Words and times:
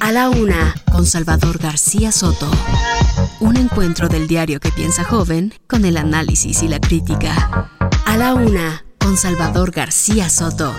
A 0.00 0.12
la 0.12 0.28
una 0.28 0.74
con 0.92 1.06
Salvador 1.06 1.58
García 1.58 2.12
Soto. 2.12 2.50
Un 3.40 3.56
encuentro 3.56 4.08
del 4.08 4.26
diario 4.26 4.60
que 4.60 4.70
piensa 4.70 5.04
joven 5.04 5.54
con 5.66 5.84
el 5.84 5.96
análisis 5.96 6.62
y 6.62 6.68
la 6.68 6.80
crítica. 6.80 7.70
A 8.04 8.16
la 8.16 8.34
una 8.34 8.84
con 8.98 9.16
Salvador 9.16 9.70
García 9.70 10.28
Soto. 10.28 10.74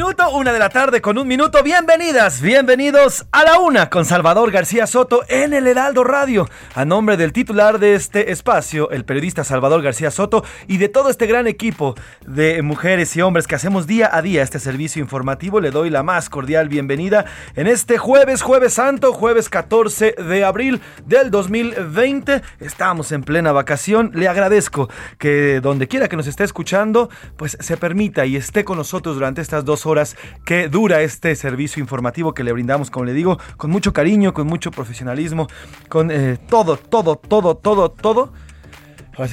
Minuto, 0.00 0.30
una 0.30 0.50
de 0.54 0.58
la 0.58 0.70
tarde 0.70 1.02
con 1.02 1.18
un 1.18 1.28
minuto. 1.28 1.62
Bienvenidas, 1.62 2.40
bienvenidos 2.40 3.26
a 3.32 3.44
la 3.44 3.58
una 3.58 3.90
con 3.90 4.06
Salvador 4.06 4.50
García 4.50 4.86
Soto 4.86 5.24
en 5.28 5.52
el 5.52 5.66
Heraldo 5.66 6.04
Radio. 6.04 6.48
A 6.74 6.86
nombre 6.86 7.18
del 7.18 7.34
titular 7.34 7.78
de 7.78 7.94
este 7.94 8.32
espacio, 8.32 8.90
el 8.92 9.04
periodista 9.04 9.44
Salvador 9.44 9.82
García 9.82 10.10
Soto, 10.10 10.42
y 10.66 10.78
de 10.78 10.88
todo 10.88 11.10
este 11.10 11.26
gran 11.26 11.46
equipo 11.46 11.96
de 12.26 12.62
mujeres 12.62 13.14
y 13.14 13.20
hombres 13.20 13.46
que 13.46 13.56
hacemos 13.56 13.86
día 13.86 14.08
a 14.10 14.22
día 14.22 14.42
este 14.42 14.58
servicio 14.58 15.02
informativo, 15.02 15.60
le 15.60 15.70
doy 15.70 15.90
la 15.90 16.02
más 16.02 16.30
cordial 16.30 16.70
bienvenida 16.70 17.26
en 17.54 17.66
este 17.66 17.98
jueves, 17.98 18.40
jueves 18.40 18.72
santo, 18.72 19.12
jueves 19.12 19.50
14 19.50 20.12
de 20.12 20.44
abril 20.44 20.80
del 21.04 21.30
2020. 21.30 22.40
Estamos 22.60 23.12
en 23.12 23.22
plena 23.22 23.52
vacación. 23.52 24.12
Le 24.14 24.28
agradezco 24.28 24.88
que 25.18 25.60
donde 25.60 25.88
quiera 25.88 26.08
que 26.08 26.16
nos 26.16 26.26
esté 26.26 26.44
escuchando, 26.44 27.10
pues 27.36 27.58
se 27.60 27.76
permita 27.76 28.24
y 28.24 28.36
esté 28.36 28.64
con 28.64 28.78
nosotros 28.78 29.16
durante 29.16 29.42
estas 29.42 29.66
dos 29.66 29.84
horas 29.84 29.89
que 30.44 30.68
dura 30.68 31.02
este 31.02 31.34
servicio 31.36 31.80
informativo 31.80 32.34
que 32.34 32.44
le 32.44 32.52
brindamos, 32.52 32.90
como 32.90 33.04
le 33.04 33.12
digo, 33.12 33.38
con 33.56 33.70
mucho 33.70 33.92
cariño, 33.92 34.32
con 34.34 34.46
mucho 34.46 34.70
profesionalismo, 34.70 35.48
con 35.88 36.10
eh, 36.10 36.38
todo, 36.48 36.76
todo, 36.76 37.16
todo, 37.16 37.56
todo, 37.56 37.90
todo. 37.90 38.32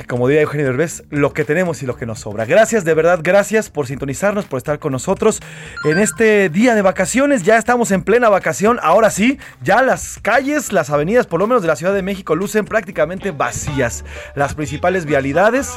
Como 0.08 0.28
diría 0.28 0.42
Eugenio 0.42 0.66
Derbez, 0.66 1.04
lo 1.12 1.32
que 1.32 1.46
tenemos 1.46 1.82
y 1.82 1.86
lo 1.86 1.96
que 1.96 2.06
nos 2.06 2.20
sobra. 2.20 2.44
Gracias, 2.44 2.84
de 2.84 2.94
verdad, 2.94 3.22
gracias 3.24 3.70
por 3.70 3.88
sintonizarnos, 3.88 4.44
por 4.44 4.58
estar 4.58 4.80
con 4.80 4.92
nosotros 4.92 5.40
en 5.86 5.98
este 5.98 6.50
día 6.50 6.76
de 6.76 6.82
vacaciones. 6.82 7.44
Ya 7.44 7.58
estamos 7.58 7.92
en 7.92 8.04
plena 8.04 8.28
vacación. 8.28 8.80
Ahora 8.82 9.10
sí, 9.10 9.40
ya 9.64 9.82
las 9.82 10.20
calles, 10.22 10.74
las 10.74 10.90
avenidas, 10.90 11.26
por 11.26 11.40
lo 11.40 11.48
menos 11.48 11.62
de 11.62 11.70
la 11.70 11.78
Ciudad 11.78 11.94
de 11.94 12.02
México, 12.02 12.36
lucen 12.36 12.66
prácticamente 12.66 13.32
vacías. 13.32 14.04
Las 14.36 14.56
principales 14.56 15.06
vialidades, 15.06 15.72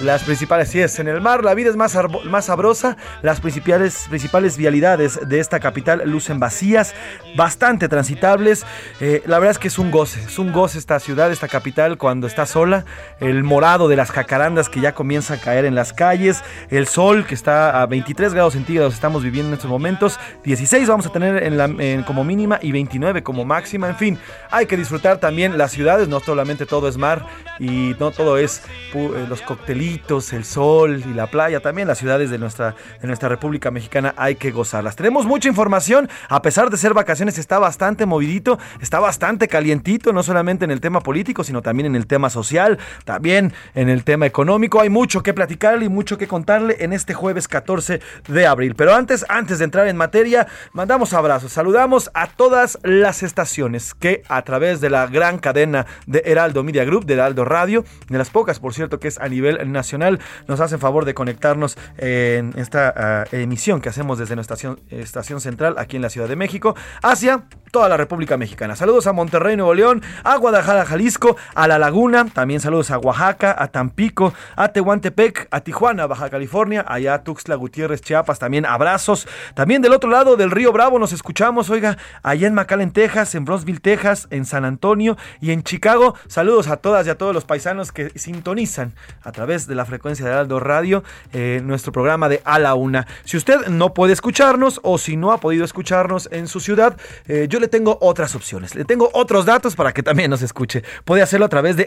las 0.00 0.24
principales, 0.24 0.68
sí 0.68 0.80
es, 0.80 0.98
en 0.98 1.06
el 1.06 1.20
mar 1.20 1.44
la 1.44 1.54
vida 1.54 1.70
es 1.70 1.76
más, 1.76 1.96
más 2.24 2.46
sabrosa. 2.46 2.96
Las 3.22 3.40
principales, 3.40 4.06
principales 4.08 4.56
vialidades 4.56 5.20
de 5.28 5.38
esta 5.38 5.60
capital 5.60 6.02
lucen 6.06 6.40
vacías, 6.40 6.94
bastante 7.36 7.88
transitables. 7.88 8.66
Eh, 9.00 9.22
la 9.26 9.38
verdad 9.38 9.52
es 9.52 9.58
que 9.58 9.68
es 9.68 9.78
un 9.78 9.92
goce, 9.92 10.20
es 10.20 10.40
un 10.40 10.50
goce 10.50 10.78
esta 10.78 10.98
ciudad, 10.98 11.30
esta 11.30 11.46
capital 11.46 11.96
cuando 11.96 12.26
está 12.26 12.44
sola. 12.44 12.84
El 13.20 13.44
morado 13.52 13.86
de 13.86 13.96
las 13.96 14.10
jacarandas 14.10 14.70
que 14.70 14.80
ya 14.80 14.94
comienza 14.94 15.34
a 15.34 15.36
caer 15.36 15.66
en 15.66 15.74
las 15.74 15.92
calles. 15.92 16.42
El 16.70 16.86
sol 16.88 17.26
que 17.26 17.34
está 17.34 17.82
a 17.82 17.86
23 17.86 18.32
grados 18.32 18.54
centígrados 18.54 18.94
estamos 18.94 19.22
viviendo 19.22 19.48
en 19.48 19.54
estos 19.54 19.68
momentos. 19.68 20.18
16 20.42 20.88
vamos 20.88 21.04
a 21.04 21.12
tener 21.12 22.02
como 22.06 22.24
mínima 22.24 22.58
y 22.62 22.72
29 22.72 23.22
como 23.22 23.44
máxima. 23.44 23.90
En 23.90 23.96
fin, 23.96 24.18
hay 24.50 24.64
que 24.64 24.78
disfrutar 24.78 25.18
también 25.18 25.58
las 25.58 25.70
ciudades. 25.70 26.08
No 26.08 26.20
solamente 26.20 26.64
todo 26.64 26.88
es 26.88 26.96
mar 26.96 27.26
y 27.58 27.94
no 28.00 28.10
todo 28.10 28.38
es 28.38 28.62
eh, 28.94 29.26
los 29.28 29.42
coctelitos, 29.42 30.32
el 30.32 30.46
sol 30.46 31.02
y 31.06 31.12
la 31.12 31.26
playa. 31.26 31.60
También 31.60 31.86
las 31.86 31.98
ciudades 31.98 32.30
de 32.30 32.38
nuestra, 32.38 32.74
de 33.02 33.06
nuestra 33.06 33.28
República 33.28 33.70
Mexicana 33.70 34.14
hay 34.16 34.36
que 34.36 34.50
gozarlas. 34.50 34.96
Tenemos 34.96 35.26
mucha 35.26 35.50
información. 35.50 36.08
A 36.30 36.40
pesar 36.40 36.70
de 36.70 36.78
ser 36.78 36.94
vacaciones, 36.94 37.36
está 37.36 37.58
bastante 37.58 38.06
movidito, 38.06 38.58
está 38.80 38.98
bastante 38.98 39.46
calientito, 39.46 40.14
no 40.14 40.22
solamente 40.22 40.64
en 40.64 40.70
el 40.70 40.80
tema 40.80 41.00
político, 41.00 41.44
sino 41.44 41.60
también 41.60 41.84
en 41.84 41.96
el 41.96 42.06
tema 42.06 42.30
social, 42.30 42.78
también 43.04 43.41
en 43.74 43.88
el 43.88 44.04
tema 44.04 44.26
económico. 44.26 44.80
Hay 44.80 44.90
mucho 44.90 45.22
que 45.22 45.34
platicarle 45.34 45.86
y 45.86 45.88
mucho 45.88 46.18
que 46.18 46.28
contarle 46.28 46.76
en 46.80 46.92
este 46.92 47.14
jueves 47.14 47.48
14 47.48 48.00
de 48.28 48.46
abril. 48.46 48.74
Pero 48.76 48.94
antes, 48.94 49.24
antes 49.28 49.58
de 49.58 49.64
entrar 49.64 49.88
en 49.88 49.96
materia, 49.96 50.46
mandamos 50.72 51.12
abrazos. 51.12 51.52
Saludamos 51.52 52.10
a 52.14 52.28
todas 52.28 52.78
las 52.82 53.22
estaciones 53.22 53.94
que 53.94 54.22
a 54.28 54.42
través 54.42 54.80
de 54.80 54.90
la 54.90 55.06
gran 55.06 55.38
cadena 55.38 55.86
de 56.06 56.22
Heraldo 56.24 56.62
Media 56.62 56.84
Group, 56.84 57.06
de 57.06 57.14
Heraldo 57.14 57.44
Radio, 57.44 57.84
de 58.08 58.18
las 58.18 58.30
pocas, 58.30 58.60
por 58.60 58.74
cierto, 58.74 59.00
que 59.00 59.08
es 59.08 59.18
a 59.18 59.28
nivel 59.28 59.72
nacional, 59.72 60.20
nos 60.46 60.60
hacen 60.60 60.78
favor 60.78 61.04
de 61.04 61.14
conectarnos 61.14 61.76
en 61.98 62.52
esta 62.56 62.92
ah, 62.96 63.24
emisión 63.32 63.80
que 63.80 63.88
hacemos 63.88 64.18
desde 64.18 64.34
nuestra 64.34 64.52
estación, 64.54 64.80
estación 64.90 65.40
central 65.40 65.76
aquí 65.78 65.96
en 65.96 66.02
la 66.02 66.10
Ciudad 66.10 66.28
de 66.28 66.36
México 66.36 66.76
hacia 67.02 67.44
toda 67.70 67.88
la 67.88 67.96
República 67.96 68.36
Mexicana. 68.36 68.76
Saludos 68.76 69.06
a 69.06 69.12
Monterrey, 69.12 69.56
Nuevo 69.56 69.72
León, 69.72 70.02
a 70.24 70.36
Guadalajara, 70.36 70.84
Jalisco, 70.84 71.36
a 71.54 71.66
La 71.66 71.78
Laguna, 71.78 72.26
también 72.26 72.60
saludos 72.60 72.90
a 72.90 72.98
Oaxaca, 72.98 73.21
a 73.28 73.68
Tampico, 73.68 74.34
a 74.56 74.68
Tehuantepec, 74.68 75.46
a 75.50 75.60
Tijuana, 75.60 76.06
Baja 76.06 76.28
California, 76.28 76.84
allá 76.86 77.14
a 77.14 77.22
Tuxtla 77.22 77.54
Gutiérrez, 77.54 78.00
Chiapas, 78.00 78.38
también 78.38 78.66
abrazos. 78.66 79.28
También 79.54 79.80
del 79.80 79.92
otro 79.92 80.10
lado 80.10 80.36
del 80.36 80.50
río 80.50 80.72
Bravo 80.72 80.98
nos 80.98 81.12
escuchamos, 81.12 81.70
oiga, 81.70 81.98
allá 82.22 82.48
en 82.48 82.54
McAllen, 82.54 82.90
Texas, 82.90 83.34
en 83.34 83.44
Brownsville, 83.44 83.80
Texas, 83.80 84.26
en 84.30 84.44
San 84.44 84.64
Antonio 84.64 85.16
y 85.40 85.52
en 85.52 85.62
Chicago. 85.62 86.16
Saludos 86.26 86.66
a 86.66 86.78
todas 86.78 87.06
y 87.06 87.10
a 87.10 87.16
todos 87.16 87.32
los 87.32 87.44
paisanos 87.44 87.92
que 87.92 88.10
sintonizan 88.18 88.92
a 89.22 89.30
través 89.30 89.66
de 89.66 89.76
la 89.76 89.84
frecuencia 89.84 90.26
de 90.26 90.32
Aldo 90.32 90.58
Radio 90.58 91.04
eh, 91.32 91.60
nuestro 91.62 91.92
programa 91.92 92.28
de 92.28 92.42
A 92.44 92.58
la 92.58 92.74
Una. 92.74 93.06
Si 93.24 93.36
usted 93.36 93.68
no 93.68 93.94
puede 93.94 94.12
escucharnos 94.14 94.80
o 94.82 94.98
si 94.98 95.16
no 95.16 95.30
ha 95.32 95.38
podido 95.38 95.64
escucharnos 95.64 96.28
en 96.32 96.48
su 96.48 96.58
ciudad, 96.58 96.96
eh, 97.28 97.46
yo 97.48 97.60
le 97.60 97.68
tengo 97.68 97.98
otras 98.00 98.34
opciones. 98.34 98.74
Le 98.74 98.84
tengo 98.84 99.10
otros 99.12 99.44
datos 99.46 99.76
para 99.76 99.92
que 99.92 100.02
también 100.02 100.30
nos 100.30 100.42
escuche. 100.42 100.82
Puede 101.04 101.22
hacerlo 101.22 101.46
a 101.46 101.48
través 101.48 101.76
de 101.76 101.86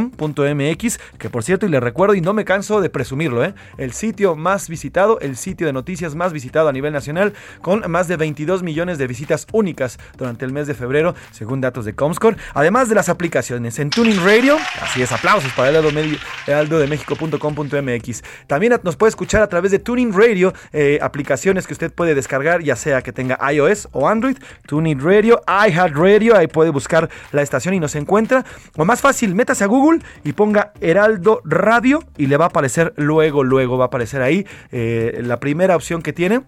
heraldodemexico.com.mx, 0.00 0.98
que 1.18 1.30
por 1.30 1.42
cierto, 1.44 1.66
y 1.66 1.68
le 1.68 1.80
recuerdo, 1.80 2.14
y 2.14 2.20
no 2.20 2.32
me 2.32 2.44
canso 2.44 2.80
de 2.80 2.90
presumirlo, 2.90 3.44
¿eh? 3.44 3.54
el 3.78 3.92
sitio 3.92 4.36
más 4.36 4.68
visitado, 4.68 5.18
el 5.20 5.36
sitio 5.36 5.66
de 5.66 5.72
noticias 5.72 6.14
más 6.14 6.32
visitado 6.32 6.68
a 6.68 6.72
nivel 6.72 6.92
nacional, 6.92 7.32
con 7.62 7.90
más 7.90 8.08
de 8.08 8.16
22 8.16 8.62
millones 8.62 8.98
de 8.98 9.06
visitas 9.06 9.46
únicas 9.52 9.98
durante 10.16 10.44
el 10.44 10.52
mes 10.52 10.66
de 10.66 10.74
febrero, 10.74 11.14
según 11.32 11.60
datos 11.60 11.84
de 11.84 11.94
Comscore. 11.94 12.36
Además 12.54 12.88
de 12.88 12.94
las 12.94 13.08
aplicaciones 13.08 13.78
en 13.78 13.90
Tuning 13.90 14.24
Radio, 14.24 14.56
así 14.80 15.02
es, 15.02 15.12
aplausos 15.12 15.52
para 15.52 15.70
Heraldo 15.70 15.90
Medio- 15.92 16.18
heraldodemexico.com.mx. 16.46 18.22
También 18.46 18.74
nos 18.82 18.96
puede 18.96 19.08
escuchar 19.10 19.42
a 19.42 19.48
través 19.48 19.70
de 19.70 19.78
Tuning 19.78 20.12
Radio, 20.12 20.52
eh, 20.72 20.98
aplicaciones 21.02 21.66
que 21.66 21.72
usted 21.72 21.92
puede 21.92 22.14
descargar, 22.14 22.62
ya 22.62 22.76
sea 22.76 23.02
que 23.02 23.12
tenga 23.12 23.38
iOS 23.52 23.88
o 23.92 24.08
Android, 24.08 24.36
Tuning 24.66 25.00
Radio, 25.00 25.40
iHeartRadio, 25.46 26.36
ahí 26.36 26.46
puede 26.46 26.70
buscar 26.70 27.08
la 27.32 27.42
estación 27.42 27.74
y 27.74 27.80
nos 27.80 27.94
encuentra. 27.94 28.44
O 28.76 28.84
más 28.84 29.00
fácil, 29.00 29.34
métase 29.34 29.64
a 29.64 29.66
Google 29.66 29.89
Y 30.24 30.32
ponga 30.32 30.72
Heraldo 30.80 31.40
Radio 31.44 32.02
y 32.16 32.26
le 32.26 32.36
va 32.36 32.46
a 32.46 32.48
aparecer 32.48 32.92
luego, 32.96 33.44
luego 33.44 33.78
va 33.78 33.84
a 33.84 33.88
aparecer 33.88 34.22
ahí 34.22 34.46
eh, 34.72 35.20
la 35.24 35.40
primera 35.40 35.76
opción 35.76 36.02
que 36.02 36.12
tiene 36.12 36.42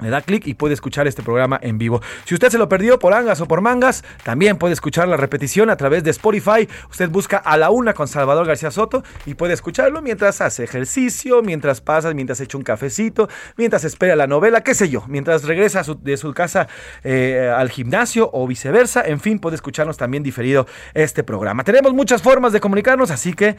le 0.00 0.10
da 0.10 0.22
clic 0.22 0.46
y 0.46 0.54
puede 0.54 0.74
escuchar 0.74 1.06
este 1.06 1.22
programa 1.22 1.58
en 1.62 1.78
vivo. 1.78 2.02
Si 2.24 2.34
usted 2.34 2.50
se 2.50 2.58
lo 2.58 2.68
perdió 2.68 2.98
por 2.98 3.14
angas 3.14 3.40
o 3.40 3.46
por 3.46 3.60
mangas, 3.60 4.04
también 4.24 4.58
puede 4.58 4.74
escuchar 4.74 5.06
la 5.06 5.16
repetición 5.16 5.70
a 5.70 5.76
través 5.76 6.02
de 6.02 6.10
Spotify. 6.10 6.68
Usted 6.90 7.08
busca 7.10 7.36
a 7.36 7.56
la 7.56 7.70
una 7.70 7.94
con 7.94 8.08
Salvador 8.08 8.46
García 8.46 8.70
Soto 8.70 9.04
y 9.24 9.34
puede 9.34 9.54
escucharlo 9.54 10.02
mientras 10.02 10.40
hace 10.40 10.64
ejercicio, 10.64 11.42
mientras 11.42 11.80
pasa, 11.80 12.12
mientras 12.12 12.40
echa 12.40 12.58
un 12.58 12.64
cafecito, 12.64 13.28
mientras 13.56 13.84
espera 13.84 14.16
la 14.16 14.26
novela, 14.26 14.62
qué 14.62 14.74
sé 14.74 14.88
yo, 14.88 15.04
mientras 15.06 15.44
regresa 15.44 15.82
de 16.00 16.16
su 16.16 16.34
casa 16.34 16.66
eh, 17.04 17.52
al 17.56 17.70
gimnasio 17.70 18.30
o 18.32 18.46
viceversa. 18.48 19.02
En 19.02 19.20
fin, 19.20 19.38
puede 19.38 19.54
escucharnos 19.54 19.96
también 19.96 20.22
diferido 20.22 20.66
este 20.94 21.22
programa. 21.22 21.62
Tenemos 21.62 21.94
muchas 21.94 22.20
formas 22.20 22.52
de 22.52 22.60
comunicarnos, 22.60 23.12
así 23.12 23.32
que 23.32 23.56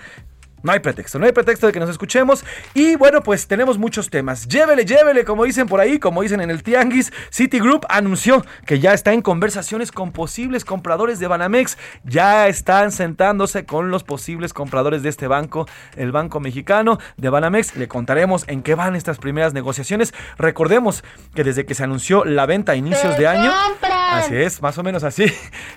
no 0.65 0.71
hay 0.71 0.79
pretexto, 0.79 1.19
no 1.19 1.25
hay 1.25 1.31
pretexto 1.31 1.67
de 1.67 1.73
que 1.73 1.79
nos 1.79 1.89
escuchemos. 1.89 2.43
Y 2.73 2.95
bueno, 2.95 3.21
pues 3.21 3.47
tenemos 3.47 3.77
muchos 3.77 4.09
temas. 4.09 4.47
Llévele, 4.47 4.83
llévele, 4.83 5.23
como 5.23 5.43
dicen 5.43 5.67
por 5.67 5.79
ahí, 5.79 5.99
como 5.99 6.23
dicen 6.23 6.41
en 6.41 6.49
el 6.49 6.63
Tianguis. 6.63 7.13
Citigroup 7.29 7.85
anunció 7.87 8.43
que 8.65 8.79
ya 8.79 8.93
está 8.93 9.13
en 9.13 9.21
conversaciones 9.21 9.91
con 9.91 10.11
posibles 10.11 10.65
compradores 10.65 11.19
de 11.19 11.27
Banamex. 11.27 11.77
Ya 12.03 12.47
están 12.47 12.91
sentándose 12.91 13.65
con 13.65 13.91
los 13.91 14.03
posibles 14.03 14.53
compradores 14.53 15.03
de 15.03 15.09
este 15.09 15.27
banco, 15.27 15.67
el 15.95 16.11
Banco 16.11 16.39
Mexicano 16.39 16.97
de 17.17 17.29
Banamex. 17.29 17.75
Le 17.75 17.87
contaremos 17.87 18.43
en 18.47 18.63
qué 18.63 18.73
van 18.73 18.95
estas 18.95 19.19
primeras 19.19 19.53
negociaciones. 19.53 20.13
Recordemos 20.37 21.03
que 21.35 21.43
desde 21.43 21.65
que 21.65 21.75
se 21.75 21.83
anunció 21.83 22.25
la 22.25 22.47
venta 22.47 22.71
a 22.71 22.75
inicios 22.75 23.17
de 23.17 23.27
año. 23.27 23.51
Así 23.83 24.35
es, 24.35 24.61
más 24.61 24.77
o 24.77 24.83
menos 24.83 25.03
así. 25.03 25.25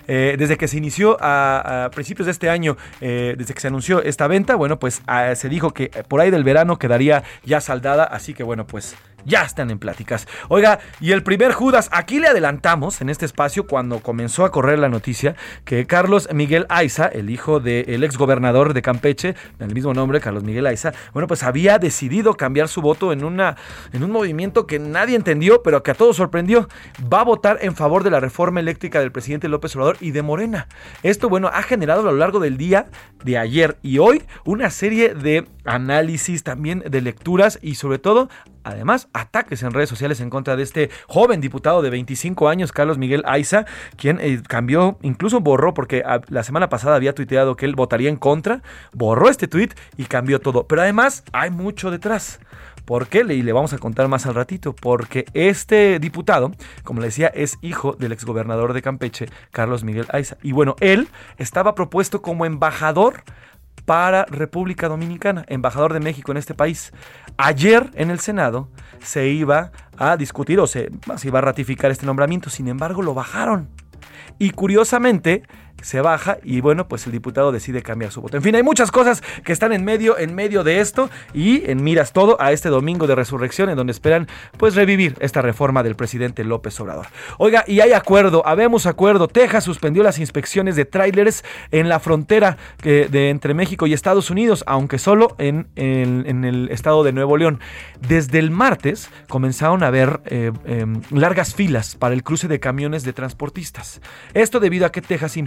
Eh, 0.07 0.35
desde 0.39 0.57
que 0.57 0.67
se 0.67 0.77
inició 0.77 1.17
a, 1.19 1.89
principios 1.93 2.25
de 2.25 2.31
este 2.31 2.49
año, 2.49 2.77
eh, 2.99 3.35
desde 3.37 3.53
que 3.53 3.59
se 3.59 3.67
anunció 3.67 4.01
esta 4.01 4.27
venta, 4.27 4.55
bueno, 4.55 4.78
pues 4.79 5.01
ah, 5.07 5.35
se 5.35 5.49
dijo 5.49 5.71
que 5.71 5.89
por 6.07 6.21
ahí 6.21 6.31
del 6.31 6.43
verano 6.43 6.79
quedaría 6.79 7.23
ya 7.43 7.61
saldada, 7.61 8.03
así 8.03 8.33
que 8.33 8.43
bueno, 8.43 8.65
pues 8.65 8.95
ya 9.25 9.43
están 9.43 9.71
en 9.71 9.79
pláticas. 9.79 10.27
Oiga, 10.47 10.79
y 10.99 11.11
el 11.11 11.23
primer 11.23 11.51
Judas, 11.53 11.89
aquí 11.91 12.19
le 12.19 12.27
adelantamos 12.27 13.01
en 13.01 13.09
este 13.09 13.25
espacio 13.25 13.67
cuando 13.67 13.99
comenzó 13.99 14.45
a 14.45 14.51
correr 14.51 14.79
la 14.79 14.89
noticia 14.89 15.35
que 15.65 15.85
Carlos 15.87 16.29
Miguel 16.33 16.65
Aiza, 16.69 17.07
el 17.07 17.29
hijo 17.29 17.59
del 17.59 18.03
ex 18.03 18.17
gobernador 18.17 18.73
de 18.73 18.81
Campeche, 18.81 19.35
el 19.59 19.73
mismo 19.73 19.93
nombre, 19.93 20.19
Carlos 20.19 20.43
Miguel 20.43 20.67
Aiza, 20.67 20.93
bueno, 21.13 21.27
pues 21.27 21.43
había 21.43 21.79
decidido 21.79 22.35
cambiar 22.35 22.67
su 22.67 22.81
voto 22.81 23.13
en, 23.13 23.23
una, 23.23 23.55
en 23.93 24.03
un 24.03 24.11
movimiento 24.11 24.67
que 24.67 24.79
nadie 24.79 25.15
entendió, 25.15 25.63
pero 25.63 25.83
que 25.83 25.91
a 25.91 25.95
todos 25.95 26.15
sorprendió. 26.15 26.67
Va 27.11 27.21
a 27.21 27.23
votar 27.23 27.59
en 27.61 27.75
favor 27.75 28.03
de 28.03 28.11
la 28.11 28.19
reforma 28.19 28.59
eléctrica 28.59 28.99
del 28.99 29.11
presidente 29.11 29.47
López 29.47 29.75
Obrador 29.75 29.97
y 29.99 30.11
de 30.11 30.21
Morena. 30.21 30.67
Esto, 31.03 31.29
bueno, 31.29 31.49
ha 31.53 31.63
generado 31.63 32.01
a 32.01 32.11
lo 32.11 32.17
largo 32.17 32.39
del 32.39 32.57
día 32.57 32.87
de 33.23 33.37
ayer 33.37 33.77
y 33.81 33.99
hoy 33.99 34.23
una 34.45 34.69
serie 34.69 35.13
de 35.13 35.47
análisis, 35.65 36.43
también 36.43 36.83
de 36.85 37.01
lecturas 37.01 37.59
y 37.61 37.75
sobre 37.75 37.99
todo 37.99 38.29
Además, 38.63 39.07
ataques 39.13 39.63
en 39.63 39.71
redes 39.71 39.89
sociales 39.89 40.19
en 40.21 40.29
contra 40.29 40.55
de 40.55 40.63
este 40.63 40.89
joven 41.07 41.41
diputado 41.41 41.81
de 41.81 41.89
25 41.89 42.49
años, 42.49 42.71
Carlos 42.71 42.97
Miguel 42.97 43.23
Aiza, 43.25 43.65
quien 43.95 44.19
eh, 44.21 44.41
cambió, 44.47 44.97
incluso 45.01 45.39
borró, 45.39 45.73
porque 45.73 46.03
ah, 46.05 46.21
la 46.27 46.43
semana 46.43 46.69
pasada 46.69 46.95
había 46.95 47.15
tuiteado 47.15 47.55
que 47.55 47.65
él 47.65 47.75
votaría 47.75 48.09
en 48.09 48.17
contra, 48.17 48.61
borró 48.93 49.29
este 49.29 49.47
tuit 49.47 49.73
y 49.97 50.05
cambió 50.05 50.39
todo. 50.39 50.67
Pero 50.67 50.81
además 50.81 51.23
hay 51.31 51.51
mucho 51.51 51.91
detrás. 51.91 52.39
¿Por 52.89 53.05
qué? 53.05 53.19
Y 53.19 53.43
le 53.43 53.53
vamos 53.53 53.71
a 53.73 53.77
contar 53.77 54.07
más 54.07 54.25
al 54.25 54.33
ratito. 54.33 54.73
Porque 54.73 55.25
este 55.35 55.99
diputado, 55.99 56.51
como 56.83 57.01
le 57.01 57.07
decía, 57.07 57.27
es 57.27 57.59
hijo 57.61 57.93
del 57.93 58.13
exgobernador 58.13 58.73
de 58.73 58.81
Campeche, 58.81 59.27
Carlos 59.51 59.83
Miguel 59.83 60.07
Aiza. 60.09 60.37
Y 60.41 60.53
bueno, 60.53 60.75
él 60.79 61.07
estaba 61.37 61.75
propuesto 61.75 62.23
como 62.23 62.47
embajador 62.47 63.21
para 63.89 64.25
República 64.25 64.87
Dominicana, 64.87 65.45
embajador 65.47 65.93
de 65.93 65.99
México 65.99 66.31
en 66.31 66.37
este 66.37 66.53
país. 66.53 66.93
Ayer 67.37 67.89
en 67.95 68.11
el 68.11 68.19
Senado 68.19 68.69
se 69.01 69.29
iba 69.29 69.71
a 69.97 70.15
discutir 70.15 70.59
o 70.59 70.67
se, 70.67 70.91
se 71.17 71.27
iba 71.27 71.39
a 71.39 71.41
ratificar 71.41 71.89
este 71.89 72.05
nombramiento, 72.05 72.51
sin 72.51 72.67
embargo 72.67 73.01
lo 73.01 73.15
bajaron. 73.15 73.67
Y 74.37 74.51
curiosamente, 74.51 75.41
se 75.81 76.01
baja 76.01 76.37
y 76.43 76.61
bueno, 76.61 76.87
pues 76.87 77.05
el 77.05 77.11
diputado 77.11 77.51
decide 77.51 77.81
cambiar 77.81 78.11
su 78.11 78.21
voto. 78.21 78.37
En 78.37 78.43
fin, 78.43 78.55
hay 78.55 78.63
muchas 78.63 78.91
cosas 78.91 79.21
que 79.43 79.53
están 79.53 79.73
en 79.73 79.83
medio, 79.83 80.17
en 80.17 80.35
medio 80.35 80.63
de 80.63 80.79
esto 80.79 81.09
y 81.33 81.69
en 81.69 81.83
miras 81.83 82.13
todo 82.13 82.41
a 82.41 82.51
este 82.51 82.69
domingo 82.69 83.07
de 83.07 83.15
resurrección 83.15 83.69
en 83.69 83.75
donde 83.75 83.91
esperan 83.91 84.27
pues 84.57 84.75
revivir 84.75 85.15
esta 85.19 85.41
reforma 85.41 85.83
del 85.83 85.95
presidente 85.95 86.43
López 86.43 86.79
Obrador. 86.79 87.07
Oiga, 87.37 87.63
y 87.67 87.79
hay 87.79 87.93
acuerdo, 87.93 88.45
habemos 88.45 88.85
acuerdo. 88.85 89.27
Texas 89.27 89.63
suspendió 89.63 90.03
las 90.03 90.19
inspecciones 90.19 90.75
de 90.75 90.85
tráileres 90.85 91.43
en 91.71 91.89
la 91.89 91.99
frontera 91.99 92.57
de 92.81 93.29
entre 93.29 93.53
México 93.53 93.87
y 93.87 93.93
Estados 93.93 94.29
Unidos, 94.29 94.63
aunque 94.67 94.99
solo 94.99 95.35
en, 95.37 95.67
el 95.75 96.69
estado 96.71 97.03
de 97.03 97.13
Nuevo 97.13 97.37
León. 97.37 97.59
Desde 98.07 98.39
el 98.39 98.51
martes 98.51 99.09
comenzaron 99.27 99.83
a 99.83 99.87
haber 99.87 100.21
eh, 100.25 100.51
em, 100.65 101.01
largas 101.11 101.53
filas 101.53 101.95
para 101.95 102.13
el 102.13 102.23
cruce 102.23 102.47
de 102.47 102.59
camiones 102.59 103.03
de 103.03 103.13
transportistas. 103.13 104.01
Esto 104.33 104.59
debido 104.59 104.85
a 104.85 104.91
que 104.91 105.01
Texas 105.01 105.37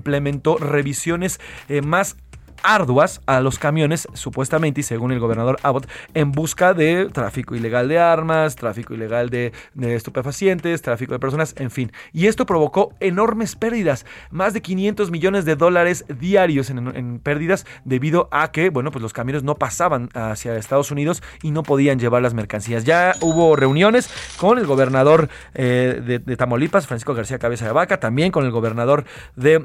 revisiones 0.61 1.41
eh, 1.69 1.83
más 1.83 2.17
arduas 2.63 3.21
a 3.27 3.41
los 3.41 3.59
camiones, 3.59 4.09
supuestamente 4.15 4.81
y 4.81 4.85
según 4.85 5.13
el 5.13 5.21
gobernador 5.21 5.59
Abbott, 5.63 5.89
en 6.15 6.33
busca 6.33 6.75
de 6.75 7.09
tráfico 7.13 7.55
ilegal 7.55 7.89
de 7.89 7.99
armas, 7.99 8.57
tráfico 8.57 8.95
ilegal 8.95 9.31
de, 9.31 9.53
estupefacientes, 9.77 10.83
tráfico 10.83 11.13
de 11.13 11.19
personas, 11.19 11.55
en 11.59 11.71
fin. 11.71 11.93
Y 12.13 12.27
esto 12.27 12.47
provocó 12.47 12.95
enormes 13.01 13.57
pérdidas, 13.57 14.07
más 14.31 14.55
de 14.55 14.63
500 14.63 15.11
millones 15.11 15.45
de 15.45 15.57
dólares 15.57 16.05
diarios 16.21 16.71
en, 16.71 17.19
pérdidas 17.21 17.67
debido 17.85 18.29
a 18.31 18.51
que, 18.53 18.71
bueno, 18.71 18.91
pues 18.91 19.03
los 19.03 19.13
camiones 19.13 19.43
no 19.43 19.57
pasaban 19.57 20.09
hacia 20.15 20.57
Estados 20.57 20.91
Unidos 20.91 21.23
y 21.43 21.51
no 21.51 21.63
podían 21.63 21.99
llevar 21.99 22.23
las 22.23 22.35
mercancías. 22.35 22.85
Ya 22.85 23.15
hubo 23.21 23.57
reuniones 23.57 24.11
con 24.37 24.59
el 24.59 24.67
gobernador 24.67 25.29
eh, 25.55 26.01
de, 26.05 26.19
de 26.19 26.37
Tamaulipas, 26.37 26.87
Francisco 26.87 27.15
García 27.15 27.39
Cabeza 27.39 27.67
de 27.67 27.73
Vaca, 27.73 28.01
también 28.01 28.31
con 28.31 28.45
el 28.45 28.51
gobernador 28.51 29.05
de 29.37 29.63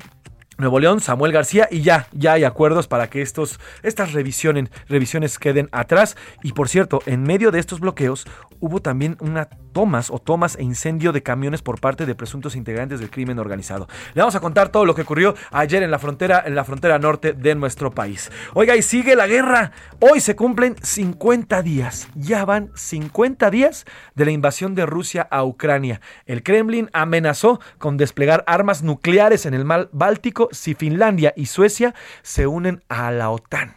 Nuevo 0.57 0.80
León, 0.80 1.01
Samuel 1.01 1.31
García, 1.31 1.68
y 1.69 1.81
ya, 1.81 2.07
ya 2.13 2.33
hay 2.33 2.44
acuerdos 2.44 2.88
para 2.88 3.09
que 3.09 3.21
estos, 3.21 3.59
estas 3.83 4.13
revisiones, 4.13 4.69
revisiones 4.89 5.38
queden 5.38 5.69
atrás. 5.71 6.18
Y 6.42 6.54
por 6.54 6.68
cierto, 6.68 7.00
en 7.06 7.24
medio 7.24 7.51
de 7.51 7.59
estos 7.59 7.80
bloqueos 7.80 8.25
hubo 8.59 8.81
también 8.81 9.18
una 9.19 9.50
tomas 9.77 10.09
o 10.09 10.18
tomas 10.18 10.56
e 10.56 10.63
incendio 10.63 11.12
de 11.12 11.21
camiones 11.21 11.62
por 11.62 11.80
parte 11.80 12.07
de 12.07 12.15
presuntos 12.15 12.56
integrantes 12.56 13.00
del 13.00 13.12
crimen 13.12 13.38
organizado. 13.38 13.88
Le 14.15 14.21
vamos 14.21 14.33
a 14.33 14.39
contar 14.39 14.69
todo 14.69 14.86
lo 14.86 14.95
que 14.95 15.04
ocurrió 15.04 15.36
ayer 15.51 15.83
en 15.83 15.92
la 15.92 16.00
frontera, 16.00 16.42
en 16.44 16.56
la 16.56 16.63
frontera 16.63 16.98
norte 16.98 17.33
de 17.33 17.53
nuestro 17.53 17.92
país. 17.92 18.31
Oiga, 18.56 18.75
y 18.75 18.81
sigue 18.81 19.15
la 19.15 19.27
guerra. 19.27 19.74
Hoy 20.00 20.19
se 20.19 20.36
cumplen 20.36 20.75
50 20.81 21.62
días. 21.62 22.07
Ya 22.15 22.44
van 22.45 22.71
50 22.74 23.51
días 23.51 23.86
de 24.15 24.25
la 24.25 24.31
invasión 24.31 24.74
de 24.74 24.88
Rusia 24.88 25.27
a 25.30 25.43
Ucrania. 25.43 26.01
El 26.25 26.41
Kremlin 26.41 26.89
amenazó 26.93 27.60
con 27.77 27.98
desplegar 27.98 28.43
armas 28.48 28.82
nucleares 28.82 29.46
en 29.46 29.53
el 29.53 29.63
mar 29.63 29.89
Báltico 29.91 30.47
si 30.51 30.74
Finlandia 30.74 31.34
y 31.36 31.48
Suecia 31.48 31.94
se 32.22 32.48
unen 32.48 32.84
a 32.89 33.12
la 33.12 33.30
OTAN. 33.30 33.76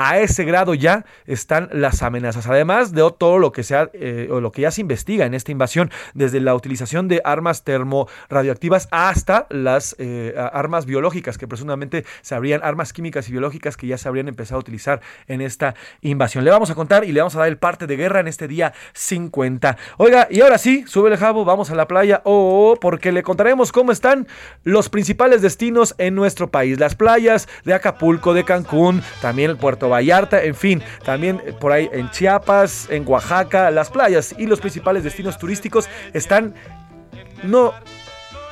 A 0.00 0.20
ese 0.20 0.44
grado 0.44 0.74
ya 0.74 1.04
están 1.26 1.68
las 1.72 2.04
amenazas. 2.04 2.46
Además 2.46 2.92
de 2.92 3.02
todo 3.18 3.40
lo 3.40 3.50
que, 3.50 3.64
sea, 3.64 3.90
eh, 3.94 4.28
o 4.30 4.40
lo 4.40 4.52
que 4.52 4.62
ya 4.62 4.70
se 4.70 4.80
investiga 4.80 5.26
en 5.26 5.34
esta 5.34 5.50
invasión, 5.50 5.90
desde 6.14 6.38
la 6.38 6.54
utilización 6.54 7.08
de 7.08 7.20
armas 7.24 7.64
termorradioactivas 7.64 8.86
hasta 8.92 9.48
las 9.50 9.96
eh, 9.98 10.36
armas 10.52 10.86
biológicas, 10.86 11.36
que 11.36 11.48
presuntamente 11.48 12.04
se 12.22 12.36
habrían, 12.36 12.60
armas 12.62 12.92
químicas 12.92 13.28
y 13.28 13.32
biológicas 13.32 13.76
que 13.76 13.88
ya 13.88 13.98
se 13.98 14.06
habrían 14.06 14.28
empezado 14.28 14.58
a 14.58 14.60
utilizar 14.60 15.00
en 15.26 15.40
esta 15.40 15.74
invasión. 16.00 16.44
Le 16.44 16.52
vamos 16.52 16.70
a 16.70 16.76
contar 16.76 17.02
y 17.04 17.10
le 17.10 17.18
vamos 17.18 17.34
a 17.34 17.40
dar 17.40 17.48
el 17.48 17.58
parte 17.58 17.88
de 17.88 17.96
guerra 17.96 18.20
en 18.20 18.28
este 18.28 18.46
día 18.46 18.74
50. 18.92 19.76
Oiga, 19.96 20.28
y 20.30 20.42
ahora 20.42 20.58
sí, 20.58 20.84
sube 20.86 21.10
el 21.10 21.16
jabo, 21.16 21.44
vamos 21.44 21.72
a 21.72 21.74
la 21.74 21.88
playa, 21.88 22.22
oh, 22.24 22.76
porque 22.80 23.10
le 23.10 23.24
contaremos 23.24 23.72
cómo 23.72 23.90
están 23.90 24.28
los 24.62 24.88
principales 24.90 25.42
destinos 25.42 25.96
en 25.98 26.14
nuestro 26.14 26.52
país. 26.52 26.78
Las 26.78 26.94
playas 26.94 27.48
de 27.64 27.74
Acapulco, 27.74 28.32
de 28.32 28.44
Cancún, 28.44 29.02
también 29.20 29.50
el 29.50 29.56
puerto 29.56 29.87
Vallarta, 29.88 30.42
en 30.42 30.54
fin, 30.54 30.82
también 31.04 31.40
por 31.60 31.72
ahí 31.72 31.88
en 31.92 32.10
Chiapas, 32.10 32.88
en 32.90 33.06
Oaxaca, 33.06 33.70
las 33.70 33.90
playas 33.90 34.34
y 34.38 34.46
los 34.46 34.60
principales 34.60 35.04
destinos 35.04 35.38
turísticos 35.38 35.88
están 36.12 36.54
no 37.42 37.72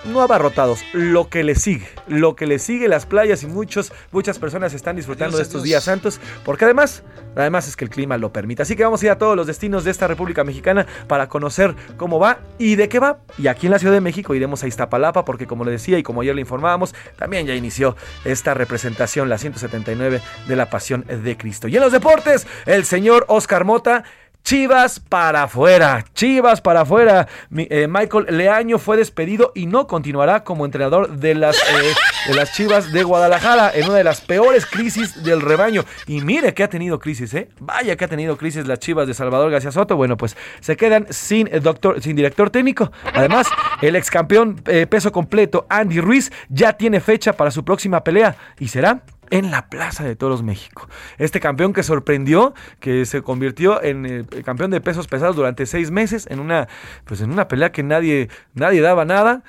no 0.07 0.23
abarrotados, 0.23 0.85
lo 0.93 1.29
que 1.29 1.45
le 1.45 1.55
sigue, 1.55 1.89
lo 2.07 2.37
que 2.37 2.47
le 2.47 2.59
sigue 2.59 2.89
las 2.89 3.07
playas 3.07 3.43
y 3.43 3.47
muchos, 3.47 3.93
muchas 4.13 4.39
personas 4.39 4.75
están 4.75 4.97
disfrutando 4.97 5.37
de 5.37 5.43
estos 5.43 5.63
días 5.63 5.85
santos, 5.85 6.21
porque 6.45 6.65
además, 6.65 7.03
además 7.35 7.69
es 7.69 7.77
que 7.77 7.85
el 7.85 7.91
clima 7.91 8.19
lo 8.19 8.33
permite. 8.33 8.63
Así 8.63 8.77
que 8.77 8.85
vamos 8.85 9.03
a 9.03 9.07
ir 9.07 9.11
a 9.11 9.19
todos 9.19 9.37
los 9.37 9.47
destinos 9.47 9.85
de 9.85 9.91
esta 9.91 10.07
República 10.07 10.45
Mexicana 10.45 10.87
para 11.07 11.29
conocer 11.29 11.75
cómo 11.97 12.19
va 12.19 12.39
y 12.59 12.77
de 12.77 12.89
qué 12.89 12.99
va. 12.99 13.19
Y 13.39 13.49
aquí 13.49 13.67
en 13.67 13.73
la 13.73 13.79
Ciudad 13.79 13.95
de 13.95 14.01
México 14.01 14.35
iremos 14.35 14.63
a 14.63 14.67
Iztapalapa, 14.67 15.25
porque 15.25 15.47
como 15.47 15.65
le 15.65 15.73
decía 15.73 15.99
y 15.99 16.03
como 16.03 16.21
ayer 16.21 16.35
le 16.35 16.41
informábamos, 16.41 16.95
también 17.17 17.47
ya 17.47 17.55
inició 17.55 17.97
esta 18.25 18.55
representación, 18.55 19.29
la 19.29 19.39
179 19.39 20.21
de 20.47 20.57
la 20.57 20.71
Pasión 20.71 21.05
de 21.07 21.37
Cristo. 21.37 21.69
Y 21.69 21.77
en 21.77 21.83
los 21.83 21.93
deportes, 21.93 22.47
el 22.67 22.85
señor 22.85 23.25
Oscar 23.29 23.65
Mota 23.65 24.05
Chivas 24.47 25.01
para 25.01 25.43
afuera, 25.43 26.05
Chivas 26.15 26.61
para 26.61 26.83
afuera. 26.83 27.27
Eh, 27.57 27.89
Michael 27.91 28.27
Leaño 28.31 28.79
fue 28.79 28.97
despedido 28.97 29.51
y 29.57 29.67
no 29.67 29.89
continuará 29.89 30.45
como 30.45 30.65
entrenador 30.65 31.17
de 31.19 31.35
las, 31.35 31.57
eh, 31.57 31.95
de 32.29 32.35
las 32.35 32.53
Chivas 32.53 32.93
de 32.93 33.03
Guadalajara 33.03 33.73
en 33.75 33.87
una 33.87 33.97
de 33.97 34.05
las 34.05 34.21
peores 34.21 34.65
crisis 34.65 35.25
del 35.25 35.41
rebaño. 35.41 35.85
Y 36.07 36.21
mire 36.21 36.55
que 36.55 36.63
ha 36.63 36.69
tenido 36.69 37.01
crisis, 37.01 37.35
¿eh? 37.35 37.49
Vaya 37.59 37.97
que 37.97 38.05
ha 38.05 38.09
tenido 38.09 38.37
crisis 38.37 38.69
las 38.69 38.79
Chivas 38.79 39.09
de 39.09 39.15
Salvador 39.15 39.51
García 39.51 39.73
Soto. 39.73 39.97
Bueno, 39.97 40.17
pues 40.17 40.37
se 40.61 40.77
quedan 40.77 41.09
sin, 41.11 41.49
eh, 41.49 41.59
doctor, 41.59 42.01
sin 42.01 42.15
director 42.15 42.49
técnico. 42.49 42.93
Además, 43.15 43.49
el 43.83 43.97
ex 43.97 44.11
campeón 44.11 44.63
peso 44.89 45.11
completo, 45.11 45.67
Andy 45.69 46.01
Ruiz, 46.01 46.31
ya 46.51 46.75
tiene 46.75 47.01
fecha 47.01 47.33
para 47.33 47.51
su 47.51 47.65
próxima 47.65 48.05
pelea 48.05 48.37
y 48.61 48.69
será 48.69 49.03
en 49.31 49.51
la 49.51 49.69
Plaza 49.69 50.05
de 50.05 50.17
Toros 50.17 50.43
México. 50.43 50.89
Este 51.19 51.41
campeón 51.41 51.73
que 51.73 51.83
sorprendió, 51.83 52.55
que 52.81 53.05
se 53.07 53.23
convirtió 53.23 53.83
en 53.83 54.07
el 54.07 54.27
eh, 54.33 54.43
campeón 54.43 54.71
de 54.71 54.81
pesos 54.81 55.07
pesados 55.09 55.37
durante 55.37 55.67
seis 55.67 55.91
meses 55.91 56.27
en 56.31 56.41
una, 56.41 56.69
pues 57.05 57.21
en 57.21 57.31
una 57.31 57.49
pelea 57.49 57.73
que 57.73 57.83
nadie, 57.83 58.29
nadie 58.55 58.81
daba 58.81 59.05
nada, 59.05 59.43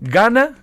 gana 0.00 0.54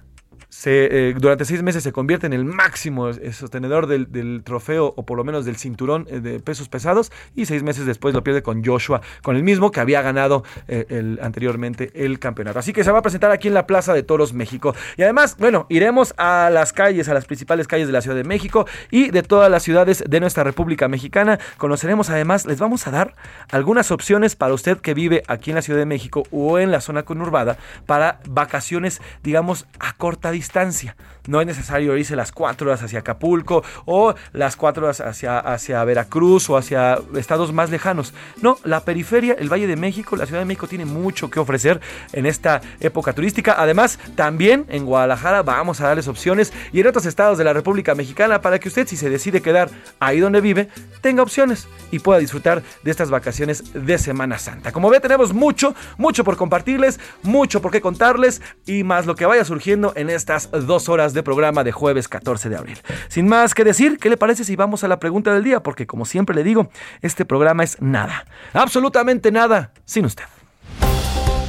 eh, 0.66 1.14
durante 1.18 1.46
seis 1.46 1.62
meses 1.62 1.84
se 1.84 1.92
convierte 1.92 2.26
en 2.26 2.34
el 2.34 2.46
máximo 2.46 3.12
sostenedor 3.14 3.88
del, 3.88 4.42
trofeo 4.44 4.94
o 4.96 5.06
por 5.06 5.18
lo 5.18 5.24
menos 5.24 5.46
del 5.46 5.58
cinturón 5.58 6.08
eh, 6.10 6.20
de 6.20 6.40
pesos 6.40 6.70
pesados 6.70 7.12
y 7.36 7.46
seis 7.46 7.62
meses 7.62 7.86
después 7.86 8.16
lo 8.16 8.24
pierde 8.24 8.42
con 8.42 8.64
Joshua, 8.64 9.02
con 9.22 9.36
el 9.36 9.44
mismo 9.44 9.72
que 9.72 9.80
había 9.80 10.02
ganado 10.02 10.44
eh, 10.68 11.18
anteriormente 11.22 11.92
el 11.94 12.20
campeonato. 12.20 12.60
Así 12.60 12.74
que 12.74 12.84
se 12.84 12.92
va 12.92 13.00
a 13.00 13.02
presentar 13.02 13.32
aquí 13.32 13.48
en 13.48 13.54
la 13.54 13.68
Plaza 13.68 13.94
de 13.94 14.04
Toros 14.04 14.34
México. 14.34 14.76
Y 14.98 15.04
además, 15.04 15.36
bueno, 15.38 15.66
iremos 15.70 16.14
a 16.18 16.50
las 16.52 16.74
calles, 16.74 17.10
a 17.10 17.14
las 17.14 17.26
principales 17.26 17.68
calles 17.68 17.88
de 17.88 17.94
la 17.94 18.02
Ciudad 18.02 18.18
de 18.18 18.24
México 18.24 18.66
y 18.92 19.12
de 19.12 19.24
todas 19.24 19.52
las 19.52 19.64
ciudades 19.64 20.04
de 20.08 20.20
nuestra 20.20 20.44
República 20.44 20.88
Mexicana. 20.88 21.40
Conoceremos 21.58 22.10
además, 22.10 22.46
les 22.46 22.60
vamos 22.60 22.88
a 22.88 22.92
dar 22.92 23.16
algunas 23.52 23.92
opciones 23.92 24.36
para 24.36 24.54
usted 24.54 24.78
que 24.78 24.94
vive 24.94 25.24
aquí 25.28 25.52
en 25.52 25.56
la 25.56 25.62
Ciudad 25.62 25.80
de 25.80 25.86
México 25.86 26.24
o 26.32 26.60
en 26.60 26.72
la 26.72 26.82
zona 26.82 27.04
conurbada 27.04 27.58
para 27.86 28.20
vacaciones, 28.28 29.02
digamos, 29.22 29.68
a 29.80 29.94
corta 29.94 30.32
distancia 30.32 30.45
distancia. 30.46 30.96
No 31.28 31.42
es 31.42 31.48
necesario 31.48 31.98
irse 31.98 32.16
las 32.16 32.32
cuatro 32.32 32.68
horas 32.68 32.84
hacia 32.84 33.00
Acapulco 33.00 33.64
o 33.86 34.14
las 34.34 34.56
cuatro 34.56 34.86
horas 34.86 35.02
hacia, 35.02 35.40
hacia 35.40 35.84
Veracruz 35.84 36.50
o 36.50 36.58
hacia 36.58 37.00
estados 37.16 37.54
más 37.54 37.70
lejanos. 37.70 38.14
No, 38.42 38.58
la 38.64 38.82
periferia, 38.82 39.36
el 39.38 39.52
Valle 39.52 39.68
de 39.68 39.76
México, 39.76 40.16
la 40.16 40.26
Ciudad 40.26 40.42
de 40.42 40.46
México 40.46 40.68
tiene 40.68 40.86
mucho 40.86 41.30
que 41.30 41.40
ofrecer 41.40 41.82
en 42.14 42.26
esta 42.26 42.62
época 42.80 43.14
turística. 43.14 43.56
Además, 43.58 44.00
también 44.16 44.66
en 44.70 44.86
Guadalajara 44.86 45.44
vamos 45.44 45.82
a 45.82 45.88
darles 45.88 46.08
opciones 46.08 46.54
y 46.72 46.80
en 46.80 46.88
otros 46.88 47.06
estados 47.06 47.38
de 47.38 47.44
la 47.44 47.54
República 47.54 47.96
Mexicana 47.96 48.42
para 48.42 48.60
que 48.60 48.68
usted, 48.68 48.88
si 48.88 48.98
se 48.98 49.10
decide 49.10 49.42
quedar 49.42 49.70
ahí 50.00 50.20
donde 50.20 50.42
vive, 50.42 50.70
tenga 51.02 51.24
opciones 51.24 51.68
y 51.92 52.00
pueda 52.00 52.20
disfrutar 52.20 52.64
de 52.84 52.92
estas 52.92 53.10
vacaciones 53.10 53.64
de 53.74 53.98
Semana 53.98 54.38
Santa. 54.38 54.72
Como 54.72 54.90
ve, 54.90 55.00
tenemos 55.00 55.34
mucho, 55.34 55.76
mucho 55.98 56.24
por 56.24 56.38
compartirles, 56.38 57.00
mucho 57.24 57.62
por 57.62 57.72
qué 57.72 57.82
contarles 57.82 58.42
y 58.66 58.84
más 58.84 59.06
lo 59.06 59.16
que 59.16 59.26
vaya 59.26 59.46
surgiendo 59.46 59.94
en 59.96 60.10
estas 60.10 60.50
dos 60.52 60.90
horas 60.90 61.14
de 61.16 61.24
programa 61.24 61.64
de 61.64 61.72
jueves 61.72 62.08
14 62.08 62.50
de 62.50 62.58
abril. 62.58 62.78
Sin 63.08 63.28
más 63.28 63.56
que 63.56 63.64
decir, 63.64 63.98
¿qué 63.98 64.10
le 64.10 64.18
parece 64.18 64.44
si 64.44 64.56
vamos 64.56 64.84
a 64.84 64.88
la 64.88 65.00
pregunta 65.00 65.34
del 65.34 65.44
día? 65.44 65.64
Porque 65.64 65.88
como 65.88 66.06
siempre 66.06 66.36
le 66.36 66.44
digo, 66.44 66.70
este 67.02 67.26
programa 67.26 67.64
es 67.64 67.82
nada, 67.82 68.26
absolutamente 68.54 69.32
nada, 69.32 69.72
sin 69.86 70.06
usted. 70.06 70.26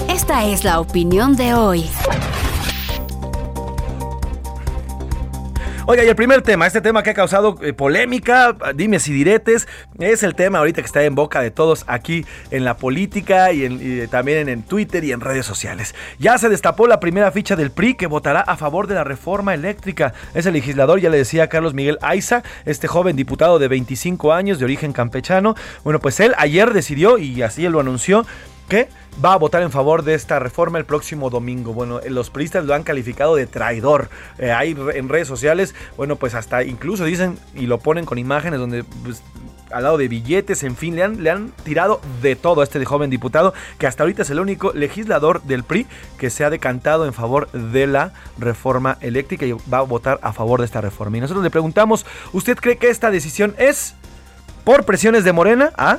Esta 0.09 0.45
es 0.47 0.65
la 0.65 0.81
opinión 0.81 1.37
de 1.37 1.55
hoy. 1.55 1.85
Oiga, 5.89 6.03
y 6.03 6.09
el 6.09 6.17
primer 6.17 6.43
tema, 6.43 6.67
este 6.67 6.81
tema 6.81 7.05
que 7.05 7.11
ha 7.11 7.15
causado 7.15 7.59
eh, 7.63 7.73
polémica, 7.73 8.57
dime 8.75 8.99
si 8.99 9.13
diretes, 9.13 9.69
es 10.01 10.25
el 10.25 10.35
tema 10.35 10.59
ahorita 10.59 10.83
que 10.83 10.87
está 10.87 11.05
en 11.05 11.15
boca 11.15 11.41
de 11.41 11.53
todos 11.53 11.85
aquí 11.87 12.27
en 12.51 12.65
la 12.65 12.77
política 12.77 13.53
y, 13.53 14.09
también 14.09 14.49
en, 14.49 14.65
Twitter 14.65 15.05
y 15.05 15.13
en 15.13 15.21
redes 15.21 15.47
sociales. 15.47 15.95
Ya 16.19 16.39
se 16.39 16.49
destapó 16.49 16.89
la 16.89 16.99
primera 16.99 17.31
ficha 17.31 17.55
del 17.55 17.71
PRI 17.71 17.95
que 17.95 18.09
votará 18.09 18.41
a 18.41 18.57
favor 18.57 18.89
de 18.89 18.97
la 18.97 19.05
reforma 19.05 19.55
eléctrica. 19.55 20.13
Es 20.35 20.45
el 20.47 20.55
legislador, 20.55 20.99
ya 20.99 21.09
le 21.09 21.19
decía 21.19 21.49
Carlos 21.49 21.73
Miguel 21.73 21.99
Aiza, 22.03 22.43
este 22.65 22.89
joven 22.89 23.15
diputado 23.15 23.61
de 23.61 23.69
25 23.69 24.33
años 24.33 24.59
de 24.59 24.65
origen 24.65 24.93
campechano. 24.93 25.55
Bueno, 25.85 26.01
pues 26.01 26.19
él 26.19 26.35
ayer 26.37 26.73
decidió 26.73 27.17
y 27.17 27.43
así 27.43 27.65
él 27.65 27.71
lo 27.71 27.79
anunció 27.79 28.27
que 28.69 28.89
va 29.25 29.33
a 29.33 29.37
votar 29.37 29.63
en 29.63 29.71
favor 29.71 30.03
de 30.03 30.15
esta 30.15 30.39
reforma 30.39 30.79
el 30.79 30.85
próximo 30.85 31.31
domingo. 31.31 31.73
Bueno, 31.73 32.01
los 32.09 32.31
priistas 32.31 32.65
lo 32.65 32.75
han 32.75 32.83
calificado 32.83 33.37
de 33.37 33.47
traidor. 33.47 34.09
Eh, 34.39 34.53
hay 34.53 34.77
en 34.95 35.09
redes 35.09 35.29
sociales, 35.29 35.75
bueno, 35.97 36.17
pues 36.17 36.35
hasta 36.35 36.63
incluso 36.65 37.05
dicen 37.05 37.39
y 37.55 37.67
lo 37.67 37.79
ponen 37.79 38.05
con 38.05 38.19
imágenes 38.19 38.61
donde 38.61 38.85
pues, 38.85 39.23
al 39.71 39.83
lado 39.83 39.99
de 39.99 40.09
billetes, 40.09 40.63
en 40.63 40.77
fin, 40.77 40.95
le 40.95 41.03
han, 41.03 41.23
le 41.23 41.31
han 41.31 41.51
tirado 41.65 42.01
de 42.23 42.37
todo 42.37 42.61
a 42.61 42.65
este 42.65 42.85
joven 42.85 43.11
diputado 43.11 43.53
que 43.79 43.87
hasta 43.87 44.05
ahorita 44.05 44.23
es 44.23 44.31
el 44.31 44.41
único 44.41 44.73
legislador 44.73 45.43
del 45.43 45.65
PRI 45.65 45.87
que 46.19 46.31
se 46.31 46.45
ha 46.45 46.51
decantado 46.51 47.05
en 47.05 47.13
favor 47.13 47.51
de 47.51 47.87
la 47.87 48.13
reforma 48.39 48.99
eléctrica 49.01 49.45
y 49.45 49.53
va 49.53 49.79
a 49.79 49.83
votar 49.83 50.21
a 50.23 50.33
favor 50.33 50.61
de 50.61 50.67
esta 50.67 50.81
reforma. 50.81 51.17
Y 51.17 51.21
nosotros 51.21 51.43
le 51.43 51.51
preguntamos, 51.51 52.07
¿usted 52.33 52.57
cree 52.57 52.77
que 52.77 52.91
esta 52.91 53.11
decisión 53.11 53.55
es 53.59 53.95
por 54.65 54.85
presiones 54.85 55.25
de 55.25 55.33
Morena? 55.33 55.73
¿Ah? 55.77 55.99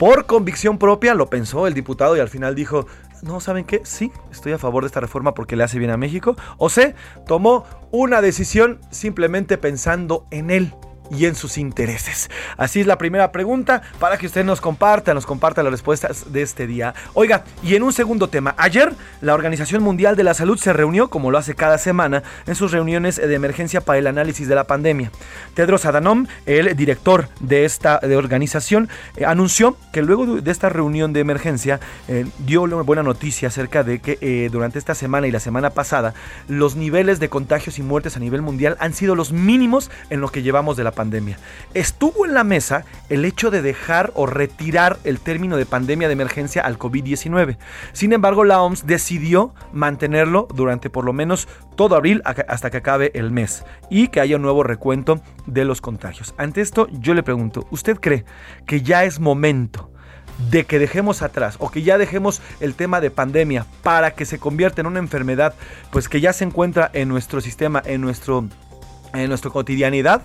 Por 0.00 0.24
convicción 0.24 0.78
propia, 0.78 1.12
lo 1.12 1.28
pensó 1.28 1.66
el 1.66 1.74
diputado 1.74 2.16
y 2.16 2.20
al 2.20 2.30
final 2.30 2.54
dijo, 2.54 2.86
no, 3.20 3.38
¿saben 3.38 3.66
qué? 3.66 3.82
Sí, 3.84 4.10
estoy 4.32 4.52
a 4.52 4.58
favor 4.58 4.82
de 4.82 4.86
esta 4.86 5.00
reforma 5.00 5.34
porque 5.34 5.56
le 5.56 5.62
hace 5.62 5.78
bien 5.78 5.90
a 5.90 5.98
México. 5.98 6.36
O 6.56 6.70
C, 6.70 6.94
tomó 7.26 7.66
una 7.90 8.22
decisión 8.22 8.80
simplemente 8.88 9.58
pensando 9.58 10.26
en 10.30 10.50
él 10.50 10.74
y 11.10 11.26
en 11.26 11.34
sus 11.34 11.58
intereses? 11.58 12.30
Así 12.56 12.80
es 12.80 12.86
la 12.86 12.98
primera 12.98 13.32
pregunta 13.32 13.82
para 13.98 14.16
que 14.16 14.26
usted 14.26 14.44
nos 14.44 14.60
comparta, 14.60 15.14
nos 15.14 15.26
comparta 15.26 15.62
las 15.62 15.72
respuestas 15.72 16.32
de 16.32 16.42
este 16.42 16.66
día. 16.66 16.94
Oiga, 17.14 17.44
y 17.62 17.74
en 17.74 17.82
un 17.82 17.92
segundo 17.92 18.28
tema, 18.28 18.54
ayer 18.56 18.92
la 19.20 19.34
Organización 19.34 19.82
Mundial 19.82 20.16
de 20.16 20.24
la 20.24 20.34
Salud 20.34 20.58
se 20.58 20.72
reunió, 20.72 21.08
como 21.08 21.30
lo 21.30 21.38
hace 21.38 21.54
cada 21.54 21.78
semana, 21.78 22.22
en 22.46 22.54
sus 22.54 22.72
reuniones 22.72 23.16
de 23.16 23.34
emergencia 23.34 23.80
para 23.80 23.98
el 23.98 24.06
análisis 24.06 24.48
de 24.48 24.54
la 24.54 24.64
pandemia. 24.64 25.10
Tedros 25.54 25.84
Adhanom, 25.84 26.26
el 26.46 26.76
director 26.76 27.28
de 27.40 27.64
esta 27.64 27.98
de 27.98 28.16
organización, 28.16 28.88
eh, 29.16 29.24
anunció 29.24 29.76
que 29.92 30.02
luego 30.02 30.40
de 30.40 30.50
esta 30.50 30.68
reunión 30.68 31.12
de 31.12 31.20
emergencia 31.20 31.80
eh, 32.08 32.26
dio 32.38 32.62
una 32.62 32.76
buena 32.76 33.02
noticia 33.02 33.48
acerca 33.48 33.82
de 33.82 33.98
que 33.98 34.18
eh, 34.20 34.48
durante 34.50 34.78
esta 34.78 34.94
semana 34.94 35.26
y 35.26 35.30
la 35.30 35.40
semana 35.40 35.70
pasada 35.70 36.14
los 36.48 36.76
niveles 36.76 37.20
de 37.20 37.28
contagios 37.28 37.78
y 37.78 37.82
muertes 37.82 38.16
a 38.16 38.20
nivel 38.20 38.42
mundial 38.42 38.76
han 38.80 38.92
sido 38.92 39.14
los 39.14 39.32
mínimos 39.32 39.90
en 40.10 40.20
lo 40.20 40.28
que 40.28 40.42
llevamos 40.42 40.76
de 40.76 40.84
la 40.84 40.92
pandemia 40.92 40.99
pandemia. 41.00 41.38
Estuvo 41.72 42.26
en 42.26 42.34
la 42.34 42.44
mesa 42.44 42.84
el 43.08 43.24
hecho 43.24 43.50
de 43.50 43.62
dejar 43.62 44.12
o 44.14 44.26
retirar 44.26 44.98
el 45.04 45.18
término 45.18 45.56
de 45.56 45.64
pandemia 45.64 46.08
de 46.08 46.12
emergencia 46.12 46.60
al 46.60 46.78
COVID-19. 46.78 47.56
Sin 47.94 48.12
embargo, 48.12 48.44
la 48.44 48.60
OMS 48.60 48.86
decidió 48.86 49.54
mantenerlo 49.72 50.46
durante 50.54 50.90
por 50.90 51.06
lo 51.06 51.14
menos 51.14 51.48
todo 51.74 51.96
abril 51.96 52.20
hasta 52.24 52.70
que 52.70 52.76
acabe 52.76 53.12
el 53.14 53.30
mes 53.30 53.64
y 53.88 54.08
que 54.08 54.20
haya 54.20 54.36
un 54.36 54.42
nuevo 54.42 54.62
recuento 54.62 55.22
de 55.46 55.64
los 55.64 55.80
contagios. 55.80 56.34
Ante 56.36 56.60
esto, 56.60 56.86
yo 56.90 57.14
le 57.14 57.22
pregunto, 57.22 57.66
¿usted 57.70 57.98
cree 57.98 58.26
que 58.66 58.82
ya 58.82 59.04
es 59.04 59.20
momento? 59.20 59.90
de 60.48 60.64
que 60.64 60.78
dejemos 60.78 61.20
atrás 61.20 61.56
o 61.58 61.70
que 61.70 61.82
ya 61.82 61.98
dejemos 61.98 62.40
el 62.60 62.74
tema 62.74 63.02
de 63.02 63.10
pandemia 63.10 63.66
para 63.82 64.12
que 64.12 64.24
se 64.24 64.38
convierta 64.38 64.80
en 64.80 64.86
una 64.86 64.98
enfermedad 64.98 65.54
pues 65.90 66.08
que 66.08 66.22
ya 66.22 66.32
se 66.32 66.44
encuentra 66.44 66.90
en 66.94 67.08
nuestro 67.08 67.42
sistema, 67.42 67.82
en 67.84 68.00
nuestro 68.00 68.48
en 69.12 69.28
nuestra 69.28 69.50
cotidianidad 69.50 70.22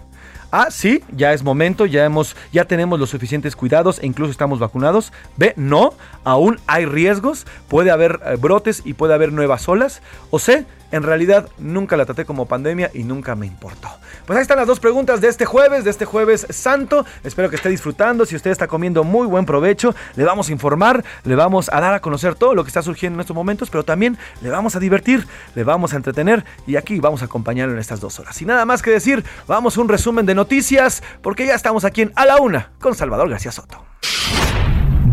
Ah, 0.58 0.72
sí, 0.72 1.04
ya 1.12 1.34
es 1.34 1.44
momento, 1.44 1.86
ya 1.86 2.06
hemos, 2.06 2.38
ya 2.54 2.64
tenemos 2.64 2.98
los 2.98 3.10
suficientes 3.10 3.58
cuidados 3.58 4.00
e 4.00 4.06
incluso 4.06 4.32
estamos 4.32 4.58
vacunados. 4.58 5.12
B, 5.36 5.52
no, 5.58 5.94
aún 6.24 6.62
hay 6.66 6.86
riesgos, 6.86 7.46
puede 7.68 7.92
haber 7.92 8.22
eh, 8.26 8.38
brotes 8.40 8.82
y 8.86 8.94
puede 8.94 9.14
haber 9.14 9.34
nuevas 9.34 9.68
olas. 9.68 10.02
O 10.30 10.40
C, 10.40 10.66
en 10.92 11.04
realidad 11.04 11.50
nunca 11.58 11.98
la 11.98 12.06
traté 12.06 12.26
como 12.26 12.46
pandemia 12.46 12.92
y 12.94 13.04
nunca 13.04 13.36
me 13.36 13.46
importó. 13.46 13.90
Pues 14.26 14.38
ahí 14.38 14.42
están 14.42 14.58
las 14.58 14.68
dos 14.68 14.80
preguntas 14.80 15.22
de 15.22 15.28
este 15.28 15.46
jueves, 15.46 15.84
de 15.84 15.92
este 15.92 16.06
jueves 16.06 16.48
santo. 16.50 17.06
Espero 17.24 17.50
que 17.50 17.56
esté 17.56 17.70
disfrutando. 17.70 18.26
Si 18.26 18.36
usted 18.36 18.52
está 18.52 18.68
comiendo 18.68 19.04
muy 19.04 19.28
buen 19.28 19.46
provecho, 19.46 19.94
le 20.16 20.24
vamos 20.24 20.50
a 20.50 20.52
informar, 20.52 21.04
le 21.24 21.36
vamos 21.36 21.70
a 21.72 21.80
dar 21.80 21.94
a 21.94 22.00
conocer 22.00 22.36
todo 22.36 22.56
lo 22.56 22.64
que 22.64 22.70
está 22.70 22.82
surgiendo 22.82 23.18
en 23.18 23.22
estos 23.22 23.36
momentos, 23.36 23.70
pero 23.70 23.84
también 23.84 24.18
le 24.42 24.50
vamos 24.50 24.76
a 24.76 24.80
divertir, 24.80 25.28
le 25.54 25.64
vamos 25.64 25.94
a 25.94 25.98
entretener 25.98 26.46
y 26.66 26.76
aquí 26.76 27.00
vamos 27.00 27.22
a 27.22 27.26
acompañarlo 27.26 27.74
en 27.74 27.80
estas 27.80 28.00
dos 28.00 28.20
horas. 28.20 28.36
Sin 28.36 28.48
nada 28.48 28.66
más 28.66 28.82
que 28.82 28.92
decir, 28.92 29.24
vamos 29.48 29.78
a 29.78 29.82
un 29.82 29.90
resumen 29.90 30.26
de 30.26 30.36
noticias 30.36 31.04
porque 31.22 31.46
ya 31.46 31.56
estamos 31.56 31.86
aquí 31.86 32.02
en 32.02 32.12
A 32.16 32.26
la 32.26 32.38
Una 32.38 32.72
con 32.80 32.96
Salvador 32.96 33.30
García 33.30 33.52
Soto. 33.52 33.86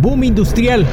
Boom 0.02 0.25
industrial. 0.25 0.85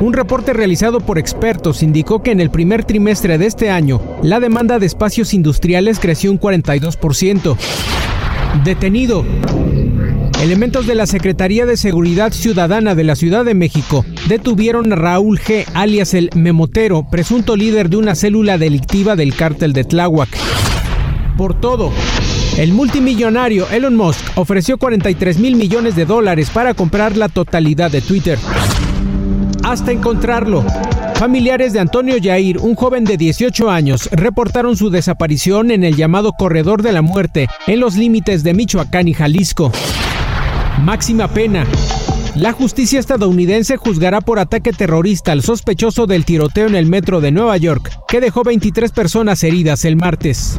Un 0.00 0.12
reporte 0.12 0.52
realizado 0.52 1.00
por 1.00 1.18
expertos 1.18 1.82
indicó 1.82 2.22
que 2.22 2.30
en 2.30 2.38
el 2.38 2.48
primer 2.48 2.84
trimestre 2.84 3.38
de 3.38 3.46
este 3.46 3.70
año, 3.70 4.00
la 4.22 4.38
demanda 4.38 4.78
de 4.78 4.86
espacios 4.86 5.34
industriales 5.34 5.98
creció 5.98 6.30
un 6.30 6.38
42%. 6.38 7.56
Detenido. 8.62 9.24
Elementos 10.40 10.86
de 10.86 10.94
la 10.94 11.08
Secretaría 11.08 11.66
de 11.66 11.76
Seguridad 11.76 12.32
Ciudadana 12.32 12.94
de 12.94 13.02
la 13.02 13.16
Ciudad 13.16 13.44
de 13.44 13.54
México 13.54 14.04
detuvieron 14.28 14.92
a 14.92 14.96
Raúl 14.96 15.40
G., 15.40 15.66
alias 15.74 16.14
el 16.14 16.30
Memotero, 16.36 17.08
presunto 17.10 17.56
líder 17.56 17.90
de 17.90 17.96
una 17.96 18.14
célula 18.14 18.58
delictiva 18.58 19.16
del 19.16 19.34
cártel 19.34 19.72
de 19.72 19.82
Tláhuac. 19.82 20.28
Por 21.36 21.60
todo, 21.60 21.90
El 22.56 22.72
multimillonario 22.72 23.68
Elon 23.70 23.96
Musk 23.96 24.20
ofreció 24.36 24.76
43 24.76 25.38
mil 25.38 25.56
millones 25.56 25.96
de 25.96 26.04
dólares 26.04 26.50
para 26.50 26.74
comprar 26.74 27.16
la 27.16 27.28
totalidad 27.28 27.90
de 27.90 28.00
Twitter. 28.00 28.38
Hasta 29.62 29.92
encontrarlo. 29.92 30.64
Familiares 31.14 31.72
de 31.72 31.80
Antonio 31.80 32.16
Yair, 32.16 32.58
un 32.58 32.74
joven 32.74 33.04
de 33.04 33.16
18 33.16 33.70
años, 33.70 34.08
reportaron 34.12 34.76
su 34.76 34.90
desaparición 34.90 35.70
en 35.70 35.84
el 35.84 35.96
llamado 35.96 36.32
Corredor 36.32 36.82
de 36.82 36.92
la 36.92 37.02
Muerte, 37.02 37.46
en 37.66 37.80
los 37.80 37.96
límites 37.96 38.42
de 38.42 38.54
Michoacán 38.54 39.08
y 39.08 39.14
Jalisco. 39.14 39.70
Máxima 40.82 41.28
pena. 41.28 41.66
La 42.36 42.52
justicia 42.52 43.00
estadounidense 43.00 43.76
juzgará 43.76 44.20
por 44.20 44.38
ataque 44.38 44.72
terrorista 44.72 45.32
al 45.32 45.42
sospechoso 45.42 46.06
del 46.06 46.24
tiroteo 46.24 46.68
en 46.68 46.74
el 46.74 46.86
metro 46.86 47.20
de 47.20 47.32
Nueva 47.32 47.56
York, 47.56 47.90
que 48.08 48.20
dejó 48.20 48.42
23 48.42 48.92
personas 48.92 49.42
heridas 49.44 49.84
el 49.84 49.96
martes. 49.96 50.58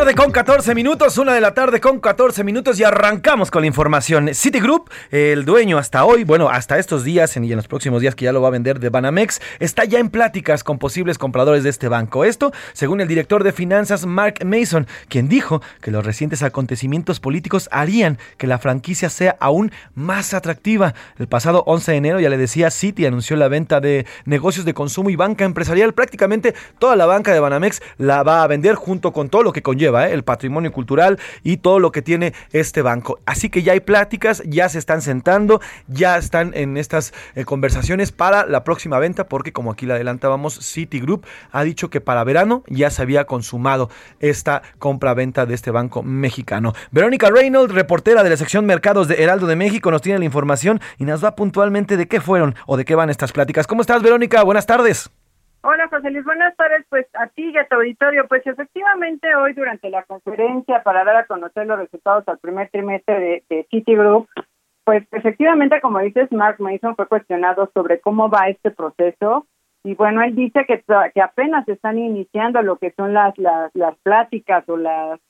tarde 0.00 0.14
con 0.14 0.30
14 0.30 0.74
minutos, 0.74 1.18
una 1.18 1.34
de 1.34 1.42
la 1.42 1.52
tarde 1.52 1.78
con 1.78 2.00
14 2.00 2.42
minutos 2.42 2.80
y 2.80 2.84
arrancamos 2.84 3.50
con 3.50 3.60
la 3.60 3.66
información. 3.66 4.30
Citigroup, 4.34 4.88
el 5.10 5.44
dueño 5.44 5.76
hasta 5.76 6.06
hoy, 6.06 6.24
bueno, 6.24 6.48
hasta 6.48 6.78
estos 6.78 7.04
días 7.04 7.36
y 7.36 7.38
en 7.38 7.56
los 7.56 7.68
próximos 7.68 8.00
días 8.00 8.14
que 8.14 8.24
ya 8.24 8.32
lo 8.32 8.40
va 8.40 8.48
a 8.48 8.50
vender 8.50 8.80
de 8.80 8.88
Banamex, 8.88 9.42
está 9.58 9.84
ya 9.84 9.98
en 9.98 10.08
pláticas 10.08 10.64
con 10.64 10.78
posibles 10.78 11.18
compradores 11.18 11.64
de 11.64 11.68
este 11.68 11.88
banco. 11.88 12.24
Esto, 12.24 12.50
según 12.72 13.02
el 13.02 13.08
director 13.08 13.44
de 13.44 13.52
finanzas 13.52 14.06
Mark 14.06 14.36
Mason, 14.42 14.86
quien 15.08 15.28
dijo 15.28 15.60
que 15.82 15.90
los 15.90 16.02
recientes 16.02 16.42
acontecimientos 16.42 17.20
políticos 17.20 17.68
harían 17.70 18.16
que 18.38 18.46
la 18.46 18.58
franquicia 18.58 19.10
sea 19.10 19.36
aún 19.38 19.70
más 19.94 20.32
atractiva. 20.32 20.94
El 21.18 21.28
pasado 21.28 21.62
11 21.66 21.92
de 21.92 21.98
enero, 21.98 22.20
ya 22.20 22.30
le 22.30 22.38
decía, 22.38 22.70
Citi 22.70 23.04
anunció 23.04 23.36
la 23.36 23.48
venta 23.48 23.82
de 23.82 24.06
negocios 24.24 24.64
de 24.64 24.72
consumo 24.72 25.10
y 25.10 25.16
banca 25.16 25.44
empresarial. 25.44 25.92
Prácticamente 25.92 26.54
toda 26.78 26.96
la 26.96 27.04
banca 27.04 27.34
de 27.34 27.40
Banamex 27.40 27.82
la 27.98 28.22
va 28.22 28.42
a 28.42 28.46
vender 28.46 28.76
junto 28.76 29.12
con 29.12 29.28
todo 29.28 29.42
lo 29.42 29.52
que 29.52 29.60
conlleva 29.60 29.89
¿eh? 29.98 30.12
el 30.12 30.22
patrimonio 30.22 30.72
cultural 30.72 31.18
y 31.42 31.58
todo 31.58 31.78
lo 31.78 31.92
que 31.92 32.02
tiene 32.02 32.32
este 32.52 32.82
banco. 32.82 33.20
Así 33.26 33.50
que 33.50 33.62
ya 33.62 33.72
hay 33.72 33.80
pláticas, 33.80 34.42
ya 34.46 34.68
se 34.68 34.78
están 34.78 35.02
sentando, 35.02 35.60
ya 35.88 36.16
están 36.16 36.52
en 36.54 36.76
estas 36.76 37.12
eh, 37.34 37.44
conversaciones 37.44 38.12
para 38.12 38.46
la 38.46 38.64
próxima 38.64 38.98
venta, 38.98 39.28
porque 39.28 39.52
como 39.52 39.72
aquí 39.72 39.86
la 39.86 39.94
adelantábamos, 39.94 40.58
Citigroup 40.60 41.24
ha 41.52 41.62
dicho 41.64 41.90
que 41.90 42.00
para 42.00 42.24
verano 42.24 42.62
ya 42.68 42.90
se 42.90 43.02
había 43.02 43.24
consumado 43.24 43.90
esta 44.20 44.62
compra-venta 44.78 45.46
de 45.46 45.54
este 45.54 45.70
banco 45.70 46.02
mexicano. 46.02 46.72
Verónica 46.90 47.30
Reynolds, 47.30 47.74
reportera 47.74 48.22
de 48.22 48.30
la 48.30 48.36
sección 48.36 48.66
Mercados 48.66 49.08
de 49.08 49.22
Heraldo 49.22 49.46
de 49.46 49.56
México, 49.56 49.90
nos 49.90 50.02
tiene 50.02 50.18
la 50.18 50.24
información 50.24 50.80
y 50.98 51.04
nos 51.04 51.24
va 51.24 51.36
puntualmente 51.36 51.96
de 51.96 52.08
qué 52.08 52.20
fueron 52.20 52.54
o 52.66 52.76
de 52.76 52.84
qué 52.84 52.94
van 52.94 53.10
estas 53.10 53.32
pláticas. 53.32 53.66
¿Cómo 53.66 53.82
estás, 53.82 54.02
Verónica? 54.02 54.42
Buenas 54.42 54.66
tardes. 54.66 55.10
Hola, 55.62 55.88
José 55.88 56.10
Luis, 56.10 56.24
buenas 56.24 56.56
tardes. 56.56 56.86
Pues 56.88 57.06
a 57.12 57.26
ti 57.26 57.50
y 57.50 57.58
a 57.58 57.68
tu 57.68 57.76
auditorio, 57.76 58.26
pues 58.28 58.46
efectivamente 58.46 59.34
hoy 59.34 59.52
durante 59.52 59.90
la 59.90 60.04
conferencia 60.04 60.82
para 60.82 61.04
dar 61.04 61.16
a 61.16 61.26
conocer 61.26 61.66
los 61.66 61.78
resultados 61.78 62.26
al 62.28 62.38
primer 62.38 62.70
trimestre 62.70 63.44
de, 63.46 63.66
Citigroup, 63.70 64.26
pues 64.84 65.06
efectivamente, 65.12 65.82
como 65.82 65.98
dices, 65.98 66.32
Mark 66.32 66.56
Mason 66.60 66.96
fue 66.96 67.08
cuestionado 67.08 67.70
sobre 67.74 68.00
cómo 68.00 68.30
va 68.30 68.48
este 68.48 68.70
proceso 68.70 69.46
y 69.84 69.94
bueno, 69.94 70.22
él 70.22 70.34
dice 70.34 70.64
que, 70.66 70.82
que 71.14 71.20
apenas 71.20 71.68
están 71.68 71.98
iniciando 71.98 72.62
lo 72.62 72.76
que 72.76 72.92
son 72.92 73.12
las, 73.12 73.36
las, 73.36 73.70
las 73.74 73.96
pláticas 73.98 74.66
o 74.66 74.78
las, 74.78 75.20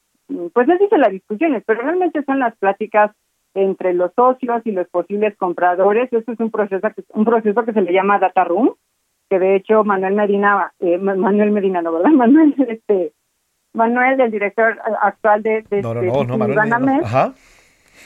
pues 0.53 0.69
él 0.69 0.79
dice 0.79 0.97
las 0.97 1.11
discusiones, 1.11 1.65
pero 1.67 1.83
realmente 1.83 2.23
son 2.23 2.39
las 2.39 2.57
pláticas 2.57 3.11
entre 3.55 3.95
los 3.95 4.13
socios 4.15 4.63
y 4.65 4.71
los 4.71 4.89
posibles 4.91 5.37
compradores. 5.37 6.13
Esto 6.13 6.31
es 6.31 6.39
un 6.39 6.53
proceso, 6.53 6.87
un 7.15 7.25
proceso 7.25 7.65
que 7.65 7.73
se 7.73 7.83
le 7.83 7.93
llama 7.93 8.21
Data 8.21 8.45
Room 8.45 8.77
que 9.31 9.39
de 9.39 9.57
hecho 9.57 9.85
Manuel 9.85 10.15
Medina, 10.15 10.73
eh, 10.81 10.99
Manuel 10.99 11.53
Medina, 11.53 11.81
no, 11.81 11.93
¿verdad? 11.93 12.11
Manuel, 12.15 12.55
este, 12.69 13.13
Manuel, 13.73 14.21
el 14.21 14.31
director 14.31 14.79
actual 15.01 15.43
de, 15.43 15.65
de, 15.71 15.81
no, 15.81 15.95
no, 15.95 16.03
no, 16.03 16.25
no 16.25 16.37
Manuel, 16.37 17.05
Ajá. 17.05 17.33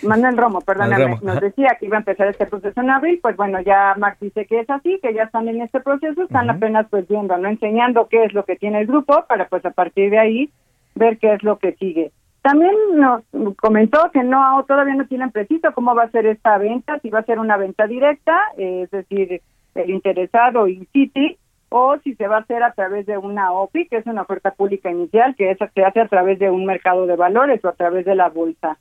Manuel 0.02 0.36
Romo, 0.36 0.60
perdóname, 0.60 1.18
nos 1.22 1.40
decía 1.40 1.76
que 1.78 1.86
iba 1.86 1.96
a 1.96 2.00
empezar 2.00 2.28
este 2.28 2.46
proceso 2.46 2.78
en 2.80 2.90
abril, 2.90 3.20
pues 3.22 3.36
bueno, 3.36 3.60
ya 3.60 3.94
Max 3.96 4.18
dice 4.20 4.44
que 4.44 4.60
es 4.60 4.68
así, 4.68 4.98
que 5.02 5.14
ya 5.14 5.22
están 5.22 5.48
en 5.48 5.62
este 5.62 5.80
proceso, 5.80 6.22
están 6.22 6.50
apenas 6.50 6.86
pues 6.90 7.08
viendo, 7.08 7.36
no 7.38 7.48
enseñando 7.48 8.08
qué 8.08 8.24
es 8.24 8.34
lo 8.34 8.44
que 8.44 8.56
tiene 8.56 8.80
el 8.80 8.86
grupo 8.86 9.24
para 9.26 9.48
pues 9.48 9.64
a 9.64 9.70
partir 9.70 10.10
de 10.10 10.18
ahí 10.18 10.50
ver 10.94 11.18
qué 11.18 11.34
es 11.34 11.42
lo 11.42 11.58
que 11.58 11.72
sigue. 11.74 12.12
También 12.42 12.74
nos 12.96 13.22
comentó 13.56 14.10
que 14.12 14.22
no 14.22 14.62
todavía 14.68 14.96
no 14.96 15.06
tienen 15.06 15.30
preciso 15.30 15.72
cómo 15.72 15.94
va 15.94 16.02
a 16.02 16.10
ser 16.10 16.26
esta 16.26 16.58
venta, 16.58 16.98
si 16.98 17.08
va 17.08 17.20
a 17.20 17.24
ser 17.24 17.38
una 17.38 17.56
venta 17.56 17.86
directa, 17.86 18.38
eh, 18.58 18.82
es 18.82 18.90
decir, 18.90 19.40
el 19.74 19.90
interesado 19.90 20.68
in 20.68 20.86
City 20.92 21.36
o 21.68 21.98
si 22.04 22.14
se 22.14 22.28
va 22.28 22.36
a 22.36 22.40
hacer 22.40 22.62
a 22.62 22.72
través 22.72 23.04
de 23.06 23.18
una 23.18 23.52
OPI, 23.52 23.88
que 23.88 23.96
es 23.96 24.06
una 24.06 24.22
oferta 24.22 24.52
pública 24.52 24.90
inicial, 24.90 25.34
que 25.34 25.50
es, 25.50 25.58
se 25.58 25.84
hace 25.84 26.00
a 26.00 26.08
través 26.08 26.38
de 26.38 26.48
un 26.48 26.64
mercado 26.64 27.06
de 27.06 27.16
valores 27.16 27.64
o 27.64 27.68
a 27.68 27.72
través 27.72 28.04
de 28.04 28.14
la 28.14 28.28
bolsa. 28.28 28.78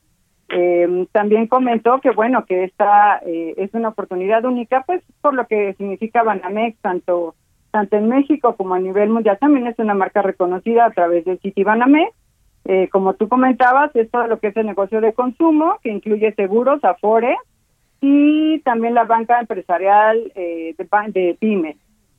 Eh, 0.49 1.08
también 1.12 1.47
comentó 1.47 1.99
que 1.99 2.12
bueno 2.12 2.45
que 2.45 2.65
esta 2.65 3.17
eh, 3.25 3.56
es 3.58 3.73
una 3.73 3.89
oportunidad 3.89 4.45
única, 4.45 4.84
pues 4.86 5.01
por 5.21 5.34
lo 5.34 5.47
que 5.47 5.73
significa 5.73 6.21
Banamex 6.21 6.77
tanto 6.82 7.34
tanto 7.71 7.95
en 7.97 8.08
México 8.08 8.56
como 8.56 8.75
a 8.75 8.79
nivel 8.79 9.10
mundial 9.10 9.39
también 9.39 9.65
es 9.65 9.79
una 9.79 9.95
marca 9.95 10.21
reconocida 10.21 10.86
a 10.86 10.91
través 10.91 11.25
de 11.25 11.38
City 11.38 11.63
Banamex. 11.63 12.13
Eh, 12.65 12.88
como 12.91 13.15
tú 13.15 13.27
comentabas, 13.27 13.93
es 13.95 14.12
todo 14.12 14.27
lo 14.27 14.38
que 14.38 14.49
es 14.49 14.58
el 14.58 14.67
negocio 14.67 15.01
de 15.01 15.13
consumo, 15.13 15.79
que 15.82 15.89
incluye 15.89 16.32
seguros, 16.36 16.84
afores, 16.84 17.36
y 18.05 18.59
también 18.65 18.95
la 18.95 19.05
banca 19.05 19.39
empresarial 19.39 20.29
eh, 20.35 20.75
de, 20.77 21.11
de 21.13 21.37
pymes 21.39 21.77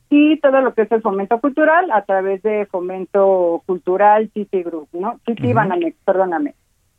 y 0.09 0.41
todo 0.41 0.63
lo 0.63 0.73
que 0.73 0.83
es 0.83 0.93
el 0.93 1.03
fomento 1.03 1.39
cultural 1.41 1.91
a 1.91 2.03
través 2.07 2.41
de 2.43 2.65
fomento 2.67 3.63
cultural 3.67 4.31
City 4.33 4.63
Group, 4.63 4.89
¿no? 4.95 5.21
City 5.27 5.53
Banamex, 5.53 5.95
perdóname. 6.07 6.55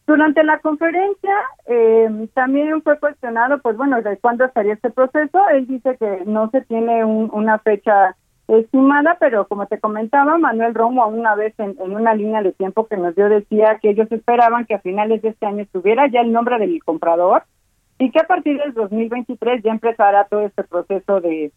Durante 0.05 0.43
la 0.43 0.59
conferencia 0.59 1.33
eh, 1.65 2.27
también 2.35 2.83
fue 2.83 2.99
cuestionado, 2.99 3.57
pues 3.59 3.75
bueno, 3.75 3.99
de 4.03 4.17
cuándo 4.17 4.45
estaría 4.45 4.73
este 4.73 4.91
proceso. 4.91 5.49
Él 5.49 5.65
dice 5.65 5.97
que 5.97 6.21
no 6.27 6.51
se 6.51 6.61
tiene 6.61 7.03
una 7.03 7.57
fecha 7.57 8.15
estimada, 8.47 9.17
pero 9.19 9.47
como 9.47 9.65
te 9.65 9.79
comentaba, 9.79 10.37
Manuel 10.37 10.75
Romo 10.75 11.07
una 11.07 11.33
vez 11.33 11.55
en, 11.57 11.75
en, 11.79 11.95
una 11.95 12.13
línea 12.13 12.43
de 12.43 12.51
tiempo 12.51 12.85
que 12.85 12.97
nos 12.97 13.15
dio 13.15 13.29
decía 13.29 13.79
que 13.81 13.89
ellos 13.89 14.11
esperaban 14.11 14.65
que 14.65 14.75
a 14.75 14.79
finales 14.79 15.23
de 15.23 15.29
este 15.29 15.47
año 15.47 15.63
estuviera 15.63 16.05
ya 16.07 16.21
el 16.21 16.31
nombre 16.31 16.59
del 16.59 16.83
comprador 16.83 17.45
y 17.97 18.11
que 18.11 18.19
a 18.19 18.27
partir 18.27 18.57
del 18.57 18.73
2023 18.73 19.63
ya 19.63 19.71
empezará 19.71 20.25
todo 20.25 20.41
este 20.41 20.63
proceso 20.63 21.21
de, 21.21 21.51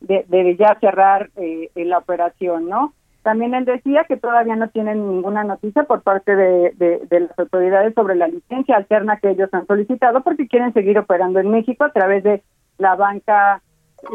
de, 0.00 0.56
ya 0.56 0.76
cerrar 0.80 1.30
eh, 1.36 1.70
la 1.74 1.98
operación, 1.98 2.68
¿no? 2.68 2.94
También 3.22 3.52
él 3.54 3.66
decía 3.66 4.04
que 4.04 4.16
todavía 4.16 4.56
no 4.56 4.68
tienen 4.68 5.06
ninguna 5.06 5.44
noticia 5.44 5.82
por 5.84 6.02
parte 6.02 6.34
de, 6.34 6.72
de, 7.10 7.20
las 7.20 7.38
autoridades 7.38 7.92
sobre 7.94 8.14
la 8.14 8.28
licencia 8.28 8.76
alterna 8.76 9.18
que 9.18 9.30
ellos 9.30 9.50
han 9.52 9.66
solicitado 9.66 10.22
porque 10.22 10.48
quieren 10.48 10.72
seguir 10.72 10.98
operando 10.98 11.38
en 11.38 11.50
México 11.50 11.84
a 11.84 11.92
través 11.92 12.24
de 12.24 12.42
la 12.78 12.94
banca, 12.94 13.60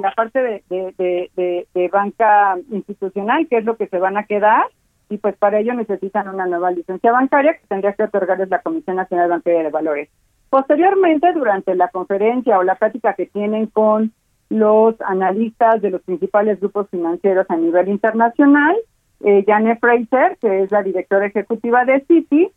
la 0.01 0.11
parte 0.15 0.41
de, 0.41 0.63
de, 0.97 1.89
banca 1.89 2.57
institucional, 2.71 3.47
que 3.47 3.57
es 3.57 3.65
lo 3.65 3.77
que 3.77 3.87
se 3.87 3.99
van 3.99 4.17
a 4.17 4.23
quedar, 4.23 4.65
y 5.09 5.17
pues 5.17 5.37
para 5.37 5.59
ello 5.59 5.75
necesitan 5.75 6.27
una 6.27 6.47
nueva 6.47 6.71
licencia 6.71 7.11
bancaria 7.11 7.53
que 7.53 7.67
tendría 7.67 7.93
que 7.93 8.03
otorgarles 8.03 8.49
la 8.49 8.63
Comisión 8.63 8.95
Nacional 8.95 9.29
Bancaria 9.29 9.61
de 9.61 9.69
Valores. 9.69 10.09
Posteriormente, 10.55 11.33
durante 11.33 11.75
la 11.75 11.89
conferencia 11.89 12.57
o 12.57 12.63
la 12.63 12.75
práctica 12.75 13.13
que 13.13 13.25
tienen 13.25 13.65
con 13.65 14.13
los 14.47 14.95
analistas 15.01 15.81
de 15.81 15.89
los 15.89 16.01
principales 16.01 16.61
grupos 16.61 16.89
financieros 16.89 17.45
a 17.49 17.57
nivel 17.57 17.89
internacional, 17.89 18.73
eh, 19.19 19.43
Jane 19.45 19.75
Fraser, 19.75 20.37
que 20.39 20.63
es 20.63 20.71
la 20.71 20.81
directora 20.81 21.25
ejecutiva 21.25 21.83
de 21.83 22.05
Citi, 22.05 22.47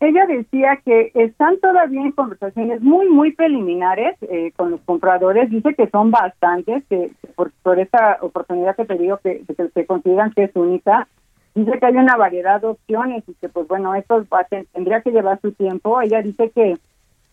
ella 0.00 0.24
decía 0.24 0.80
que 0.82 1.12
están 1.12 1.60
todavía 1.60 2.00
en 2.00 2.12
conversaciones 2.12 2.80
muy, 2.80 3.10
muy 3.10 3.32
preliminares 3.32 4.16
eh, 4.22 4.52
con 4.56 4.70
los 4.70 4.80
compradores. 4.80 5.50
Dice 5.50 5.74
que 5.74 5.90
son 5.90 6.10
bastantes, 6.10 6.82
que 6.88 7.10
por, 7.36 7.78
esta 7.78 8.16
oportunidad 8.22 8.76
que 8.76 8.86
te 8.86 8.96
digo 8.96 9.18
que, 9.22 9.44
se 9.74 9.84
consideran 9.84 10.32
que 10.32 10.44
es 10.44 10.56
única. 10.56 11.06
Dice 11.54 11.78
que 11.78 11.84
hay 11.84 11.96
una 11.96 12.16
variedad 12.16 12.62
de 12.62 12.68
opciones 12.68 13.24
y 13.28 13.34
que, 13.34 13.50
pues 13.50 13.68
bueno, 13.68 13.94
esto 13.94 14.24
tendría 14.72 15.02
que 15.02 15.10
llevar 15.10 15.38
su 15.42 15.52
tiempo. 15.52 16.00
Ella 16.00 16.22
dice 16.22 16.48
que 16.48 16.78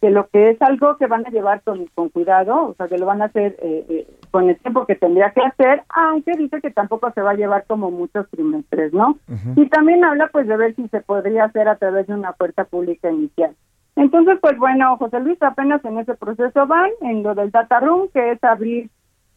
que 0.02 0.10
lo 0.10 0.28
que 0.28 0.52
es 0.52 0.62
algo 0.62 0.96
que 0.98 1.08
van 1.08 1.26
a 1.26 1.30
llevar 1.30 1.62
con, 1.62 1.86
con 1.88 2.10
cuidado, 2.10 2.68
o 2.68 2.74
sea, 2.76 2.88
que 2.88 2.98
lo 2.98 3.06
van 3.06 3.22
a 3.22 3.26
hacer 3.26 3.58
eh, 3.62 3.86
eh, 3.90 4.08
con 4.32 4.50
el 4.50 4.58
tiempo 4.58 4.86
que 4.86 4.96
tendría 4.96 5.32
que 5.32 5.42
hacer, 5.42 5.84
aunque 5.90 6.38
dice 6.38 6.62
que 6.62 6.72
tampoco 6.72 7.12
se 7.12 7.22
va 7.22 7.32
a 7.32 7.36
llevar 7.36 7.66
como 7.68 7.92
muchos 7.92 8.30
trimestres, 8.30 8.94
¿no? 8.94 9.18
Y 9.56 9.68
también 9.68 10.04
habla 10.06 10.30
pues 10.32 10.48
de 10.48 10.56
ver 10.56 10.76
si 10.76 10.88
se 10.88 11.02
podría 11.02 11.46
hacer 11.46 11.68
a 11.68 11.76
través 11.76 12.08
de 12.08 12.14
una 12.14 12.32
puerta 12.34 12.64
pública 12.64 13.12
inicial. 13.12 13.56
Entonces, 13.98 14.38
pues 14.40 14.58
bueno, 14.58 14.96
José 14.98 15.20
Luis, 15.20 15.42
apenas 15.42 15.84
en 15.84 16.00
ese 16.00 16.14
proceso 16.14 16.66
van, 16.66 16.92
en 17.02 17.22
lo 17.22 17.36
del 17.36 17.52
data 17.52 17.82
room, 17.82 18.08
que 18.14 18.32
es 18.32 18.44
abrir, 18.44 18.90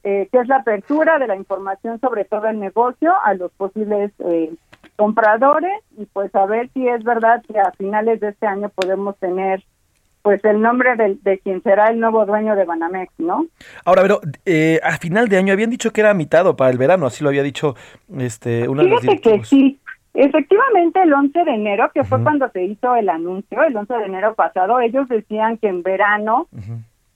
eh, 0.04 0.28
que 0.30 0.38
es 0.38 0.46
la 0.46 0.58
apertura 0.58 1.18
de 1.18 1.26
la 1.26 1.34
información 1.34 1.98
sobre 2.00 2.24
todo 2.24 2.46
el 2.46 2.60
negocio 2.60 3.12
a 3.24 3.34
los 3.34 3.50
posibles 3.52 4.12
compradores 4.96 5.82
y 5.96 6.06
pues 6.06 6.32
a 6.34 6.46
ver 6.46 6.68
si 6.74 6.86
es 6.86 7.02
verdad 7.02 7.42
que 7.48 7.58
a 7.58 7.72
finales 7.72 8.20
de 8.20 8.28
este 8.28 8.46
año 8.46 8.68
podemos 8.68 9.16
tener 9.16 9.64
pues 10.22 10.44
el 10.44 10.60
nombre 10.60 10.96
de, 10.96 11.18
de, 11.22 11.38
quien 11.40 11.62
será 11.62 11.90
el 11.90 11.98
nuevo 11.98 12.24
dueño 12.24 12.54
de 12.54 12.64
Banamex, 12.64 13.12
¿no? 13.18 13.46
Ahora, 13.84 14.02
pero 14.02 14.20
eh, 14.46 14.80
a 14.82 14.96
final 14.98 15.28
de 15.28 15.36
año 15.36 15.52
habían 15.52 15.70
dicho 15.70 15.92
que 15.92 16.00
era 16.00 16.14
mitad 16.14 16.54
para 16.54 16.70
el 16.70 16.78
verano, 16.78 17.06
así 17.06 17.22
lo 17.22 17.30
había 17.30 17.42
dicho 17.42 17.74
este 18.18 18.68
una 18.68 18.84
Fíjate 18.84 19.20
que 19.20 19.44
sí, 19.44 19.80
efectivamente 20.14 21.02
el 21.02 21.12
11 21.12 21.44
de 21.44 21.54
enero, 21.54 21.90
que 21.92 22.04
fue 22.04 22.22
cuando 22.22 22.48
se 22.50 22.62
hizo 22.64 22.94
el 22.94 23.08
anuncio, 23.08 23.62
el 23.62 23.76
11 23.76 23.94
de 23.94 24.04
enero 24.04 24.34
pasado, 24.34 24.80
ellos 24.80 25.08
decían 25.08 25.58
que 25.58 25.68
en 25.68 25.82
verano, 25.82 26.48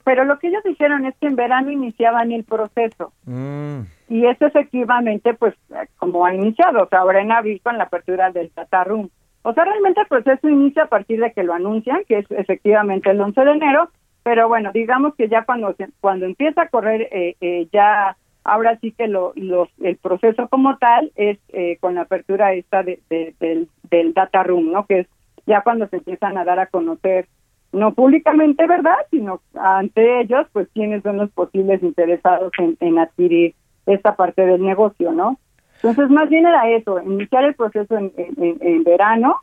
pero 0.03 0.25
lo 0.25 0.39
que 0.39 0.47
ellos 0.47 0.63
dijeron 0.63 1.05
es 1.05 1.15
que 1.19 1.27
en 1.27 1.35
verano 1.35 1.71
iniciaban 1.71 2.31
el 2.31 2.43
proceso. 2.43 3.13
Mm. 3.25 3.81
Y 4.09 4.25
eso 4.25 4.45
efectivamente, 4.45 5.33
pues, 5.33 5.53
como 5.97 6.25
ha 6.25 6.33
iniciado, 6.33 6.83
o 6.83 6.87
sea, 6.87 6.99
ahora 6.99 7.21
en 7.21 7.31
abril 7.31 7.59
con 7.61 7.77
la 7.77 7.85
apertura 7.85 8.31
del 8.31 8.49
Tata 8.51 8.83
Room. 8.85 9.09
O 9.47 9.53
sea, 9.53 9.63
realmente 9.63 10.01
el 10.01 10.07
proceso 10.07 10.49
inicia 10.49 10.83
a 10.83 10.87
partir 10.87 11.21
de 11.21 11.31
que 11.31 11.41
lo 11.41 11.53
anuncian, 11.53 12.03
que 12.05 12.17
es 12.17 12.25
efectivamente 12.31 13.09
el 13.09 13.21
11 13.21 13.45
de 13.45 13.51
enero, 13.53 13.89
pero 14.21 14.49
bueno, 14.49 14.71
digamos 14.73 15.15
que 15.15 15.29
ya 15.29 15.45
cuando 15.45 15.73
cuando 16.01 16.25
empieza 16.25 16.63
a 16.63 16.67
correr, 16.67 17.07
eh, 17.13 17.37
eh, 17.39 17.69
ya 17.71 18.17
ahora 18.43 18.77
sí 18.81 18.91
que 18.91 19.07
lo, 19.07 19.31
el 19.35 19.95
proceso 20.01 20.49
como 20.49 20.77
tal 20.79 21.13
es 21.15 21.37
eh, 21.53 21.77
con 21.79 21.95
la 21.95 22.01
apertura 22.01 22.51
esta 22.55 22.83
de, 22.83 22.99
del, 23.09 23.69
del 23.89 24.13
data 24.13 24.43
room, 24.43 24.69
¿no? 24.69 24.85
Que 24.85 24.99
es 24.99 25.07
ya 25.45 25.61
cuando 25.61 25.87
se 25.87 25.95
empiezan 25.95 26.37
a 26.37 26.43
dar 26.43 26.59
a 26.59 26.65
conocer 26.65 27.29
no 27.71 27.93
públicamente, 27.93 28.67
¿verdad? 28.67 28.97
Sino 29.11 29.39
ante 29.53 30.19
ellos, 30.19 30.45
pues 30.51 30.67
quiénes 30.73 31.03
son 31.03 31.19
los 31.19 31.31
posibles 31.31 31.81
interesados 31.83 32.51
en, 32.57 32.75
en 32.81 32.99
adquirir 32.99 33.55
esta 33.85 34.17
parte 34.17 34.45
del 34.45 34.61
negocio, 34.61 35.13
¿no? 35.13 35.39
Entonces, 35.77 36.09
más 36.09 36.29
bien 36.29 36.45
era 36.45 36.69
eso, 36.69 37.01
iniciar 37.01 37.45
el 37.45 37.55
proceso 37.55 37.97
en, 37.97 38.11
en, 38.17 38.83
verano. 38.83 39.37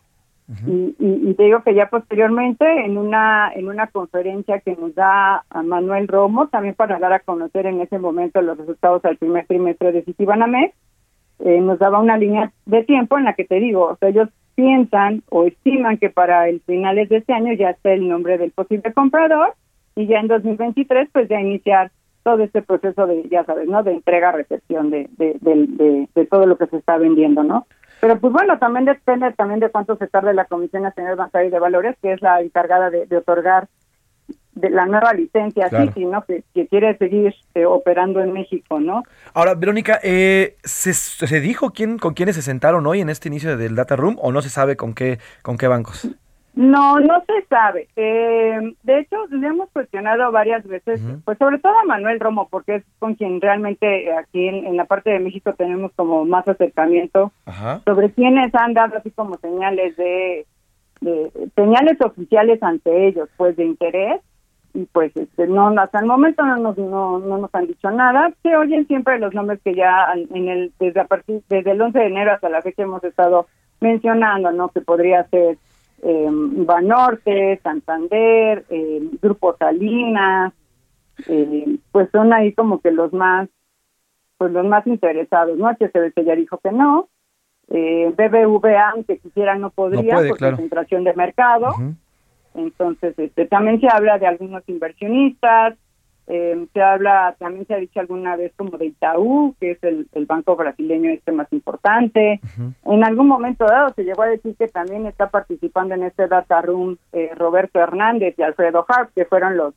Y, 0.67 0.95
y, 0.99 1.35
te 1.35 1.45
digo 1.45 1.63
que 1.63 1.75
ya 1.75 1.89
posteriormente 1.89 2.67
en 2.85 2.99
una 2.99 3.51
en 3.55 3.67
una 3.67 3.87
conferencia 3.87 4.61
que 4.61 4.77
nos 4.77 4.95
da 4.95 5.43
a 5.49 5.63
Manuel 5.63 6.07
Romo, 6.07 6.49
también 6.49 6.75
para 6.75 6.99
dar 6.99 7.15
a 7.15 7.21
conocer 7.21 7.65
en 7.65 7.81
ese 7.81 7.99
momento 7.99 8.43
los 8.43 8.59
resultados 8.59 9.03
al 9.07 9.17
primer 9.17 9.47
trimestre 9.47 9.93
de 9.93 10.03
Citibanamex, 10.03 10.75
eh, 11.39 11.61
nos 11.61 11.79
daba 11.79 11.99
una 11.99 12.19
línea 12.19 12.53
de 12.67 12.85
tiempo 12.85 13.17
en 13.17 13.25
la 13.25 13.33
que 13.33 13.47
te 13.47 13.55
digo, 13.55 13.85
o 13.87 13.97
sea, 13.97 14.11
ellos 14.11 14.29
piensan 14.55 15.23
o 15.31 15.45
estiman 15.45 15.99
que 15.99 16.11
para 16.11 16.49
el 16.49 16.61
finales 16.61 17.09
de 17.09 17.19
este 17.19 17.33
año 17.33 17.53
ya 17.55 17.71
está 17.71 17.93
el 17.93 18.09
nombre 18.09 18.39
del 18.39 18.53
posible 18.53 18.93
comprador 18.93 19.55
y 19.97 20.07
ya 20.07 20.21
en 20.21 20.29
2023 20.29 21.09
pues 21.13 21.29
ya 21.29 21.41
iniciar 21.41 21.91
todo 22.25 22.43
este 22.43 22.63
proceso 22.63 23.07
de, 23.07 23.29
ya 23.31 23.45
sabes, 23.45 23.69
¿no? 23.69 23.83
De 23.85 23.93
entrega, 23.93 24.33
recepción 24.33 24.91
de, 24.91 25.09
de, 25.19 25.37
de, 25.41 26.09
de, 26.13 26.27
todo 26.27 26.47
lo 26.47 26.57
que 26.57 26.67
se 26.67 26.79
está 26.79 26.97
vendiendo, 26.97 27.45
¿no? 27.45 27.67
Pero 28.01 28.19
pues 28.19 28.33
bueno, 28.33 28.59
también 28.59 28.87
depende 28.87 29.33
también 29.33 29.61
de 29.61 29.71
cuánto 29.71 29.97
se 29.97 30.09
tarde 30.09 30.35
la 30.35 30.47
Comisión 30.47 30.83
Nacional 30.83 31.17
Bancaria 31.17 31.51
de 31.51 31.59
Valores, 31.59 31.97
que 32.03 32.13
es 32.13 32.23
la 32.23 32.41
encargada 32.41 32.91
de, 32.91 33.17
otorgar 33.17 33.69
de 34.55 34.71
la 34.71 34.87
nueva 34.87 35.13
licencia 35.13 35.69
Citi, 35.69 36.07
¿no? 36.07 36.25
Que, 36.25 36.43
quiere 36.69 36.97
seguir 36.97 37.35
eh, 37.55 37.67
operando 37.67 38.21
en 38.21 38.33
México, 38.33 38.81
¿no? 38.81 39.03
Ahora, 39.35 39.55
Verónica, 39.55 40.01
eh, 40.03 40.57
¿se, 40.65 40.95
¿se 40.95 41.41
dijo 41.41 41.71
quién 41.71 41.99
con 41.99 42.15
quiénes 42.15 42.37
se 42.37 42.43
sentaron 42.43 42.87
hoy 42.87 43.01
en 43.01 43.11
este 43.11 43.29
inicio 43.29 43.57
del 43.57 43.77
Data 43.77 43.97
Room 43.97 44.17
o 44.21 44.33
no 44.33 44.41
se 44.41 44.49
sabe 44.49 44.77
con 44.77 44.95
qué 44.95 45.19
con 45.43 45.59
qué 45.59 45.69
bancos? 45.69 46.09
No, 46.57 47.01
no 47.01 47.23
se 47.27 47.47
sabe. 47.49 47.89
Eh, 47.97 48.75
de 48.85 48.99
hecho, 49.01 49.17
le 49.31 49.49
hemos 49.49 49.69
cuestionado 49.71 50.31
varias 50.31 50.65
veces, 50.65 51.01
pues 51.25 51.37
sobre 51.39 51.59
todo 51.59 51.73
a 51.77 51.85
Manuel 51.85 52.21
Romo, 52.21 52.49
porque 52.49 52.77
es 52.77 52.85
con 53.01 53.17
quien 53.17 53.41
realmente 53.41 54.13
aquí 54.13 54.47
en, 54.47 54.77
la 54.77 54.85
parte 54.85 55.11
de 55.11 55.19
México 55.19 55.53
tenemos 55.55 55.91
como 55.97 56.25
más 56.25 56.47
acercamiento 56.47 57.33
sobre 57.85 58.13
quienes 58.13 58.55
han 58.55 58.73
dado 58.73 58.97
así 58.97 59.11
como 59.11 59.37
señales 59.39 59.97
de, 59.97 60.47
señales 61.57 62.01
oficiales 62.01 62.63
ante 62.63 63.09
ellos, 63.09 63.29
pues 63.37 63.57
de 63.57 63.65
interés. 63.65 64.21
Y 64.75 64.87
pues 64.87 65.17
este, 65.17 65.47
no 65.47 65.69
hasta 65.81 66.01
el 66.01 66.07
momento 66.07 66.45
no 66.45 66.57
nos 66.57 66.77
no, 66.77 67.21
no 67.21 67.39
nos 67.39 67.55
han 67.55 67.69
dicho 67.69 67.93
nada. 67.93 68.33
Se 68.43 68.57
oyen 68.57 68.89
siempre 68.89 69.21
los 69.21 69.33
nombres 69.33 69.61
que 69.63 69.73
ya 69.75 70.13
en 70.15 70.49
el 70.49 70.73
desde 70.81 71.01
a 71.01 71.05
partir 71.05 71.43
desde 71.49 71.71
el 71.71 71.81
11 71.81 71.97
de 71.97 72.07
enero 72.07 72.33
hasta 72.33 72.49
la 72.49 72.61
fecha 72.61 72.83
hemos 72.83 73.05
estado 73.05 73.47
mencionando 73.81 74.51
no 74.51 74.71
que 74.71 74.81
podría 74.81 75.23
ser 75.29 75.59
eh, 76.05 76.29
Banorte, 76.31 77.61
Santander, 77.63 78.65
eh, 78.69 79.09
Grupo 79.23 79.57
Salinas, 79.57 80.53
eh, 81.29 81.79
pues 81.93 82.11
son 82.11 82.33
ahí 82.33 82.53
como 82.53 82.81
que 82.81 82.91
los 82.91 83.13
más, 83.13 83.49
pues 84.37 84.53
los 84.53 84.67
más 84.67 84.87
interesados, 84.87 85.57
¿no? 85.57 85.69
HSBC 85.69 86.25
ya 86.25 86.37
dijo 86.37 86.59
que 86.59 86.73
no, 86.73 87.09
eh, 87.69 88.13
BBVA, 88.17 88.91
aunque 88.91 89.19
quisiera, 89.19 89.57
no 89.57 89.71
podría 89.71 90.17
por 90.17 90.39
concentración 90.39 91.05
de 91.05 91.15
mercado. 91.15 91.71
Entonces, 92.55 93.19
este, 93.19 93.47
también 93.47 93.81
se 93.81 93.89
habla 93.91 94.19
de 94.19 94.27
algunos 94.27 94.63
inversionistas, 94.69 95.77
eh, 96.27 96.67
se 96.73 96.83
habla, 96.83 97.37
también 97.39 97.67
se 97.67 97.75
ha 97.75 97.79
dicho 97.79 98.01
alguna 98.01 98.37
vez 98.37 98.53
como 98.57 98.79
de 98.79 98.87
Itaú, 98.87 99.55
que 99.61 99.73
es 99.73 99.79
el, 99.83 100.07
banco 100.27 100.57
brasileño 100.57 101.11
este 101.11 101.33
más 101.33 101.53
importante. 101.53 102.41
En 102.85 103.05
algún 103.05 103.29
momento 103.29 103.67
dado 103.67 103.93
se 103.95 104.05
llegó 104.05 104.23
a 104.23 104.29
decir 104.29 104.57
que 104.57 104.69
también 104.69 105.07
está 105.07 105.29
participando 105.29 105.95
en 105.95 106.05
este 106.05 106.27
data 106.27 106.63
room 106.63 106.97
eh, 107.13 107.31
Roberto 107.37 107.79
Hernández 107.79 108.35
y 108.39 108.43
Alfredo 108.43 108.87
Hart, 108.89 109.11
que 109.15 109.27
fueron 109.27 109.57
los, 109.57 109.75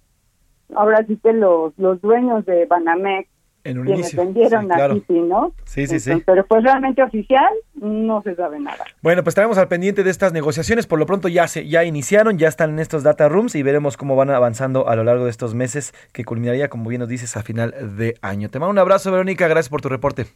ahora 0.73 1.05
sí 1.05 1.17
que 1.21 1.33
los, 1.33 1.77
los 1.77 1.99
dueños 2.01 2.45
de 2.45 2.65
Banamex 2.65 3.29
en 3.63 3.79
un 3.79 3.85
quienes 3.85 4.15
vendieron 4.15 4.67
sí, 5.07 5.13
¿no? 5.13 5.53
Sí, 5.65 5.87
sí, 5.87 5.99
sí. 5.99 6.23
Pero 6.25 6.45
pues 6.45 6.63
realmente 6.63 7.03
oficial 7.03 7.49
no 7.75 8.21
se 8.21 8.35
sabe 8.35 8.59
nada. 8.59 8.85
Bueno, 9.01 9.23
pues 9.23 9.31
estaremos 9.31 9.57
al 9.57 9.67
pendiente 9.67 10.03
de 10.03 10.09
estas 10.09 10.33
negociaciones. 10.33 10.87
Por 10.87 10.99
lo 10.99 11.05
pronto 11.05 11.27
ya 11.27 11.47
se 11.47 11.67
ya 11.67 11.83
iniciaron, 11.83 12.37
ya 12.37 12.47
están 12.47 12.71
en 12.71 12.79
estos 12.79 13.03
data 13.03 13.27
rooms 13.29 13.55
y 13.55 13.63
veremos 13.63 13.97
cómo 13.97 14.15
van 14.15 14.29
avanzando 14.29 14.87
a 14.87 14.95
lo 14.95 15.03
largo 15.03 15.25
de 15.25 15.31
estos 15.31 15.53
meses 15.53 15.93
que 16.13 16.23
culminaría, 16.23 16.69
como 16.69 16.89
bien 16.89 16.99
nos 16.99 17.09
dices, 17.09 17.35
a 17.37 17.43
final 17.43 17.73
de 17.97 18.15
año. 18.21 18.49
Te 18.49 18.59
mando 18.59 18.71
un 18.71 18.79
abrazo, 18.79 19.11
Verónica. 19.11 19.47
Gracias 19.47 19.69
por 19.69 19.81
tu 19.81 19.89
reporte. 19.89 20.27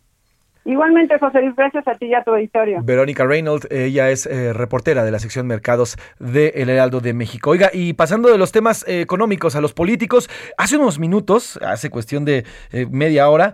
Igualmente, 0.63 1.17
José 1.17 1.41
Luis, 1.41 1.55
gracias 1.55 1.87
a 1.87 1.95
ti 1.95 2.05
y 2.05 2.13
a 2.13 2.23
tu 2.23 2.31
auditorio. 2.31 2.81
Verónica 2.83 3.25
Reynolds, 3.25 3.67
ella 3.71 4.11
es 4.11 4.27
eh, 4.27 4.53
reportera 4.53 5.03
de 5.03 5.09
la 5.09 5.17
sección 5.17 5.47
Mercados 5.47 5.97
de 6.19 6.49
El 6.49 6.69
Heraldo 6.69 6.99
de 6.99 7.13
México. 7.13 7.49
Oiga, 7.49 7.71
y 7.73 7.93
pasando 7.93 8.29
de 8.29 8.37
los 8.37 8.51
temas 8.51 8.87
eh, 8.87 9.01
económicos 9.01 9.55
a 9.55 9.61
los 9.61 9.73
políticos, 9.73 10.29
hace 10.57 10.77
unos 10.77 10.99
minutos, 10.99 11.57
hace 11.65 11.89
cuestión 11.89 12.25
de 12.25 12.45
eh, 12.71 12.85
media 12.91 13.27
hora, 13.29 13.53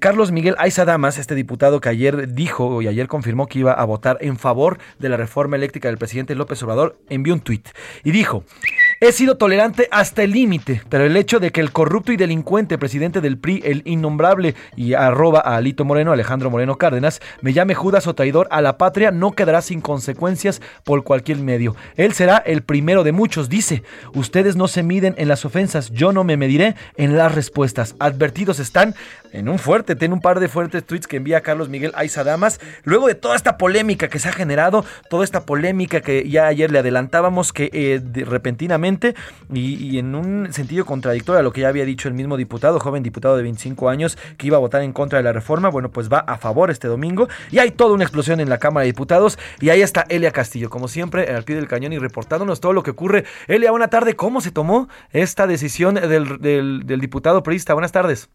Carlos 0.00 0.30
Miguel 0.30 0.54
Aiza 0.58 0.84
Damas, 0.84 1.18
este 1.18 1.34
diputado 1.34 1.80
que 1.80 1.88
ayer 1.88 2.32
dijo 2.32 2.82
y 2.82 2.88
ayer 2.88 3.08
confirmó 3.08 3.46
que 3.46 3.60
iba 3.60 3.72
a 3.72 3.84
votar 3.84 4.18
en 4.20 4.36
favor 4.36 4.78
de 4.98 5.08
la 5.08 5.16
reforma 5.16 5.56
eléctrica 5.56 5.88
del 5.88 5.96
presidente 5.96 6.34
López 6.34 6.62
Obrador, 6.62 6.96
envió 7.08 7.32
un 7.32 7.40
tuit 7.40 7.68
y 8.04 8.10
dijo... 8.10 8.44
He 8.98 9.12
sido 9.12 9.36
tolerante 9.36 9.88
hasta 9.90 10.22
el 10.22 10.30
límite, 10.30 10.80
pero 10.88 11.04
el 11.04 11.18
hecho 11.18 11.38
de 11.38 11.52
que 11.52 11.60
el 11.60 11.70
corrupto 11.70 12.12
y 12.12 12.16
delincuente 12.16 12.78
presidente 12.78 13.20
del 13.20 13.36
PRI, 13.36 13.60
el 13.62 13.82
innombrable 13.84 14.54
y 14.74 14.94
arroba 14.94 15.40
a 15.40 15.56
Alito 15.56 15.84
Moreno, 15.84 16.12
Alejandro 16.12 16.48
Moreno 16.50 16.78
Cárdenas, 16.78 17.20
me 17.42 17.52
llame 17.52 17.74
Judas 17.74 18.06
o 18.06 18.14
traidor 18.14 18.48
a 18.50 18.62
la 18.62 18.78
patria, 18.78 19.10
no 19.10 19.32
quedará 19.32 19.60
sin 19.60 19.82
consecuencias 19.82 20.62
por 20.82 21.04
cualquier 21.04 21.36
medio. 21.36 21.76
Él 21.96 22.14
será 22.14 22.38
el 22.38 22.62
primero 22.62 23.04
de 23.04 23.12
muchos, 23.12 23.50
dice. 23.50 23.82
Ustedes 24.14 24.56
no 24.56 24.66
se 24.66 24.82
miden 24.82 25.14
en 25.18 25.28
las 25.28 25.44
ofensas, 25.44 25.90
yo 25.90 26.14
no 26.14 26.24
me 26.24 26.38
mediré 26.38 26.74
en 26.96 27.18
las 27.18 27.34
respuestas. 27.34 27.96
Advertidos 27.98 28.60
están 28.60 28.94
en 29.36 29.50
un 29.50 29.58
fuerte, 29.58 29.94
tiene 29.96 30.14
un 30.14 30.20
par 30.22 30.40
de 30.40 30.48
fuertes 30.48 30.84
tweets 30.84 31.06
que 31.06 31.18
envía 31.18 31.42
Carlos 31.42 31.68
Miguel 31.68 31.92
Aiza 31.94 32.24
Damas, 32.24 32.58
luego 32.84 33.06
de 33.06 33.14
toda 33.14 33.36
esta 33.36 33.58
polémica 33.58 34.08
que 34.08 34.18
se 34.18 34.30
ha 34.30 34.32
generado, 34.32 34.84
toda 35.10 35.24
esta 35.24 35.44
polémica 35.44 36.00
que 36.00 36.28
ya 36.28 36.46
ayer 36.46 36.70
le 36.70 36.78
adelantábamos 36.78 37.52
que 37.52 37.68
eh, 37.72 38.00
repentinamente 38.24 39.14
y, 39.52 39.98
en 39.98 40.14
un 40.14 40.52
sentido 40.52 40.86
contradictorio 40.86 41.40
a 41.40 41.42
lo 41.42 41.52
que 41.52 41.60
ya 41.60 41.68
había 41.68 41.84
dicho 41.84 42.08
el 42.08 42.14
mismo 42.14 42.38
diputado, 42.38 42.80
joven 42.80 43.02
diputado 43.02 43.36
de 43.36 43.42
25 43.42 43.90
años, 43.90 44.16
que 44.38 44.46
iba 44.46 44.56
a 44.56 44.60
votar 44.60 44.82
en 44.82 44.94
contra 44.94 45.18
de 45.18 45.22
la 45.22 45.32
reforma, 45.32 45.68
bueno, 45.68 45.90
pues 45.90 46.10
va 46.10 46.20
a 46.20 46.38
favor 46.38 46.70
este 46.70 46.88
domingo 46.88 47.28
y 47.50 47.58
hay 47.58 47.72
toda 47.72 47.92
una 47.92 48.04
explosión 48.04 48.40
en 48.40 48.48
la 48.48 48.58
Cámara 48.58 48.82
de 48.82 48.92
Diputados 48.92 49.38
y 49.60 49.68
ahí 49.68 49.82
está 49.82 50.06
Elia 50.08 50.30
Castillo, 50.30 50.70
como 50.70 50.88
siempre, 50.88 51.34
al 51.34 51.44
pie 51.44 51.56
del 51.56 51.68
cañón 51.68 51.92
y 51.92 51.98
reportándonos 51.98 52.60
todo 52.60 52.72
lo 52.72 52.82
que 52.82 52.92
ocurre. 52.92 53.24
Elia, 53.48 53.70
buena 53.70 53.88
tarde, 53.88 54.16
¿cómo 54.16 54.40
se 54.40 54.50
tomó 54.50 54.88
esta 55.10 55.46
decisión 55.46 55.96
del, 55.96 56.38
del, 56.40 57.00
diputado 57.00 57.42
priista? 57.42 57.74
Buenas 57.74 57.92
tardes. 57.92 58.30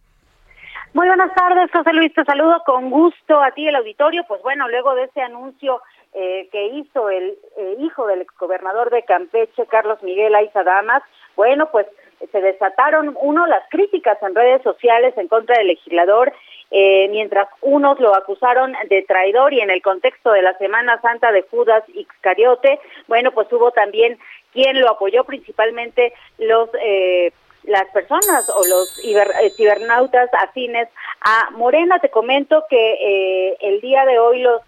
Muy 0.93 1.07
buenas 1.07 1.33
tardes, 1.33 1.71
José 1.71 1.93
Luis. 1.93 2.13
Te 2.13 2.25
saludo 2.25 2.61
con 2.65 2.89
gusto 2.89 3.41
a 3.41 3.51
ti, 3.51 3.65
el 3.65 3.77
auditorio. 3.77 4.25
Pues 4.27 4.41
bueno, 4.41 4.67
luego 4.67 4.93
de 4.93 5.05
ese 5.05 5.21
anuncio 5.21 5.81
eh, 6.13 6.49
que 6.51 6.67
hizo 6.67 7.09
el 7.09 7.37
eh, 7.55 7.77
hijo 7.79 8.07
del 8.07 8.21
exgobernador 8.21 8.89
de 8.89 9.03
Campeche, 9.03 9.65
Carlos 9.67 10.03
Miguel 10.03 10.35
Aiza 10.35 10.63
Damas, 10.63 11.01
bueno, 11.37 11.69
pues 11.71 11.87
se 12.29 12.41
desataron, 12.41 13.17
uno, 13.21 13.47
las 13.47 13.63
críticas 13.69 14.21
en 14.21 14.35
redes 14.35 14.61
sociales 14.63 15.17
en 15.17 15.29
contra 15.29 15.57
del 15.57 15.67
legislador, 15.67 16.33
eh, 16.71 17.07
mientras 17.09 17.47
unos 17.61 17.97
lo 18.01 18.13
acusaron 18.13 18.73
de 18.89 19.01
traidor 19.03 19.53
y 19.53 19.61
en 19.61 19.69
el 19.69 19.81
contexto 19.81 20.31
de 20.33 20.41
la 20.41 20.57
Semana 20.57 20.99
Santa 21.01 21.31
de 21.31 21.43
Judas 21.43 21.83
Iscariote, 21.87 22.79
bueno, 23.07 23.31
pues 23.31 23.51
hubo 23.53 23.71
también 23.71 24.19
quien 24.51 24.79
lo 24.81 24.89
apoyó, 24.89 25.23
principalmente 25.23 26.13
los 26.37 26.69
eh, 26.81 27.31
las 27.63 27.87
personas 27.89 28.49
o 28.49 28.65
los 28.67 28.99
eh, 29.03 29.49
cibernautas 29.55 30.29
afines 30.33 30.89
a 31.21 31.49
Morena. 31.51 31.99
Te 31.99 32.09
comento 32.09 32.65
que 32.69 32.93
eh, 32.93 33.57
el 33.61 33.81
día 33.81 34.05
de 34.05 34.19
hoy 34.19 34.41
los 34.41 34.61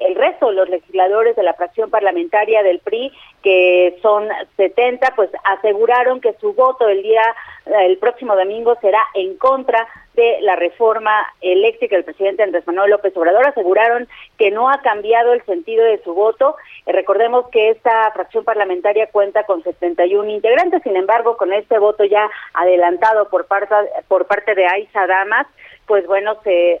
el 0.00 0.14
resto 0.14 0.50
los 0.50 0.68
legisladores 0.68 1.36
de 1.36 1.42
la 1.42 1.52
fracción 1.54 1.90
parlamentaria 1.90 2.62
del 2.62 2.80
PRI, 2.80 3.12
que 3.42 3.98
son 4.02 4.28
70, 4.56 5.12
pues 5.14 5.30
aseguraron 5.44 6.22
que 6.22 6.32
su 6.40 6.54
voto 6.54 6.88
el 6.88 7.02
día, 7.02 7.22
el 7.66 7.98
próximo 7.98 8.34
domingo 8.34 8.76
será 8.80 9.02
en 9.14 9.36
contra 9.36 9.86
de 10.14 10.38
la 10.42 10.56
reforma 10.56 11.26
eléctrica 11.40 11.96
del 11.96 12.04
presidente 12.04 12.42
Andrés 12.42 12.66
Manuel 12.66 12.90
López 12.90 13.16
Obrador. 13.16 13.46
Aseguraron 13.46 14.08
que 14.38 14.50
no 14.50 14.68
ha 14.68 14.80
cambiado 14.82 15.32
el 15.32 15.42
sentido 15.44 15.84
de 15.84 16.02
su 16.02 16.14
voto. 16.14 16.56
Eh, 16.86 16.92
recordemos 16.92 17.48
que 17.50 17.70
esta 17.70 18.10
fracción 18.12 18.44
parlamentaria 18.44 19.08
cuenta 19.10 19.44
con 19.44 19.62
71 19.62 20.28
integrantes, 20.28 20.82
sin 20.82 20.96
embargo, 20.96 21.36
con 21.36 21.52
este 21.52 21.78
voto 21.78 22.04
ya 22.04 22.28
adelantado 22.54 23.28
por 23.28 23.46
parte, 23.46 23.74
por 24.08 24.26
parte 24.26 24.54
de 24.54 24.66
Aiza 24.66 25.06
Damas, 25.06 25.46
pues 25.86 26.06
bueno, 26.06 26.36
se 26.42 26.80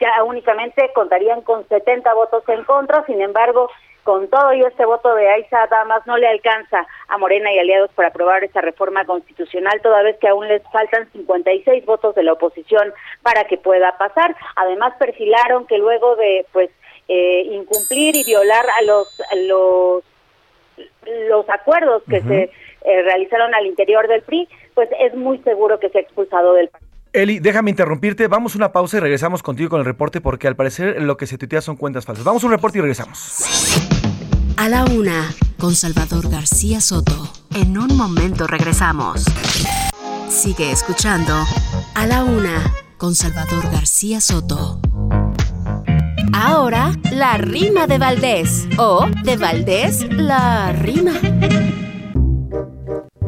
ya 0.00 0.22
únicamente 0.24 0.90
contarían 0.94 1.42
con 1.42 1.66
70 1.68 2.12
votos 2.14 2.42
en 2.48 2.64
contra, 2.64 3.04
sin 3.06 3.20
embargo, 3.20 3.70
con 4.06 4.28
todo 4.28 4.54
y 4.54 4.62
este 4.62 4.86
voto 4.86 5.14
de 5.16 5.28
Aiza 5.28 5.66
Damas 5.66 6.06
no 6.06 6.16
le 6.16 6.28
alcanza 6.28 6.86
a 7.08 7.18
Morena 7.18 7.52
y 7.52 7.58
aliados 7.58 7.90
para 7.92 8.08
aprobar 8.08 8.44
esa 8.44 8.60
reforma 8.60 9.04
constitucional, 9.04 9.80
toda 9.82 10.02
vez 10.02 10.16
que 10.18 10.28
aún 10.28 10.46
les 10.46 10.62
faltan 10.70 11.10
56 11.12 11.84
votos 11.84 12.14
de 12.14 12.22
la 12.22 12.34
oposición 12.34 12.94
para 13.22 13.44
que 13.44 13.58
pueda 13.58 13.98
pasar. 13.98 14.36
Además, 14.54 14.94
perfilaron 14.96 15.66
que 15.66 15.76
luego 15.76 16.14
de 16.14 16.46
pues 16.52 16.70
eh, 17.08 17.42
incumplir 17.50 18.14
y 18.14 18.24
violar 18.24 18.64
a 18.78 18.82
los 18.82 19.22
los 19.48 20.04
los 21.28 21.48
acuerdos 21.48 22.02
que 22.08 22.20
se 22.20 22.42
eh, 22.84 23.02
realizaron 23.02 23.54
al 23.54 23.66
interior 23.66 24.06
del 24.06 24.22
PRI, 24.22 24.48
pues 24.74 24.88
es 25.00 25.14
muy 25.14 25.38
seguro 25.38 25.80
que 25.80 25.88
se 25.88 25.98
ha 25.98 26.02
expulsado 26.02 26.54
del 26.54 26.68
partido. 26.68 26.86
Eli, 27.12 27.38
déjame 27.38 27.70
interrumpirte. 27.70 28.28
Vamos 28.28 28.54
a 28.54 28.58
una 28.58 28.72
pausa 28.72 28.98
y 28.98 29.00
regresamos 29.00 29.42
contigo 29.42 29.70
con 29.70 29.80
el 29.80 29.86
reporte 29.86 30.20
porque 30.20 30.46
al 30.48 30.54
parecer 30.54 31.00
lo 31.00 31.16
que 31.16 31.26
se 31.26 31.38
tuitea 31.38 31.62
son 31.62 31.76
cuentas 31.76 32.04
falsas. 32.04 32.24
Vamos 32.24 32.44
a 32.44 32.46
un 32.46 32.52
reporte 32.52 32.78
y 32.78 32.82
regresamos. 32.82 33.95
A 34.56 34.68
la 34.70 34.84
una, 34.84 35.34
con 35.58 35.74
Salvador 35.74 36.30
García 36.30 36.80
Soto. 36.80 37.30
En 37.54 37.76
un 37.76 37.94
momento 37.96 38.46
regresamos. 38.46 39.24
Sigue 40.30 40.72
escuchando 40.72 41.34
A 41.94 42.06
la 42.06 42.24
una, 42.24 42.72
con 42.96 43.14
Salvador 43.14 43.70
García 43.70 44.20
Soto. 44.20 44.80
Ahora, 46.32 46.92
la 47.12 47.36
rima 47.36 47.86
de 47.86 47.98
Valdés. 47.98 48.66
O, 48.78 49.06
de 49.24 49.36
Valdés, 49.36 50.06
la 50.10 50.72
rima. 50.72 51.12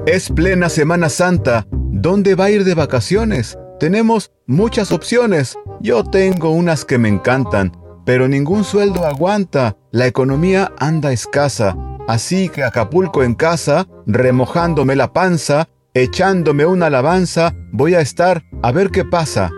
Es 0.06 0.30
plena 0.30 0.70
Semana 0.70 1.10
Santa. 1.10 1.66
¿Dónde 1.70 2.36
va 2.36 2.46
a 2.46 2.50
ir 2.50 2.64
de 2.64 2.74
vacaciones? 2.74 3.58
Tenemos 3.78 4.30
muchas 4.46 4.92
opciones. 4.92 5.58
Yo 5.80 6.04
tengo 6.04 6.50
unas 6.50 6.84
que 6.84 6.98
me 6.98 7.08
encantan, 7.08 7.72
pero 8.08 8.26
ningún 8.26 8.64
sueldo 8.64 9.04
aguanta. 9.04 9.76
La 9.90 10.06
economía 10.06 10.72
anda 10.78 11.12
escasa. 11.12 11.76
Así 12.08 12.48
que 12.48 12.62
Acapulco 12.62 13.22
en 13.22 13.34
casa, 13.34 13.86
remojándome 14.06 14.96
la 14.96 15.12
panza, 15.12 15.68
echándome 15.92 16.64
una 16.64 16.86
alabanza, 16.86 17.54
voy 17.70 17.92
a 17.92 18.00
estar 18.00 18.44
a 18.62 18.72
ver 18.72 18.88
qué 18.88 19.04
pasa. 19.04 19.50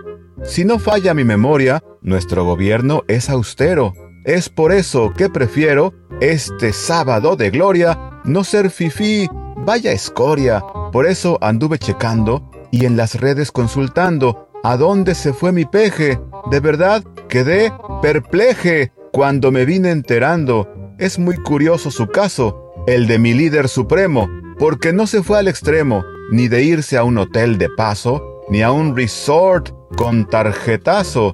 Si 0.43 0.65
no 0.65 0.81
falla 0.81 1.15
mi 1.15 1.23
memoria, 1.23 1.85
nuestro 2.03 2.45
gobierno 2.45 3.05
es 3.07 3.31
austero. 3.31 3.93
Es 4.25 4.49
por 4.49 4.73
eso 4.73 5.13
que 5.17 5.31
prefiero, 5.31 5.95
este 6.21 6.73
sábado 6.73 7.37
de 7.37 7.51
gloria, 7.51 8.21
no 8.25 8.43
ser 8.43 8.71
fifí, 8.71 9.29
vaya 9.59 9.93
escoria. 9.93 10.61
Por 10.91 11.07
eso 11.07 11.39
anduve 11.41 11.79
checando 11.79 12.51
y 12.73 12.85
en 12.87 12.97
las 12.97 13.15
redes 13.15 13.53
consultando 13.53 14.50
a 14.63 14.77
dónde 14.77 15.15
se 15.15 15.33
fue 15.33 15.53
mi 15.53 15.65
peje. 15.65 16.21
De 16.51 16.61
verdad 16.61 17.03
quedé 17.29 17.73
perpleje 18.03 18.93
cuando 19.13 19.51
me 19.51 19.65
vine 19.65 19.91
enterando. 19.91 20.69
Es 20.99 21.19
muy 21.19 21.37
curioso 21.37 21.91
su 21.91 22.09
caso, 22.09 22.73
el 22.87 23.07
de 23.07 23.19
mi 23.19 23.33
líder 23.33 23.69
supremo, 23.69 24.29
porque 24.59 24.93
no 24.93 25.07
se 25.07 25.23
fue 25.23 25.39
al 25.39 25.49
extremo, 25.49 26.05
ni 26.31 26.49
de 26.49 26.63
irse 26.63 26.97
a 26.97 27.05
un 27.05 27.19
hotel 27.19 27.59
de 27.59 27.69
paso, 27.71 28.43
ni 28.51 28.63
a 28.63 28.71
un 28.71 28.97
resort 28.97 29.71
con 29.97 30.29
tarjetazo. 30.29 31.33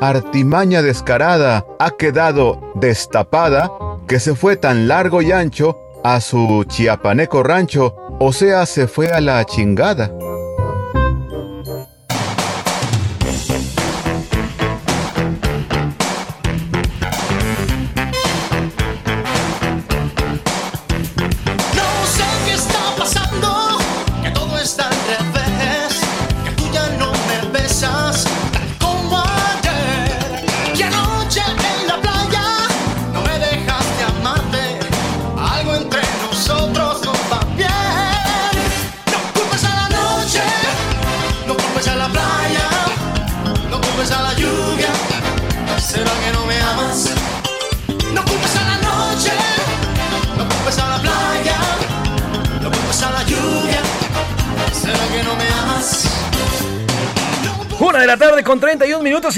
Artimaña 0.00 0.82
descarada 0.82 1.66
ha 1.80 1.90
quedado 1.90 2.72
destapada 2.76 3.70
que 4.06 4.20
se 4.20 4.34
fue 4.34 4.56
tan 4.56 4.86
largo 4.86 5.20
y 5.22 5.32
ancho 5.32 5.76
a 6.04 6.20
su 6.20 6.64
chiapaneco 6.68 7.42
rancho, 7.42 7.96
o 8.20 8.32
sea, 8.32 8.64
se 8.66 8.86
fue 8.86 9.10
a 9.10 9.20
la 9.20 9.44
chingada. 9.44 10.12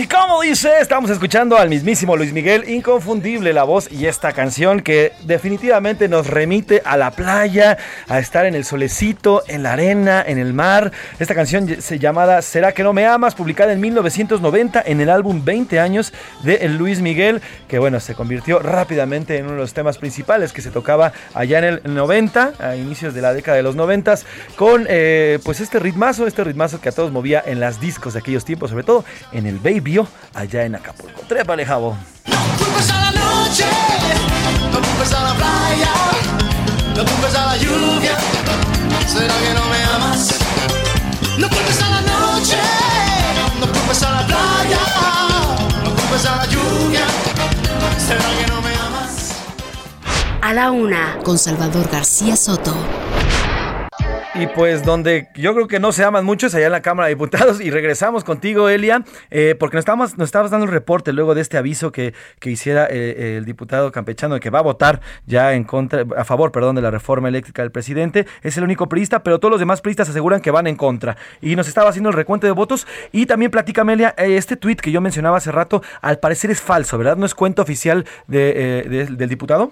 Y 0.00 0.06
como 0.06 0.40
dice, 0.40 0.80
estamos 0.80 1.10
escuchando 1.10 1.58
al 1.58 1.68
mismísimo 1.68 2.16
Luis 2.16 2.32
Miguel, 2.32 2.66
inconfundible 2.70 3.52
la 3.52 3.64
voz 3.64 3.92
y 3.92 4.06
esta 4.06 4.32
canción 4.32 4.80
que 4.80 5.12
definitivamente 5.24 6.08
nos 6.08 6.26
remite 6.26 6.80
a 6.86 6.96
la 6.96 7.10
playa, 7.10 7.76
a 8.08 8.18
estar 8.18 8.46
en 8.46 8.54
el 8.54 8.64
solecito, 8.64 9.42
en 9.46 9.62
la 9.62 9.74
arena, 9.74 10.24
en 10.26 10.38
el 10.38 10.54
mar. 10.54 10.90
Esta 11.18 11.34
canción 11.34 11.82
se 11.82 11.98
llamada 11.98 12.40
¿Será 12.40 12.72
que 12.72 12.82
no 12.82 12.94
me 12.94 13.04
amas? 13.04 13.34
publicada 13.34 13.74
en 13.74 13.80
1990 13.80 14.82
en 14.86 15.02
el 15.02 15.10
álbum 15.10 15.44
20 15.44 15.78
años 15.78 16.14
de 16.44 16.66
Luis 16.70 17.02
Miguel, 17.02 17.42
que 17.68 17.78
bueno, 17.78 18.00
se 18.00 18.14
convirtió 18.14 18.58
rápidamente 18.60 19.36
en 19.36 19.44
uno 19.44 19.56
de 19.56 19.60
los 19.60 19.74
temas 19.74 19.98
principales 19.98 20.54
que 20.54 20.62
se 20.62 20.70
tocaba 20.70 21.12
allá 21.34 21.58
en 21.58 21.64
el 21.64 21.80
90, 21.84 22.54
a 22.58 22.74
inicios 22.74 23.12
de 23.12 23.20
la 23.20 23.34
década 23.34 23.58
de 23.58 23.64
los 23.64 23.76
90, 23.76 24.14
con 24.56 24.86
eh, 24.88 25.40
pues 25.44 25.60
este 25.60 25.78
ritmazo, 25.78 26.26
este 26.26 26.42
ritmazo 26.42 26.80
que 26.80 26.88
a 26.88 26.92
todos 26.92 27.12
movía 27.12 27.42
en 27.44 27.60
las 27.60 27.82
discos 27.82 28.14
de 28.14 28.20
aquellos 28.20 28.46
tiempos, 28.46 28.70
sobre 28.70 28.84
todo 28.84 29.04
en 29.32 29.44
el 29.44 29.58
Baby 29.58 29.89
allá 30.34 30.64
en 30.64 30.76
Acapulco. 30.76 31.22
Trépale, 31.28 31.66
Jabo. 31.66 31.96
No 32.26 32.36
culpes 32.58 32.90
a 32.90 33.00
la 33.00 33.10
noche, 33.10 33.64
no 34.72 34.80
culpes 34.80 35.12
a 35.12 35.22
la 35.22 35.34
playa, 35.34 35.92
no 36.96 37.04
culpes 37.04 37.34
a 37.34 37.46
la 37.46 37.56
lluvia. 37.56 38.16
¿Será 39.08 39.34
que 39.34 39.54
no 39.54 39.64
me 39.68 39.82
amas? 39.82 40.34
No 41.38 41.48
culpes 41.48 41.82
a 41.82 41.88
la 41.88 42.00
noche, 42.02 42.56
no 43.58 43.66
culpes 43.66 44.02
a 44.02 44.10
la 44.10 44.26
playa, 44.26 44.78
no 45.84 45.90
culpes 45.90 46.26
a 46.26 46.36
la 46.36 46.46
lluvia. 46.46 47.06
¿Será 47.98 48.24
que 48.38 48.46
no 48.46 48.62
me 48.62 48.74
amas? 48.74 49.34
A 50.42 50.52
la 50.52 50.70
una, 50.70 51.18
con 51.24 51.38
Salvador 51.38 51.88
García 51.90 52.36
Soto. 52.36 52.74
Y 54.40 54.46
pues 54.46 54.86
donde 54.86 55.28
yo 55.34 55.52
creo 55.52 55.68
que 55.68 55.80
no 55.80 55.92
se 55.92 56.02
aman 56.02 56.24
mucho 56.24 56.46
es 56.46 56.54
allá 56.54 56.64
en 56.64 56.72
la 56.72 56.80
Cámara 56.80 57.08
de 57.08 57.14
Diputados. 57.14 57.60
Y 57.60 57.70
regresamos 57.70 58.24
contigo, 58.24 58.70
Elia, 58.70 59.02
eh, 59.30 59.54
porque 59.60 59.76
nos 59.76 59.82
estábamos, 59.82 60.16
nos 60.16 60.28
estabas 60.28 60.50
dando 60.50 60.64
el 60.64 60.72
reporte 60.72 61.12
luego 61.12 61.34
de 61.34 61.42
este 61.42 61.58
aviso 61.58 61.92
que, 61.92 62.14
que 62.38 62.48
hiciera 62.48 62.86
eh, 62.88 63.36
el 63.36 63.44
diputado 63.44 63.92
campechano 63.92 64.32
de 64.32 64.40
que 64.40 64.48
va 64.48 64.60
a 64.60 64.62
votar 64.62 65.02
ya 65.26 65.52
en 65.52 65.64
contra, 65.64 66.06
a 66.16 66.24
favor, 66.24 66.52
perdón, 66.52 66.74
de 66.76 66.80
la 66.80 66.90
reforma 66.90 67.28
eléctrica 67.28 67.60
del 67.60 67.70
presidente. 67.70 68.26
Es 68.40 68.56
el 68.56 68.64
único 68.64 68.88
priista, 68.88 69.22
pero 69.22 69.40
todos 69.40 69.52
los 69.52 69.60
demás 69.60 69.82
priistas 69.82 70.08
aseguran 70.08 70.40
que 70.40 70.50
van 70.50 70.66
en 70.66 70.76
contra. 70.76 71.18
Y 71.42 71.54
nos 71.54 71.68
estaba 71.68 71.90
haciendo 71.90 72.08
el 72.08 72.16
recuento 72.16 72.46
de 72.46 72.52
votos. 72.52 72.86
Y 73.12 73.26
también 73.26 73.50
platica, 73.50 73.82
Elia, 73.82 74.14
eh, 74.16 74.36
este 74.36 74.56
tuit 74.56 74.80
que 74.80 74.90
yo 74.90 75.02
mencionaba 75.02 75.36
hace 75.36 75.52
rato, 75.52 75.82
al 76.00 76.18
parecer 76.18 76.50
es 76.50 76.62
falso, 76.62 76.96
¿verdad? 76.96 77.18
¿No 77.18 77.26
es 77.26 77.34
cuenta 77.34 77.60
oficial 77.60 78.06
de, 78.26 79.06
del 79.10 79.28
diputado? 79.28 79.70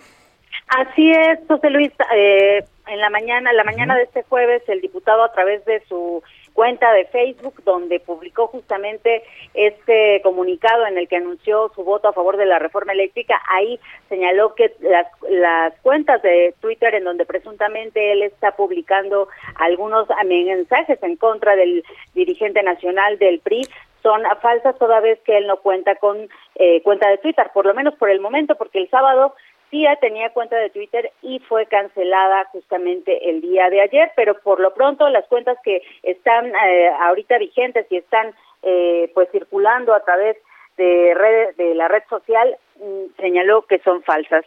Así 0.68 1.11
es, 1.11 1.38
José 1.48 1.70
Luis. 1.70 1.90
Eh, 2.14 2.64
en 2.88 3.01
la 3.01 3.11
mañana, 3.11 3.53
la 3.53 3.64
mañana 3.64 3.96
de 3.96 4.05
este 4.05 4.22
jueves, 4.24 4.62
el 4.68 4.81
diputado 4.81 5.22
a 5.22 5.33
través 5.33 5.64
de 5.64 5.81
su 5.88 6.22
cuenta 6.53 6.92
de 6.92 7.05
Facebook, 7.05 7.62
donde 7.64 8.01
publicó 8.01 8.48
justamente 8.48 9.22
este 9.55 10.20
comunicado 10.22 10.87
en 10.87 10.98
el 10.98 11.07
que 11.07 11.16
anunció 11.16 11.70
su 11.74 11.85
voto 11.85 12.09
a 12.09 12.12
favor 12.12 12.37
de 12.37 12.46
la 12.46 12.59
reforma 12.59 12.92
eléctrica. 12.92 13.40
Ahí 13.48 13.79
señaló 14.09 14.55
que 14.57 14.74
las, 14.81 15.07
las 15.31 15.72
cuentas 15.83 16.20
de 16.22 16.55
Twitter 16.61 16.96
en 16.96 17.05
donde 17.05 17.27
presuntamente 17.27 18.11
él 18.11 18.22
está 18.22 18.57
publicando 18.57 19.29
algunos 19.55 20.09
mensajes 20.27 21.01
en 21.03 21.16
contra 21.16 21.55
del 21.55 21.85
dirigente 22.14 22.62
nacional 22.64 23.18
del 23.18 23.38
PRI 23.38 23.68
son 24.03 24.22
falsas 24.40 24.79
toda 24.79 25.01
vez 25.01 25.18
que 25.20 25.37
él 25.37 25.46
no 25.46 25.59
cuenta 25.59 25.96
con 25.96 26.29
eh, 26.55 26.83
cuenta 26.83 27.09
de 27.09 27.18
Twitter, 27.18 27.51
por 27.53 27.66
lo 27.66 27.74
menos 27.74 27.94
por 27.94 28.11
el 28.11 28.20
momento, 28.20 28.55
porque 28.57 28.79
el 28.79 28.88
sábado 28.90 29.35
sí 29.70 29.87
tenía 30.00 30.31
cuenta 30.31 30.57
de 30.57 30.70
Twitter 30.70 31.11
y 31.22 31.38
fue 31.40 31.66
cancelada 31.66 32.44
justamente 32.52 33.31
el 33.31 33.40
día 33.40 33.70
de 33.70 33.81
ayer, 33.81 34.12
pero 34.16 34.38
por 34.40 34.61
lo 34.61 34.74
pronto 34.74 35.09
las 35.09 35.26
cuentas 35.26 35.59
que 35.62 35.83
están 36.02 36.52
eh, 36.54 36.90
ahorita 37.00 37.38
vigentes 37.38 37.87
y 37.90 37.96
están 37.96 38.35
eh, 38.62 39.11
pues 39.14 39.28
circulando 39.31 39.94
a 39.94 40.04
través 40.04 40.37
de, 40.76 41.14
red, 41.14 41.57
de 41.57 41.74
la 41.74 41.88
red 41.88 42.02
social 42.09 42.57
mm, 42.76 43.20
señaló 43.20 43.62
que 43.62 43.78
son 43.81 44.02
falsas. 44.02 44.44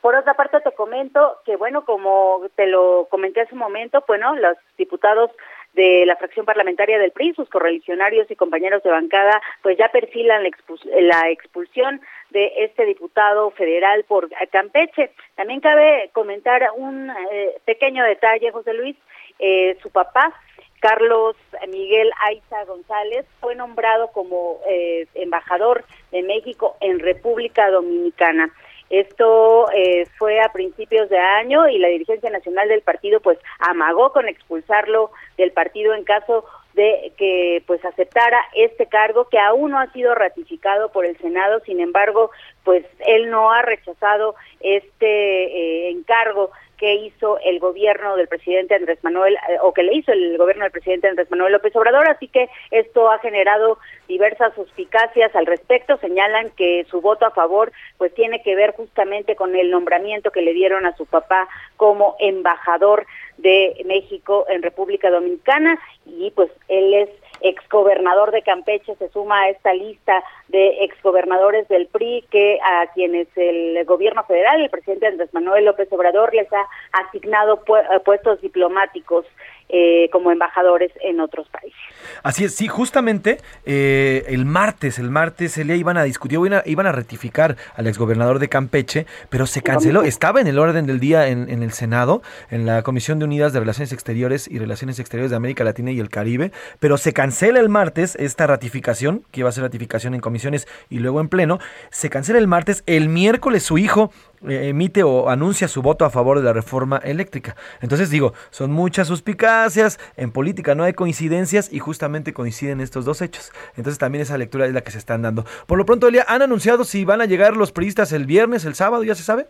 Por 0.00 0.16
otra 0.16 0.34
parte, 0.34 0.58
te 0.60 0.72
comento 0.72 1.36
que, 1.44 1.56
bueno, 1.56 1.84
como 1.84 2.42
te 2.56 2.66
lo 2.66 3.06
comenté 3.10 3.42
hace 3.42 3.54
un 3.54 3.60
momento, 3.60 4.02
bueno, 4.08 4.34
los 4.36 4.56
diputados 4.76 5.30
de 5.74 6.04
la 6.06 6.16
fracción 6.16 6.44
parlamentaria 6.44 6.98
del 6.98 7.12
PRI, 7.12 7.34
sus 7.34 7.48
correligionarios 7.48 8.30
y 8.30 8.36
compañeros 8.36 8.82
de 8.82 8.90
bancada, 8.90 9.40
pues 9.62 9.78
ya 9.78 9.88
perfilan 9.88 10.42
la, 10.42 11.30
expulsión 11.30 12.00
de 12.32 12.52
este 12.64 12.84
diputado 12.84 13.50
federal 13.52 14.04
por 14.04 14.28
Campeche. 14.50 15.10
También 15.34 15.60
cabe 15.60 16.10
comentar 16.12 16.68
un 16.76 17.10
eh, 17.30 17.56
pequeño 17.64 18.04
detalle, 18.04 18.50
José 18.50 18.74
Luis, 18.74 18.96
eh, 19.38 19.76
su 19.82 19.90
papá, 19.90 20.32
Carlos 20.80 21.36
Miguel 21.68 22.10
Aiza 22.24 22.64
González, 22.64 23.24
fue 23.40 23.54
nombrado 23.54 24.08
como 24.08 24.58
eh, 24.68 25.06
embajador 25.14 25.84
de 26.10 26.22
México 26.22 26.76
en 26.80 26.98
República 26.98 27.70
Dominicana. 27.70 28.52
Esto 28.92 29.70
eh, 29.72 30.06
fue 30.18 30.40
a 30.40 30.52
principios 30.52 31.08
de 31.08 31.18
año 31.18 31.66
y 31.66 31.78
la 31.78 31.88
dirigencia 31.88 32.28
nacional 32.28 32.68
del 32.68 32.82
partido 32.82 33.20
pues 33.20 33.38
amagó 33.58 34.12
con 34.12 34.28
expulsarlo 34.28 35.12
del 35.38 35.50
partido 35.52 35.94
en 35.94 36.04
caso 36.04 36.44
de 36.74 37.12
que 37.16 37.62
pues 37.66 37.84
aceptara 37.84 38.38
este 38.54 38.86
cargo 38.86 39.28
que 39.28 39.38
aún 39.38 39.72
no 39.72 39.78
ha 39.78 39.92
sido 39.92 40.14
ratificado 40.14 40.90
por 40.90 41.04
el 41.06 41.16
Senado, 41.18 41.60
sin 41.66 41.80
embargo, 41.80 42.30
pues 42.64 42.84
él 43.06 43.30
no 43.30 43.52
ha 43.52 43.62
rechazado 43.62 44.34
este 44.60 45.06
eh, 45.06 45.90
encargo 45.90 46.50
que 46.82 46.96
hizo 46.96 47.38
el 47.38 47.60
gobierno 47.60 48.16
del 48.16 48.26
presidente 48.26 48.74
Andrés 48.74 48.98
Manuel, 49.02 49.34
eh, 49.34 49.58
o 49.62 49.72
que 49.72 49.84
le 49.84 49.94
hizo 49.94 50.10
el 50.10 50.36
gobierno 50.36 50.64
del 50.64 50.72
presidente 50.72 51.06
Andrés 51.06 51.30
Manuel 51.30 51.52
López 51.52 51.76
Obrador, 51.76 52.08
así 52.08 52.26
que 52.26 52.48
esto 52.72 53.08
ha 53.08 53.20
generado 53.20 53.78
diversas 54.08 54.52
suspicacias 54.56 55.34
al 55.36 55.46
respecto, 55.46 55.96
señalan 55.98 56.50
que 56.50 56.84
su 56.90 57.00
voto 57.00 57.24
a 57.24 57.30
favor 57.30 57.70
pues 57.98 58.12
tiene 58.14 58.42
que 58.42 58.56
ver 58.56 58.74
justamente 58.74 59.36
con 59.36 59.54
el 59.54 59.70
nombramiento 59.70 60.32
que 60.32 60.42
le 60.42 60.54
dieron 60.54 60.84
a 60.84 60.96
su 60.96 61.06
papá 61.06 61.48
como 61.76 62.16
embajador 62.18 63.06
de 63.38 63.80
México 63.86 64.44
en 64.48 64.62
República 64.62 65.08
Dominicana. 65.08 65.78
Y 66.04 66.32
pues 66.32 66.50
él 66.66 66.94
es 66.94 67.10
exgobernador 67.42 68.30
de 68.30 68.42
Campeche 68.42 68.94
se 68.96 69.08
suma 69.10 69.42
a 69.42 69.50
esta 69.50 69.74
lista 69.74 70.22
de 70.52 70.84
exgobernadores 70.84 71.66
del 71.68 71.86
PRI 71.86 72.24
que 72.30 72.58
a 72.60 72.86
quienes 72.92 73.26
el 73.36 73.84
gobierno 73.86 74.22
federal, 74.24 74.62
el 74.62 74.70
presidente 74.70 75.06
Andrés 75.06 75.32
Manuel 75.32 75.64
López 75.64 75.88
Obrador 75.90 76.32
les 76.34 76.46
ha 76.52 76.68
asignado 76.92 77.64
eh, 77.66 78.00
puestos 78.04 78.40
diplomáticos 78.42 79.26
eh, 79.74 80.10
como 80.12 80.30
embajadores 80.30 80.92
en 81.00 81.18
otros 81.20 81.48
países. 81.48 81.80
Así 82.22 82.44
es, 82.44 82.54
sí, 82.54 82.68
justamente 82.68 83.38
eh, 83.64 84.22
el 84.28 84.44
martes, 84.44 84.98
el 84.98 85.08
martes, 85.08 85.56
Elia, 85.56 85.76
iban 85.76 85.96
a 85.96 86.02
discutir, 86.02 86.38
iban 86.38 86.52
a, 86.52 86.62
iban 86.66 86.86
a 86.86 86.92
rectificar 86.92 87.56
al 87.74 87.86
exgobernador 87.86 88.38
de 88.38 88.50
Campeche, 88.50 89.06
pero 89.30 89.46
se 89.46 89.62
canceló, 89.62 90.02
estaba 90.02 90.42
en 90.42 90.46
el 90.46 90.58
orden 90.58 90.84
del 90.86 91.00
día 91.00 91.28
en, 91.28 91.48
en, 91.48 91.62
el 91.62 91.72
Senado, 91.72 92.20
en 92.50 92.66
la 92.66 92.82
Comisión 92.82 93.18
de 93.18 93.24
Unidas 93.24 93.54
de 93.54 93.60
Relaciones 93.60 93.94
Exteriores 93.94 94.46
y 94.46 94.58
Relaciones 94.58 94.98
Exteriores 94.98 95.30
de 95.30 95.36
América 95.36 95.64
Latina 95.64 95.90
y 95.90 96.00
el 96.00 96.10
Caribe, 96.10 96.52
pero 96.78 96.98
se 96.98 97.14
cancela 97.14 97.58
el 97.58 97.70
martes 97.70 98.14
esta 98.16 98.46
ratificación, 98.46 99.24
que 99.30 99.40
iba 99.40 99.48
a 99.48 99.52
ser 99.52 99.62
ratificación 99.62 100.12
en 100.12 100.20
comisiones 100.42 100.66
y 100.90 100.98
luego 100.98 101.20
en 101.20 101.28
pleno, 101.28 101.58
se 101.90 102.10
cancela 102.10 102.38
el 102.38 102.48
martes, 102.48 102.82
el 102.86 103.08
miércoles 103.08 103.62
su 103.62 103.78
hijo 103.78 104.10
eh, 104.48 104.68
emite 104.68 105.04
o 105.04 105.28
anuncia 105.28 105.68
su 105.68 105.82
voto 105.82 106.04
a 106.04 106.10
favor 106.10 106.38
de 106.38 106.44
la 106.44 106.52
reforma 106.52 106.98
eléctrica. 106.98 107.54
Entonces 107.80 108.10
digo, 108.10 108.32
son 108.50 108.72
muchas 108.72 109.06
suspicacias, 109.06 110.00
en 110.16 110.32
política 110.32 110.74
no 110.74 110.84
hay 110.84 110.94
coincidencias 110.94 111.72
y 111.72 111.78
justamente 111.78 112.32
coinciden 112.32 112.80
estos 112.80 113.04
dos 113.04 113.22
hechos. 113.22 113.52
Entonces 113.76 113.98
también 113.98 114.22
esa 114.22 114.36
lectura 114.36 114.66
es 114.66 114.72
la 114.72 114.80
que 114.80 114.90
se 114.90 114.98
están 114.98 115.22
dando. 115.22 115.44
Por 115.66 115.78
lo 115.78 115.86
pronto, 115.86 116.08
Elia, 116.08 116.24
¿han 116.28 116.42
anunciado 116.42 116.84
si 116.84 117.04
van 117.04 117.20
a 117.20 117.26
llegar 117.26 117.56
los 117.56 117.72
periodistas 117.72 118.12
el 118.12 118.26
viernes, 118.26 118.64
el 118.64 118.74
sábado, 118.74 119.04
ya 119.04 119.14
se 119.14 119.22
sabe? 119.22 119.46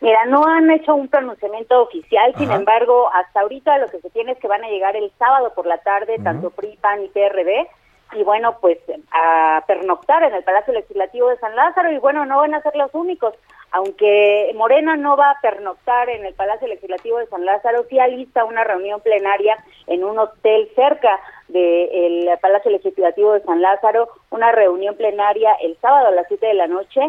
Mira, 0.00 0.26
no 0.26 0.46
han 0.46 0.70
hecho 0.70 0.94
un 0.94 1.08
pronunciamiento 1.08 1.82
oficial, 1.82 2.34
sin 2.36 2.50
embargo, 2.50 3.10
hasta 3.14 3.40
ahorita 3.40 3.78
lo 3.78 3.88
que 3.88 4.00
se 4.00 4.10
tiene 4.10 4.32
es 4.32 4.38
que 4.38 4.46
van 4.46 4.62
a 4.62 4.68
llegar 4.68 4.94
el 4.94 5.10
sábado 5.18 5.52
por 5.54 5.66
la 5.66 5.78
tarde, 5.78 6.18
tanto 6.22 6.50
PRI, 6.50 6.78
PAN 6.80 7.02
y 7.02 7.08
PRD, 7.08 7.66
y 8.12 8.22
bueno, 8.22 8.58
pues 8.60 8.78
a 9.12 9.62
pernoctar 9.66 10.22
en 10.22 10.34
el 10.34 10.44
Palacio 10.44 10.72
Legislativo 10.72 11.28
de 11.28 11.38
San 11.38 11.56
Lázaro, 11.56 11.92
y 11.92 11.98
bueno, 11.98 12.24
no 12.24 12.38
van 12.38 12.54
a 12.54 12.62
ser 12.62 12.76
los 12.76 12.94
únicos 12.94 13.34
aunque 13.72 14.52
Morena 14.54 14.96
no 14.96 15.16
va 15.16 15.32
a 15.32 15.40
pernoctar 15.40 16.08
en 16.08 16.24
el 16.24 16.34
Palacio 16.34 16.68
Legislativo 16.68 17.18
de 17.18 17.26
San 17.26 17.44
Lázaro, 17.44 17.84
sí 17.90 17.98
alista 17.98 18.44
una 18.44 18.64
reunión 18.64 19.00
plenaria 19.00 19.56
en 19.86 20.04
un 20.04 20.18
hotel 20.18 20.70
cerca 20.74 21.20
del 21.48 22.30
Palacio 22.40 22.70
Legislativo 22.70 23.32
de 23.32 23.42
San 23.42 23.60
Lázaro, 23.60 24.08
una 24.30 24.52
reunión 24.52 24.96
plenaria 24.96 25.52
el 25.62 25.76
sábado 25.80 26.08
a 26.08 26.12
las 26.12 26.26
7 26.28 26.46
de 26.46 26.54
la 26.54 26.66
noche 26.66 27.00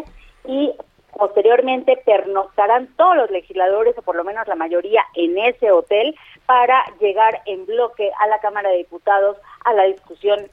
y 0.44 0.74
posteriormente 1.16 1.96
pernoctarán 2.04 2.94
todos 2.96 3.16
los 3.16 3.30
legisladores 3.30 3.96
o 3.96 4.02
por 4.02 4.14
lo 4.14 4.24
menos 4.24 4.46
la 4.46 4.54
mayoría 4.54 5.02
en 5.14 5.38
ese 5.38 5.72
hotel 5.72 6.14
para 6.46 6.84
llegar 7.00 7.40
en 7.46 7.66
bloque 7.66 8.10
a 8.20 8.26
la 8.26 8.40
Cámara 8.40 8.68
de 8.68 8.78
Diputados 8.78 9.36
a 9.64 9.72
la 9.72 9.84
discusión 9.84 10.48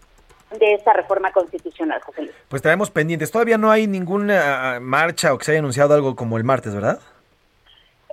de 0.51 0.73
esta 0.73 0.93
reforma 0.93 1.31
constitucional, 1.31 2.01
José 2.01 2.23
Luis. 2.23 2.36
Pues 2.47 2.60
estaremos 2.60 2.91
pendientes. 2.91 3.31
Todavía 3.31 3.58
no 3.58 3.71
hay 3.71 3.88
ninguna 3.88 4.75
ah, 4.75 4.79
marcha 4.79 5.34
o 5.34 5.38
que 5.38 5.45
se 5.45 5.51
haya 5.51 5.60
anunciado 5.60 5.93
algo 5.93 6.15
como 6.15 6.38
el 6.38 6.43
martes, 6.43 6.73
¿verdad? 6.73 6.99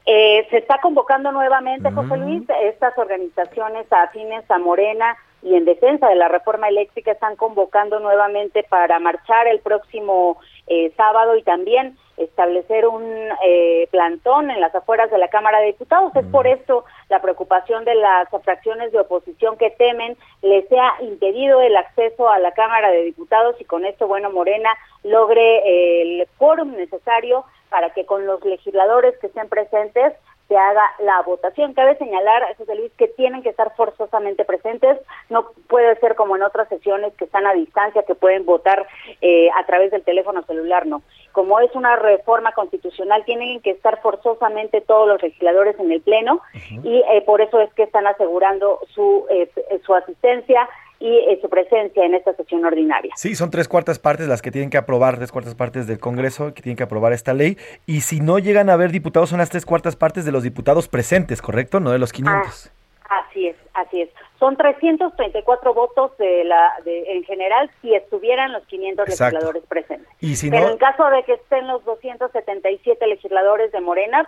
Eh, 0.04 0.46
se 0.50 0.58
está 0.58 0.80
convocando 0.80 1.30
nuevamente, 1.30 1.90
José 1.92 2.16
Luis, 2.16 2.42
estas 2.64 2.96
organizaciones 2.98 3.86
afines 3.92 4.50
a 4.50 4.58
Morena 4.58 5.16
y 5.42 5.54
en 5.54 5.64
defensa 5.64 6.08
de 6.08 6.16
la 6.16 6.28
reforma 6.28 6.68
eléctrica 6.68 7.12
están 7.12 7.36
convocando 7.36 8.00
nuevamente 8.00 8.64
para 8.68 8.98
marchar 8.98 9.46
el 9.46 9.60
próximo 9.60 10.38
eh, 10.66 10.92
sábado 10.96 11.36
y 11.36 11.42
también 11.42 11.96
establecer 12.16 12.86
un 12.86 13.02
eh, 13.44 13.88
plantón 13.90 14.50
en 14.50 14.60
las 14.60 14.74
afueras 14.74 15.10
de 15.10 15.18
la 15.18 15.28
Cámara 15.28 15.60
de 15.60 15.66
Diputados. 15.66 16.14
Es 16.14 16.26
por 16.26 16.46
eso 16.46 16.84
la 17.08 17.20
preocupación 17.20 17.84
de 17.84 17.94
las 17.94 18.28
fracciones 18.42 18.92
de 18.92 19.00
oposición 19.00 19.56
que 19.56 19.70
temen 19.70 20.16
les 20.42 20.68
sea 20.68 20.94
impedido 21.00 21.60
el 21.60 21.76
acceso 21.76 22.28
a 22.28 22.38
la 22.38 22.52
Cámara 22.52 22.90
de 22.90 23.04
Diputados 23.04 23.56
y 23.60 23.64
con 23.64 23.84
esto, 23.84 24.06
bueno, 24.06 24.30
Morena 24.30 24.70
logre 25.02 25.58
eh, 25.58 26.02
el 26.02 26.28
quórum 26.38 26.72
necesario 26.72 27.44
para 27.70 27.90
que 27.90 28.04
con 28.04 28.26
los 28.26 28.44
legisladores 28.44 29.16
que 29.18 29.28
estén 29.28 29.48
presentes 29.48 30.12
se 30.48 30.56
haga 30.56 30.82
la 31.00 31.22
votación. 31.22 31.74
Cabe 31.74 31.96
señalar, 31.96 32.42
José 32.58 32.74
Luis, 32.74 32.92
que 32.98 33.08
tienen 33.08 33.42
que 33.42 33.50
estar 33.50 33.74
forzosamente 33.74 34.44
presentes. 34.44 34.98
No 35.30 35.50
puede 35.68 35.96
ser 35.96 36.14
como 36.14 36.36
en 36.36 36.42
otras 36.42 36.68
sesiones 36.68 37.14
que 37.14 37.24
están 37.24 37.46
a 37.46 37.54
distancia, 37.54 38.02
que 38.02 38.14
pueden 38.14 38.44
votar 38.44 38.86
eh, 39.20 39.48
a 39.54 39.64
través 39.66 39.90
del 39.90 40.02
teléfono 40.02 40.42
celular, 40.42 40.86
no. 40.86 41.02
Como 41.32 41.60
es 41.60 41.74
una 41.74 41.96
reforma 41.96 42.52
constitucional, 42.52 43.24
tienen 43.24 43.60
que 43.60 43.70
estar 43.70 44.00
forzosamente 44.02 44.82
todos 44.82 45.08
los 45.08 45.22
legisladores 45.22 45.78
en 45.78 45.90
el 45.90 46.02
Pleno 46.02 46.40
y 46.82 46.98
eh, 46.98 47.22
por 47.24 47.40
eso 47.40 47.58
es 47.60 47.72
que 47.72 47.84
están 47.84 48.06
asegurando 48.06 48.80
su, 48.94 49.26
eh, 49.30 49.50
su 49.84 49.94
asistencia 49.94 50.68
y 51.02 51.18
eh, 51.18 51.38
su 51.42 51.48
presencia 51.48 52.04
en 52.04 52.14
esta 52.14 52.32
sesión 52.34 52.64
ordinaria. 52.64 53.12
Sí, 53.16 53.34
son 53.34 53.50
tres 53.50 53.66
cuartas 53.66 53.98
partes 53.98 54.28
las 54.28 54.40
que 54.40 54.52
tienen 54.52 54.70
que 54.70 54.78
aprobar, 54.78 55.16
tres 55.16 55.32
cuartas 55.32 55.56
partes 55.56 55.88
del 55.88 55.98
Congreso 55.98 56.54
que 56.54 56.62
tienen 56.62 56.76
que 56.76 56.84
aprobar 56.84 57.12
esta 57.12 57.34
ley. 57.34 57.58
Y 57.86 58.02
si 58.02 58.20
no 58.20 58.38
llegan 58.38 58.70
a 58.70 58.74
haber 58.74 58.92
diputados, 58.92 59.30
son 59.30 59.38
las 59.38 59.50
tres 59.50 59.66
cuartas 59.66 59.96
partes 59.96 60.24
de 60.24 60.30
los 60.30 60.44
diputados 60.44 60.86
presentes, 60.86 61.42
¿correcto? 61.42 61.80
No 61.80 61.90
de 61.90 61.98
los 61.98 62.12
500. 62.12 62.72
Ah, 63.10 63.24
así 63.26 63.48
es, 63.48 63.56
así 63.74 64.02
es. 64.02 64.10
Son 64.38 64.56
334 64.56 65.74
votos 65.74 66.16
de 66.18 66.44
la, 66.44 66.72
de, 66.84 67.16
en 67.16 67.24
general 67.24 67.68
si 67.80 67.92
estuvieran 67.94 68.52
los 68.52 68.64
500 68.66 69.08
legisladores 69.08 69.64
presentes. 69.66 70.08
¿Y 70.20 70.36
si 70.36 70.50
Pero 70.50 70.70
en 70.70 70.78
caso 70.78 71.04
de 71.10 71.24
que 71.24 71.32
estén 71.32 71.66
los 71.66 71.84
277 71.84 73.04
legisladores 73.08 73.72
de 73.72 73.80
Morena, 73.80 74.24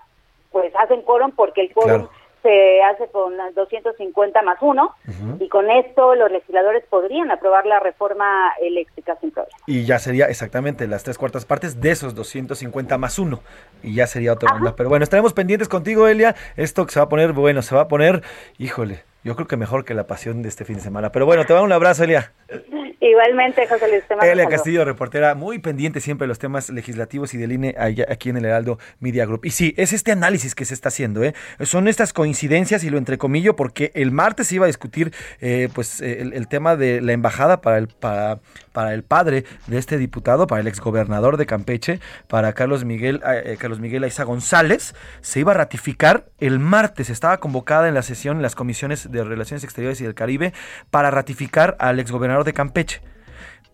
pues 0.50 0.74
hacen 0.74 1.02
quórum 1.02 1.30
porque 1.30 1.60
el 1.60 1.72
quórum 1.72 2.08
se 2.44 2.82
hace 2.82 3.08
con 3.08 3.32
250 3.54 4.42
más 4.42 4.58
uno 4.60 4.94
y 5.40 5.48
con 5.48 5.70
esto 5.70 6.14
los 6.14 6.30
legisladores 6.30 6.84
podrían 6.90 7.30
aprobar 7.30 7.64
la 7.64 7.80
reforma 7.80 8.52
eléctrica 8.60 9.16
sin 9.18 9.30
problema. 9.30 9.56
Y 9.66 9.86
ya 9.86 9.98
sería 9.98 10.26
exactamente 10.26 10.86
las 10.86 11.02
tres 11.04 11.16
cuartas 11.16 11.46
partes 11.46 11.80
de 11.80 11.90
esos 11.90 12.14
250 12.14 12.98
más 12.98 13.18
uno 13.18 13.40
y 13.82 13.94
ya 13.94 14.06
sería 14.06 14.34
otra 14.34 14.54
onda. 14.54 14.76
Pero 14.76 14.90
bueno, 14.90 15.04
estaremos 15.04 15.32
pendientes 15.32 15.68
contigo, 15.68 16.06
Elia. 16.06 16.34
Esto 16.56 16.84
que 16.84 16.92
se 16.92 17.00
va 17.00 17.06
a 17.06 17.08
poner, 17.08 17.32
bueno, 17.32 17.62
se 17.62 17.74
va 17.74 17.82
a 17.82 17.88
poner, 17.88 18.22
híjole, 18.58 19.04
yo 19.24 19.34
creo 19.36 19.48
que 19.48 19.56
mejor 19.56 19.86
que 19.86 19.94
la 19.94 20.06
pasión 20.06 20.42
de 20.42 20.50
este 20.50 20.66
fin 20.66 20.76
de 20.76 20.82
semana. 20.82 21.12
Pero 21.12 21.24
bueno, 21.24 21.46
te 21.46 21.54
va 21.54 21.62
un 21.62 21.72
abrazo, 21.72 22.04
Elia. 22.04 22.32
Igualmente, 23.04 23.66
José 23.68 23.86
Luis. 23.88 24.02
Elia 24.22 24.48
Castillo, 24.48 24.82
reportera, 24.82 25.34
muy 25.34 25.58
pendiente 25.58 26.00
siempre 26.00 26.24
de 26.24 26.28
los 26.28 26.38
temas 26.38 26.70
legislativos 26.70 27.34
y 27.34 27.36
del 27.36 27.52
INE 27.52 27.74
aquí 28.08 28.30
en 28.30 28.38
el 28.38 28.46
Heraldo 28.46 28.78
Media 28.98 29.26
Group. 29.26 29.44
Y 29.44 29.50
sí, 29.50 29.74
es 29.76 29.92
este 29.92 30.10
análisis 30.10 30.54
que 30.54 30.64
se 30.64 30.72
está 30.72 30.88
haciendo. 30.88 31.22
¿eh? 31.22 31.34
Son 31.60 31.86
estas 31.86 32.14
coincidencias, 32.14 32.82
y 32.82 32.88
lo 32.88 32.96
entrecomillo, 32.96 33.56
porque 33.56 33.92
el 33.94 34.10
martes 34.10 34.46
se 34.46 34.54
iba 34.54 34.64
a 34.64 34.68
discutir 34.68 35.12
eh, 35.42 35.68
pues 35.74 36.00
el, 36.00 36.48
tema 36.48 36.76
de 36.76 37.02
la 37.02 37.12
embajada 37.12 37.60
para 37.60 37.76
el, 37.76 37.88
para, 37.88 38.38
para 38.72 38.94
el 38.94 39.02
padre 39.02 39.44
de 39.66 39.76
este 39.76 39.98
diputado, 39.98 40.46
para 40.46 40.62
el 40.62 40.66
exgobernador 40.66 41.36
de 41.36 41.44
Campeche, 41.44 42.00
para 42.26 42.54
Carlos 42.54 42.86
Miguel, 42.86 43.20
eh, 43.26 43.58
Carlos 43.58 43.80
Miguel 43.80 44.04
Aiza 44.04 44.24
González. 44.24 44.94
Se 45.20 45.40
iba 45.40 45.52
a 45.52 45.56
ratificar 45.56 46.24
el 46.40 46.58
martes. 46.58 47.10
Estaba 47.10 47.36
convocada 47.36 47.86
en 47.86 47.92
la 47.92 48.02
sesión 48.02 48.38
en 48.38 48.42
las 48.42 48.54
comisiones 48.54 49.12
de 49.12 49.24
Relaciones 49.24 49.62
Exteriores 49.62 50.00
y 50.00 50.04
del 50.04 50.14
Caribe 50.14 50.54
para 50.90 51.10
ratificar 51.10 51.76
al 51.78 52.00
exgobernador 52.00 52.44
de 52.44 52.54
Campeche 52.54 52.93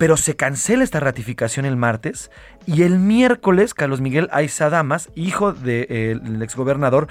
pero 0.00 0.16
se 0.16 0.34
cancela 0.34 0.82
esta 0.82 0.98
ratificación 0.98 1.66
el 1.66 1.76
martes 1.76 2.30
y 2.64 2.84
el 2.84 2.98
miércoles 2.98 3.74
Carlos 3.74 4.00
Miguel 4.00 4.30
Aiza 4.32 4.70
Damas, 4.70 5.10
hijo 5.14 5.52
del 5.52 6.22
de, 6.22 6.42
exgobernador, 6.42 7.06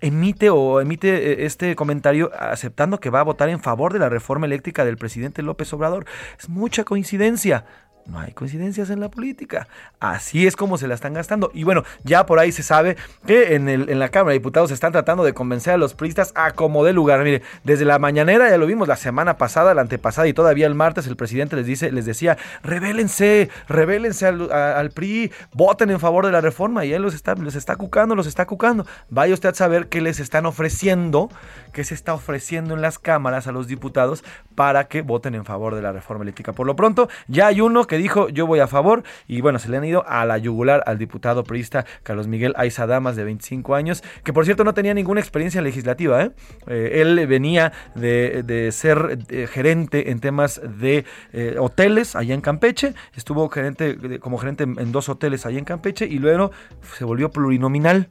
emite 0.00 0.50
o 0.50 0.80
emite 0.80 1.14
eh, 1.14 1.46
este 1.46 1.76
comentario 1.76 2.32
aceptando 2.36 2.98
que 2.98 3.08
va 3.08 3.20
a 3.20 3.22
votar 3.22 3.50
en 3.50 3.60
favor 3.60 3.92
de 3.92 4.00
la 4.00 4.08
reforma 4.08 4.46
eléctrica 4.46 4.84
del 4.84 4.96
presidente 4.96 5.42
López 5.42 5.72
Obrador. 5.74 6.06
Es 6.36 6.48
mucha 6.48 6.82
coincidencia. 6.82 7.66
No 8.06 8.20
hay 8.20 8.32
coincidencias 8.32 8.90
en 8.90 9.00
la 9.00 9.10
política. 9.10 9.66
Así 9.98 10.46
es 10.46 10.56
como 10.56 10.76
se 10.76 10.86
la 10.86 10.94
están 10.94 11.14
gastando. 11.14 11.50
Y 11.54 11.64
bueno, 11.64 11.84
ya 12.02 12.26
por 12.26 12.38
ahí 12.38 12.52
se 12.52 12.62
sabe 12.62 12.96
que 13.26 13.54
en, 13.54 13.68
el, 13.68 13.88
en 13.88 13.98
la 13.98 14.10
Cámara 14.10 14.32
de 14.32 14.40
Diputados 14.40 14.70
están 14.70 14.92
tratando 14.92 15.24
de 15.24 15.32
convencer 15.32 15.72
a 15.72 15.76
los 15.78 15.94
priistas 15.94 16.32
a 16.34 16.50
como 16.50 16.84
de 16.84 16.92
lugar. 16.92 17.24
Mire, 17.24 17.40
desde 17.62 17.86
la 17.86 17.98
mañanera 17.98 18.50
ya 18.50 18.58
lo 18.58 18.66
vimos 18.66 18.88
la 18.88 18.96
semana 18.96 19.38
pasada, 19.38 19.72
la 19.72 19.80
antepasada 19.80 20.28
y 20.28 20.34
todavía 20.34 20.66
el 20.66 20.74
martes 20.74 21.06
el 21.06 21.16
presidente 21.16 21.56
les 21.56 21.64
dice, 21.64 21.90
les 21.92 22.04
decía, 22.04 22.36
revélense, 22.62 23.48
revélense 23.68 24.26
al, 24.26 24.90
PRI, 24.90 25.32
voten 25.54 25.90
en 25.90 25.98
favor 25.98 26.26
de 26.26 26.32
la 26.32 26.42
reforma. 26.42 26.84
Y 26.84 26.92
él 26.92 27.00
los 27.00 27.14
está, 27.14 27.34
los 27.36 27.54
está 27.54 27.76
cucando, 27.76 28.14
los 28.14 28.26
está 28.26 28.46
cucando. 28.46 28.86
Vaya 29.08 29.32
usted 29.32 29.48
a 29.48 29.54
saber 29.54 29.88
qué 29.88 30.02
les 30.02 30.20
están 30.20 30.44
ofreciendo, 30.44 31.30
qué 31.72 31.84
se 31.84 31.94
está 31.94 32.12
ofreciendo 32.12 32.74
en 32.74 32.82
las 32.82 32.98
cámaras 32.98 33.46
a 33.46 33.52
los 33.52 33.66
diputados 33.66 34.24
para 34.54 34.88
que 34.88 35.00
voten 35.00 35.34
en 35.34 35.46
favor 35.46 35.74
de 35.74 35.80
la 35.80 35.92
reforma 35.92 36.22
eléctrica. 36.22 36.52
Por 36.52 36.66
lo 36.66 36.76
pronto, 36.76 37.08
ya 37.28 37.46
hay 37.46 37.62
uno 37.62 37.86
que 37.86 37.93
dijo 37.98 38.28
yo 38.28 38.46
voy 38.46 38.60
a 38.60 38.66
favor 38.66 39.02
y 39.26 39.40
bueno, 39.40 39.58
se 39.58 39.68
le 39.68 39.76
han 39.76 39.84
ido 39.84 40.04
a 40.06 40.24
la 40.24 40.38
yugular 40.38 40.82
al 40.86 40.98
diputado 40.98 41.44
priista 41.44 41.84
Carlos 42.02 42.26
Miguel 42.26 42.54
Aiza 42.56 42.86
Damas 42.86 43.16
de 43.16 43.24
25 43.24 43.74
años, 43.74 44.02
que 44.22 44.32
por 44.32 44.44
cierto 44.44 44.64
no 44.64 44.74
tenía 44.74 44.94
ninguna 44.94 45.20
experiencia 45.20 45.62
legislativa. 45.62 46.22
¿eh? 46.22 46.30
eh 46.66 46.90
él 46.94 47.26
venía 47.26 47.72
de, 47.94 48.70
ser 48.72 49.18
eh, 49.28 49.46
gerente 49.46 50.10
en 50.10 50.20
temas 50.20 50.60
de 50.78 51.04
eh, 51.32 51.56
hoteles 51.58 52.16
allá 52.16 52.34
en 52.34 52.40
Campeche, 52.40 52.94
estuvo 53.14 53.48
gerente 53.48 54.18
como 54.20 54.38
gerente 54.38 54.64
en 54.64 54.92
dos 54.92 55.08
hoteles 55.08 55.46
allá 55.46 55.58
en 55.58 55.64
Campeche 55.64 56.06
y 56.06 56.18
luego 56.18 56.50
se 56.96 57.04
volvió 57.04 57.30
plurinominal 57.30 58.10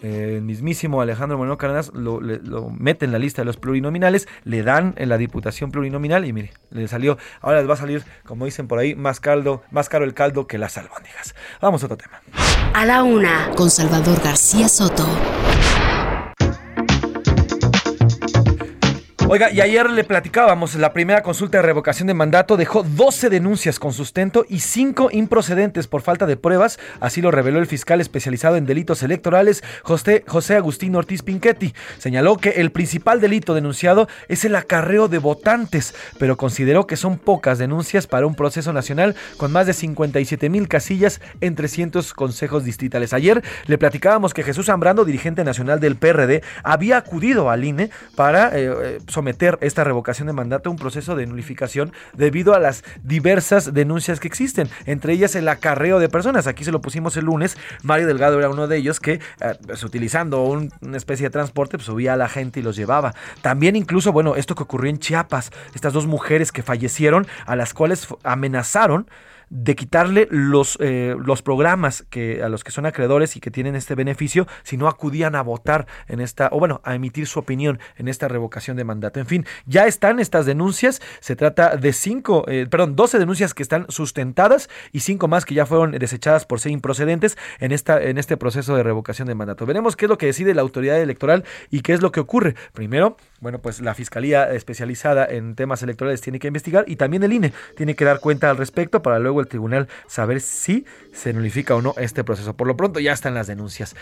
el 0.00 0.42
mismísimo 0.42 1.00
Alejandro 1.00 1.38
Moreno 1.38 1.58
Cárdenas 1.58 1.90
lo, 1.94 2.20
mete 2.70 3.04
en 3.04 3.12
la 3.12 3.18
lista 3.18 3.42
de 3.42 3.46
los 3.46 3.56
plurinominales, 3.56 4.28
le 4.44 4.62
dan 4.62 4.94
en 4.98 5.08
la 5.08 5.18
diputación 5.18 5.70
plurinominal 5.70 6.24
y 6.24 6.32
mire, 6.32 6.52
le 6.70 6.86
salió, 6.88 7.18
ahora 7.40 7.60
les 7.60 7.68
va 7.68 7.74
a 7.74 7.78
salir, 7.78 8.04
como 8.24 8.44
dicen 8.44 8.68
por 8.68 8.78
ahí, 8.78 8.94
más 8.94 9.20
caldo, 9.20 9.62
más 9.70 9.88
caro 9.88 10.04
el 10.04 10.14
caldo 10.14 10.46
que 10.46 10.58
las 10.58 10.76
albóndigas. 10.76 11.34
Vamos 11.60 11.82
a 11.82 11.86
otro 11.86 11.96
tema. 11.96 12.20
A 12.74 12.84
la 12.84 13.02
una, 13.02 13.50
con 13.56 13.70
Salvador 13.70 14.20
García 14.22 14.68
Soto. 14.68 15.06
Oiga, 19.28 19.50
y 19.50 19.60
ayer 19.60 19.90
le 19.90 20.04
platicábamos, 20.04 20.76
la 20.76 20.92
primera 20.92 21.24
consulta 21.24 21.58
de 21.58 21.62
revocación 21.62 22.06
de 22.06 22.14
mandato 22.14 22.56
dejó 22.56 22.84
12 22.84 23.28
denuncias 23.28 23.80
con 23.80 23.92
sustento 23.92 24.46
y 24.48 24.60
5 24.60 25.08
improcedentes 25.10 25.88
por 25.88 26.02
falta 26.02 26.26
de 26.26 26.36
pruebas, 26.36 26.78
así 27.00 27.20
lo 27.20 27.32
reveló 27.32 27.58
el 27.58 27.66
fiscal 27.66 28.00
especializado 28.00 28.54
en 28.54 28.66
delitos 28.66 29.02
electorales, 29.02 29.64
José, 29.82 30.22
José 30.28 30.54
Agustín 30.54 30.94
Ortiz 30.94 31.22
Pinchetti. 31.22 31.74
Señaló 31.98 32.36
que 32.36 32.50
el 32.50 32.70
principal 32.70 33.20
delito 33.20 33.52
denunciado 33.52 34.06
es 34.28 34.44
el 34.44 34.54
acarreo 34.54 35.08
de 35.08 35.18
votantes, 35.18 35.96
pero 36.20 36.36
consideró 36.36 36.86
que 36.86 36.94
son 36.94 37.18
pocas 37.18 37.58
denuncias 37.58 38.06
para 38.06 38.28
un 38.28 38.36
proceso 38.36 38.72
nacional 38.72 39.16
con 39.38 39.50
más 39.50 39.66
de 39.66 39.72
57 39.72 40.48
mil 40.50 40.68
casillas 40.68 41.20
en 41.40 41.56
300 41.56 42.14
consejos 42.14 42.62
distritales. 42.62 43.12
Ayer 43.12 43.42
le 43.66 43.76
platicábamos 43.76 44.34
que 44.34 44.44
Jesús 44.44 44.66
Zambrano, 44.66 45.04
dirigente 45.04 45.42
nacional 45.42 45.80
del 45.80 45.96
PRD, 45.96 46.44
había 46.62 46.98
acudido 46.98 47.50
al 47.50 47.64
INE 47.64 47.90
para... 48.14 48.56
Eh, 48.56 48.72
eh, 48.72 48.98
someter 49.16 49.56
esta 49.62 49.82
revocación 49.82 50.26
de 50.26 50.34
mandato 50.34 50.68
a 50.68 50.72
un 50.72 50.78
proceso 50.78 51.16
de 51.16 51.24
nulificación 51.24 51.90
debido 52.12 52.52
a 52.52 52.60
las 52.60 52.84
diversas 53.02 53.72
denuncias 53.72 54.20
que 54.20 54.28
existen, 54.28 54.68
entre 54.84 55.14
ellas 55.14 55.34
el 55.36 55.48
acarreo 55.48 55.98
de 55.98 56.10
personas. 56.10 56.46
Aquí 56.46 56.64
se 56.64 56.70
lo 56.72 56.82
pusimos 56.82 57.16
el 57.16 57.24
lunes, 57.24 57.56
Mario 57.82 58.06
Delgado 58.06 58.38
era 58.38 58.50
uno 58.50 58.68
de 58.68 58.76
ellos 58.76 59.00
que, 59.00 59.12
eh, 59.12 59.20
pues, 59.66 59.82
utilizando 59.84 60.42
una 60.42 60.96
especie 60.98 61.24
de 61.24 61.30
transporte, 61.30 61.78
pues, 61.78 61.86
subía 61.86 62.12
a 62.12 62.16
la 62.16 62.28
gente 62.28 62.60
y 62.60 62.62
los 62.62 62.76
llevaba. 62.76 63.14
También 63.40 63.74
incluso, 63.74 64.12
bueno, 64.12 64.36
esto 64.36 64.54
que 64.54 64.64
ocurrió 64.64 64.90
en 64.90 64.98
Chiapas, 64.98 65.50
estas 65.74 65.94
dos 65.94 66.06
mujeres 66.06 66.52
que 66.52 66.62
fallecieron, 66.62 67.26
a 67.46 67.56
las 67.56 67.72
cuales 67.72 68.06
amenazaron 68.22 69.08
de 69.48 69.76
quitarle 69.76 70.26
los, 70.30 70.76
eh, 70.80 71.14
los 71.24 71.42
programas 71.42 72.04
que, 72.10 72.42
a 72.42 72.48
los 72.48 72.64
que 72.64 72.70
son 72.70 72.86
acreedores 72.86 73.36
y 73.36 73.40
que 73.40 73.50
tienen 73.50 73.76
este 73.76 73.94
beneficio 73.94 74.46
si 74.62 74.76
no 74.76 74.88
acudían 74.88 75.34
a 75.34 75.42
votar 75.42 75.86
en 76.08 76.20
esta, 76.20 76.48
o 76.52 76.58
bueno, 76.58 76.80
a 76.84 76.94
emitir 76.94 77.26
su 77.26 77.38
opinión 77.38 77.78
en 77.96 78.08
esta 78.08 78.28
revocación 78.28 78.76
de 78.76 78.84
mandato. 78.84 79.20
En 79.20 79.26
fin, 79.26 79.46
ya 79.66 79.86
están 79.86 80.18
estas 80.20 80.46
denuncias, 80.46 81.00
se 81.20 81.36
trata 81.36 81.76
de 81.76 81.92
cinco, 81.92 82.44
eh, 82.48 82.66
perdón, 82.68 82.96
12 82.96 83.18
denuncias 83.18 83.54
que 83.54 83.62
están 83.62 83.86
sustentadas 83.88 84.68
y 84.92 85.00
cinco 85.00 85.28
más 85.28 85.44
que 85.44 85.54
ya 85.54 85.66
fueron 85.66 85.92
desechadas 85.92 86.44
por 86.44 86.60
ser 86.60 86.72
improcedentes 86.72 87.38
en, 87.60 87.72
esta, 87.72 88.02
en 88.02 88.18
este 88.18 88.36
proceso 88.36 88.76
de 88.76 88.82
revocación 88.82 89.28
de 89.28 89.34
mandato. 89.34 89.66
Veremos 89.66 89.96
qué 89.96 90.06
es 90.06 90.08
lo 90.08 90.18
que 90.18 90.26
decide 90.26 90.54
la 90.54 90.62
autoridad 90.62 91.00
electoral 91.00 91.44
y 91.70 91.80
qué 91.80 91.92
es 91.92 92.02
lo 92.02 92.12
que 92.12 92.20
ocurre. 92.20 92.54
Primero, 92.72 93.16
bueno, 93.40 93.60
pues 93.60 93.80
la 93.80 93.94
Fiscalía 93.94 94.52
especializada 94.52 95.24
en 95.26 95.54
temas 95.54 95.82
electorales 95.82 96.20
tiene 96.20 96.38
que 96.38 96.48
investigar 96.48 96.84
y 96.86 96.96
también 96.96 97.22
el 97.22 97.32
INE 97.32 97.52
tiene 97.76 97.94
que 97.94 98.04
dar 98.04 98.20
cuenta 98.20 98.50
al 98.50 98.56
respecto 98.56 99.02
para 99.02 99.18
luego 99.18 99.35
el 99.40 99.48
tribunal 99.48 99.88
saber 100.06 100.40
si 100.40 100.84
se 101.12 101.32
nulifica 101.32 101.74
o 101.74 101.82
no 101.82 101.94
este 101.98 102.24
proceso. 102.24 102.56
Por 102.56 102.66
lo 102.66 102.76
pronto 102.76 103.00
ya 103.00 103.12
están 103.12 103.34
las 103.34 103.46
denuncias. 103.46 103.96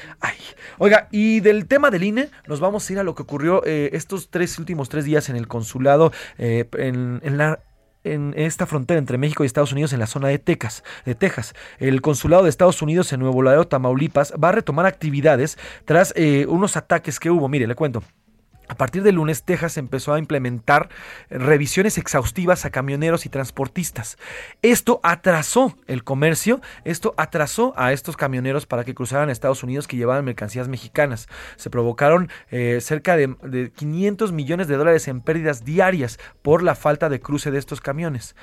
Oiga, 0.78 1.08
y 1.10 1.40
del 1.40 1.66
tema 1.66 1.90
del 1.90 2.04
INE 2.04 2.28
nos 2.46 2.60
vamos 2.60 2.88
a 2.88 2.92
ir 2.92 2.98
a 2.98 3.02
lo 3.02 3.14
que 3.14 3.22
ocurrió 3.22 3.62
eh, 3.64 3.90
estos 3.92 4.30
tres 4.30 4.58
últimos 4.58 4.88
tres 4.88 5.04
días 5.04 5.28
en 5.28 5.36
el 5.36 5.48
consulado 5.48 6.12
eh, 6.38 6.68
en, 6.78 7.20
en 8.04 8.34
esta 8.36 8.66
frontera 8.66 8.98
entre 8.98 9.18
México 9.18 9.42
y 9.42 9.46
Estados 9.46 9.72
Unidos 9.72 9.92
en 9.92 9.98
la 9.98 10.06
zona 10.06 10.28
de 10.28 10.38
Texas, 10.38 10.84
de 11.04 11.14
Texas. 11.14 11.54
El 11.78 12.00
consulado 12.02 12.44
de 12.44 12.50
Estados 12.50 12.80
Unidos 12.82 13.12
en 13.12 13.20
Nuevo 13.20 13.42
Laredo, 13.42 13.66
Tamaulipas, 13.66 14.32
va 14.42 14.50
a 14.50 14.52
retomar 14.52 14.86
actividades 14.86 15.58
tras 15.84 16.12
eh, 16.16 16.46
unos 16.48 16.76
ataques 16.76 17.18
que 17.18 17.30
hubo. 17.30 17.48
Mire, 17.48 17.66
le 17.66 17.74
cuento. 17.74 18.02
A 18.68 18.76
partir 18.76 19.02
de 19.02 19.12
lunes, 19.12 19.42
Texas 19.42 19.76
empezó 19.76 20.14
a 20.14 20.18
implementar 20.18 20.88
revisiones 21.28 21.98
exhaustivas 21.98 22.64
a 22.64 22.70
camioneros 22.70 23.26
y 23.26 23.28
transportistas. 23.28 24.16
Esto 24.62 25.00
atrasó 25.02 25.76
el 25.86 26.02
comercio, 26.02 26.60
esto 26.84 27.14
atrasó 27.16 27.74
a 27.76 27.92
estos 27.92 28.16
camioneros 28.16 28.64
para 28.66 28.84
que 28.84 28.94
cruzaran 28.94 29.28
a 29.28 29.32
Estados 29.32 29.62
Unidos 29.62 29.86
que 29.86 29.96
llevaban 29.96 30.24
mercancías 30.24 30.68
mexicanas. 30.68 31.28
Se 31.56 31.68
provocaron 31.68 32.30
eh, 32.50 32.78
cerca 32.80 33.16
de, 33.16 33.34
de 33.42 33.70
500 33.70 34.32
millones 34.32 34.66
de 34.68 34.76
dólares 34.76 35.08
en 35.08 35.20
pérdidas 35.20 35.64
diarias 35.64 36.18
por 36.42 36.62
la 36.62 36.74
falta 36.74 37.08
de 37.08 37.20
cruce 37.20 37.50
de 37.50 37.58
estos 37.58 37.80
camiones. 37.80 38.34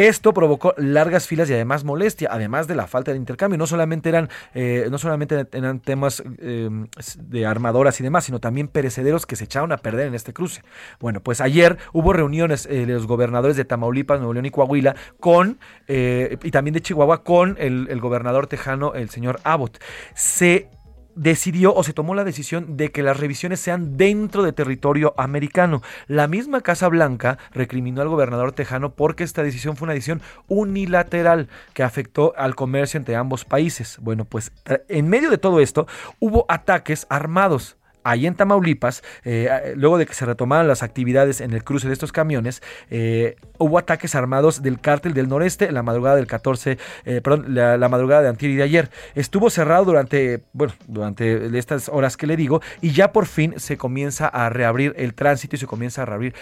Esto 0.00 0.32
provocó 0.32 0.72
largas 0.78 1.26
filas 1.26 1.50
y 1.50 1.52
además 1.52 1.84
molestia, 1.84 2.30
además 2.32 2.66
de 2.66 2.74
la 2.74 2.86
falta 2.86 3.10
de 3.10 3.18
intercambio. 3.18 3.58
No 3.58 3.66
solamente 3.66 4.08
eran, 4.08 4.30
eh, 4.54 4.88
no 4.90 4.96
solamente 4.96 5.46
eran 5.52 5.78
temas 5.80 6.22
em, 6.38 6.88
de 7.18 7.44
armadoras 7.44 8.00
y 8.00 8.02
demás, 8.02 8.24
sino 8.24 8.40
también 8.40 8.68
perecederos 8.68 9.26
que 9.26 9.36
se 9.36 9.44
echaron 9.44 9.72
a 9.72 9.76
perder 9.76 10.06
en 10.06 10.14
este 10.14 10.32
cruce. 10.32 10.62
Bueno, 11.00 11.20
pues 11.20 11.42
ayer 11.42 11.76
hubo 11.92 12.14
reuniones 12.14 12.64
eh, 12.64 12.86
de 12.86 12.94
los 12.94 13.06
gobernadores 13.06 13.58
de 13.58 13.66
Tamaulipas, 13.66 14.20
Nuevo 14.20 14.32
León 14.32 14.46
y 14.46 14.50
Coahuila 14.50 14.96
con, 15.20 15.58
eh, 15.86 16.38
y 16.42 16.50
también 16.50 16.72
de 16.72 16.80
Chihuahua 16.80 17.22
con 17.22 17.56
el, 17.58 17.88
el 17.90 18.00
gobernador 18.00 18.46
tejano, 18.46 18.94
el 18.94 19.10
señor 19.10 19.38
Abbott. 19.44 19.82
Se 20.14 20.70
decidió 21.14 21.74
o 21.74 21.82
se 21.82 21.92
tomó 21.92 22.14
la 22.14 22.24
decisión 22.24 22.76
de 22.76 22.90
que 22.90 23.02
las 23.02 23.18
revisiones 23.18 23.60
sean 23.60 23.96
dentro 23.96 24.42
de 24.42 24.52
territorio 24.52 25.14
americano. 25.16 25.82
La 26.06 26.28
misma 26.28 26.60
Casa 26.60 26.88
Blanca 26.88 27.38
recriminó 27.52 28.02
al 28.02 28.08
gobernador 28.08 28.52
tejano 28.52 28.94
porque 28.94 29.24
esta 29.24 29.42
decisión 29.42 29.76
fue 29.76 29.86
una 29.86 29.94
decisión 29.94 30.22
unilateral 30.48 31.48
que 31.74 31.82
afectó 31.82 32.34
al 32.36 32.54
comercio 32.54 32.98
entre 32.98 33.16
ambos 33.16 33.44
países. 33.44 33.98
Bueno, 34.00 34.24
pues 34.24 34.52
en 34.88 35.08
medio 35.08 35.30
de 35.30 35.38
todo 35.38 35.60
esto 35.60 35.86
hubo 36.18 36.46
ataques 36.48 37.06
armados 37.08 37.76
ahí 38.04 38.26
en 38.26 38.34
Tamaulipas, 38.34 39.02
eh, 39.24 39.74
luego 39.76 39.98
de 39.98 40.06
que 40.06 40.14
se 40.14 40.24
retomaran 40.26 40.68
las 40.68 40.82
actividades 40.82 41.40
en 41.40 41.52
el 41.52 41.64
cruce 41.64 41.86
de 41.86 41.92
estos 41.92 42.12
camiones, 42.12 42.62
eh, 42.90 43.36
hubo 43.58 43.78
ataques 43.78 44.14
armados 44.14 44.62
del 44.62 44.80
cártel 44.80 45.14
del 45.14 45.28
noreste 45.28 45.70
la 45.72 45.82
madrugada 45.82 46.16
del 46.16 46.26
14, 46.26 46.78
eh, 47.04 47.20
perdón, 47.22 47.54
la, 47.54 47.88
madrugada 47.88 48.22
de 48.22 48.28
antier 48.28 48.52
y 48.52 48.56
de 48.56 48.62
ayer. 48.62 48.90
Estuvo 49.14 49.50
cerrado 49.50 49.84
durante, 49.84 50.44
bueno, 50.52 50.72
durante 50.86 51.58
estas 51.58 51.88
horas 51.88 52.16
que 52.16 52.26
le 52.26 52.36
digo 52.36 52.60
y 52.80 52.92
ya 52.92 53.12
por 53.12 53.26
fin 53.26 53.54
se 53.56 53.76
comienza 53.76 54.26
a 54.28 54.48
reabrir 54.48 54.94
el 54.96 55.14
tránsito 55.14 55.56
y 55.56 55.58
se 55.58 55.66
comienza 55.66 56.02
a 56.02 56.04
reabrir 56.04 56.34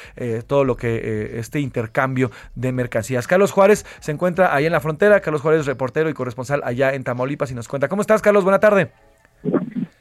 todo 0.46 0.64
lo 0.64 0.76
que 0.76 1.38
este 1.38 1.60
intercambio 1.60 2.30
de 2.54 2.72
mercancías. 2.72 3.26
Carlos 3.26 3.52
Juárez 3.52 3.86
se 4.00 4.12
encuentra 4.12 4.54
ahí 4.54 4.66
en 4.66 4.72
la 4.72 4.80
frontera. 4.80 5.20
Carlos 5.20 5.40
Juárez, 5.40 5.66
reportero 5.66 6.08
y 6.10 6.14
corresponsal 6.14 6.60
allá 6.64 6.92
en 6.92 7.04
Tamaulipas 7.04 7.50
y 7.50 7.54
nos 7.54 7.68
cuenta. 7.68 7.88
¿Cómo 7.88 8.02
estás, 8.02 8.20
Carlos? 8.20 8.44
Buena 8.44 8.60
tarde. 8.60 8.90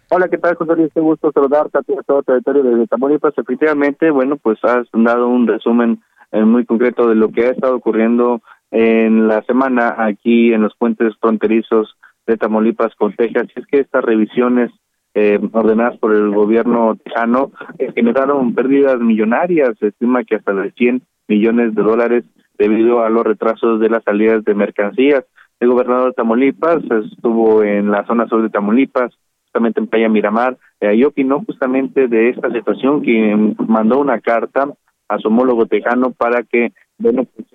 Hola, 0.10 0.30
¿qué 0.30 0.38
tal, 0.38 0.56
José 0.56 0.74
Luis? 0.78 0.90
Qué 0.94 1.02
gusto 1.02 1.34
saludarte 1.34 1.80
a 1.80 2.04
todo 2.04 2.20
el 2.20 2.26
territorio 2.26 2.64
de 2.64 2.88
Tamaulipas. 2.88 3.38
Efectivamente, 3.38 4.10
bueno, 4.10 4.38
pues 4.38 4.58
has 4.64 4.88
dado 4.94 5.28
un 5.28 5.46
resumen 5.46 6.02
eh, 6.32 6.44
muy 6.44 6.66
concreto 6.66 7.10
de 7.10 7.16
lo 7.16 7.30
que 7.30 7.48
ha 7.48 7.52
estado 7.52 7.76
ocurriendo 7.76 8.42
en 8.72 9.28
la 9.28 9.42
semana 9.44 9.96
aquí 9.98 10.54
en 10.54 10.62
los 10.62 10.74
puentes 10.78 11.14
fronterizos 11.20 11.98
de 12.26 12.38
Tamaulipas 12.38 12.96
con 12.96 13.18
Texas. 13.18 13.48
Y 13.54 13.60
es 13.60 13.68
que 13.68 13.80
estas 13.80 14.02
revisiones 14.02 14.72
eh, 15.14 15.42
ordenadas 15.52 15.98
por 15.98 16.14
el 16.14 16.30
gobierno 16.32 16.96
tejano 17.04 17.52
eh, 17.78 17.92
generaron 17.94 18.56
pérdidas 18.56 19.02
millonarias. 19.02 19.78
Se 19.78 19.88
estima 19.88 20.24
que 20.24 20.36
hasta 20.36 20.54
de 20.54 20.72
100 20.72 21.02
millones 21.28 21.76
de 21.76 21.84
dólares 21.84 22.24
debido 22.58 23.04
a 23.04 23.10
los 23.10 23.26
retrasos 23.26 23.82
de 23.82 23.90
las 23.90 24.06
salidas 24.06 24.46
de 24.46 24.56
mercancías. 24.56 25.26
El 25.60 25.68
gobernador 25.68 26.08
de 26.08 26.14
Tamaulipas 26.14 26.82
estuvo 27.12 27.62
en 27.62 27.92
la 27.92 28.06
zona 28.06 28.26
sur 28.28 28.42
de 28.42 28.50
Tamaulipas, 28.50 29.12
justamente 29.58 29.80
en 29.80 29.88
Playa 29.88 30.08
Miramar, 30.08 30.56
eh, 30.80 30.94
y 30.94 31.04
opinó 31.04 31.44
justamente 31.44 32.08
de 32.08 32.30
esta 32.30 32.52
situación 32.52 33.02
que 33.02 33.56
mandó 33.68 34.00
una 34.00 34.20
carta 34.20 34.72
a 35.08 35.18
su 35.18 35.30
homólogo 35.30 35.66
tejano 35.66 36.12
para 36.12 36.44
que, 36.44 36.74
bueno, 37.00 37.26
pues 37.26 37.48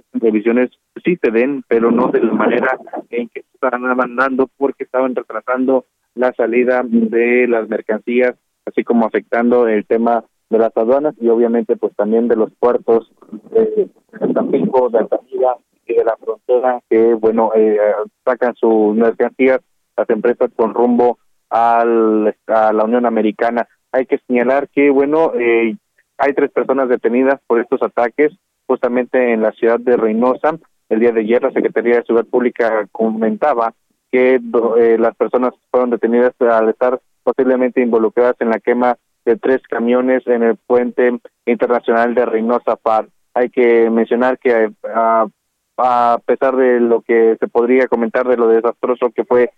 sí 1.04 1.16
se 1.22 1.30
den, 1.30 1.62
pero 1.68 1.92
no 1.92 2.08
de 2.08 2.20
la 2.20 2.32
manera 2.32 2.76
en 3.10 3.28
que 3.28 3.44
estaban 3.54 3.82
mandando 3.96 4.48
porque 4.56 4.82
estaban 4.82 5.14
retrasando 5.14 5.84
la 6.16 6.32
salida 6.32 6.82
de 6.84 7.46
las 7.46 7.68
mercancías, 7.68 8.34
así 8.66 8.82
como 8.82 9.06
afectando 9.06 9.68
el 9.68 9.86
tema 9.86 10.24
de 10.50 10.58
las 10.58 10.76
aduanas 10.76 11.14
y 11.20 11.28
obviamente 11.28 11.76
pues 11.76 11.94
también 11.94 12.26
de 12.26 12.36
los 12.36 12.50
puertos 12.58 13.12
de, 13.52 13.88
Tampico, 14.34 14.90
de 14.90 14.98
Altamira 14.98 15.56
y 15.86 15.94
de 15.94 16.04
la 16.04 16.16
frontera 16.16 16.80
que 16.90 17.14
bueno 17.14 17.52
eh, 17.54 17.78
sacan 18.24 18.54
sus 18.56 18.94
mercancías 18.94 19.60
las 19.96 20.10
empresas 20.10 20.50
con 20.54 20.74
rumbo 20.74 21.18
al, 21.52 22.34
a 22.46 22.72
la 22.72 22.84
Unión 22.84 23.04
Americana. 23.06 23.68
Hay 23.92 24.06
que 24.06 24.18
señalar 24.26 24.68
que, 24.70 24.90
bueno, 24.90 25.32
eh, 25.38 25.76
hay 26.16 26.32
tres 26.32 26.50
personas 26.50 26.88
detenidas 26.88 27.40
por 27.46 27.60
estos 27.60 27.82
ataques, 27.82 28.32
justamente 28.66 29.32
en 29.32 29.42
la 29.42 29.52
ciudad 29.52 29.78
de 29.78 29.96
Reynosa. 29.96 30.56
El 30.88 31.00
día 31.00 31.12
de 31.12 31.20
ayer 31.20 31.42
la 31.42 31.52
Secretaría 31.52 31.96
de 31.96 32.04
Seguridad 32.04 32.30
Pública 32.30 32.86
comentaba 32.90 33.74
que 34.10 34.40
eh, 34.78 34.96
las 34.98 35.14
personas 35.16 35.52
fueron 35.70 35.90
detenidas 35.90 36.32
al 36.40 36.70
estar 36.70 37.00
posiblemente 37.22 37.82
involucradas 37.82 38.36
en 38.40 38.50
la 38.50 38.58
quema 38.58 38.96
de 39.24 39.36
tres 39.36 39.62
camiones 39.68 40.26
en 40.26 40.42
el 40.42 40.56
puente 40.56 41.18
internacional 41.46 42.14
de 42.14 42.26
Reynosa 42.26 42.76
Par. 42.76 43.06
Hay 43.34 43.50
que 43.50 43.88
mencionar 43.90 44.38
que 44.38 44.72
a, 44.94 45.26
a 45.78 46.18
pesar 46.26 46.56
de 46.56 46.80
lo 46.80 47.02
que 47.02 47.36
se 47.38 47.48
podría 47.48 47.86
comentar 47.88 48.26
de 48.26 48.36
lo 48.36 48.48
desastroso 48.48 49.10
que 49.10 49.24
fue 49.24 49.50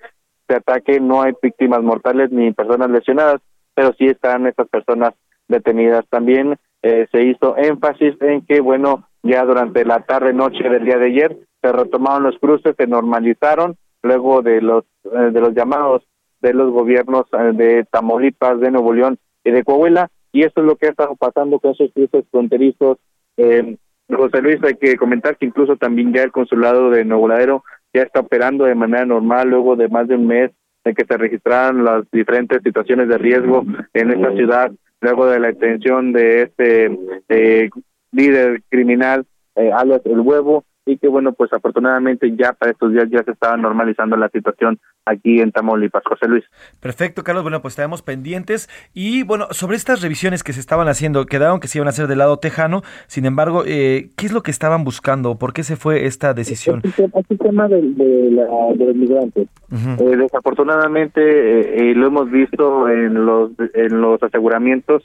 este 0.47 0.57
ataque 0.57 1.01
no 1.01 1.23
hay 1.23 1.33
víctimas 1.43 1.83
mortales 1.83 2.31
ni 2.31 2.53
personas 2.53 2.91
lesionadas, 2.91 3.41
pero 3.75 3.95
sí 3.99 4.07
están 4.07 4.47
estas 4.47 4.69
personas 4.69 5.15
detenidas. 5.49 6.05
También 6.11 6.57
eh, 6.83 7.07
se 7.11 7.23
hizo 7.23 7.57
énfasis 7.57 8.15
en 8.21 8.45
que, 8.45 8.61
bueno, 8.61 9.09
ya 9.23 9.45
durante 9.45 9.85
la 9.85 10.01
tarde 10.01 10.35
noche 10.35 10.69
del 10.69 10.85
día 10.85 10.99
de 10.99 11.07
ayer 11.07 11.39
se 11.63 11.73
retomaron 11.73 12.25
los 12.25 12.39
cruces, 12.39 12.75
se 12.77 12.87
normalizaron 12.87 13.77
luego 14.03 14.43
de 14.43 14.61
los 14.61 14.85
eh, 15.05 15.31
de 15.33 15.41
los 15.41 15.55
llamados 15.55 16.03
de 16.43 16.53
los 16.53 16.71
gobiernos 16.73 17.25
eh, 17.33 17.53
de 17.55 17.85
Tamaulipas, 17.91 18.61
de 18.61 18.71
Nuevo 18.71 18.93
León 18.93 19.19
y 19.45 19.51
de 19.51 19.65
Coahuila, 19.65 20.11
y 20.31 20.43
eso 20.43 20.61
es 20.61 20.65
lo 20.65 20.77
que 20.77 20.87
ha 20.87 20.91
estado 20.91 21.17
pasando 21.17 21.59
con 21.59 21.73
esos 21.73 21.91
cruces 21.95 22.25
fronterizos. 22.31 22.99
Eh, 23.39 23.77
José 24.15 24.43
Luis, 24.43 24.63
hay 24.63 24.75
que 24.75 24.97
comentar 24.97 25.39
que 25.39 25.47
incluso 25.47 25.77
también 25.77 26.13
ya 26.13 26.23
el 26.23 26.33
consulado 26.33 26.91
de 26.91 27.07
Nuevo 27.07 27.29
Ladero 27.29 27.65
ya 27.95 28.03
está 28.03 28.21
operando 28.21 28.65
de 28.65 28.75
manera 28.75 29.07
normal 29.07 29.49
luego 29.49 29.77
de 29.77 29.89
más 29.89 30.09
de 30.09 30.17
un 30.17 30.27
mes 30.27 30.51
en 30.85 30.95
que 30.95 31.07
se 31.07 31.17
registraron 31.17 31.85
las 31.85 32.05
diferentes 32.11 32.61
situaciones 32.63 33.09
de 33.09 33.17
riesgo 33.17 33.65
en 33.95 34.11
esta 34.11 34.33
ciudad, 34.33 34.73
luego 35.01 35.27
de 35.27 35.41
la 35.41 35.47
detención 35.47 36.13
de 36.13 36.43
este 36.43 36.99
eh, 37.29 37.71
líder 38.13 38.63
criminal, 38.69 39.25
eh, 39.55 39.71
alias 39.73 40.03
El 40.05 40.21
Huevo, 40.21 40.65
y 40.87 40.99
que 40.99 41.09
bueno, 41.09 41.33
pues 41.33 41.53
afortunadamente 41.53 42.35
ya 42.37 42.53
para 42.53 42.73
estos 42.73 42.93
días 42.93 43.09
ya 43.11 43.23
se 43.23 43.31
estaba 43.31 43.57
normalizando 43.57 44.17
la 44.17 44.29
situación 44.29 44.79
aquí 45.07 45.41
en 45.41 45.51
Tamaulipas, 45.51 46.03
José 46.05 46.29
Luis. 46.29 46.45
Perfecto, 46.81 47.25
Carlos, 47.25 47.43
bueno, 47.43 47.63
pues 47.63 47.73
estaremos 47.73 48.03
pendientes 48.03 48.69
y 48.93 49.23
bueno, 49.23 49.47
sobre 49.51 49.77
estas 49.77 50.03
revisiones 50.03 50.43
que 50.43 50.53
se 50.53 50.61
estaban 50.61 50.89
haciendo, 50.89 51.25
quedaron 51.27 51.61
que 51.61 51.69
se 51.69 51.79
iban 51.79 51.89
a 51.89 51.91
hacer 51.91 52.07
del 52.07 52.19
lado 52.19 52.39
tejano, 52.39 52.83
sin 53.07 53.25
embargo, 53.25 53.65
eh, 53.67 54.11
¿qué 54.17 54.27
es 54.27 54.33
lo 54.33 54.43
que 54.43 54.51
estaban 54.51 54.85
buscando? 54.85 55.37
¿Por 55.39 55.53
qué 55.53 55.63
se 55.63 55.77
fue 55.77 56.07
esta 56.07 56.35
decisión? 56.35 56.83
el 56.85 57.39
tema 57.39 57.69
de, 57.69 57.83
los 57.83 58.97
migrantes. 58.97 59.49
Eh, 59.73 60.17
desafortunadamente, 60.17 61.91
eh, 61.91 61.95
lo 61.95 62.07
hemos 62.07 62.31
visto 62.31 62.89
en 62.89 63.27
los, 63.27 63.53
en 63.75 64.01
los 64.01 64.23
aseguramientos, 64.23 65.03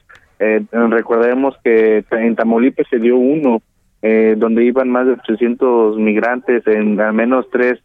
recordemos 0.72 1.56
que 1.64 2.04
en 2.12 2.36
Tamaulipas 2.36 2.88
se 2.90 2.98
dio 2.98 3.18
uno 3.18 3.62
eh, 4.02 4.36
donde 4.38 4.64
iban 4.64 4.90
más 4.90 5.06
de 5.06 5.14
800 5.14 5.98
migrantes 5.98 6.66
en 6.68 7.00
al 7.00 7.14
menos 7.14 7.50
tres, 7.52 7.80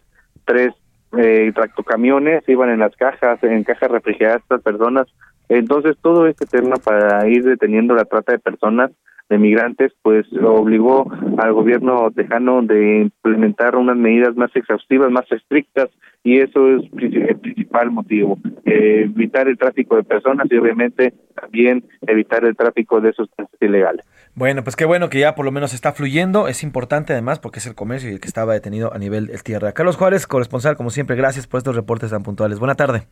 tres 0.45 0.73
eh, 1.17 1.53
tractocamiones, 1.55 2.49
iban 2.49 2.71
en 2.71 2.81
las 2.81 2.95
cajas, 2.97 3.43
en 3.43 3.65
cajas 3.65 3.91
refrigeradas 3.91 4.43
estas 4.43 4.63
personas. 4.63 5.07
Entonces, 5.49 5.97
todo 6.01 6.27
este 6.27 6.47
tema 6.47 6.77
para 6.77 7.29
ir 7.29 7.45
deteniendo 7.45 7.95
la 7.95 8.05
trata 8.05 8.33
de 8.33 8.39
personas, 8.39 8.91
de 9.29 9.39
migrantes, 9.39 9.93
pues 10.03 10.27
obligó 10.43 11.11
al 11.39 11.53
gobierno 11.53 12.11
tejano 12.11 12.63
de 12.63 13.03
implementar 13.03 13.77
unas 13.77 13.97
medidas 13.97 14.37
más 14.37 14.55
exhaustivas, 14.55 15.11
más 15.11 15.31
estrictas, 15.33 15.89
y 16.23 16.39
eso 16.39 16.77
es 16.77 16.83
el 16.93 17.39
principal 17.39 17.91
motivo, 17.91 18.39
eh, 18.65 19.03
evitar 19.05 19.49
el 19.49 19.59
tráfico 19.59 19.97
de 19.97 20.05
personas 20.05 20.47
y 20.51 20.57
obviamente 20.57 21.13
también 21.35 21.85
evitar 22.07 22.45
el 22.45 22.57
tráfico 22.57 23.01
de 23.01 23.13
sustancias 23.13 23.61
ilegales. 23.61 24.07
Bueno, 24.35 24.65
pues 24.65 24.75
qué 24.75 24.85
bueno 24.85 25.11
que 25.11 25.21
ya 25.21 25.35
por 25.35 25.45
lo 25.45 25.53
menos 25.53 25.75
está 25.75 25.93
fluyendo. 25.93 26.49
Es 26.49 26.63
importante 26.63 27.13
además 27.13 27.39
porque 27.39 27.59
es 27.59 27.67
el 27.67 27.75
comercio 27.75 28.11
y 28.11 28.15
el 28.15 28.21
que 28.21 28.29
estaba 28.29 28.55
detenido 28.55 28.93
a 28.93 28.99
nivel 28.99 29.27
del 29.27 29.43
tierra. 29.43 29.73
Carlos 29.73 29.97
Juárez, 29.97 30.27
corresponsal, 30.27 30.77
como 30.77 30.91
siempre, 30.91 31.15
gracias 31.15 31.47
por 31.47 31.59
estos 31.59 31.77
reportes 31.77 32.11
tan 32.11 32.23
puntuales. 32.23 32.59
Buena 32.59 32.75
tarde. 32.75 33.07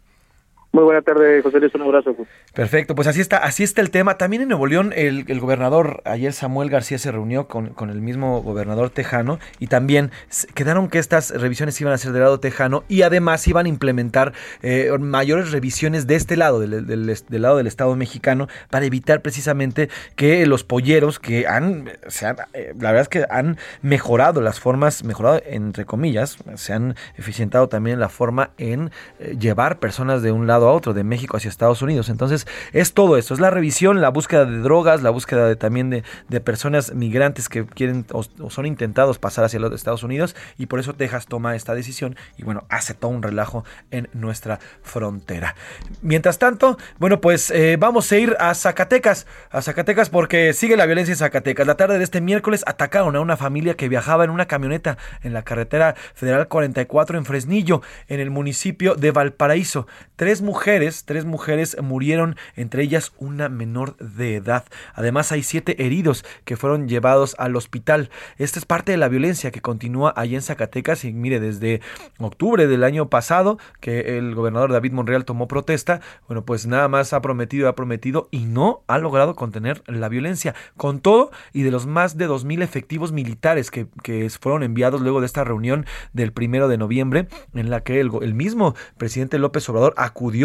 Muy 0.73 0.85
buena 0.85 1.03
tarde, 1.03 1.43
José 1.43 1.61
Luis, 1.61 1.75
un 1.75 1.83
abrazo. 1.83 2.17
Perfecto, 2.55 2.95
pues 2.95 3.07
así 3.07 3.21
está, 3.21 3.37
así 3.37 3.63
está 3.63 3.83
el 3.83 3.91
tema. 3.91 4.17
También 4.17 4.41
en 4.41 4.49
Nuevo 4.49 4.67
León, 4.67 4.95
el, 4.97 5.39
gobernador, 5.39 6.01
ayer 6.07 6.33
Samuel 6.33 6.71
García 6.71 6.97
se 6.97 7.13
reunió 7.13 7.47
con, 7.47 7.75
con, 7.75 7.91
el 7.91 8.01
mismo 8.01 8.41
gobernador 8.41 8.89
tejano 8.89 9.39
y 9.59 9.67
también 9.67 10.13
quedaron 10.55 10.89
que 10.89 10.99
estas 10.99 11.31
revisiones 11.39 11.79
iban 11.83 11.93
a 11.93 11.99
ser 11.99 12.13
del 12.13 12.23
lado 12.23 12.41
tejano 12.41 12.85
y 12.89 13.03
además 13.03 13.47
iban 13.49 13.67
a 13.67 13.69
implementar 13.69 14.33
eh, 14.63 14.91
mayores 14.99 15.53
revisiones 15.53 16.07
de 16.07 16.15
este 16.15 16.39
lado, 16.39 16.59
del, 16.59 16.87
del, 16.87 17.43
lado 17.43 17.59
del 17.59 17.67
Estado 17.67 17.95
mexicano, 17.95 18.49
para 18.71 18.87
evitar 18.87 19.21
precisamente 19.21 19.91
que 20.17 20.47
los 20.47 20.65
polleros 20.65 21.19
que 21.19 21.47
han, 21.47 21.91
se 22.07 22.25
han 22.25 22.37
eh, 22.55 22.73
la 22.81 22.93
verdad 22.93 23.03
es 23.03 23.09
que 23.11 23.27
han 23.29 23.59
mejorado 23.83 24.41
las 24.41 24.59
formas, 24.59 25.05
mejorado 25.05 25.43
entre 25.45 25.85
comillas, 25.85 26.39
se 26.55 26.73
han 26.73 26.95
eficientado 27.19 27.69
también 27.69 28.01
la 28.01 28.09
forma 28.09 28.53
en 28.57 28.91
eh, 29.19 29.37
llevar 29.39 29.79
personas 29.79 30.23
de 30.23 30.33
un 30.33 30.47
lado 30.47 30.62
a 30.69 30.73
otro, 30.73 30.95
de 30.95 31.05
México 31.05 31.37
hacia 31.37 31.49
Estados 31.49 31.83
Unidos. 31.83 32.09
Entonces, 32.09 32.47
es 32.73 32.95
todo 32.95 33.17
esto, 33.17 33.35
es 33.35 33.41
la 33.41 33.51
revisión, 33.51 34.01
la 34.01 34.09
búsqueda 34.09 34.45
de 34.45 34.59
drogas, 34.59 35.03
la 35.03 35.11
búsqueda 35.11 35.49
de, 35.49 35.57
también 35.57 35.91
de, 35.91 36.05
de 36.29 36.41
personas 36.41 36.95
migrantes 36.95 37.49
que 37.49 37.67
quieren 37.67 38.07
o, 38.13 38.23
son 38.51 38.67
intentados 38.67 39.19
pasar 39.19 39.45
hacia 39.45 39.61
los 39.61 39.73
Estados 39.73 40.03
Unidos 40.03 40.37
y 40.59 40.67
por 40.67 40.81
eso 40.81 40.95
Texas 40.95 41.27
toma 41.27 41.57
esta 41.57 41.75
decisión 41.75 42.17
y 42.37 42.45
bueno, 42.45 42.65
hace 42.69 42.95
todo 42.95 43.11
un 43.11 43.23
relajo 43.23 43.65
en 43.91 44.09
nuestra 44.13 44.61
frontera. 44.83 45.55
Mientras 46.03 46.39
tanto, 46.39 46.79
bueno, 46.99 47.21
pues 47.21 47.51
eh, 47.51 47.77
vamos 47.79 48.11
a 48.13 48.19
ir 48.19 48.37
a 48.39 48.55
Zacatecas, 48.55 49.27
a 49.51 49.63
Zacatecas 49.63 50.11
porque 50.11 50.53
sigue 50.53 50.77
la 50.77 50.87
violencia 50.87 51.13
en 51.13 51.19
Zacatecas. 51.19 51.67
La 51.67 51.77
tarde 51.77 51.99
de 51.99 52.05
este 52.05 52.21
miércoles 52.21 52.65
atacaron 52.67 53.17
a 53.17 53.21
una 53.21 53.37
familia 53.37 53.75
que 53.75 53.89
viajaba 53.89 54.25
en 54.25 54.31
una 54.31 54.47
camioneta 54.47 54.99
en 55.23 55.33
la 55.33 55.43
carretera 55.43 55.95
federal 56.15 56.49
44 56.49 57.19
en 57.19 57.25
Fresnillo, 57.25 57.83
en 58.09 58.21
el 58.21 58.31
municipio 58.31 58.95
de 58.95 59.11
Valparaíso. 59.11 59.87
Tres 60.17 60.43
mujeres 60.43 60.52
mujeres, 60.53 61.07
tres 61.07 61.25
mujeres 61.25 61.79
murieron, 61.81 62.37
entre 62.57 62.83
ellas 62.83 63.15
una 63.17 63.49
menor 63.49 63.97
de 63.97 64.37
edad. 64.37 64.67
Además 64.93 65.33
hay 65.33 65.43
siete 65.43 65.83
heridos 65.83 66.27
que 66.45 66.59
fueron 66.59 66.89
llevados 66.89 67.35
al 67.39 67.57
hospital. 67.57 68.11
Esta 68.37 68.59
es 68.59 68.67
parte 68.67 68.93
de 68.93 68.99
la 68.99 69.09
violencia 69.09 69.51
que 69.51 69.63
continúa 69.63 70.13
allá 70.15 70.37
en 70.37 70.43
Zacatecas 70.43 71.07
y 71.07 71.15
mire, 71.15 71.41
desde 71.41 71.81
octubre 72.19 72.67
del 72.67 72.85
año 72.85 73.09
pasado 73.09 73.59
que 73.81 74.19
el 74.19 74.35
gobernador 74.35 74.73
David 74.73 74.93
Monreal 74.93 75.25
tomó 75.25 75.49
protesta, 75.49 76.03
bueno, 76.29 76.45
pues 76.45 76.67
nada 76.67 76.87
más 76.87 77.15
ha 77.15 77.23
prometido, 77.23 77.67
ha 77.67 77.75
prometido 77.75 78.29
y 78.31 78.41
no 78.41 78.83
ha 78.89 78.99
logrado 78.99 79.35
contener 79.35 79.83
la 79.87 80.11
violencia. 80.11 80.55
Con 80.77 81.01
todo 81.01 81.31
y 81.55 81.63
de 81.63 81.71
los 81.71 81.87
más 81.87 82.19
de 82.19 82.29
2.000 82.29 82.63
efectivos 82.63 83.11
militares 83.11 83.71
que, 83.71 83.87
que 84.03 84.29
fueron 84.29 84.63
enviados 84.63 85.01
luego 85.01 85.21
de 85.21 85.27
esta 85.27 85.45
reunión 85.45 85.87
del 86.13 86.35
primero 86.35 86.69
de 86.69 86.77
noviembre 86.77 87.29
en 87.55 87.71
la 87.71 87.81
que 87.81 88.01
el, 88.01 88.11
el 88.21 88.35
mismo 88.35 88.75
presidente 88.99 89.39
López 89.39 89.67
Obrador 89.71 89.95
acudió 89.97 90.42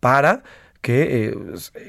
para 0.00 0.42
que 0.86 1.26
eh, 1.26 1.34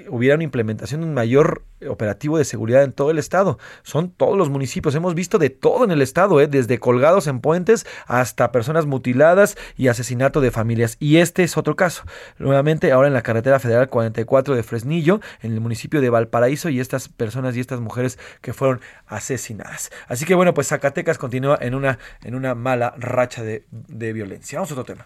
hubiera 0.09 0.33
una 0.33 0.43
implementación 0.43 1.01
de 1.01 1.07
un 1.07 1.13
mayor 1.13 1.61
operativo 1.87 2.39
de 2.39 2.45
seguridad 2.45 2.81
en 2.83 2.91
todo 2.91 3.11
el 3.11 3.19
estado. 3.19 3.59
Son 3.83 4.09
todos 4.09 4.35
los 4.35 4.49
municipios. 4.49 4.95
Hemos 4.95 5.13
visto 5.13 5.37
de 5.37 5.51
todo 5.51 5.83
en 5.83 5.91
el 5.91 6.01
estado, 6.01 6.41
¿eh? 6.41 6.47
desde 6.47 6.79
colgados 6.79 7.27
en 7.27 7.39
puentes 7.39 7.85
hasta 8.07 8.51
personas 8.51 8.87
mutiladas 8.87 9.55
y 9.75 9.89
asesinato 9.89 10.41
de 10.41 10.49
familias. 10.49 10.97
Y 10.99 11.17
este 11.17 11.43
es 11.43 11.57
otro 11.57 11.75
caso. 11.75 12.05
Nuevamente, 12.39 12.91
ahora 12.91 13.07
en 13.07 13.13
la 13.13 13.21
carretera 13.21 13.59
federal 13.59 13.87
44 13.87 14.55
de 14.55 14.63
Fresnillo, 14.63 15.21
en 15.43 15.53
el 15.53 15.61
municipio 15.61 16.01
de 16.01 16.09
Valparaíso, 16.09 16.69
y 16.69 16.79
estas 16.79 17.07
personas 17.07 17.55
y 17.55 17.59
estas 17.59 17.79
mujeres 17.79 18.17
que 18.41 18.53
fueron 18.53 18.81
asesinadas. 19.05 19.91
Así 20.07 20.25
que 20.25 20.33
bueno, 20.33 20.55
pues 20.55 20.69
Zacatecas 20.69 21.19
continúa 21.19 21.59
en 21.61 21.75
una, 21.75 21.99
en 22.23 22.33
una 22.33 22.55
mala 22.55 22.95
racha 22.97 23.43
de, 23.43 23.65
de 23.69 24.11
violencia. 24.13 24.57
Vamos 24.57 24.71
a 24.71 24.73
otro 24.73 24.85
tema. 24.85 25.05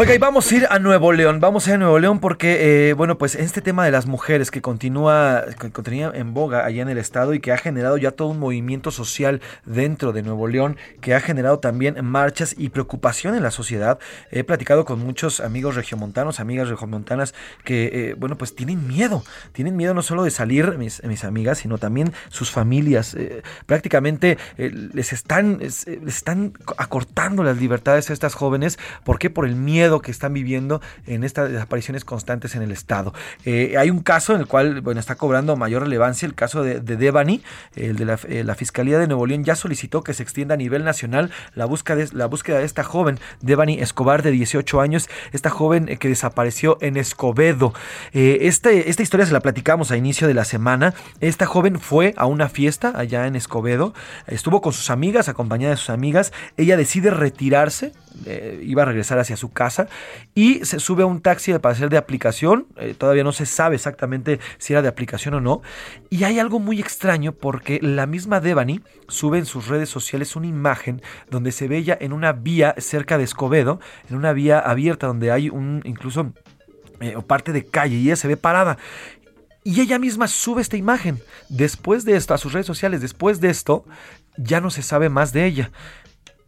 Oiga, 0.00 0.14
y 0.14 0.18
vamos 0.18 0.52
a 0.52 0.54
ir 0.54 0.68
a 0.70 0.78
Nuevo 0.78 1.10
León. 1.10 1.40
Vamos 1.40 1.66
a 1.66 1.70
ir 1.70 1.74
a 1.74 1.78
Nuevo 1.78 1.98
León 1.98 2.20
porque, 2.20 2.90
eh, 2.90 2.92
bueno, 2.92 3.18
pues 3.18 3.34
este 3.34 3.60
tema 3.60 3.84
de 3.84 3.90
las 3.90 4.06
mujeres 4.06 4.52
que 4.52 4.62
continúa, 4.62 5.44
continúa 5.72 6.12
en 6.14 6.34
boga 6.34 6.64
allá 6.64 6.82
en 6.82 6.88
el 6.88 6.98
estado 6.98 7.34
y 7.34 7.40
que 7.40 7.50
ha 7.50 7.58
generado 7.58 7.96
ya 7.96 8.12
todo 8.12 8.28
un 8.28 8.38
movimiento 8.38 8.92
social 8.92 9.40
dentro 9.66 10.12
de 10.12 10.22
Nuevo 10.22 10.46
León, 10.46 10.76
que 11.00 11.16
ha 11.16 11.20
generado 11.20 11.58
también 11.58 11.96
marchas 12.04 12.54
y 12.56 12.68
preocupación 12.68 13.34
en 13.34 13.42
la 13.42 13.50
sociedad. 13.50 13.98
He 14.30 14.44
platicado 14.44 14.84
con 14.84 15.00
muchos 15.00 15.40
amigos 15.40 15.74
regiomontanos, 15.74 16.38
amigas 16.38 16.68
regiomontanas 16.68 17.34
que, 17.64 17.90
eh, 17.92 18.14
bueno, 18.16 18.38
pues 18.38 18.54
tienen 18.54 18.86
miedo. 18.86 19.24
Tienen 19.50 19.76
miedo 19.76 19.94
no 19.94 20.02
solo 20.02 20.22
de 20.22 20.30
salir, 20.30 20.78
mis, 20.78 21.24
amigas, 21.24 21.58
sino 21.58 21.76
también 21.78 22.12
sus 22.28 22.52
familias. 22.52 23.16
Eh, 23.16 23.42
prácticamente 23.66 24.38
les, 24.58 25.12
están, 25.12 25.58
les 25.58 25.88
están 25.88 26.52
acortando 26.76 27.42
las 27.42 27.56
libertades 27.56 28.10
a 28.10 28.12
estas 28.12 28.34
jóvenes. 28.34 28.78
¿Por 29.02 29.18
qué? 29.18 29.28
Por 29.28 29.44
el 29.44 29.56
miedo 29.56 29.87
que 30.00 30.10
están 30.10 30.32
viviendo 30.32 30.80
en 31.06 31.24
estas 31.24 31.50
desapariciones 31.50 32.04
constantes 32.04 32.54
en 32.54 32.62
el 32.62 32.70
Estado. 32.70 33.14
Eh, 33.44 33.76
hay 33.78 33.90
un 33.90 34.00
caso 34.00 34.34
en 34.34 34.40
el 34.40 34.46
cual 34.46 34.80
bueno, 34.82 35.00
está 35.00 35.16
cobrando 35.16 35.56
mayor 35.56 35.82
relevancia, 35.82 36.26
el 36.26 36.34
caso 36.34 36.62
de, 36.62 36.80
de 36.80 36.96
Devani, 36.96 37.42
el 37.74 37.96
de 37.96 38.04
la, 38.04 38.18
eh, 38.28 38.54
Fiscalía 38.58 38.98
de 38.98 39.06
Nuevo 39.06 39.24
León 39.24 39.44
ya 39.44 39.54
solicitó 39.54 40.02
que 40.02 40.12
se 40.12 40.22
extienda 40.22 40.54
a 40.54 40.56
nivel 40.56 40.84
nacional 40.84 41.30
la 41.54 41.64
búsqueda 41.64 41.96
de, 41.96 42.08
la 42.12 42.26
búsqueda 42.26 42.58
de 42.58 42.64
esta 42.64 42.82
joven, 42.82 43.20
Devani 43.40 43.78
Escobar, 43.80 44.22
de 44.22 44.32
18 44.32 44.80
años, 44.80 45.08
esta 45.32 45.48
joven 45.48 45.88
eh, 45.88 45.96
que 45.96 46.08
desapareció 46.08 46.76
en 46.80 46.96
Escobedo. 46.96 47.72
Este, 48.12 48.90
esta 48.90 49.02
historia 49.02 49.26
se 49.26 49.32
la 49.32 49.40
platicamos 49.40 49.90
a 49.90 49.96
inicio 49.96 50.26
de 50.26 50.34
la 50.34 50.44
semana. 50.44 50.94
Esta 51.20 51.46
joven 51.46 51.78
fue 51.78 52.14
a 52.16 52.26
una 52.26 52.48
fiesta 52.48 52.92
allá 52.96 53.26
en 53.26 53.36
Escobedo, 53.36 53.94
estuvo 54.26 54.60
con 54.60 54.72
sus 54.72 54.90
amigas, 54.90 55.28
acompañada 55.28 55.70
de 55.70 55.76
sus 55.76 55.90
amigas, 55.90 56.32
ella 56.56 56.76
decide 56.76 57.10
retirarse, 57.10 57.92
iba 58.62 58.82
a 58.82 58.86
regresar 58.86 59.18
hacia 59.18 59.36
su 59.36 59.52
casa 59.52 59.88
y 60.34 60.64
se 60.64 60.80
sube 60.80 61.02
a 61.02 61.06
un 61.06 61.20
taxi 61.20 61.52
para 61.58 61.72
hacer 61.72 61.88
de 61.88 61.96
aplicación. 61.96 62.66
Eh, 62.76 62.94
todavía 62.96 63.24
no 63.24 63.32
se 63.32 63.46
sabe 63.46 63.76
exactamente 63.76 64.40
si 64.58 64.72
era 64.72 64.82
de 64.82 64.88
aplicación 64.88 65.34
o 65.34 65.40
no. 65.40 65.62
Y 66.10 66.24
hay 66.24 66.38
algo 66.38 66.58
muy 66.58 66.80
extraño 66.80 67.32
porque 67.32 67.78
la 67.82 68.06
misma 68.06 68.40
Devani 68.40 68.80
sube 69.08 69.38
en 69.38 69.46
sus 69.46 69.68
redes 69.68 69.88
sociales 69.88 70.36
una 70.36 70.46
imagen 70.46 71.00
donde 71.30 71.52
se 71.52 71.68
ve 71.68 71.78
ella 71.78 71.96
en 72.00 72.12
una 72.12 72.32
vía 72.32 72.74
cerca 72.78 73.18
de 73.18 73.24
Escobedo, 73.24 73.80
en 74.10 74.16
una 74.16 74.32
vía 74.32 74.58
abierta 74.58 75.06
donde 75.06 75.30
hay 75.30 75.48
un 75.48 75.82
incluso 75.84 76.32
eh, 77.00 77.16
parte 77.26 77.52
de 77.52 77.64
calle 77.64 77.96
y 77.96 78.06
ella 78.06 78.16
se 78.16 78.28
ve 78.28 78.36
parada. 78.36 78.78
Y 79.64 79.80
ella 79.80 79.98
misma 79.98 80.28
sube 80.28 80.62
esta 80.62 80.76
imagen. 80.76 81.20
Después 81.48 82.04
de 82.04 82.16
esto, 82.16 82.32
a 82.32 82.38
sus 82.38 82.52
redes 82.52 82.66
sociales, 82.66 83.00
después 83.00 83.40
de 83.40 83.50
esto, 83.50 83.84
ya 84.38 84.60
no 84.60 84.70
se 84.70 84.82
sabe 84.82 85.08
más 85.08 85.32
de 85.32 85.44
ella. 85.44 85.70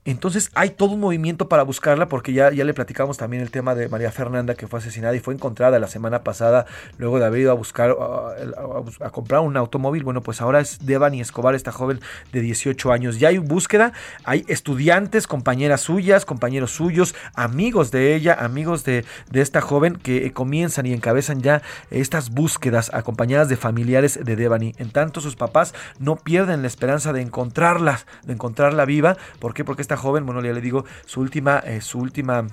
Entonces 0.06 0.50
hay 0.54 0.70
todo 0.70 0.92
un 0.92 1.00
movimiento 1.00 1.48
para 1.48 1.62
buscarla 1.62 2.08
porque 2.08 2.32
ya, 2.32 2.50
ya 2.52 2.64
le 2.64 2.72
platicamos 2.72 3.18
también 3.18 3.42
el 3.42 3.50
tema 3.50 3.74
de 3.74 3.86
María 3.90 4.10
Fernanda 4.10 4.54
que 4.54 4.66
fue 4.66 4.78
asesinada 4.78 5.14
y 5.14 5.20
fue 5.20 5.34
encontrada 5.34 5.78
la 5.78 5.88
semana 5.88 6.24
pasada 6.24 6.64
luego 6.96 7.18
de 7.18 7.26
haber 7.26 7.40
ido 7.42 7.50
a 7.50 7.54
buscar 7.54 7.90
a, 7.90 9.10
comprar 9.10 9.42
un 9.42 9.58
automóvil. 9.58 10.02
Bueno, 10.02 10.22
pues 10.22 10.40
ahora 10.40 10.60
es 10.60 10.86
Devani 10.86 11.20
Escobar, 11.20 11.54
esta 11.54 11.70
joven 11.70 12.00
de 12.32 12.40
18 12.40 12.92
años. 12.92 13.18
Ya 13.18 13.28
hay 13.28 13.36
búsqueda, 13.36 13.92
hay 14.24 14.46
estudiantes, 14.48 15.26
compañeras 15.26 15.82
suyas, 15.82 16.24
compañeros 16.24 16.70
suyos, 16.70 17.14
amigos 17.34 17.90
de 17.90 18.14
ella, 18.14 18.32
amigos 18.40 18.84
de, 18.84 19.04
de 19.30 19.42
esta 19.42 19.60
joven 19.60 19.96
que 19.96 20.32
comienzan 20.32 20.86
y 20.86 20.94
encabezan 20.94 21.42
ya 21.42 21.60
estas 21.90 22.30
búsquedas 22.30 22.90
acompañadas 22.94 23.50
de 23.50 23.56
familiares 23.56 24.18
de 24.24 24.34
Devani. 24.34 24.74
En 24.78 24.90
tanto 24.92 25.20
sus 25.20 25.36
papás 25.36 25.74
no 25.98 26.16
pierden 26.16 26.62
la 26.62 26.68
esperanza 26.68 27.12
de 27.12 27.20
encontrarla, 27.20 28.00
de 28.24 28.32
encontrarla 28.32 28.86
viva. 28.86 29.18
¿Por 29.40 29.52
qué? 29.52 29.62
Porque 29.62 29.89
esta 29.90 30.00
joven, 30.00 30.24
bueno, 30.24 30.40
ya 30.40 30.52
le 30.52 30.60
digo, 30.60 30.84
su 31.04 31.20
última, 31.20 31.58
eh, 31.66 31.80
su 31.80 31.98
última 31.98 32.46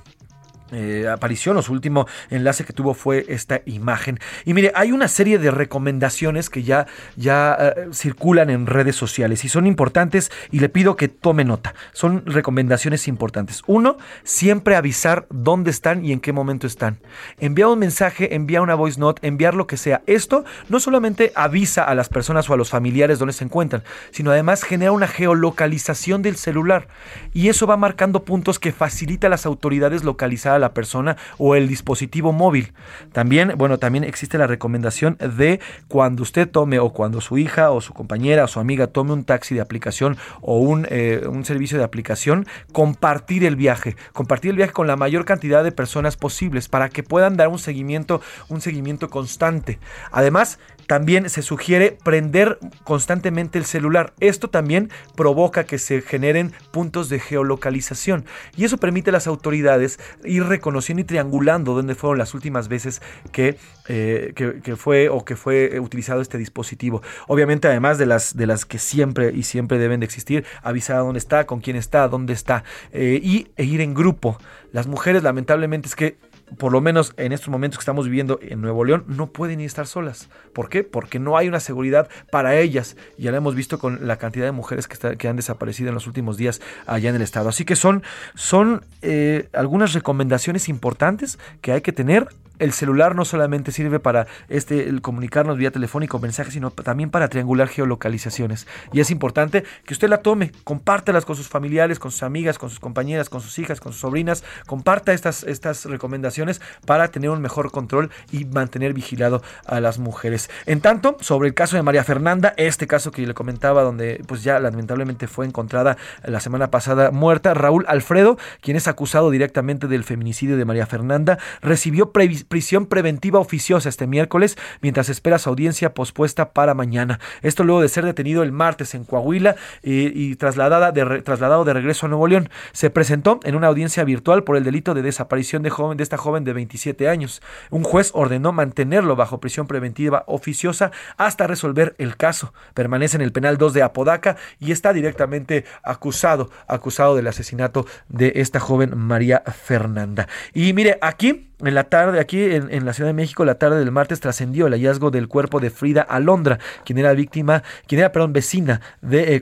eh, 0.72 1.08
aparición 1.08 1.56
o 1.58 1.62
su 1.62 1.72
último 1.72 2.08
enlace 2.30 2.66
que 2.66 2.74
tuvo 2.74 2.94
fue 2.94 3.26
esta 3.30 3.62
imagen. 3.66 4.20
Y 4.46 4.54
mire, 4.54 4.72
hay 4.76 4.92
una 4.92 5.08
serie 5.08 5.40
de 5.40 5.52
recomendaciones 5.52 6.50
que 6.50 6.64
ya, 6.64 6.88
ya 7.16 7.58
eh, 7.60 7.88
circulan 7.94 8.50
en 8.50 8.66
redes 8.66 8.96
sociales 8.96 9.46
y 9.46 9.50
son 9.50 9.66
importantes 9.66 10.32
y 10.52 10.60
le 10.60 10.70
pido 10.70 10.96
que 10.96 11.08
tome 11.08 11.46
nota. 11.46 11.74
Son 11.94 12.26
recomendaciones 12.26 13.08
importantes. 13.08 13.62
Uno, 13.68 13.98
siempre 14.24 14.76
avisar 14.76 15.26
dónde 15.30 15.72
están 15.72 16.04
y 16.04 16.12
en 16.12 16.20
qué 16.20 16.34
momento 16.34 16.68
están. 16.68 16.98
Enviar 17.40 17.70
un 17.70 17.80
mensaje, 17.80 18.36
enviar 18.36 18.62
una 18.62 18.76
voice 18.76 19.00
note, 19.00 19.26
enviar 19.26 19.54
lo 19.54 19.68
que 19.68 19.78
sea. 19.78 20.02
Esto 20.06 20.44
no 20.70 20.80
solamente 20.80 21.32
avisa 21.36 21.84
a 21.84 21.96
las 21.96 22.10
personas 22.10 22.50
o 22.50 22.54
a 22.54 22.58
los 22.58 22.70
familiares 22.70 23.20
dónde 23.20 23.34
se 23.34 23.46
encuentran, 23.46 23.84
sino 24.12 24.32
además 24.32 24.64
genera 24.64 24.92
una 24.92 25.08
geolocalización 25.08 26.22
del 26.22 26.36
celular. 26.36 26.88
Y 27.34 27.48
eso 27.48 27.68
va 27.68 27.78
marcando 27.78 28.24
puntos 28.24 28.60
que 28.60 28.72
facilita 28.72 29.28
a 29.28 29.30
las 29.30 29.46
autoridades 29.46 30.04
localizar 30.04 30.57
la 30.60 30.74
persona 30.74 31.18
o 31.38 31.56
el 31.56 31.68
dispositivo 31.68 32.34
móvil. 32.34 32.74
También, 33.12 33.54
bueno, 33.58 33.78
también 33.78 34.04
existe 34.04 34.38
la 34.38 34.48
recomendación 34.48 35.18
de 35.18 35.60
cuando 35.88 36.24
usted 36.24 36.50
tome 36.50 36.80
o 36.80 36.92
cuando 36.92 37.22
su 37.22 37.38
hija 37.38 37.72
o 37.72 37.82
su 37.82 37.94
compañera 37.94 38.46
o 38.46 38.48
su 38.48 38.60
amiga 38.60 38.88
tome 38.88 39.14
un 39.14 39.24
taxi 39.24 39.56
de 39.56 39.62
aplicación 39.62 40.18
o 40.42 40.60
un, 40.60 40.88
eh, 40.90 41.24
un 41.28 41.46
servicio 41.46 41.78
de 41.78 41.84
aplicación, 41.84 42.46
compartir 42.72 43.44
el 43.44 43.56
viaje, 43.56 43.96
compartir 44.14 44.52
el 44.52 44.58
viaje 44.58 44.74
con 44.74 44.88
la 44.88 44.96
mayor 44.96 45.26
cantidad 45.26 45.64
de 45.64 45.72
personas 45.72 46.18
posibles 46.18 46.68
para 46.68 46.90
que 46.90 47.04
puedan 47.04 47.38
dar 47.38 47.48
un 47.48 47.60
seguimiento, 47.60 48.22
un 48.50 48.62
seguimiento 48.62 49.10
constante. 49.10 49.80
Además, 50.12 50.60
también 50.88 51.30
se 51.30 51.42
sugiere 51.42 51.98
prender 52.04 52.58
constantemente 52.84 53.60
el 53.60 53.66
celular. 53.66 54.14
Esto 54.20 54.50
también 54.50 54.90
provoca 55.16 55.66
que 55.66 55.78
se 55.78 56.02
generen 56.02 56.54
puntos 56.72 57.10
de 57.10 57.20
geolocalización 57.20 58.26
y 58.56 58.66
eso 58.66 58.78
permite 58.78 59.10
a 59.10 59.14
las 59.14 59.28
autoridades 59.28 60.00
ir 60.24 60.46
reconociendo 60.46 61.02
y 61.02 61.04
triangulando 61.04 61.74
dónde 61.74 61.96
fueron 61.96 62.18
las 62.18 62.34
últimas 62.34 62.70
veces 62.70 63.02
que, 63.32 63.58
eh, 63.88 64.34
que, 64.36 64.76
fue 64.76 65.10
o 65.10 65.26
que 65.26 65.36
fue 65.36 65.80
utilizado 65.80 66.22
este 66.22 66.38
dispositivo. 66.38 67.02
Obviamente, 67.28 67.68
además 67.68 67.98
de 67.98 68.06
las, 68.06 68.36
de 68.36 68.48
las 68.48 68.66
que 68.66 68.80
siempre 68.80 69.32
y 69.34 69.44
siempre 69.44 69.78
deben 69.78 70.00
de 70.00 70.06
existir, 70.06 70.46
avisar 70.64 70.98
dónde 70.98 71.20
está, 71.20 71.46
con 71.46 71.60
quién 71.60 71.76
está, 71.76 72.08
dónde 72.08 72.34
está 72.34 72.64
eh, 72.94 73.20
y 73.22 73.50
e 73.58 73.66
ir 73.66 73.82
en 73.82 73.94
grupo. 73.94 74.38
Las 74.72 74.88
mujeres, 74.88 75.24
lamentablemente, 75.24 75.88
es 75.88 75.96
que 75.96 76.18
por 76.58 76.72
lo 76.72 76.80
menos 76.82 77.14
en 77.18 77.34
estos 77.34 77.50
momentos 77.50 77.78
que 77.78 77.82
estamos 77.82 78.06
viviendo 78.06 78.40
en 78.42 78.62
Nuevo 78.62 78.86
León, 78.86 79.04
no 79.08 79.28
pueden 79.28 79.60
estar 79.60 79.86
solas. 79.86 80.30
¿Por 80.54 80.70
qué? 80.70 80.84
Porque 80.84 81.20
no 81.20 81.38
hay 81.38 81.48
una 81.48 81.60
seguridad 81.60 82.08
para 82.32 82.56
ellas. 82.58 82.96
Ya 83.18 83.32
lo 83.32 83.38
hemos 83.38 83.56
visto 83.56 83.80
con 83.80 84.08
la 84.08 84.18
cantidad 84.18 84.46
de 84.46 84.52
mujeres 84.52 84.88
que, 84.88 85.18
que 85.18 85.28
han 85.28 85.36
desaparecido 85.36 85.90
en 85.90 85.96
los 85.96 86.08
últimos 86.08 86.38
días 86.38 86.62
allá 86.86 87.10
en 87.10 87.16
el 87.16 87.22
estado. 87.22 87.50
Así 87.50 87.66
que 87.66 87.76
son, 87.76 88.04
son 88.36 88.86
eh, 89.02 89.50
algunas 89.54 89.94
recomendaciones 89.94 90.70
importantes 90.70 91.38
que 91.62 91.74
hay 91.74 91.82
que 91.82 91.92
tener 91.92 92.28
el 92.60 92.74
celular 92.74 93.16
no 93.16 93.26
solamente 93.26 93.72
sirve 93.72 94.00
para 94.00 94.28
este, 94.50 95.02
comunicarnos 95.02 95.58
vía 95.58 95.72
telefónico, 95.72 96.20
mensajes, 96.20 96.54
sino 96.54 96.72
también 96.72 97.10
para 97.10 97.28
triangular 97.28 97.68
geolocalizaciones. 97.68 98.68
Y 98.92 99.00
es 99.00 99.12
importante 99.12 99.64
que 99.86 99.94
usted 99.94 100.10
la 100.10 100.22
tome, 100.22 100.52
compártelas 100.64 101.26
con 101.26 101.36
sus 101.36 101.48
familiares, 101.48 102.00
con 102.00 102.12
sus 102.12 102.24
amigas, 102.24 102.58
con 102.58 102.70
sus 102.70 102.80
compañeras, 102.80 103.30
con 103.30 103.42
sus 103.42 103.60
hijas, 103.60 103.80
con 103.80 103.92
sus 103.92 104.02
sobrinas, 104.02 104.44
comparta 104.66 105.14
estas, 105.14 105.44
estas 105.44 105.86
recomendaciones 105.86 106.62
para 106.86 107.10
tener 107.10 107.30
un 107.30 107.42
mejor 107.42 107.72
control 107.72 108.12
y 108.32 108.46
mantener 108.46 108.94
vigilado 108.94 109.42
a 109.66 109.80
las 109.80 110.00
mujeres. 110.00 110.50
En 110.66 110.82
tanto, 110.82 111.18
sobre 111.20 111.48
el 111.48 111.54
caso 111.54 111.76
de 111.76 111.84
María 111.84 112.04
Fernanda, 112.04 112.54
este 112.58 112.88
caso 112.88 113.12
que 113.12 113.26
le 113.26 113.34
comentaba, 113.34 113.84
donde 113.84 114.22
pues 114.28 114.44
ya 114.44 114.60
lamentablemente 114.60 115.28
fue 115.28 115.46
encontrada 115.46 115.98
la 116.24 116.40
semana 116.40 116.72
pasada 116.72 117.12
muerta, 117.12 117.54
Raúl 117.54 117.86
Alfredo, 117.88 118.38
quien 118.62 118.78
es 118.78 118.88
acusado 118.88 119.32
directamente 119.32 119.88
del 119.88 120.04
feminicidio 120.04 120.58
de 120.58 120.66
María 120.66 120.86
Fernanda, 120.86 121.38
recibió 121.62 122.12
prisión 122.48 122.86
preventiva 122.86 123.40
oficiosa 123.40 123.90
este 123.90 124.08
miércoles 124.08 124.58
mientras 124.82 125.10
espera 125.10 125.40
su 125.40 125.50
audiencia 125.50 125.94
pospuesta 125.94 126.52
para 126.52 126.74
mañana. 126.74 127.20
Esto 127.42 127.64
luego 127.64 127.82
de 127.82 127.90
ser 127.90 128.06
detenido 128.06 128.44
el 128.44 128.52
martes 128.52 128.96
en 128.96 129.04
Coahuila 129.04 129.56
y 129.84 130.36
trasladada 130.36 130.92
de, 130.92 131.22
trasladado 131.22 131.66
de 131.66 131.74
regreso 131.74 132.06
a 132.06 132.10
Nuevo 132.10 132.28
León. 132.28 132.50
Se 132.72 132.90
presentó 132.90 133.40
en 133.44 133.56
una 133.56 133.68
audiencia 133.68 134.04
virtual 134.04 134.44
por 134.44 134.58
el 134.58 134.64
delito 134.64 134.94
de 134.94 135.02
desaparición 135.02 135.64
de, 135.64 135.70
joven, 135.70 135.98
de 135.98 136.04
esta 136.04 136.18
joven 136.18 136.44
de 136.44 136.54
27 136.54 137.10
años. 137.10 137.42
Un 137.70 137.84
juez 137.84 138.12
ordenó 138.14 138.52
mantenerlo 138.52 139.16
bajo 139.16 139.40
prisión 139.40 139.68
preventiva 139.68 140.24
oficiosa 140.28 140.92
hasta 141.18 141.48
resolver 141.48 141.96
el 141.98 142.18
caso. 142.18 142.54
Permanece 142.74 143.18
en 143.18 143.22
el 143.22 143.32
penal 143.32 143.58
2 143.58 143.74
de 143.74 143.84
Apodaca 143.84 144.38
y 144.60 144.72
está 144.72 144.94
directamente 144.94 145.66
acusado, 145.84 146.50
acusado 146.68 147.16
del 147.16 147.28
asesinato 147.28 147.86
de 148.10 148.34
esta 148.36 148.60
joven 148.60 148.98
María 148.98 149.44
Fernanda. 149.46 150.28
Y 150.54 150.74
mire, 150.74 150.98
aquí 151.02 151.48
en 151.60 151.74
la 151.74 151.86
tarde, 151.86 152.20
aquí 152.20 152.44
en, 152.44 152.86
la 152.86 152.94
Ciudad 152.94 153.10
de 153.10 153.14
México, 153.14 153.44
la 153.44 153.56
tarde 153.56 153.80
del 153.80 153.92
martes 153.92 154.20
trascendió 154.20 154.68
el 154.68 154.74
hallazgo 154.74 155.10
del 155.10 155.28
cuerpo 155.28 155.60
de 155.60 155.70
Frida 155.70 156.02
Alondra, 156.02 156.60
quien 156.86 157.00
era 157.00 157.14
víctima, 157.14 157.64
quien 157.88 158.00
era, 158.00 158.12
perdón, 158.12 158.34
vecina 158.34 158.82
de 159.02 159.36
eh, 159.36 159.42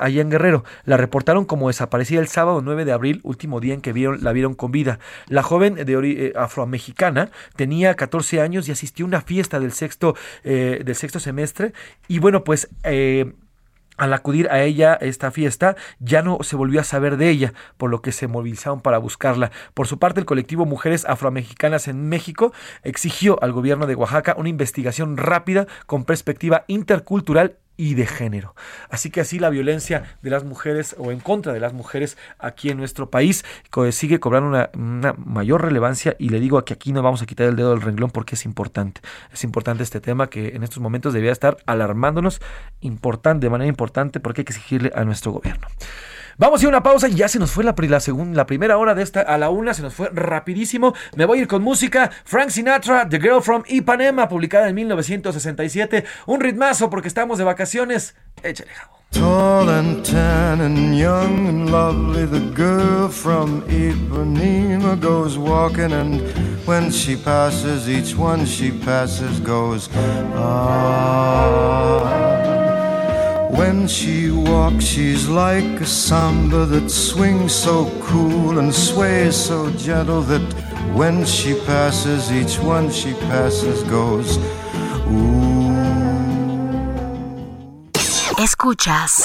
allá 0.00 0.22
en 0.22 0.30
Guerrero. 0.30 0.64
La 0.84 0.96
reportaron 0.96 1.44
como 1.44 1.68
desaparecida 1.68 2.20
el 2.20 2.28
sábado 2.28 2.62
9 2.62 2.84
de 2.84 2.92
abril, 2.92 3.20
último 3.22 3.60
día 3.60 3.74
en 3.74 3.80
que 3.80 3.92
vieron, 3.92 4.24
la 4.24 4.32
vieron 4.32 4.54
con 4.54 4.72
vida. 4.72 4.98
La 5.28 5.42
joven 5.42 5.74
de 5.74 5.84
eh, 5.86 6.32
afroamericana 6.36 7.30
tenía 7.54 7.94
14 7.94 8.40
años 8.40 8.68
y 8.68 8.72
asistió 8.72 9.04
a 9.04 9.08
una 9.08 9.20
fiesta 9.20 9.60
del 9.60 9.72
sexto, 9.72 10.16
eh, 10.44 10.82
del 10.84 10.94
sexto 10.94 11.20
semestre. 11.20 11.72
Y 12.08 12.18
bueno, 12.18 12.44
pues 12.44 12.68
eh, 12.82 13.32
al 13.96 14.12
acudir 14.12 14.48
a 14.50 14.62
ella 14.62 14.94
esta 14.94 15.30
fiesta, 15.30 15.76
ya 15.98 16.22
no 16.22 16.38
se 16.42 16.56
volvió 16.56 16.80
a 16.80 16.84
saber 16.84 17.16
de 17.16 17.30
ella, 17.30 17.52
por 17.76 17.90
lo 17.90 18.02
que 18.02 18.12
se 18.12 18.28
movilizaron 18.28 18.80
para 18.80 18.98
buscarla. 18.98 19.50
Por 19.74 19.86
su 19.86 19.98
parte, 19.98 20.20
el 20.20 20.26
colectivo 20.26 20.66
Mujeres 20.66 21.04
Afromexicanas 21.04 21.88
en 21.88 22.08
México 22.08 22.52
exigió 22.82 23.42
al 23.42 23.52
gobierno 23.52 23.86
de 23.86 23.94
Oaxaca 23.94 24.34
una 24.38 24.48
investigación 24.48 25.16
rápida 25.16 25.66
con 25.86 26.04
perspectiva 26.04 26.64
intercultural 26.66 27.56
y 27.76 27.94
de 27.94 28.06
género. 28.06 28.54
Así 28.88 29.10
que 29.10 29.20
así 29.20 29.38
la 29.38 29.50
violencia 29.50 30.16
de 30.22 30.30
las 30.30 30.44
mujeres 30.44 30.96
o 30.98 31.10
en 31.10 31.20
contra 31.20 31.52
de 31.52 31.60
las 31.60 31.72
mujeres 31.72 32.16
aquí 32.38 32.70
en 32.70 32.78
nuestro 32.78 33.10
país 33.10 33.44
sigue 33.90 34.20
cobrando 34.20 34.48
una, 34.48 35.14
mayor 35.18 35.62
relevancia 35.62 36.16
y 36.18 36.30
le 36.30 36.40
digo 36.40 36.64
que 36.64 36.74
aquí 36.74 36.92
no 36.92 37.02
vamos 37.02 37.22
a 37.22 37.26
quitar 37.26 37.46
el 37.48 37.56
dedo 37.56 37.70
del 37.70 37.82
renglón 37.82 38.10
porque 38.10 38.34
es 38.34 38.44
importante. 38.44 39.00
Es 39.32 39.44
importante 39.44 39.82
este 39.82 40.00
tema 40.00 40.28
que 40.28 40.48
en 40.48 40.62
estos 40.62 40.80
momentos 40.80 41.12
debería 41.12 41.32
estar 41.32 41.58
alarmándonos 41.66 42.40
importante, 42.80 43.46
de 43.46 43.50
manera 43.50 43.68
importante 43.68 44.20
porque 44.20 44.40
hay 44.40 44.44
que 44.44 44.52
exigirle 44.52 44.92
a 44.94 45.04
nuestro 45.04 45.32
gobierno. 45.32 45.66
Vamos 46.38 46.60
a 46.60 46.64
ir 46.64 46.66
a 46.66 46.68
una 46.68 46.82
pausa 46.82 47.08
y 47.08 47.14
ya 47.14 47.28
se 47.28 47.38
nos 47.38 47.50
fue 47.50 47.64
la, 47.64 47.74
la, 47.78 47.98
la 48.32 48.46
primera 48.46 48.76
hora 48.76 48.94
de 48.94 49.02
esta 49.02 49.22
a 49.22 49.38
la 49.38 49.48
una, 49.48 49.72
se 49.72 49.80
nos 49.80 49.94
fue 49.94 50.10
rapidísimo. 50.12 50.92
Me 51.16 51.24
voy 51.24 51.38
a 51.38 51.42
ir 51.42 51.48
con 51.48 51.62
música. 51.62 52.10
Frank 52.26 52.50
Sinatra, 52.50 53.08
The 53.08 53.18
Girl 53.18 53.40
from 53.40 53.62
Ipanema, 53.66 54.28
publicada 54.28 54.68
en 54.68 54.74
1967. 54.74 56.04
Un 56.26 56.40
ritmazo 56.40 56.90
porque 56.90 57.08
estamos 57.08 57.38
de 57.38 57.44
vacaciones. 57.44 58.16
Échale, 58.42 58.70
jabo. 58.70 58.96
Tall 59.12 59.70
and 59.70 60.04
tan 60.04 60.60
and 60.60 60.98
young 60.98 61.48
and 61.48 61.70
lovely, 61.70 62.26
the 62.26 62.40
girl 62.54 63.08
from 63.08 63.62
Ipanema 63.62 65.00
goes 65.00 65.38
walking, 65.38 65.92
and 65.92 66.20
when 66.66 66.90
she 66.90 67.16
passes, 67.16 67.88
each 67.88 68.14
one 68.14 68.44
she 68.44 68.72
passes 68.72 69.40
goes, 69.40 69.88
ah. 70.34 71.36
When 73.50 73.86
she 73.88 74.30
walks, 74.30 74.84
she's 74.84 75.28
like 75.28 75.80
a 75.80 75.86
samba 75.86 76.66
that 76.66 76.90
swings 76.90 77.54
so 77.54 77.90
cool 78.02 78.58
and 78.58 78.74
sways 78.74 79.36
so 79.36 79.70
gentle 79.70 80.22
that 80.22 80.42
when 80.94 81.24
she 81.24 81.54
passes, 81.66 82.30
each 82.32 82.58
one 82.58 82.90
she 82.90 83.12
passes 83.28 83.82
goes, 83.84 84.38
ooh. 85.08 85.56
Escuchas 88.38 89.24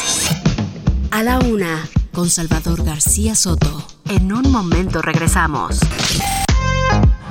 a 1.12 1.24
la 1.24 1.40
una 1.40 1.88
con 2.14 2.30
Salvador 2.30 2.84
García 2.84 3.36
Soto. 3.36 3.84
En 4.06 4.32
un 4.32 4.52
momento 4.52 5.02
regresamos. 5.02 5.80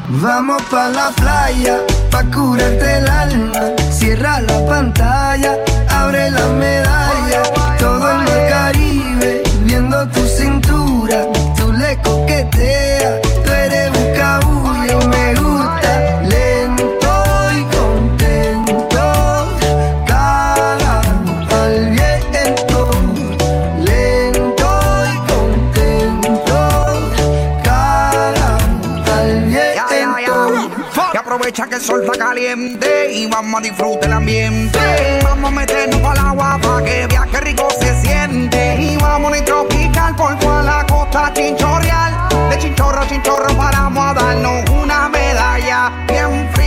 Vamos 0.08 0.62
pa 0.70 0.88
la 0.88 1.10
playa, 1.10 1.80
pa 2.10 2.24
curarte 2.24 2.98
el 2.98 3.08
alma. 3.08 3.60
Cierra 3.90 4.40
la 4.40 4.66
pantalla, 4.66 5.56
abre 6.00 6.30
la 6.30 6.46
medalla. 6.48 7.42
Todo 7.78 8.10
el 8.10 8.18
mar 8.26 8.48
Caribe, 8.48 9.42
viendo 9.64 10.08
tu 10.08 10.22
cintura. 10.26 11.26
Tú 11.56 11.72
le 11.72 11.96
coqueteas, 11.98 13.20
tú 13.44 13.50
eres 13.50 13.90
un 13.96 15.08
me 15.10 15.34
gusta. 15.34 15.50
aprovecha 31.32 31.66
que 31.68 31.76
el 31.76 31.80
sol 31.80 32.02
está 32.04 32.18
caliente 32.18 33.12
y 33.12 33.26
vamos 33.28 33.60
a 33.60 33.62
disfrutar 33.62 34.04
el 34.04 34.12
ambiente. 34.14 34.78
Vamos 35.22 35.52
a 35.52 35.54
meternos 35.90 36.10
al 36.10 36.26
agua 36.26 36.58
para 36.62 36.84
que 36.84 37.06
viaje 37.06 37.40
rico 37.40 37.68
se 37.78 38.00
siente. 38.00 38.76
Y 38.80 38.96
vamos 38.96 39.32
a 39.32 39.44
tropical 39.44 40.14
por 40.16 40.38
toda 40.38 40.62
la 40.62 40.86
costa 40.86 41.32
chinchorreal. 41.34 42.14
De 42.50 42.58
chinchorro 42.58 43.00
a 43.00 43.06
chinchorro 43.06 43.56
paramos 43.56 44.04
a 44.04 44.14
darnos 44.14 44.70
una 44.70 45.08
medalla 45.08 45.92
bien 46.06 46.48
fría 46.52 46.59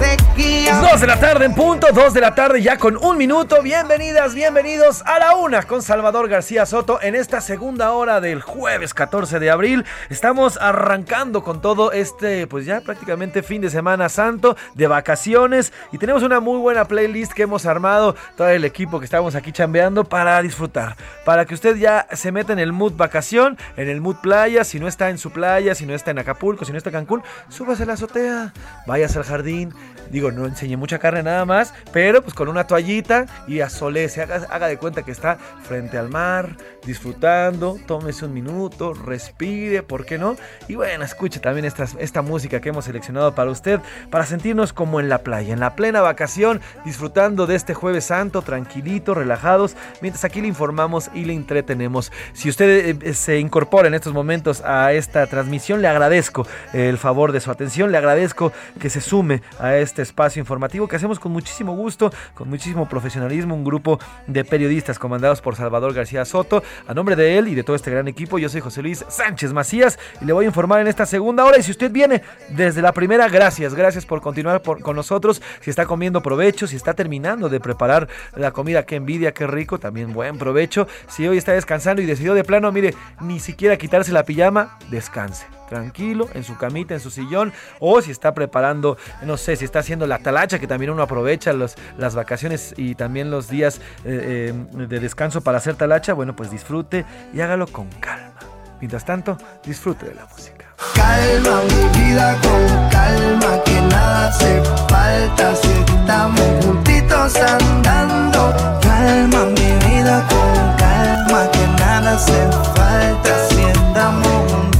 sequía. 0.00 0.80
Dos 0.80 1.00
de 1.00 1.06
la 1.06 1.18
tarde 1.18 1.44
en 1.44 1.54
punto, 1.54 1.88
dos 1.92 2.12
de 2.14 2.20
la 2.20 2.34
tarde 2.34 2.62
ya 2.62 2.76
con 2.76 2.96
un 2.96 3.16
minuto. 3.16 3.62
Bienvenidas, 3.62 4.34
bienvenidos 4.34 5.02
a 5.06 5.18
la 5.18 5.36
una 5.36 5.62
con 5.62 5.82
Salvador 5.82 6.28
García 6.28 6.66
Soto 6.66 7.00
en 7.00 7.14
esta 7.14 7.40
segunda 7.40 7.92
hora 7.92 8.20
del 8.20 8.42
jueves 8.42 8.94
14 8.94 9.38
de 9.38 9.50
abril. 9.50 9.84
Estamos 10.10 10.58
arrancando 10.60 11.42
con 11.42 11.60
todo 11.60 11.92
este, 11.92 12.46
pues 12.46 12.66
ya 12.66 12.80
prácticamente 12.80 13.42
fin 13.42 13.60
de 13.60 13.70
semana 13.70 14.08
santo, 14.08 14.56
de 14.74 14.86
vacaciones. 14.86 15.72
Y 15.92 15.98
tenemos 15.98 16.22
una 16.22 16.40
muy 16.40 16.58
buena 16.58 16.86
playlist 16.86 17.32
que 17.32 17.42
hemos 17.42 17.66
armado, 17.66 18.16
todo 18.36 18.48
el 18.48 18.64
equipo 18.64 18.98
que 18.98 19.04
estamos 19.04 19.34
aquí 19.34 19.52
chambeando 19.52 20.04
para 20.04 20.40
disfrutar. 20.42 20.96
Para 21.24 21.44
que 21.46 21.54
usted 21.54 21.76
ya 21.76 22.06
se 22.12 22.32
meta 22.32 22.52
en 22.52 22.58
el 22.58 22.72
mood 22.72 22.94
vacación, 22.94 23.56
en 23.76 23.88
el 23.88 24.00
mood 24.00 24.16
playa. 24.16 24.64
Si 24.64 24.78
no 24.78 24.88
está 24.88 25.10
en 25.10 25.18
su 25.18 25.30
playa, 25.30 25.74
si 25.74 25.86
no 25.86 25.94
está 25.94 26.10
en 26.10 26.18
Acapulco, 26.18 26.64
si 26.64 26.72
no 26.72 26.78
está 26.78 26.90
en 26.90 26.94
Cancún, 26.94 27.22
súbase 27.48 27.84
a 27.84 27.86
la 27.86 27.94
azotea, 27.94 28.52
váyase 28.86 29.18
al 29.18 29.24
jardín. 29.24 29.72
Digo, 30.10 30.30
no 30.30 30.46
enseñe 30.46 30.76
mucha 30.76 30.98
carne 30.98 31.22
nada 31.22 31.44
más, 31.44 31.72
pero 31.92 32.22
pues 32.22 32.34
con 32.34 32.48
una 32.48 32.66
toallita 32.66 33.26
y 33.48 33.60
asolece, 33.60 34.20
haga, 34.20 34.46
haga 34.50 34.68
de 34.68 34.76
cuenta 34.76 35.02
que 35.02 35.10
está 35.10 35.36
frente 35.36 35.96
al 35.96 36.10
mar, 36.10 36.56
disfrutando, 36.84 37.78
tómese 37.86 38.24
un 38.26 38.34
minuto, 38.34 38.92
respire, 38.92 39.82
¿por 39.82 40.04
qué 40.04 40.18
no? 40.18 40.36
Y 40.68 40.74
bueno, 40.74 41.04
escuche 41.04 41.40
también 41.40 41.64
esta, 41.64 41.86
esta 41.98 42.22
música 42.22 42.60
que 42.60 42.68
hemos 42.68 42.84
seleccionado 42.84 43.34
para 43.34 43.50
usted, 43.50 43.80
para 44.10 44.26
sentirnos 44.26 44.72
como 44.72 45.00
en 45.00 45.08
la 45.08 45.18
playa, 45.18 45.52
en 45.52 45.60
la 45.60 45.74
plena 45.74 46.00
vacación, 46.00 46.60
disfrutando 46.84 47.46
de 47.46 47.54
este 47.54 47.74
jueves 47.74 48.04
santo, 48.04 48.42
tranquilito, 48.42 49.14
relajados, 49.14 49.76
mientras 50.00 50.24
aquí 50.24 50.40
le 50.40 50.48
informamos 50.48 51.10
y 51.14 51.24
le 51.24 51.32
entretenemos. 51.32 52.12
Si 52.34 52.48
usted 52.48 52.68
eh, 52.68 52.98
eh, 53.00 53.14
se 53.14 53.38
incorpora 53.38 53.88
en 53.88 53.94
estos 53.94 54.12
momentos 54.12 54.62
a 54.64 54.92
esta 54.92 55.26
transmisión, 55.26 55.80
le 55.80 55.88
agradezco 55.88 56.46
el 56.72 56.98
favor 56.98 57.32
de 57.32 57.40
su 57.40 57.50
atención, 57.50 57.90
le 57.90 57.98
agradezco 57.98 58.52
que 58.80 58.90
se 58.90 59.00
sume 59.00 59.42
a 59.58 59.76
este 59.76 60.02
espacio 60.02 60.40
informativo 60.40 60.88
que 60.88 60.96
hacemos 60.96 61.18
con 61.18 61.32
muchísimo 61.32 61.74
gusto, 61.74 62.12
con 62.34 62.48
muchísimo 62.48 62.88
profesionalismo, 62.88 63.54
un 63.54 63.64
grupo 63.64 63.98
de 64.26 64.44
periodistas 64.44 64.98
comandados 64.98 65.40
por 65.40 65.56
Salvador 65.56 65.94
García 65.94 66.24
Soto. 66.24 66.62
A 66.86 66.94
nombre 66.94 67.16
de 67.16 67.38
él 67.38 67.48
y 67.48 67.54
de 67.54 67.62
todo 67.62 67.76
este 67.76 67.90
gran 67.90 68.08
equipo, 68.08 68.38
yo 68.38 68.48
soy 68.48 68.60
José 68.60 68.82
Luis 68.82 69.04
Sánchez 69.08 69.52
Macías 69.52 69.98
y 70.20 70.24
le 70.24 70.32
voy 70.32 70.44
a 70.44 70.48
informar 70.48 70.80
en 70.80 70.86
esta 70.86 71.06
segunda 71.06 71.44
hora. 71.44 71.58
Y 71.58 71.62
si 71.62 71.70
usted 71.70 71.90
viene 71.90 72.22
desde 72.48 72.82
la 72.82 72.92
primera, 72.92 73.28
gracias, 73.28 73.74
gracias 73.74 74.06
por 74.06 74.20
continuar 74.20 74.62
con 74.62 74.96
nosotros. 74.96 75.42
Si 75.60 75.70
está 75.70 75.86
comiendo 75.86 76.22
provecho, 76.22 76.66
si 76.66 76.76
está 76.76 76.94
terminando 76.94 77.48
de 77.48 77.60
preparar 77.60 78.08
la 78.34 78.52
comida, 78.52 78.84
qué 78.84 78.96
envidia, 78.96 79.32
qué 79.32 79.46
rico, 79.46 79.78
también 79.78 80.12
buen 80.12 80.38
provecho. 80.38 80.86
Si 81.08 81.26
hoy 81.26 81.38
está 81.38 81.52
descansando 81.52 82.02
y 82.02 82.06
decidió 82.06 82.34
de 82.34 82.44
plano, 82.44 82.70
mire, 82.72 82.94
ni 83.20 83.40
siquiera 83.40 83.76
quitarse 83.76 84.12
la 84.12 84.24
pijama, 84.24 84.78
descanse 84.90 85.46
tranquilo, 85.68 86.28
en 86.34 86.44
su 86.44 86.56
camita, 86.56 86.94
en 86.94 87.00
su 87.00 87.10
sillón, 87.10 87.52
o 87.80 88.00
si 88.00 88.10
está 88.10 88.34
preparando, 88.34 88.96
no 89.22 89.36
sé, 89.36 89.56
si 89.56 89.64
está 89.64 89.80
haciendo 89.80 90.06
la 90.06 90.18
talacha, 90.18 90.58
que 90.58 90.66
también 90.66 90.90
uno 90.90 91.02
aprovecha 91.02 91.52
las 91.52 92.14
vacaciones 92.14 92.74
y 92.76 92.94
también 92.94 93.30
los 93.30 93.48
días 93.48 93.80
eh, 94.04 94.52
eh, 94.54 94.86
de 94.86 95.00
descanso 95.00 95.40
para 95.40 95.58
hacer 95.58 95.76
talacha, 95.76 96.12
bueno, 96.12 96.34
pues 96.36 96.50
disfrute 96.50 97.04
y 97.32 97.40
hágalo 97.40 97.66
con 97.66 97.88
calma. 98.00 98.34
Mientras 98.80 99.04
tanto, 99.04 99.38
disfrute 99.64 100.06
de 100.06 100.14
la 100.14 100.26
música. 100.26 100.66
Calma 100.94 101.62
mi 101.62 101.98
vida 101.98 102.36
con 102.42 102.90
calma, 102.90 103.62
que 103.64 103.80
nada 103.80 104.28
hace 104.28 104.62
falta 104.88 105.54
si 105.56 105.68
estamos 105.68 106.64
juntitos 106.64 107.36
andando. 107.36 108.54
Calma 108.82 109.46
mi 109.46 109.86
vida 109.86 110.26
con 110.28 110.76
calma, 110.76 111.50
que 111.50 111.66
nada 111.80 112.14
hace 112.14 112.50
falta 112.74 113.48
si 113.48 113.62
andamos 113.62 114.73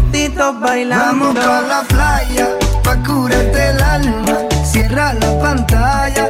Vamos 0.52 1.34
pa' 1.34 1.62
la 1.62 1.82
playa, 1.88 2.48
pa' 2.82 2.96
curarte 3.02 3.70
el 3.70 3.82
alma, 3.82 4.36
cierra 4.62 5.14
la 5.14 5.38
pantalla. 5.40 6.23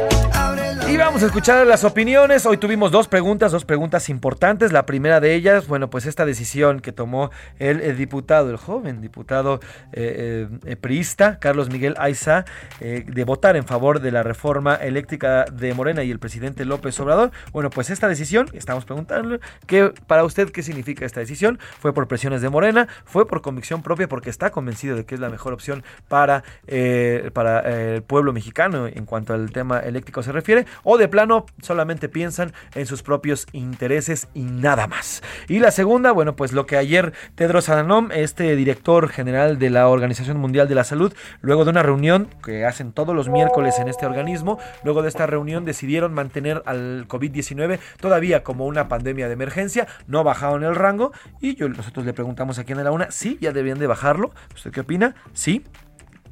Vamos 1.15 1.23
a 1.23 1.27
escuchar 1.27 1.65
las 1.65 1.85
opiniones. 1.85 2.45
Hoy 2.45 2.57
tuvimos 2.57 2.91
dos 2.91 3.07
preguntas, 3.07 3.49
dos 3.53 3.63
preguntas 3.63 4.09
importantes. 4.09 4.73
La 4.73 4.85
primera 4.85 5.21
de 5.21 5.33
ellas, 5.33 5.65
bueno, 5.65 5.89
pues 5.89 6.05
esta 6.07 6.25
decisión 6.25 6.81
que 6.81 6.91
tomó 6.91 7.31
el, 7.57 7.95
diputado, 7.95 8.49
el 8.49 8.57
joven 8.57 8.99
diputado 8.99 9.61
eh, 9.93 10.49
eh, 10.65 10.75
priista, 10.75 11.39
Carlos 11.39 11.69
Miguel 11.69 11.95
Aiza, 11.99 12.43
eh, 12.81 13.05
de 13.07 13.23
votar 13.23 13.55
en 13.55 13.63
favor 13.63 14.01
de 14.01 14.11
la 14.11 14.23
reforma 14.23 14.75
eléctrica 14.75 15.45
de 15.45 15.73
Morena 15.73 16.03
y 16.03 16.11
el 16.11 16.19
presidente 16.19 16.65
López 16.65 16.99
Obrador. 16.99 17.31
Bueno, 17.53 17.69
pues 17.69 17.91
esta 17.91 18.09
decisión, 18.09 18.49
estamos 18.51 18.83
preguntando, 18.83 19.39
¿qué, 19.67 19.93
para 20.07 20.25
usted, 20.25 20.49
¿qué 20.49 20.63
significa 20.63 21.05
esta 21.05 21.21
decisión? 21.21 21.59
¿Fue 21.79 21.93
por 21.93 22.09
presiones 22.09 22.41
de 22.41 22.49
Morena? 22.49 22.89
¿Fue 23.05 23.25
por 23.25 23.41
convicción 23.41 23.83
propia 23.83 24.09
porque 24.09 24.29
está 24.29 24.49
convencido 24.49 24.97
de 24.97 25.05
que 25.05 25.15
es 25.15 25.21
la 25.21 25.29
mejor 25.29 25.53
opción 25.53 25.81
para, 26.09 26.43
eh, 26.67 27.31
para 27.31 27.61
eh, 27.61 27.95
el 27.95 28.03
pueblo 28.03 28.33
mexicano 28.33 28.87
en 28.87 29.05
cuanto 29.05 29.33
al 29.33 29.53
tema 29.53 29.79
eléctrico 29.79 30.21
se 30.21 30.33
refiere? 30.33 30.65
o 30.83 30.97
de 30.97 31.04
plano 31.07 31.45
solamente 31.61 32.09
piensan 32.09 32.53
en 32.73 32.85
sus 32.85 33.03
propios 33.03 33.47
intereses 33.51 34.27
y 34.33 34.41
nada 34.41 34.87
más. 34.87 35.23
Y 35.47 35.59
la 35.59 35.71
segunda, 35.71 36.11
bueno, 36.11 36.35
pues 36.35 36.53
lo 36.53 36.65
que 36.65 36.77
ayer 36.77 37.13
Tedros 37.35 37.69
Adhanom, 37.69 38.11
este 38.11 38.55
director 38.55 39.09
general 39.09 39.59
de 39.59 39.69
la 39.69 39.87
Organización 39.87 40.37
Mundial 40.37 40.67
de 40.67 40.75
la 40.75 40.83
Salud, 40.83 41.13
luego 41.41 41.65
de 41.65 41.71
una 41.71 41.83
reunión 41.83 42.29
que 42.43 42.65
hacen 42.65 42.91
todos 42.91 43.15
los 43.15 43.29
miércoles 43.29 43.79
en 43.79 43.87
este 43.87 44.05
organismo, 44.05 44.59
luego 44.83 45.01
de 45.01 45.09
esta 45.09 45.25
reunión 45.25 45.65
decidieron 45.65 46.13
mantener 46.13 46.63
al 46.65 47.07
COVID-19 47.07 47.79
todavía 47.99 48.43
como 48.43 48.65
una 48.65 48.87
pandemia 48.87 49.27
de 49.27 49.33
emergencia, 49.33 49.87
no 50.07 50.23
bajaron 50.23 50.63
el 50.63 50.75
rango 50.75 51.11
y 51.41 51.55
yo, 51.55 51.69
nosotros 51.69 52.05
le 52.05 52.13
preguntamos 52.13 52.59
aquí 52.59 52.71
en 52.71 52.83
la 52.83 52.91
una, 52.91 53.11
sí, 53.11 53.37
ya 53.41 53.51
debían 53.51 53.79
de 53.79 53.87
bajarlo. 53.87 54.31
¿Usted 54.53 54.71
qué 54.71 54.81
opina? 54.81 55.15
Sí, 55.33 55.63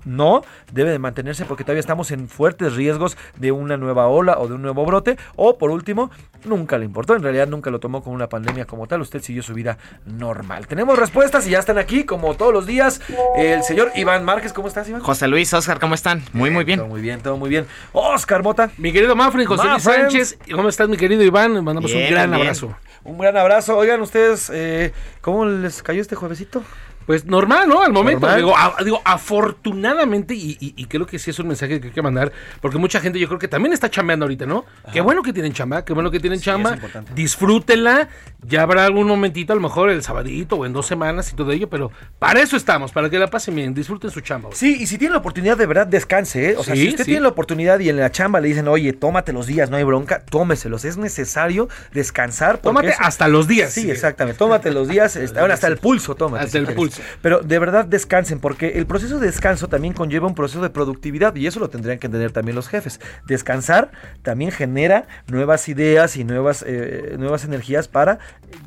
no, 0.06 0.44
debe 0.72 0.92
de 0.92 1.00
mantenerse 1.00 1.46
porque 1.46 1.64
todavía 1.64 1.80
estamos 1.80 2.12
en 2.12 2.30
fuertes 2.30 2.76
riesgos 2.76 3.18
de 3.38 3.52
una 3.52 3.78
nueva 3.78 4.08
ola 4.08 4.38
o 4.40 4.48
de 4.48 4.56
un 4.56 4.62
nuevo 4.62 4.86
brote. 4.86 5.18
O 5.36 5.58
por 5.58 5.72
último, 5.72 6.12
nunca 6.46 6.78
le 6.78 6.86
importó, 6.86 7.16
en 7.16 7.24
realidad 7.24 7.48
nunca 7.48 7.70
lo 7.70 7.80
tomó 7.80 8.04
como 8.04 8.16
una 8.16 8.30
pandemia 8.30 8.66
como 8.66 8.88
tal, 8.88 9.02
usted 9.02 9.22
siguió 9.22 9.44
su 9.44 9.54
vida 9.54 9.78
normal. 10.06 10.68
Tenemos 10.68 10.98
respuestas 10.98 11.48
y 11.48 11.52
ya 11.52 11.60
están 11.60 11.78
aquí, 11.78 12.04
como 12.04 12.36
todos 12.36 12.54
los 12.54 12.66
días, 12.66 13.02
el 13.38 13.64
señor 13.64 13.92
Iván 13.96 14.24
Márquez, 14.26 14.54
¿cómo 14.54 14.68
estás 14.68 14.88
Iván? 14.90 15.02
José 15.02 15.28
Luis, 15.28 15.54
Oscar, 15.54 15.80
¿cómo 15.80 15.96
están? 15.96 16.24
Muy, 16.34 16.50
muy 16.50 16.64
bien. 16.64 16.80
Todo 16.80 16.90
muy 16.90 17.02
bien, 17.02 17.22
todo 17.22 17.38
muy 17.38 17.50
bien. 17.50 17.66
Oscar 17.92 18.44
Mota. 18.44 18.70
Mi 18.78 18.92
querido 18.92 19.16
Mafre, 19.16 19.46
José 19.46 19.68
Luis. 19.68 19.84
Sánchez, 19.84 20.38
¿cómo 20.54 20.70
estás 20.70 20.90
mi 20.90 20.98
querido 20.98 21.24
Iván? 21.24 21.54
Mandamos 21.64 21.92
Bien, 21.92 22.06
un 22.06 22.10
gran 22.12 22.30
bien. 22.32 22.42
abrazo. 22.42 22.76
Un 23.04 23.18
gran 23.18 23.36
abrazo. 23.38 23.78
Oigan 23.78 24.02
ustedes, 24.02 24.50
eh, 24.54 24.94
¿cómo 25.22 25.46
les 25.46 25.84
cayó 25.84 26.02
este 26.02 26.16
juevesito? 26.16 26.64
Pues 27.06 27.26
normal, 27.26 27.68
¿no? 27.68 27.82
Al 27.84 27.92
momento. 27.94 28.34
Digo, 28.36 28.56
a- 28.58 28.76
digo, 28.84 29.02
afortunadamente, 29.06 30.34
y, 30.34 30.58
y- 30.60 30.74
y 30.76 30.86
creo 30.86 31.06
que 31.06 31.20
sí 31.20 31.30
es 31.30 31.40
un 31.40 31.48
mensaje 31.48 31.80
que 31.80 31.88
hay 31.88 31.94
que 31.94 32.02
mandar, 32.02 32.32
porque 32.62 32.78
mucha 32.78 33.00
gente 33.00 33.20
yo 33.20 33.28
creo 33.28 33.40
que 33.40 33.48
también 33.48 33.74
está 33.74 33.90
chambeando 33.90 34.26
ahorita, 34.26 34.46
¿no? 34.46 34.66
Qué 34.92 35.02
bueno 35.02 35.22
que 35.24 35.34
tienen 35.34 35.54
chamba, 35.54 35.84
qué 35.86 35.94
bueno 35.94 36.12
que 36.12 36.20
tienen 36.20 36.40
chamba. 36.40 36.78
Disfrútenla. 37.16 38.10
Ya 38.46 38.62
habrá 38.64 38.86
algún 38.86 39.08
momentito, 39.08 39.54
a 39.54 39.56
lo 39.56 39.62
mejor 39.62 39.90
el 39.90 40.04
sabadito 40.04 40.58
o 40.58 40.66
en 40.66 40.74
dos 40.74 40.86
semanas 40.86 41.32
y 41.32 41.36
todo 41.36 41.52
ello, 41.52 41.70
pero 41.70 41.92
para 42.20 42.42
eso 42.42 42.58
estamos, 42.58 42.92
para 42.92 43.10
que 43.10 43.18
la 43.18 43.28
pasen 43.30 43.56
bien. 43.56 43.74
Disfruten 43.74 44.12
su 44.12 44.20
chamba. 44.22 44.50
güey. 44.50 44.58
Sí, 44.58 44.78
y 44.82 44.88
si 44.88 44.98
tiene 44.98 45.14
la 45.14 45.20
oportunidad, 45.20 45.58
de 45.58 45.66
verdad, 45.66 45.88
descanse, 45.88 46.52
¿eh? 46.52 46.56
O 46.58 46.64
sea, 46.64 46.76
si 46.76 46.90
usted 46.90 47.04
sí. 47.06 47.12
tiene 47.12 47.22
la 47.22 47.30
oportunidad 47.30 47.80
y 47.80 47.90
en 47.90 47.98
la 47.98 48.12
chamba 48.12 48.40
le 48.42 48.50
dicen, 48.50 48.68
oye, 48.68 48.92
tómate 48.94 49.32
los 49.32 49.48
días, 49.48 49.70
no 49.70 49.78
hay 49.78 49.84
bronca, 49.84 50.24
tómeselos. 50.26 50.84
Es 50.84 50.98
necesario 50.98 51.70
descansar. 51.94 52.58
Tómate 52.58 52.90
eso- 52.90 52.98
hasta 53.02 53.28
los 53.30 53.48
días. 53.48 53.72
Sí, 53.74 53.90
exactamente. 53.90 54.38
Tómate 54.38 54.72
los 54.72 54.88
días, 54.90 55.16
este, 55.16 55.40
ahora 55.40 55.54
hasta 55.54 55.68
el 55.68 55.78
pulso, 55.78 56.16
tómate. 56.16 56.44
Hasta 56.46 56.58
el 56.58 56.66
quieres. 56.66 56.78
Pero 57.22 57.40
de 57.42 57.60
verdad 57.60 57.86
descansen, 57.86 58.40
porque 58.40 58.74
el 58.78 58.86
proceso 58.86 59.20
de 59.20 59.28
descanso 59.28 59.68
también 59.68 59.94
conlleva 59.94 60.28
un 60.28 60.36
proceso 60.36 60.62
de 60.62 60.70
productividad 60.70 61.36
y 61.36 61.48
eso 61.48 61.60
lo 61.60 61.70
tendrían 61.70 62.00
que 62.00 62.08
entender 62.08 62.32
también 62.32 62.56
los 62.56 62.68
jefes. 62.68 63.00
Descansar 63.28 63.92
también 64.22 64.52
genera 64.52 65.08
nuevas 65.28 65.68
ideas 65.70 66.16
y 66.18 66.24
nuevas, 66.24 66.64
eh, 66.68 67.16
nuevas 67.18 67.44
energías 67.46 67.88
para, 67.88 68.20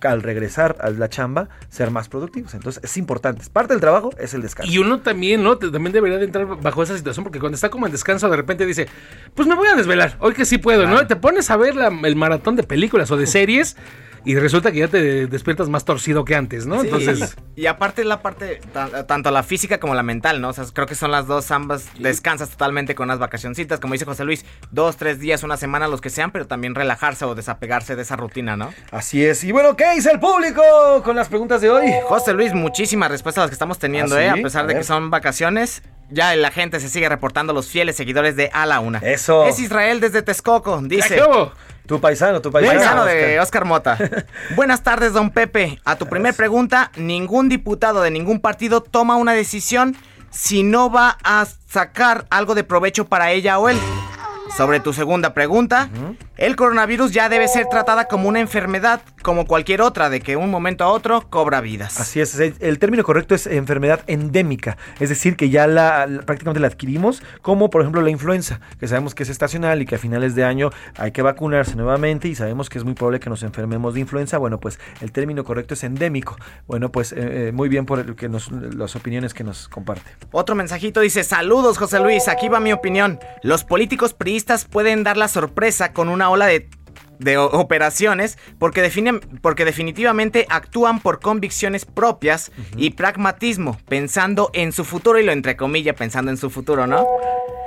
al 0.02 0.22
regresar 0.22 0.76
a 0.80 0.90
la 0.90 1.08
chamba, 1.08 1.48
ser 1.68 1.90
más 1.90 2.08
productivos. 2.08 2.54
Entonces 2.54 2.82
es 2.84 2.96
importante. 2.96 3.44
Parte 3.52 3.72
del 3.74 3.80
trabajo 3.80 4.10
es 4.18 4.34
el 4.34 4.42
descanso. 4.42 4.72
Y 4.72 4.78
uno 4.78 5.00
también, 5.00 5.42
¿no? 5.42 5.56
También 5.58 5.92
debería 5.92 6.18
de 6.18 6.24
entrar 6.24 6.46
bajo 6.46 6.82
esa 6.82 6.96
situación 6.96 7.24
porque 7.24 7.38
cuando 7.40 7.54
está 7.54 7.68
como 7.68 7.86
en 7.86 7.92
descanso 7.92 8.28
de 8.28 8.36
repente 8.36 8.66
dice, 8.66 8.86
pues 9.34 9.46
me 9.48 9.54
voy 9.54 9.68
a 9.68 9.74
desvelar, 9.74 10.16
hoy 10.20 10.32
que 10.34 10.44
sí 10.44 10.58
puedo, 10.58 10.86
¿no? 10.86 11.06
Te 11.06 11.16
pones 11.16 11.50
a 11.50 11.56
ver 11.56 11.74
la- 11.76 11.92
el 12.04 12.16
maratón 12.16 12.56
de 12.56 12.62
películas 12.62 13.10
o 13.10 13.16
de 13.16 13.26
series 13.26 13.76
y 14.26 14.34
resulta 14.36 14.72
que 14.72 14.80
ya 14.80 14.88
te 14.88 15.26
despiertas 15.26 15.68
más 15.68 15.84
torcido 15.84 16.24
que 16.24 16.34
antes, 16.34 16.66
¿no? 16.66 16.80
Sí, 16.80 16.88
Entonces, 16.88 17.36
y 17.54 17.66
aparte 17.66 18.04
la 18.04 18.20
parte, 18.20 18.60
ta- 18.72 19.06
tanto 19.06 19.30
la 19.30 19.42
física 19.42 19.78
como 19.80 19.94
la 19.94 20.02
mental, 20.02 20.40
¿no? 20.40 20.48
O 20.48 20.52
sea, 20.52 20.64
creo 20.72 20.86
que 20.86 20.94
son 20.94 21.10
las 21.12 21.26
dos, 21.26 21.50
ambas 21.50 21.86
descansas 21.98 22.50
totalmente 22.50 22.94
con 22.94 23.04
unas 23.04 23.18
vacacioncitas, 23.18 23.80
como 23.80 23.92
dice 23.94 24.04
José 24.04 24.24
Luis, 24.24 24.44
dos, 24.70 24.96
tres 24.96 25.20
días, 25.20 25.42
una 25.42 25.56
semana, 25.56 25.88
los 25.88 26.00
que 26.00 26.10
sean, 26.10 26.30
pero 26.32 26.46
también 26.46 26.74
relajarse 26.74 27.24
o 27.24 27.34
desapegarse 27.34 27.96
de 27.96 28.02
esa 28.02 28.16
rutina, 28.16 28.56
¿no? 28.56 28.72
Así 28.90 29.24
es. 29.24 29.44
Y 29.44 29.52
bueno, 29.52 29.76
¿qué 29.76 29.84
dice 29.94 30.10
el 30.10 30.20
público 30.20 30.62
con 31.04 31.16
las 31.16 31.28
preguntas 31.28 31.60
de 31.60 31.70
hoy? 31.70 31.86
José 32.08 32.32
Luis, 32.34 32.52
muchísimas 32.52 33.10
respuestas 33.10 33.42
a 33.42 33.44
las 33.44 33.50
que 33.50 33.54
estamos 33.54 33.78
teniendo, 33.78 34.16
¿Ah, 34.16 34.22
¿eh? 34.24 34.28
A 34.30 34.34
pesar 34.34 34.64
A 34.64 34.66
de 34.68 34.74
que 34.74 34.84
son 34.84 35.10
vacaciones. 35.10 35.82
Ya 36.08 36.36
la 36.36 36.52
gente 36.52 36.78
se 36.78 36.88
sigue 36.88 37.08
reportando, 37.08 37.52
los 37.52 37.68
fieles 37.68 37.96
seguidores 37.96 38.36
de 38.36 38.48
A 38.52 38.64
la 38.64 38.78
Una. 38.78 38.98
Eso. 39.00 39.44
Es 39.46 39.58
Israel 39.58 39.98
desde 39.98 40.22
Texcoco, 40.22 40.80
dice. 40.82 41.20
Tu 41.86 42.00
paisano, 42.00 42.42
tu 42.42 42.50
paisano. 42.50 42.78
Paisano 42.78 43.04
de 43.04 43.38
Oscar 43.40 43.64
Mota. 43.64 43.96
Buenas 44.56 44.82
tardes, 44.82 45.12
don 45.12 45.30
Pepe. 45.30 45.78
A 45.84 45.96
tu 45.96 46.06
primer 46.06 46.34
pregunta, 46.34 46.90
ningún 46.96 47.48
diputado 47.48 48.02
de 48.02 48.10
ningún 48.10 48.40
partido 48.40 48.80
toma 48.80 49.16
una 49.16 49.32
decisión 49.32 49.96
si 50.30 50.62
no 50.62 50.90
va 50.90 51.16
a 51.22 51.46
sacar 51.68 52.26
algo 52.30 52.54
de 52.54 52.64
provecho 52.64 53.06
para 53.06 53.30
ella 53.30 53.58
o 53.58 53.68
él. 53.68 53.78
Sobre 54.56 54.80
tu 54.80 54.94
segunda 54.94 55.34
pregunta, 55.34 55.90
el 56.38 56.56
coronavirus 56.56 57.12
ya 57.12 57.28
debe 57.28 57.46
ser 57.46 57.66
tratada 57.66 58.06
como 58.06 58.26
una 58.28 58.40
enfermedad, 58.40 59.02
como 59.22 59.46
cualquier 59.46 59.82
otra, 59.82 60.08
de 60.08 60.20
que 60.20 60.36
un 60.36 60.50
momento 60.50 60.82
a 60.84 60.88
otro 60.88 61.28
cobra 61.28 61.60
vidas. 61.60 62.00
Así 62.00 62.20
es, 62.22 62.38
el 62.40 62.54
el 62.60 62.78
término 62.78 63.04
correcto 63.04 63.34
es 63.34 63.46
enfermedad 63.46 64.00
endémica, 64.06 64.78
es 64.98 65.10
decir, 65.10 65.36
que 65.36 65.50
ya 65.50 65.66
la, 65.66 66.06
la- 66.06 66.22
prácticamente 66.22 66.60
la 66.60 66.68
adquirimos, 66.68 67.22
como 67.42 67.68
por 67.68 67.82
ejemplo 67.82 68.00
la 68.00 68.08
influenza, 68.08 68.60
que 68.80 68.88
sabemos 68.88 69.14
que 69.14 69.24
es 69.24 69.28
estacional 69.28 69.82
y 69.82 69.86
que 69.86 69.96
a 69.96 69.98
finales 69.98 70.34
de 70.34 70.44
año 70.44 70.70
hay 70.96 71.12
que 71.12 71.20
vacunarse 71.20 71.74
nuevamente 71.76 72.28
y 72.28 72.34
sabemos 72.34 72.70
que 72.70 72.78
es 72.78 72.84
muy 72.84 72.94
probable 72.94 73.20
que 73.20 73.28
nos 73.28 73.42
enfermemos 73.42 73.92
de 73.92 74.00
influenza. 74.00 74.38
Bueno, 74.38 74.58
pues 74.58 74.78
el 75.02 75.12
término 75.12 75.44
correcto 75.44 75.74
es 75.74 75.84
endémico. 75.84 76.36
Bueno, 76.66 76.90
pues 76.90 77.12
eh, 77.12 77.16
eh, 77.48 77.52
muy 77.52 77.68
bien 77.68 77.84
por 77.84 77.98
el 77.98 78.14
que 78.16 78.30
nos, 78.30 78.50
las 78.50 78.96
opiniones 78.96 79.34
que 79.34 79.44
nos 79.44 79.68
comparte. 79.68 80.10
Otro 80.32 80.54
mensajito 80.54 81.00
dice, 81.00 81.24
saludos 81.24 81.76
José 81.76 82.00
Luis, 82.00 82.26
aquí 82.28 82.48
va 82.48 82.58
mi 82.58 82.72
opinión. 82.72 83.18
Los 83.42 83.62
políticos 83.64 84.14
priistas 84.14 84.45
pueden 84.64 85.04
dar 85.04 85.16
la 85.16 85.28
sorpresa 85.28 85.92
con 85.92 86.08
una 86.08 86.30
ola 86.30 86.46
de, 86.46 86.68
de 87.18 87.36
operaciones 87.36 88.38
porque, 88.58 88.82
definen, 88.82 89.20
porque 89.42 89.64
definitivamente 89.64 90.46
actúan 90.48 91.00
por 91.00 91.20
convicciones 91.20 91.84
propias 91.84 92.52
y 92.76 92.90
pragmatismo, 92.90 93.78
pensando 93.88 94.50
en 94.52 94.72
su 94.72 94.84
futuro 94.84 95.18
y 95.18 95.24
lo 95.24 95.32
entre 95.32 95.56
comillas, 95.56 95.96
pensando 95.96 96.30
en 96.30 96.36
su 96.36 96.50
futuro, 96.50 96.86
¿no? 96.86 97.06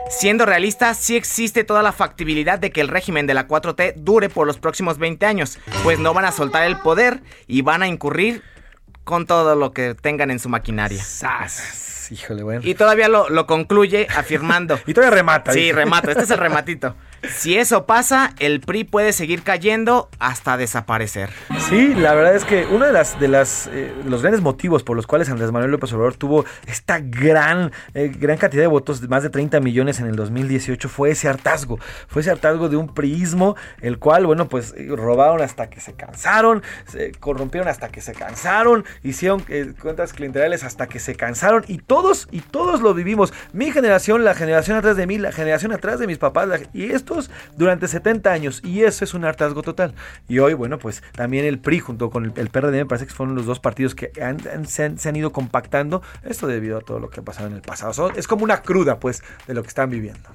Siendo 0.09 0.45
realista, 0.45 0.95
sí 0.95 1.15
existe 1.15 1.63
toda 1.63 1.83
la 1.83 1.91
factibilidad 1.91 2.57
de 2.57 2.71
que 2.71 2.81
el 2.81 2.87
régimen 2.87 3.27
de 3.27 3.35
la 3.35 3.47
4T 3.47 3.93
dure 3.97 4.29
por 4.29 4.47
los 4.47 4.57
próximos 4.57 4.97
20 4.97 5.23
años, 5.25 5.59
pues 5.83 5.99
no 5.99 6.15
van 6.15 6.25
a 6.25 6.31
soltar 6.31 6.63
el 6.63 6.79
poder 6.79 7.21
y 7.45 7.61
van 7.61 7.83
a 7.83 7.87
incurrir 7.87 8.41
con 9.03 9.27
todo 9.27 9.55
lo 9.55 9.71
que 9.71 9.93
tengan 9.93 10.31
en 10.31 10.39
su 10.39 10.49
maquinaria. 10.49 11.03
Híjole, 12.11 12.43
bueno. 12.43 12.61
Y 12.63 12.75
todavía 12.75 13.07
lo, 13.07 13.29
lo 13.29 13.45
concluye 13.45 14.07
afirmando. 14.15 14.79
Y 14.87 14.93
todavía 14.93 15.15
remata. 15.15 15.51
Sí, 15.53 15.59
dice. 15.61 15.73
remata. 15.73 16.11
Este 16.11 16.23
es 16.23 16.31
el 16.31 16.37
rematito. 16.37 16.95
Si 17.27 17.57
eso 17.57 17.85
pasa, 17.85 18.33
el 18.39 18.61
PRI 18.61 18.85
puede 18.85 19.13
seguir 19.13 19.43
cayendo 19.43 20.09
hasta 20.19 20.57
desaparecer. 20.57 21.29
Sí, 21.69 21.93
la 21.93 22.13
verdad 22.13 22.35
es 22.35 22.45
que 22.45 22.65
uno 22.65 22.85
de 22.85 22.93
las 22.93 23.19
de 23.19 23.27
las 23.27 23.67
eh, 23.67 23.93
los 24.05 24.21
grandes 24.21 24.41
motivos 24.41 24.83
por 24.83 24.95
los 24.95 25.05
cuales 25.05 25.29
Andrés 25.29 25.51
Manuel 25.51 25.71
López 25.71 25.91
Obrador 25.93 26.15
tuvo 26.15 26.45
esta 26.67 26.99
gran 26.99 27.71
eh, 27.93 28.11
gran 28.17 28.37
cantidad 28.37 28.63
de 28.63 28.67
votos, 28.67 29.07
más 29.09 29.23
de 29.23 29.29
30 29.29 29.59
millones 29.59 29.99
en 29.99 30.07
el 30.07 30.15
2018, 30.15 30.87
fue 30.87 31.11
ese 31.11 31.27
hartazgo, 31.27 31.79
fue 32.07 32.21
ese 32.21 32.31
hartazgo 32.31 32.69
de 32.69 32.77
un 32.77 32.93
priismo, 32.93 33.55
el 33.81 33.99
cual, 33.99 34.25
bueno, 34.25 34.47
pues 34.47 34.73
eh, 34.77 34.87
robaron 34.89 35.41
hasta 35.41 35.69
que 35.69 35.81
se 35.81 35.93
cansaron, 35.93 36.63
se 36.87 37.11
corrompieron 37.11 37.67
hasta 37.67 37.89
que 37.89 38.01
se 38.01 38.13
cansaron, 38.13 38.85
hicieron 39.03 39.43
cuentas 39.81 40.13
clientelares 40.13 40.63
hasta 40.63 40.87
que 40.87 40.99
se 40.99 41.15
cansaron 41.15 41.63
y 41.67 41.79
todos 41.79 42.27
y 42.31 42.41
todos 42.41 42.81
lo 42.81 42.93
vivimos. 42.93 43.33
Mi 43.53 43.71
generación, 43.71 44.23
la 44.23 44.33
generación 44.33 44.77
atrás 44.77 44.95
de 44.95 45.07
mí, 45.07 45.17
la 45.17 45.31
generación 45.31 45.71
atrás 45.71 45.99
de 45.99 46.07
mis 46.07 46.17
papás 46.17 46.47
y 46.73 46.91
durante 47.55 47.87
70 47.87 48.31
años 48.31 48.61
y 48.63 48.83
eso 48.83 49.03
es 49.03 49.13
un 49.13 49.25
hartazgo 49.25 49.61
total. 49.61 49.93
Y 50.27 50.39
hoy, 50.39 50.53
bueno, 50.53 50.79
pues 50.79 51.03
también 51.13 51.45
el 51.45 51.59
PRI 51.59 51.79
junto 51.79 52.09
con 52.09 52.25
el, 52.25 52.49
PRD 52.49 52.71
me 52.71 52.85
parece 52.85 53.07
que 53.07 53.13
fueron 53.13 53.35
los 53.35 53.45
dos 53.45 53.59
partidos 53.59 53.95
que 53.95 54.11
se, 54.65 54.83
han, 54.83 55.15
ido 55.15 55.31
compactando. 55.31 56.01
Esto 56.23 56.47
debido 56.47 56.77
a 56.77 56.81
todo 56.81 56.99
lo 56.99 57.09
que 57.09 57.19
ha 57.19 57.23
pasado 57.23 57.47
en 57.47 57.53
el 57.53 57.61
pasado. 57.61 58.11
es 58.15 58.27
como 58.27 58.43
una 58.43 58.61
cruda, 58.61 58.99
pues, 58.99 59.23
de 59.47 59.53
lo 59.53 59.61
que 59.61 59.69
están 59.69 59.89
viviendo. 59.89 60.29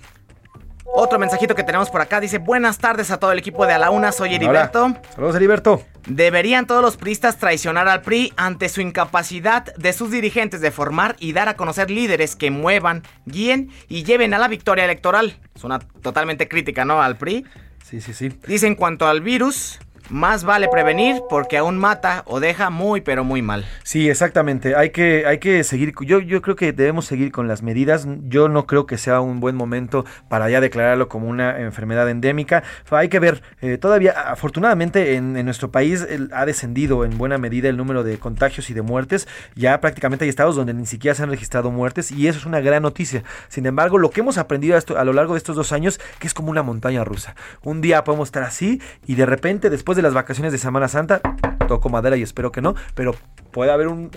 Otro 0.96 1.18
mensajito 1.18 1.56
que 1.56 1.64
tenemos 1.64 1.90
por 1.90 2.00
acá 2.00 2.20
dice: 2.20 2.38
Buenas 2.38 2.78
tardes 2.78 3.10
a 3.10 3.18
todo 3.18 3.32
el 3.32 3.38
equipo 3.40 3.66
de 3.66 3.72
A 3.72 3.78
la 3.80 3.90
Una, 3.90 4.12
soy 4.12 4.36
Heriberto. 4.36 4.96
Saludos, 5.12 5.34
Heriberto. 5.34 5.82
¿Deberían 6.06 6.68
todos 6.68 6.82
los 6.82 6.96
priistas 6.96 7.36
traicionar 7.36 7.88
al 7.88 8.02
PRI 8.02 8.32
ante 8.36 8.68
su 8.68 8.80
incapacidad 8.80 9.74
de 9.74 9.92
sus 9.92 10.12
dirigentes 10.12 10.60
de 10.60 10.70
formar 10.70 11.16
y 11.18 11.32
dar 11.32 11.48
a 11.48 11.56
conocer 11.56 11.90
líderes 11.90 12.36
que 12.36 12.52
muevan, 12.52 13.02
guíen 13.26 13.70
y 13.88 14.04
lleven 14.04 14.34
a 14.34 14.38
la 14.38 14.46
victoria 14.46 14.84
electoral? 14.84 15.36
Es 15.56 15.64
una 15.64 15.80
totalmente 15.80 16.46
crítica, 16.46 16.84
¿no? 16.84 17.02
Al 17.02 17.16
PRI. 17.16 17.44
Sí, 17.82 18.00
sí, 18.00 18.14
sí. 18.14 18.28
Dice 18.46 18.68
en 18.68 18.76
cuanto 18.76 19.08
al 19.08 19.20
virus, 19.20 19.80
más 20.10 20.44
vale 20.44 20.68
prevenir 20.68 21.22
porque 21.28 21.56
aún 21.56 21.78
mata 21.78 22.22
o 22.26 22.40
deja 22.40 22.70
muy 22.70 23.00
pero 23.00 23.24
muy 23.24 23.42
mal. 23.42 23.64
Sí, 23.82 24.08
exactamente. 24.08 24.76
Hay 24.76 24.90
que, 24.90 25.24
hay 25.26 25.38
que 25.38 25.64
seguir. 25.64 25.94
Yo, 26.00 26.20
yo 26.20 26.42
creo 26.42 26.56
que 26.56 26.72
debemos 26.72 27.06
seguir 27.06 27.32
con 27.32 27.48
las 27.48 27.62
medidas. 27.62 28.06
Yo 28.28 28.48
no 28.48 28.66
creo 28.66 28.86
que 28.86 28.98
sea 28.98 29.20
un 29.20 29.40
buen 29.40 29.56
momento 29.56 30.04
para 30.28 30.48
ya 30.50 30.60
declararlo 30.60 31.08
como 31.08 31.28
una 31.28 31.60
enfermedad 31.60 32.08
endémica. 32.08 32.62
Hay 32.90 33.08
que 33.08 33.18
ver, 33.18 33.42
eh, 33.60 33.78
todavía, 33.78 34.12
afortunadamente 34.12 35.14
en, 35.14 35.44
nuestro 35.44 35.70
país 35.70 36.06
ha 36.32 36.46
descendido 36.46 37.04
en 37.04 37.18
buena 37.18 37.38
medida 37.38 37.68
el 37.68 37.76
número 37.76 38.02
de 38.04 38.18
contagios 38.18 38.70
y 38.70 38.74
de 38.74 38.82
muertes. 38.82 39.26
Ya 39.54 39.80
prácticamente 39.80 40.24
hay 40.24 40.28
estados 40.28 40.56
donde 40.56 40.74
ni 40.74 40.86
siquiera 40.86 41.14
se 41.14 41.22
han 41.22 41.30
registrado 41.30 41.70
muertes 41.70 42.12
y 42.12 42.28
eso 42.28 42.38
es 42.38 42.46
una 42.46 42.60
gran 42.60 42.82
noticia. 42.82 43.24
Sin 43.48 43.66
embargo, 43.66 43.98
lo 43.98 44.10
que 44.10 44.20
hemos 44.20 44.38
aprendido 44.38 44.76
a, 44.76 45.00
a 45.00 45.04
lo 45.04 45.12
largo 45.12 45.34
de 45.34 45.38
estos 45.38 45.56
dos 45.56 45.72
años, 45.72 46.00
que 46.18 46.26
es 46.26 46.34
como 46.34 46.50
una 46.50 46.62
montaña 46.62 47.04
rusa. 47.04 47.34
Un 47.62 47.80
día 47.80 48.04
podemos 48.04 48.28
estar 48.28 48.42
así 48.42 48.80
y 49.06 49.14
de 49.14 49.26
repente 49.26 49.70
después 49.70 49.93
de 49.96 50.02
las 50.02 50.14
vacaciones 50.14 50.52
de 50.52 50.58
Semana 50.58 50.88
Santa, 50.88 51.20
toco 51.66 51.88
madera 51.88 52.16
y 52.16 52.22
espero 52.22 52.52
que 52.52 52.60
no, 52.60 52.74
pero 52.94 53.14
puede 53.50 53.70
haber 53.70 53.88
un, 53.88 54.10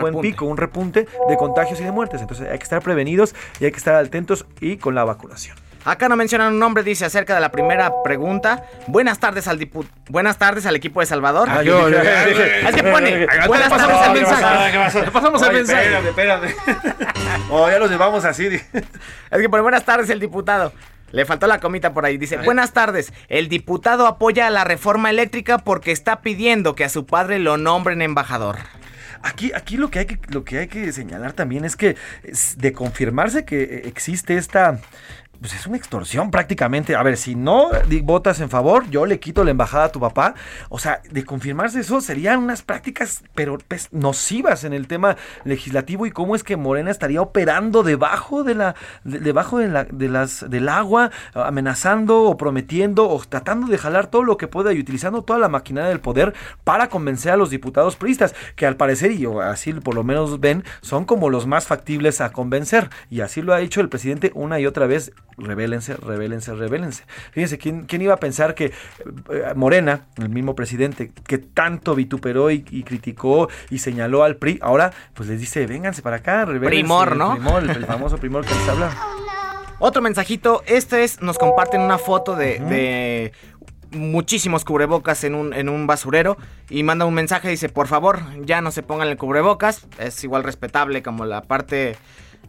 buen 0.00 0.20
pico, 0.20 0.46
un 0.46 0.56
repunte 0.56 1.06
de 1.28 1.36
contagios 1.36 1.80
y 1.80 1.84
de 1.84 1.92
muertes. 1.92 2.20
Entonces 2.20 2.48
hay 2.48 2.58
que 2.58 2.64
estar 2.64 2.82
prevenidos 2.82 3.34
y 3.60 3.64
hay 3.64 3.72
que 3.72 3.78
estar 3.78 3.94
atentos 3.94 4.46
y 4.60 4.76
con 4.76 4.94
la 4.94 5.04
vacunación. 5.04 5.56
Acá 5.84 6.08
no 6.08 6.16
mencionan 6.16 6.52
un 6.52 6.60
nombre, 6.60 6.84
dice 6.84 7.04
acerca 7.04 7.34
de 7.34 7.40
la 7.40 7.50
primera 7.50 7.90
pregunta. 8.04 8.64
Buenas 8.86 9.18
tardes 9.18 9.48
al 9.48 9.58
dipu 9.58 9.84
Buenas 10.08 10.38
tardes 10.38 10.64
al 10.66 10.76
equipo 10.76 11.00
de 11.00 11.06
Salvador. 11.06 11.48
Ah, 11.50 11.62
yo, 11.62 11.88
es 11.88 12.74
que 12.74 12.84
pone. 12.84 13.26
Buenas 13.48 13.68
tardes 13.68 13.96
al 13.96 14.12
mensaje. 14.12 15.10
pasamos 15.10 15.42
el 15.42 15.52
mensaje. 15.52 16.08
Espérate, 16.08 16.46
espérate. 16.46 17.12
Oh, 17.50 17.68
ya 17.68 17.78
los 17.78 17.90
llevamos 17.90 18.24
así. 18.24 18.46
Es 18.46 19.40
que 19.40 19.48
pone 19.48 19.62
buenas 19.62 19.84
tardes 19.84 20.08
el 20.10 20.20
diputado. 20.20 20.72
Le 21.12 21.24
faltó 21.24 21.46
la 21.46 21.60
comita 21.60 21.92
por 21.94 22.04
ahí. 22.04 22.18
Dice, 22.18 22.38
buenas 22.38 22.72
tardes. 22.72 23.12
El 23.28 23.48
diputado 23.48 24.06
apoya 24.06 24.50
la 24.50 24.64
reforma 24.64 25.10
eléctrica 25.10 25.58
porque 25.58 25.92
está 25.92 26.22
pidiendo 26.22 26.74
que 26.74 26.84
a 26.84 26.88
su 26.88 27.06
padre 27.06 27.38
lo 27.38 27.56
nombren 27.58 28.02
embajador. 28.02 28.56
Aquí, 29.22 29.52
aquí 29.54 29.76
lo, 29.76 29.90
que 29.90 30.00
hay 30.00 30.06
que, 30.06 30.18
lo 30.30 30.42
que 30.44 30.58
hay 30.58 30.68
que 30.68 30.90
señalar 30.90 31.32
también 31.32 31.64
es 31.64 31.76
que 31.76 31.96
de 32.56 32.72
confirmarse 32.72 33.44
que 33.44 33.82
existe 33.84 34.36
esta 34.36 34.80
pues 35.42 35.54
es 35.54 35.66
una 35.66 35.76
extorsión 35.76 36.30
prácticamente. 36.30 36.94
A 36.94 37.02
ver, 37.02 37.16
si 37.16 37.34
no 37.34 37.70
votas 38.04 38.38
en 38.40 38.48
favor, 38.48 38.88
yo 38.90 39.06
le 39.06 39.18
quito 39.18 39.42
la 39.42 39.50
embajada 39.50 39.86
a 39.86 39.92
tu 39.92 39.98
papá. 39.98 40.34
O 40.68 40.78
sea, 40.78 41.02
de 41.10 41.24
confirmarse 41.24 41.80
eso 41.80 42.00
serían 42.00 42.38
unas 42.38 42.62
prácticas, 42.62 43.24
pero 43.34 43.58
pues, 43.66 43.88
nocivas 43.90 44.62
en 44.62 44.72
el 44.72 44.86
tema 44.86 45.16
legislativo 45.44 46.06
y 46.06 46.12
cómo 46.12 46.36
es 46.36 46.44
que 46.44 46.56
Morena 46.56 46.92
estaría 46.92 47.20
operando 47.20 47.82
debajo 47.82 48.44
de 48.44 48.54
la, 48.54 48.76
debajo 49.02 49.58
de, 49.58 49.68
la, 49.68 49.84
de 49.84 50.08
las, 50.08 50.48
del 50.48 50.68
agua, 50.68 51.10
amenazando 51.34 52.22
o 52.22 52.36
prometiendo 52.36 53.08
o 53.08 53.20
tratando 53.28 53.66
de 53.66 53.78
jalar 53.78 54.06
todo 54.06 54.22
lo 54.22 54.36
que 54.36 54.46
pueda 54.46 54.72
y 54.72 54.78
utilizando 54.78 55.22
toda 55.22 55.40
la 55.40 55.48
maquinaria 55.48 55.90
del 55.90 56.00
poder 56.00 56.34
para 56.62 56.88
convencer 56.88 57.32
a 57.32 57.36
los 57.36 57.50
diputados 57.50 57.96
priistas, 57.96 58.32
que 58.54 58.64
al 58.64 58.76
parecer, 58.76 59.10
y 59.10 59.26
así 59.42 59.72
por 59.72 59.96
lo 59.96 60.04
menos 60.04 60.38
ven, 60.38 60.62
son 60.82 61.04
como 61.04 61.30
los 61.30 61.48
más 61.48 61.66
factibles 61.66 62.20
a 62.20 62.30
convencer. 62.30 62.90
Y 63.10 63.22
así 63.22 63.42
lo 63.42 63.52
ha 63.52 63.58
dicho 63.58 63.80
el 63.80 63.88
presidente 63.88 64.30
una 64.36 64.60
y 64.60 64.66
otra 64.66 64.86
vez 64.86 65.12
revélense, 65.36 65.96
revélense, 65.96 66.54
revélense. 66.54 67.04
Fíjense, 67.32 67.58
¿quién, 67.58 67.82
¿quién, 67.82 68.02
iba 68.02 68.14
a 68.14 68.18
pensar 68.18 68.54
que 68.54 68.66
eh, 68.66 69.52
Morena, 69.54 70.06
el 70.18 70.28
mismo 70.28 70.54
presidente, 70.54 71.12
que 71.26 71.38
tanto 71.38 71.94
vituperó 71.94 72.50
y, 72.50 72.62
criticó 72.62 73.48
y 73.70 73.78
señaló 73.78 74.24
al 74.24 74.36
PRI, 74.36 74.58
ahora 74.62 74.92
pues 75.14 75.28
les 75.28 75.40
dice, 75.40 75.66
vénganse 75.66 76.02
para 76.02 76.16
acá, 76.16 76.44
revélense. 76.44 76.70
Primor, 76.70 77.16
¿no? 77.16 77.34
Primor, 77.34 77.62
el, 77.62 77.86
famoso 77.86 78.18
primor 78.18 78.44
que 78.44 78.54
les 78.54 78.68
habla. 78.68 78.92
Otro 79.78 80.00
mensajito, 80.00 80.62
este 80.66 81.02
es, 81.02 81.20
nos 81.22 81.38
comparten 81.38 81.80
una 81.80 81.98
foto 81.98 82.36
de, 82.36 83.32
muchísimos 83.90 84.64
cubrebocas 84.64 85.24
en 85.24 85.34
un, 85.34 85.52
en 85.52 85.68
un 85.68 85.86
basurero 85.86 86.36
y 86.70 86.82
manda 86.82 87.04
un 87.04 87.14
mensaje, 87.14 87.48
dice, 87.48 87.68
por 87.68 87.88
favor, 87.88 88.20
ya 88.44 88.60
no 88.60 88.70
se 88.70 88.82
pongan 88.82 89.08
el 89.08 89.16
cubrebocas, 89.16 89.86
es 89.98 90.22
igual 90.24 90.44
respetable 90.44 91.02
como 91.02 91.26
la 91.26 91.42
parte 91.42 91.96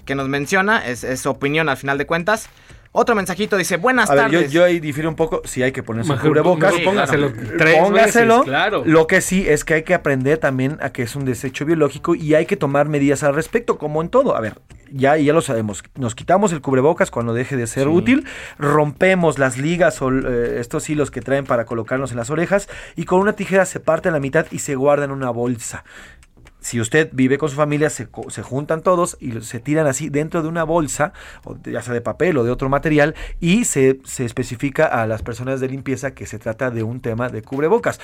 que 0.06 0.16
nos 0.16 0.28
menciona, 0.30 0.86
es, 0.86 1.04
es 1.04 1.22
su 1.22 1.30
opinión 1.30 1.70
al 1.70 1.78
final 1.78 1.97
de 1.97 2.06
cuentas. 2.06 2.49
Otro 2.95 3.16
mensajito 3.16 3.58
dice, 3.58 3.78
buenas 3.78 4.08
tardes. 4.08 4.51
yo, 4.51 4.64
ahí 4.64 4.80
difiero 4.80 5.10
un 5.10 5.16
poco, 5.16 5.41
si 5.45 5.64
hay 5.64 5.72
que 5.72 5.82
ponerse 5.82 6.16
cubrebocas. 6.16 6.76
póngaselo 6.86 7.34
póngaselo. 7.82 8.43
claro. 8.43 8.84
Lo 8.86 9.08
que 9.08 9.20
sí 9.20 9.49
es 9.49 9.66
que 9.66 9.74
hay 9.74 9.84
que 9.84 9.95
aprender 9.95 10.38
también 10.38 10.78
a 10.80 10.91
que 10.91 11.01
es 11.01 11.16
un 11.16 11.26
desecho 11.26 11.66
biológico 11.66 12.14
y 12.14 12.36
hay 12.36 12.45
que 12.45 12.56
tomar 12.56 12.88
medidas 12.88 13.24
al 13.24 13.34
respecto, 13.34 13.80
como 13.80 14.04
en 14.04 14.10
todo. 14.10 14.36
A 14.36 14.41
ver, 14.41 14.60
ya, 14.91 15.18
ya 15.18 15.34
lo 15.34 15.41
sabemos. 15.41 15.84
Nos 15.95 16.14
quitamos 16.14 16.54
el 16.54 16.62
cubrebocas 16.62 17.10
cuando 17.10 17.34
deje 17.34 17.58
de 17.58 17.66
ser 17.66 17.88
útil, 17.88 18.28
rompemos 18.60 19.39
las 19.39 19.58
ligas 19.58 19.99
o 20.04 20.12
eh, 20.12 20.60
estos 20.60 20.88
hilos 20.88 21.10
que 21.10 21.22
traen 21.22 21.45
para 21.45 21.66
colocarnos 21.66 22.12
en 22.12 22.18
las 22.18 22.30
orejas 22.30 22.70
y 22.95 23.06
con 23.06 23.20
una 23.20 23.34
tijera 23.34 23.66
se 23.66 23.80
parte 23.80 24.10
a 24.10 24.12
la 24.12 24.20
mitad 24.20 24.45
y 24.51 24.60
se 24.60 24.76
guarda 24.76 25.06
en 25.06 25.12
una 25.12 25.32
bolsa 25.32 25.84
si 26.64 26.80
usted 26.80 27.09
vive 27.11 27.38
con 27.38 27.49
su 27.49 27.55
familia, 27.55 27.89
se, 27.89 28.07
se, 28.30 28.41
juntan 28.41 28.82
todos 28.82 29.18
y 29.20 29.41
se 29.41 29.59
tiran 29.59 29.86
así 29.86 30.09
dentro 30.09 30.41
de 30.41 30.47
una 30.47 30.64
bolsa, 30.64 31.11
ya 31.66 31.82
sea 31.82 31.93
de 31.93 32.01
papel 32.01 32.38
o 32.38 32.43
de 32.43 32.51
otro 32.51 32.70
material, 32.70 33.16
y 33.41 33.66
se, 33.66 33.99
se 34.05 34.24
especifica 34.24 34.86
a 34.86 35.05
las 35.05 35.22
personas 35.22 35.59
de 35.59 35.68
limpieza 35.68 36.11
que 36.11 36.26
se 36.26 36.39
trata 36.39 36.72
de 36.72 36.82
un 36.84 37.01
tema 37.01 37.28
de 37.28 37.41
cubrebocas 37.41 37.99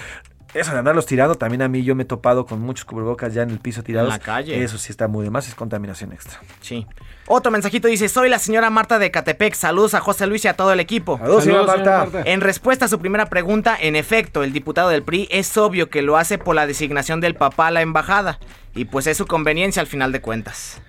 eso 0.53 0.71
de 0.71 0.79
andarlos 0.79 1.05
tirando, 1.05 1.35
también 1.35 1.61
a 1.61 1.67
mí 1.67 1.83
yo 1.83 1.95
me 1.95 2.03
he 2.03 2.05
topado 2.05 2.45
con 2.45 2.59
muchos 2.61 2.85
cubrebocas 2.85 3.33
ya 3.33 3.43
en 3.43 3.51
el 3.51 3.59
piso 3.59 3.83
tirados. 3.83 4.13
En 4.13 4.19
la 4.19 4.23
calle. 4.23 4.63
Eso 4.63 4.77
sí 4.77 4.91
está 4.91 5.07
muy 5.07 5.23
de 5.23 5.29
más, 5.29 5.47
es 5.47 5.55
contaminación 5.55 6.11
extra. 6.11 6.39
Sí. 6.61 6.87
Otro 7.27 7.51
mensajito 7.51 7.87
dice, 7.87 8.09
soy 8.09 8.29
la 8.29 8.39
señora 8.39 8.69
Marta 8.69 8.97
de 8.97 9.11
Catepec, 9.11 9.53
saludos 9.53 9.93
a 9.93 9.99
José 9.99 10.25
Luis 10.25 10.45
y 10.45 10.47
a 10.47 10.55
todo 10.55 10.73
el 10.73 10.79
equipo. 10.79 11.17
Saludos, 11.19 11.43
señora, 11.43 11.65
Marta. 11.65 12.23
En 12.25 12.41
respuesta 12.41 12.85
a 12.85 12.87
su 12.87 12.99
primera 12.99 13.27
pregunta, 13.27 13.77
en 13.79 13.95
efecto, 13.95 14.43
el 14.43 14.51
diputado 14.51 14.89
del 14.89 15.03
PRI 15.03 15.27
es 15.29 15.55
obvio 15.57 15.89
que 15.89 16.01
lo 16.01 16.17
hace 16.17 16.39
por 16.39 16.55
la 16.55 16.65
designación 16.65 17.21
del 17.21 17.35
papá 17.35 17.67
a 17.67 17.71
la 17.71 17.81
embajada. 17.81 18.39
Y 18.73 18.85
pues 18.85 19.07
es 19.07 19.17
su 19.17 19.27
conveniencia 19.27 19.81
al 19.81 19.87
final 19.87 20.11
de 20.11 20.21
cuentas. 20.21 20.81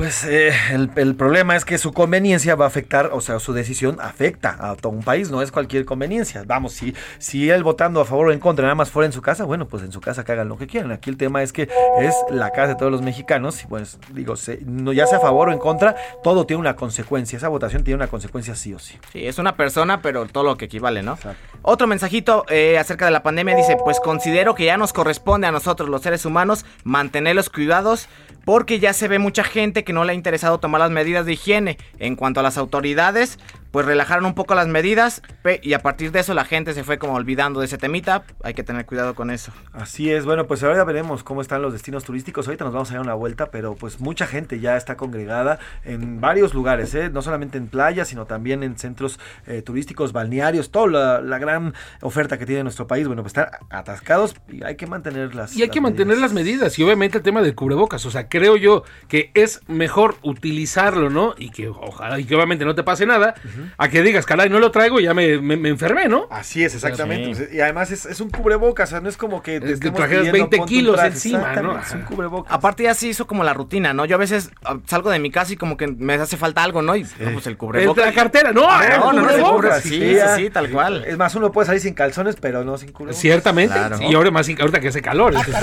Pues 0.00 0.24
eh, 0.24 0.54
el, 0.70 1.14
problema 1.14 1.56
es 1.56 1.66
que 1.66 1.76
su 1.76 1.92
conveniencia 1.92 2.54
va 2.54 2.64
a 2.64 2.68
afectar, 2.68 3.10
o 3.12 3.20
sea, 3.20 3.38
su 3.38 3.52
decisión 3.52 3.98
afecta 4.00 4.56
a 4.58 4.74
todo 4.74 4.94
un 4.94 5.02
país, 5.02 5.30
no 5.30 5.42
es 5.42 5.52
cualquier 5.52 5.84
conveniencia. 5.84 6.42
Vamos, 6.46 6.72
si, 6.72 6.94
si 7.18 7.50
él 7.50 7.62
votando 7.62 8.00
a 8.00 8.06
favor 8.06 8.28
o 8.28 8.32
en 8.32 8.38
contra 8.38 8.62
nada 8.62 8.74
más 8.74 8.90
fuera 8.90 9.04
en 9.04 9.12
su 9.12 9.20
casa, 9.20 9.44
bueno, 9.44 9.68
pues 9.68 9.82
en 9.82 9.92
su 9.92 10.00
casa 10.00 10.24
que 10.24 10.32
hagan 10.32 10.48
lo 10.48 10.56
que 10.56 10.66
quieran. 10.66 10.90
Aquí 10.90 11.10
el 11.10 11.18
tema 11.18 11.42
es 11.42 11.52
que 11.52 11.68
es 12.00 12.14
la 12.30 12.48
casa 12.48 12.68
de 12.68 12.74
todos 12.76 12.90
los 12.90 13.02
mexicanos 13.02 13.62
y 13.62 13.66
pues 13.66 13.98
digo, 14.14 14.36
no, 14.64 14.94
ya 14.94 15.06
sea 15.06 15.18
a 15.18 15.20
favor 15.20 15.50
o 15.50 15.52
en 15.52 15.58
contra, 15.58 15.94
todo 16.22 16.46
tiene 16.46 16.60
una 16.60 16.76
consecuencia. 16.76 17.36
Esa 17.36 17.48
votación 17.48 17.84
tiene 17.84 17.96
una 17.96 18.08
consecuencia 18.08 18.54
sí 18.54 18.72
o 18.72 18.78
sí. 18.78 18.98
Sí, 19.12 19.26
es 19.26 19.38
una 19.38 19.54
persona, 19.54 20.00
pero 20.00 20.24
todo 20.24 20.44
lo 20.44 20.56
que 20.56 20.64
equivale, 20.64 21.02
¿no? 21.02 21.18
Otro 21.60 21.86
mensajito 21.86 22.46
eh, 22.48 22.78
acerca 22.78 23.04
de 23.04 23.10
la 23.10 23.22
pandemia 23.22 23.54
dice, 23.54 23.76
pues 23.84 24.00
considero 24.00 24.54
que 24.54 24.64
ya 24.64 24.78
nos 24.78 24.94
corresponde 24.94 25.46
a 25.46 25.52
nosotros 25.52 25.90
los 25.90 26.00
seres 26.00 26.24
humanos 26.24 26.64
mantener 26.84 27.36
los 27.36 27.50
cuidados 27.50 28.08
porque 28.46 28.78
ya 28.78 28.92
se 28.92 29.06
ve 29.06 29.18
mucha 29.18 29.44
gente 29.44 29.84
que 29.84 29.89
no 29.92 30.04
le 30.04 30.12
ha 30.12 30.14
interesado 30.14 30.58
tomar 30.60 30.80
las 30.80 30.90
medidas 30.90 31.26
de 31.26 31.32
higiene. 31.34 31.78
En 31.98 32.16
cuanto 32.16 32.40
a 32.40 32.42
las 32.42 32.56
autoridades, 32.56 33.38
pues 33.70 33.86
relajaron 33.86 34.24
un 34.24 34.34
poco 34.34 34.54
las 34.54 34.68
medidas 34.68 35.22
y 35.62 35.72
a 35.72 35.78
partir 35.80 36.12
de 36.12 36.20
eso 36.20 36.34
la 36.34 36.44
gente 36.44 36.74
se 36.74 36.84
fue 36.84 36.98
como 36.98 37.14
olvidando 37.14 37.60
de 37.60 37.66
ese 37.66 37.78
temita. 37.78 38.24
Hay 38.42 38.54
que 38.54 38.62
tener 38.62 38.86
cuidado 38.86 39.14
con 39.14 39.30
eso. 39.30 39.52
Así 39.72 40.10
es, 40.10 40.24
bueno, 40.24 40.46
pues 40.46 40.62
ahora 40.62 40.84
veremos 40.84 41.22
cómo 41.22 41.40
están 41.40 41.62
los 41.62 41.72
destinos 41.72 42.04
turísticos. 42.04 42.46
Ahorita 42.46 42.64
nos 42.64 42.74
vamos 42.74 42.90
a 42.90 42.94
dar 42.94 43.02
una 43.02 43.14
vuelta, 43.14 43.50
pero 43.50 43.74
pues 43.74 44.00
mucha 44.00 44.26
gente 44.26 44.60
ya 44.60 44.76
está 44.76 44.96
congregada 44.96 45.58
en 45.84 46.20
varios 46.20 46.54
lugares, 46.54 46.94
¿eh? 46.94 47.10
no 47.10 47.22
solamente 47.22 47.58
en 47.58 47.68
playas, 47.68 48.08
sino 48.08 48.26
también 48.26 48.62
en 48.62 48.78
centros 48.78 49.18
eh, 49.46 49.62
turísticos, 49.62 50.12
balnearios, 50.12 50.70
toda 50.70 50.88
la, 50.88 51.20
la 51.20 51.38
gran 51.38 51.74
oferta 52.00 52.38
que 52.38 52.46
tiene 52.46 52.62
nuestro 52.62 52.86
país. 52.86 53.06
Bueno, 53.06 53.22
pues 53.22 53.30
están 53.30 53.48
atascados 53.70 54.34
y 54.48 54.64
hay 54.64 54.76
que 54.76 54.86
mantener 54.86 55.34
las. 55.34 55.56
Y 55.56 55.62
hay 55.62 55.68
que 55.68 55.80
mantener 55.80 56.18
las 56.18 56.32
medidas 56.32 56.78
y 56.78 56.82
obviamente 56.82 57.18
el 57.18 57.24
tema 57.24 57.42
del 57.42 57.54
cubrebocas. 57.54 58.04
O 58.06 58.10
sea, 58.10 58.28
creo 58.28 58.56
yo 58.56 58.84
que 59.08 59.30
es 59.34 59.60
mejor 59.68 60.16
utilizarlo, 60.22 61.10
¿no? 61.10 61.34
Y 61.38 61.50
que 61.50 61.68
ojalá 61.68 62.18
y 62.18 62.24
que 62.24 62.34
obviamente 62.34 62.64
no 62.64 62.74
te 62.74 62.82
pase 62.82 63.06
nada, 63.06 63.34
a 63.78 63.88
que 63.88 64.02
digas, 64.02 64.26
caray, 64.26 64.48
no 64.48 64.58
lo 64.58 64.70
traigo 64.70 65.00
y 65.00 65.04
ya 65.04 65.14
me, 65.14 65.38
me- 65.38 65.56
me 65.56 65.68
enfermé, 65.68 66.08
¿no? 66.08 66.26
Así 66.30 66.64
es, 66.64 66.74
exactamente. 66.74 67.34
Sí. 67.50 67.56
Y 67.56 67.60
además 67.60 67.90
es, 67.90 68.06
es 68.06 68.20
un 68.20 68.30
cubrebocas, 68.30 68.88
o 68.88 68.90
sea, 68.90 69.00
no 69.00 69.08
es 69.08 69.16
como 69.16 69.42
que 69.42 69.60
te 69.60 69.66
que 69.66 69.72
estemos 69.74 69.96
trajeras 69.96 70.22
pidiendo, 70.22 70.38
20 70.48 70.56
ponte 70.58 70.62
un 70.74 70.78
kilos 70.78 70.94
traje. 70.96 71.08
encima, 71.08 71.52
Es 71.86 71.92
un 71.92 72.02
cubrebocas. 72.02 72.52
Aparte 72.52 72.82
ya 72.84 72.94
se 72.94 73.08
hizo 73.08 73.26
como 73.26 73.44
la 73.44 73.52
rutina, 73.54 73.92
¿no? 73.92 74.04
Yo 74.04 74.16
a 74.16 74.18
veces 74.18 74.50
ah, 74.64 74.76
salgo 74.86 75.10
de 75.10 75.18
mi 75.18 75.30
casa 75.30 75.52
y 75.52 75.56
como 75.56 75.76
que 75.76 75.86
me 75.86 76.14
hace 76.14 76.36
falta 76.36 76.62
algo, 76.62 76.82
¿no? 76.82 76.96
Y 76.96 77.02
no, 77.02 77.32
pues 77.32 77.46
el 77.46 77.56
cubrebocas. 77.56 78.06
La 78.06 78.12
cartera, 78.12 78.52
no, 78.52 78.66
Ah, 78.68 78.84
el 78.84 79.00
no, 79.00 79.12
no, 79.12 79.12
no, 79.12 79.20
el 79.20 79.26
cubrebocas, 79.40 79.82
cubrebocas, 79.82 79.82
sí, 79.82 80.14
sí, 80.36 80.44
sí, 80.44 80.50
tal 80.50 80.70
cual. 80.70 81.04
Es 81.06 81.16
más, 81.16 81.34
uno 81.34 81.50
puede 81.52 81.66
salir 81.66 81.80
sin 81.80 81.94
calzones, 81.94 82.36
pero 82.36 82.64
no 82.64 82.76
sin 82.78 82.92
cubrebocas. 82.92 83.20
Ciertamente. 83.20 83.74
Claro. 83.74 83.98
Y 84.00 84.14
ahora 84.14 84.30
más 84.30 84.48
ahorita 84.48 84.80
que 84.80 84.88
hace 84.88 85.02
calor. 85.02 85.34
entonces- 85.34 85.54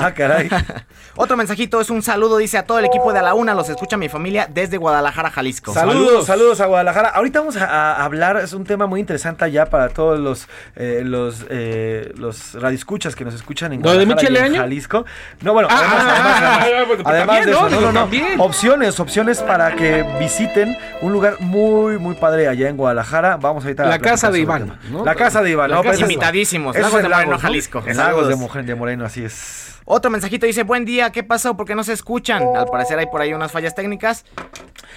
Ah, 0.00 0.12
caray. 0.14 0.48
Otro 1.16 1.36
mensajito 1.36 1.80
es 1.80 1.90
un 1.90 2.02
saludo, 2.02 2.38
dice 2.38 2.58
a 2.58 2.64
todo 2.64 2.78
el 2.78 2.84
equipo 2.84 3.12
de 3.12 3.18
A 3.18 3.22
la 3.22 3.34
Una, 3.34 3.54
los 3.54 3.68
escucha 3.68 3.96
mi 3.96 4.08
familia 4.08 4.48
desde 4.52 4.76
Guadalajara, 4.76 5.30
Jalisco. 5.30 5.72
Saludos, 5.74 6.26
saludos 6.26 6.60
a 6.60 6.66
Guadalajara. 6.66 6.77
Ahorita 6.78 7.40
vamos 7.40 7.56
a, 7.56 7.64
a 7.96 8.04
hablar, 8.04 8.36
es 8.38 8.52
un 8.52 8.64
tema 8.64 8.86
muy 8.86 9.00
interesante 9.00 9.44
allá 9.44 9.66
para 9.66 9.88
todos 9.88 10.18
los 10.18 10.48
eh, 10.76 11.02
los 11.04 11.44
eh, 11.50 12.12
los 12.16 12.54
radioescuchas 12.54 13.14
que 13.16 13.24
nos 13.24 13.34
escuchan 13.34 13.72
en 13.72 13.82
¿Lo 13.82 13.90
de 13.96 14.04
Guadalajara 14.04 14.46
y 14.48 14.54
en? 14.54 14.56
Jalisco. 14.56 15.04
No, 15.42 15.52
bueno, 15.52 15.68
Ah, 15.70 15.76
además, 15.78 15.96
ah, 15.98 16.12
además, 16.12 16.34
ah, 16.42 16.58
además, 16.62 16.80
ah, 16.82 16.86
pues 16.86 17.00
además 17.06 17.26
también, 17.26 17.44
de 17.46 17.52
eso, 17.52 17.60
¿no? 17.62 17.68
no, 17.68 17.76
Digo, 17.78 17.80
no, 17.80 17.92
no. 17.92 18.00
también. 18.00 18.40
Opciones, 18.40 19.00
opciones 19.00 19.42
para 19.42 19.74
que 19.76 20.04
visiten 20.18 20.76
un 21.02 21.12
lugar 21.12 21.36
muy, 21.40 21.98
muy 21.98 22.14
padre 22.14 22.48
allá 22.48 22.68
en 22.68 22.76
Guadalajara. 22.76 23.36
Vamos 23.36 23.64
ahorita 23.64 23.84
La 23.86 23.98
casa 23.98 24.30
de 24.30 24.40
Iván. 24.40 24.78
¿no? 24.90 25.04
La 25.04 25.14
casa 25.14 25.42
de 25.42 25.50
Iván, 25.50 25.70
La 25.70 25.76
¿no? 25.76 25.82
casa- 25.82 25.92
Pero 25.92 25.94
ese 25.96 26.04
es- 26.04 26.10
Invitadísimos, 26.10 26.76
Lagos 26.76 27.02
de 27.02 27.08
Moreno. 27.08 27.38
Jalisco. 27.38 27.82
Lagos 27.94 28.28
de 28.28 28.74
Moreno, 28.74 29.04
así 29.04 29.24
es. 29.24 29.77
Otro 29.90 30.10
mensajito 30.10 30.44
dice, 30.44 30.64
buen 30.64 30.84
día, 30.84 31.12
¿qué 31.12 31.22
pasó? 31.22 31.56
¿Por 31.56 31.66
qué 31.66 31.74
no 31.74 31.82
se 31.82 31.94
escuchan? 31.94 32.42
Al 32.54 32.66
parecer 32.66 32.98
hay 32.98 33.06
por 33.06 33.22
ahí 33.22 33.32
unas 33.32 33.50
fallas 33.50 33.74
técnicas. 33.74 34.26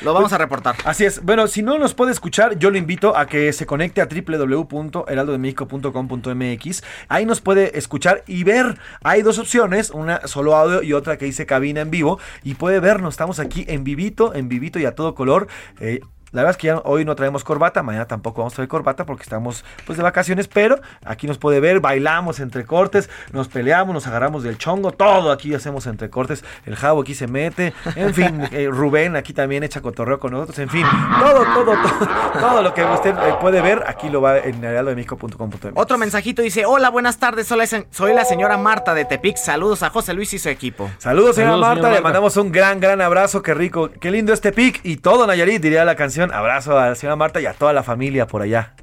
Lo 0.01 0.13
vamos 0.13 0.33
a 0.33 0.37
reportar. 0.37 0.75
Así 0.83 1.05
es. 1.05 1.23
Bueno, 1.23 1.47
si 1.47 1.61
no 1.61 1.79
nos 1.79 1.93
puede 1.93 2.11
escuchar, 2.11 2.59
yo 2.59 2.71
lo 2.71 2.77
invito 2.77 3.15
a 3.15 3.25
que 3.25 3.53
se 3.53 3.65
conecte 3.65 4.01
a 4.01 4.07
www.heraldodemexico.com.mx. 4.07 6.83
Ahí 7.07 7.25
nos 7.25 7.39
puede 7.39 7.77
escuchar 7.77 8.25
y 8.27 8.43
ver. 8.43 8.79
Hay 9.01 9.21
dos 9.21 9.39
opciones, 9.39 9.91
una 9.91 10.27
solo 10.27 10.57
audio 10.57 10.83
y 10.83 10.91
otra 10.91 11.17
que 11.17 11.23
dice 11.23 11.45
cabina 11.45 11.79
en 11.79 11.89
vivo. 11.89 12.19
Y 12.43 12.55
puede 12.55 12.81
vernos. 12.81 13.13
Estamos 13.13 13.39
aquí 13.39 13.63
en 13.69 13.85
vivito, 13.85 14.35
en 14.35 14.49
vivito 14.49 14.77
y 14.77 14.83
a 14.83 14.93
todo 14.93 15.15
color. 15.15 15.47
Eh, 15.79 16.01
la 16.31 16.41
verdad 16.41 16.51
es 16.51 16.57
que 16.57 16.67
ya 16.67 16.77
hoy 16.85 17.05
no 17.05 17.15
traemos 17.15 17.43
corbata, 17.43 17.83
mañana 17.83 18.05
tampoco 18.07 18.41
vamos 18.41 18.53
a 18.53 18.55
traer 18.55 18.67
corbata 18.69 19.05
porque 19.05 19.23
estamos 19.23 19.65
pues 19.85 19.97
de 19.97 20.03
vacaciones, 20.03 20.47
pero 20.47 20.79
aquí 21.05 21.27
nos 21.27 21.37
puede 21.37 21.59
ver, 21.59 21.79
bailamos 21.79 22.39
entre 22.39 22.65
cortes, 22.65 23.09
nos 23.31 23.47
peleamos, 23.47 23.93
nos 23.93 24.07
agarramos 24.07 24.43
del 24.43 24.57
chongo, 24.57 24.91
todo 24.91 25.31
aquí 25.31 25.53
hacemos 25.53 25.87
entre 25.87 26.09
cortes, 26.09 26.43
el 26.65 26.75
jabo 26.75 27.01
aquí 27.01 27.15
se 27.15 27.27
mete, 27.27 27.73
en 27.95 28.13
fin, 28.13 28.41
eh, 28.51 28.67
Rubén 28.71 29.15
aquí 29.15 29.33
también 29.33 29.63
echa 29.63 29.81
cotorreo 29.81 30.19
con 30.19 30.31
nosotros, 30.31 30.57
en 30.59 30.69
fin, 30.69 30.85
todo, 31.19 31.43
todo, 31.53 31.65
todo, 31.81 32.09
todo 32.39 32.61
lo 32.61 32.73
que 32.73 32.83
usted 32.83 33.11
eh, 33.15 33.35
puede 33.41 33.61
ver, 33.61 33.83
aquí 33.87 34.09
lo 34.09 34.21
va 34.21 34.37
en 34.39 34.63
heraldodemexico.com.mx. 34.63 35.71
Otro 35.75 35.97
mensajito 35.97 36.41
dice, 36.41 36.65
hola, 36.65 36.89
buenas 36.89 37.17
tardes, 37.17 37.47
soy 37.47 37.57
la, 37.59 37.65
se- 37.65 37.87
soy 37.91 38.13
la 38.13 38.25
señora 38.25 38.57
Marta 38.57 38.93
de 38.93 39.05
Tepic. 39.05 39.37
Saludos 39.37 39.83
a 39.83 39.89
José 39.89 40.13
Luis 40.13 40.33
y 40.33 40.39
su 40.39 40.49
equipo. 40.49 40.89
Saludos, 40.97 41.35
señora 41.35 41.53
Saludos, 41.53 41.67
Marta. 41.67 41.81
señora 41.81 41.89
Le 41.95 42.01
Marta. 42.01 42.03
mandamos 42.03 42.37
un 42.37 42.51
gran, 42.51 42.79
gran 42.79 43.01
abrazo. 43.01 43.41
Qué 43.41 43.53
rico, 43.53 43.89
qué 43.99 44.11
lindo 44.11 44.33
este 44.33 44.51
pic. 44.51 44.79
Y 44.83 44.97
todo 44.97 45.25
Nayarit, 45.27 45.61
diría 45.61 45.83
la 45.85 45.95
canción. 45.95 46.20
Abrazo 46.31 46.77
a 46.77 46.89
la 46.89 46.95
señora 46.95 47.15
Marta 47.15 47.41
y 47.41 47.47
a 47.47 47.53
toda 47.53 47.73
la 47.73 47.83
familia 47.83 48.27
por 48.27 48.41
allá. 48.41 48.73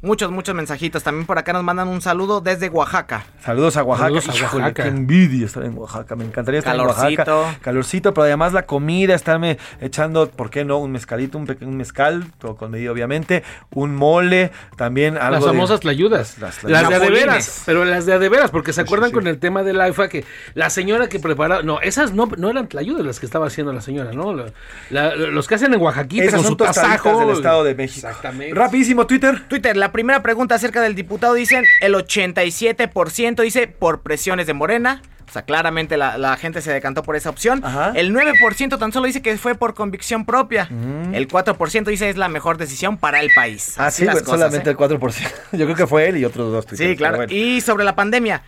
Muchos, 0.00 0.30
muchos 0.30 0.54
mensajitos. 0.54 1.02
También 1.02 1.26
por 1.26 1.38
acá 1.38 1.52
nos 1.52 1.64
mandan 1.64 1.88
un 1.88 2.00
saludo 2.00 2.40
desde 2.40 2.68
Oaxaca. 2.68 3.24
Saludos 3.44 3.76
a 3.76 3.82
Oaxaca. 3.82 4.06
Saludos 4.08 4.28
a 4.28 4.34
Híjole, 4.36 4.62
Oaxaca. 4.64 4.82
qué 4.84 4.88
envidia 4.88 5.46
estar 5.46 5.64
en 5.64 5.76
Oaxaca. 5.76 6.14
Me 6.16 6.24
encantaría 6.24 6.58
estar 6.60 6.76
Calorcito. 6.76 7.22
en 7.22 7.28
Oaxaca. 7.30 7.58
Calorcito, 7.62 8.14
pero 8.14 8.24
además 8.24 8.52
la 8.52 8.66
comida, 8.66 9.14
estarme 9.14 9.58
echando, 9.80 10.28
¿por 10.30 10.50
qué 10.50 10.64
no? 10.64 10.78
Un 10.78 10.92
mezcalito, 10.92 11.36
un 11.38 11.46
pequeño 11.46 11.72
mezcal, 11.72 12.24
todo 12.38 12.56
con 12.56 12.70
medida 12.70 12.92
obviamente. 12.92 13.42
Un 13.70 13.96
mole, 13.96 14.52
también 14.76 15.16
algo 15.16 15.32
Las 15.32 15.40
de- 15.44 15.48
famosas 15.50 15.80
tlayudas. 15.80 16.38
Las- 16.38 16.62
Las, 16.62 16.70
las 16.70 16.88
de 16.88 16.94
a 16.94 16.98
de 17.00 17.04
Chapulines. 17.06 17.26
veras. 17.26 17.62
Pero 17.66 17.84
las 17.84 18.06
de 18.06 18.12
a 18.12 18.18
de 18.18 18.28
veras, 18.28 18.50
porque 18.50 18.72
se 18.72 18.80
acuerdan 18.82 19.10
sí. 19.10 19.14
con 19.14 19.26
el 19.26 19.38
tema 19.38 19.62
del 19.64 19.80
AIFA 19.80 20.08
que 20.08 20.24
la 20.54 20.70
señora 20.70 21.08
que 21.08 21.18
preparaba. 21.18 21.62
No, 21.62 21.80
esas 21.80 22.12
no, 22.12 22.28
no 22.36 22.50
eran 22.50 22.68
tlayudas 22.68 23.04
las 23.04 23.18
que 23.20 23.26
estaba 23.26 23.46
haciendo 23.48 23.72
la 23.72 23.80
señora, 23.80 24.12
¿no? 24.12 24.32
La- 24.32 24.46
la- 24.90 25.14
los 25.16 25.48
que 25.48 25.56
hacen 25.56 25.74
en 25.74 25.80
Oaxaquita 25.80 26.22
Esas 26.24 26.34
con 26.34 26.42
son 26.44 26.52
su 26.52 26.56
tasajo. 26.56 27.18
del 27.20 27.30
Estado 27.30 27.64
de 27.64 27.74
México. 27.74 28.06
Exactamente. 28.06 28.54
Rapidísimo, 28.54 29.06
Twitter. 29.06 29.42
Twitter, 29.48 29.76
la 29.76 29.87
primera 29.92 30.22
pregunta 30.22 30.54
acerca 30.54 30.80
del 30.82 30.94
diputado 30.94 31.34
dicen 31.34 31.64
el 31.80 31.94
87% 31.94 33.42
dice 33.42 33.66
por 33.68 34.02
presiones 34.02 34.46
de 34.46 34.54
Morena. 34.54 35.02
O 35.28 35.30
sea, 35.30 35.42
claramente 35.42 35.98
la, 35.98 36.16
la 36.16 36.38
gente 36.38 36.62
se 36.62 36.72
decantó 36.72 37.02
por 37.02 37.14
esa 37.14 37.28
opción. 37.28 37.62
Ajá. 37.62 37.92
El 37.94 38.14
9% 38.14 38.78
tan 38.78 38.92
solo 38.92 39.06
dice 39.06 39.20
que 39.20 39.36
fue 39.36 39.54
por 39.54 39.74
convicción 39.74 40.24
propia. 40.24 40.68
El 41.12 41.28
4% 41.28 41.84
dice 41.84 42.08
es 42.08 42.16
la 42.16 42.28
mejor 42.28 42.56
decisión 42.56 42.96
para 42.96 43.20
el 43.20 43.30
país. 43.34 43.74
Ah, 43.76 43.88
Así 43.88 43.98
sí, 43.98 44.04
las 44.06 44.14
bueno, 44.14 44.24
cosas, 44.24 44.40
solamente 44.40 44.70
¿eh? 44.70 44.72
el 44.72 44.78
4%. 44.78 45.30
Yo 45.52 45.66
creo 45.66 45.76
que 45.76 45.86
fue 45.86 46.08
él 46.08 46.16
y 46.16 46.24
otros 46.24 46.50
dos. 46.50 46.78
Sí, 46.78 46.96
claro. 46.96 47.16
bueno. 47.18 47.32
Y 47.32 47.60
sobre 47.60 47.84
la 47.84 47.94
pandemia. 47.94 48.42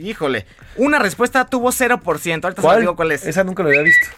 Híjole, 0.00 0.46
una 0.76 0.98
respuesta 0.98 1.44
tuvo 1.44 1.70
0%. 1.70 2.00
Ahorita 2.44 2.50
se 2.56 2.60
¿Cuál? 2.60 2.76
los 2.76 2.80
digo 2.80 2.96
cuál 2.96 3.12
es. 3.12 3.24
Esa 3.24 3.44
nunca 3.44 3.62
lo 3.62 3.68
había 3.68 3.82
visto. 3.82 4.08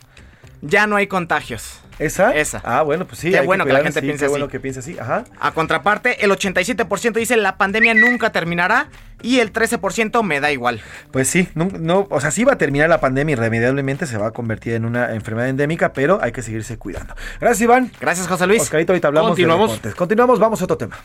Ya 0.62 0.86
no 0.86 0.96
hay 0.96 1.08
contagios. 1.08 1.81
¿Esa? 2.04 2.32
Esa. 2.34 2.60
Ah, 2.64 2.82
bueno, 2.82 3.06
pues 3.06 3.20
sí. 3.20 3.30
Qué 3.30 3.40
bueno 3.40 3.64
que 3.64 3.72
la 3.72 3.82
gente 3.82 4.00
sí, 4.00 4.06
piense 4.06 4.20
qué 4.20 4.24
así. 4.26 4.30
bueno 4.30 4.48
que 4.48 4.60
piense 4.60 4.80
así. 4.80 4.98
Ajá. 4.98 5.24
A 5.38 5.52
contraparte, 5.52 6.24
el 6.24 6.30
87% 6.30 7.12
dice 7.12 7.36
la 7.36 7.56
pandemia 7.56 7.94
nunca 7.94 8.30
terminará 8.30 8.88
y 9.22 9.38
el 9.40 9.52
13% 9.52 10.22
me 10.22 10.40
da 10.40 10.50
igual. 10.50 10.80
Pues 11.10 11.28
sí, 11.28 11.48
no, 11.54 11.68
no, 11.78 12.06
o 12.10 12.20
sea, 12.20 12.30
sí 12.30 12.44
va 12.44 12.54
a 12.54 12.58
terminar 12.58 12.88
la 12.88 13.00
pandemia 13.00 13.34
irremediablemente, 13.34 14.06
se 14.06 14.18
va 14.18 14.28
a 14.28 14.30
convertir 14.32 14.74
en 14.74 14.84
una 14.84 15.12
enfermedad 15.14 15.48
endémica, 15.48 15.92
pero 15.92 16.18
hay 16.22 16.32
que 16.32 16.42
seguirse 16.42 16.76
cuidando. 16.76 17.14
Gracias, 17.40 17.60
Iván. 17.60 17.92
Gracias, 18.00 18.26
José 18.26 18.46
Luis. 18.46 18.62
Oscarito, 18.62 18.92
ahorita 18.92 19.08
hablamos 19.08 19.30
de 19.30 19.32
Continuamos. 19.32 19.70
deportes. 19.70 19.94
Continuamos, 19.94 20.38
vamos 20.38 20.60
a 20.60 20.64
otro 20.64 20.76
tema. 20.76 20.98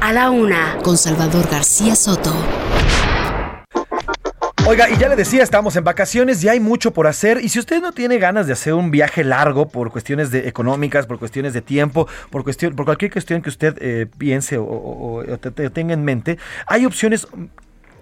A 0.00 0.12
la 0.12 0.30
una, 0.30 0.78
con 0.82 0.98
Salvador 0.98 1.48
García 1.48 1.94
Soto. 1.94 2.34
Oiga, 4.64 4.88
y 4.88 4.96
ya 4.96 5.08
le 5.08 5.16
decía, 5.16 5.42
estamos 5.42 5.74
en 5.74 5.82
vacaciones 5.82 6.42
y 6.44 6.48
hay 6.48 6.60
mucho 6.60 6.92
por 6.92 7.06
hacer. 7.08 7.40
Y 7.42 7.48
si 7.48 7.58
usted 7.58 7.82
no 7.82 7.92
tiene 7.92 8.18
ganas 8.18 8.46
de 8.46 8.52
hacer 8.52 8.74
un 8.74 8.90
viaje 8.92 9.24
largo 9.24 9.68
por 9.68 9.90
cuestiones 9.90 10.30
de 10.30 10.46
económicas, 10.48 11.06
por 11.06 11.18
cuestiones 11.18 11.52
de 11.52 11.62
tiempo, 11.62 12.06
por 12.30 12.44
cuestión, 12.44 12.74
por 12.76 12.84
cualquier 12.86 13.10
cuestión 13.12 13.42
que 13.42 13.48
usted 13.48 13.76
eh, 13.80 14.06
piense 14.18 14.58
o, 14.58 14.64
o- 14.64 15.16
o 15.32 15.38
te- 15.38 15.50
te- 15.50 15.68
tenga 15.70 15.94
en 15.94 16.04
mente, 16.04 16.38
hay 16.68 16.86
opciones 16.86 17.26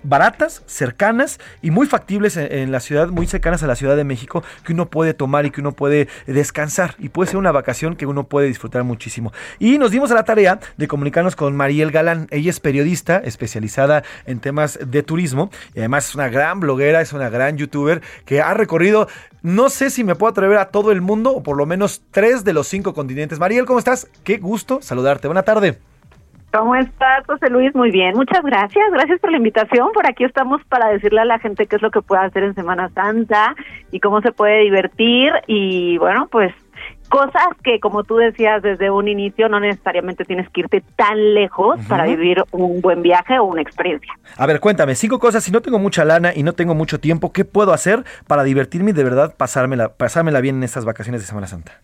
baratas, 0.03 0.63
cercanas 0.67 1.39
y 1.63 1.71
muy 1.71 1.87
factibles 1.87 2.37
en, 2.37 2.73
la 2.73 2.81
ciudad, 2.81 3.09
muy 3.09 3.27
cercanas 3.27 3.63
a 3.63 3.67
la 3.67 3.77
Ciudad 3.77 3.97
de 3.97 4.05
México, 4.05 4.43
que 4.65 4.73
uno 4.73 4.87
puede 4.87 5.15
tomar 5.15 5.47
y 5.47 5.51
que 5.51 5.61
uno 5.61 5.73
puede 5.73 6.09
descansar. 6.27 6.95
Y 6.99 7.09
puede 7.09 7.31
ser 7.31 7.37
una 7.39 7.53
vacación 7.53 7.97
que 7.97 8.07
uno 8.07 8.25
puede 8.25 8.49
disfrutar 8.49 8.85
muchísimo. 8.85 9.33
Y 9.59 9.79
nos 9.79 9.91
dimos 9.91 10.11
a 10.11 10.15
la 10.15 10.25
tarea 10.25 10.61
de 10.77 10.89
comunicarnos 10.89 11.37
con 11.37 11.57
Mariel 11.57 11.91
Galán. 11.91 12.27
Ella 12.31 12.51
es 12.51 12.61
periodista 12.61 13.19
especializada 13.19 14.03
en 14.27 14.41
temas 14.41 14.79
de 14.85 15.03
turismo 15.03 15.51
y 15.75 15.81
además 15.81 16.09
es 16.09 16.15
una 16.15 16.29
gran 16.29 16.61
bloguera, 16.61 17.01
es 17.01 17.13
una 17.13 17.29
gran 17.29 17.57
youtuber 17.57 18.03
que 18.25 18.41
ha 18.41 18.55
recorrido, 18.55 19.09
no 19.43 19.71
sé 19.71 19.91
si 19.91 20.05
me 20.05 20.15
puedo 20.15 20.31
atrever 20.31 20.59
a 20.59 20.71
todo 20.71 20.93
el 20.93 21.01
mundo 21.01 21.33
o 21.33 21.43
por 21.43 21.57
lo 21.57 21.67
menos 21.67 22.03
tres 22.11 22.45
de 22.45 22.53
los 22.53 22.69
cinco 22.69 22.95
continentes. 22.95 23.39
Mariel, 23.39 23.67
¿cómo 23.67 23.79
estás? 23.79 24.09
Qué 24.25 24.39
gusto 24.39 24.81
saludarte. 24.83 25.29
Buena 25.29 25.43
tarde. 25.43 25.90
¿Cómo 26.53 26.75
estás, 26.75 27.25
José 27.27 27.49
Luis? 27.49 27.73
Muy 27.77 27.93
bien, 27.93 28.15
muchas 28.17 28.43
gracias. 28.43 28.85
Gracias 28.91 29.21
por 29.21 29.31
la 29.31 29.37
invitación. 29.37 29.93
Por 29.93 30.07
aquí 30.07 30.25
estamos 30.25 30.61
para 30.65 30.89
decirle 30.89 31.21
a 31.21 31.25
la 31.25 31.39
gente 31.39 31.67
qué 31.67 31.77
es 31.77 31.83
lo 31.83 31.93
que 31.93 32.03
puede 32.03 32.23
hacer 32.23 32.43
en 32.43 32.57
Semana 32.57 32.91
Santa 32.93 33.55
y 33.93 34.01
cómo 34.01 34.21
se 34.21 34.33
puede 34.33 34.63
divertir. 34.63 35.33
Y 35.47 35.97
bueno, 35.99 36.27
pues 36.29 36.53
cosas 37.09 37.47
que, 37.63 37.79
como 37.79 38.03
tú 38.03 38.17
decías 38.17 38.63
desde 38.63 38.91
un 38.91 39.07
inicio, 39.07 39.49
no 39.49 39.61
necesariamente 39.61 40.25
tienes 40.25 40.49
que 40.51 40.63
irte 40.63 40.83
tan 40.97 41.35
lejos 41.35 41.79
para 41.89 42.05
vivir 42.05 42.43
un 42.51 42.81
buen 42.81 43.03
viaje 43.03 43.39
o 43.39 43.45
una 43.45 43.63
experiencia. 43.63 44.13
A 44.37 44.47
ver, 44.47 44.59
cuéntame, 44.59 44.97
cinco 44.97 45.21
cosas. 45.21 45.45
Si 45.45 45.53
no 45.53 45.61
tengo 45.61 45.79
mucha 45.79 46.05
lana 46.05 46.33
y 46.35 46.43
no 46.43 46.53
tengo 46.55 46.75
mucho 46.75 46.99
tiempo, 46.99 47.33
¿qué 47.33 47.45
puedo 47.45 47.73
hacer 47.73 48.05
para 48.27 48.43
divertirme 48.43 48.91
y 48.91 48.95
de 48.95 49.05
verdad 49.05 49.35
pasármela, 49.37 49.91
pasármela 49.91 50.41
bien 50.41 50.57
en 50.57 50.65
estas 50.65 50.85
vacaciones 50.85 51.21
de 51.21 51.29
Semana 51.29 51.47
Santa? 51.47 51.81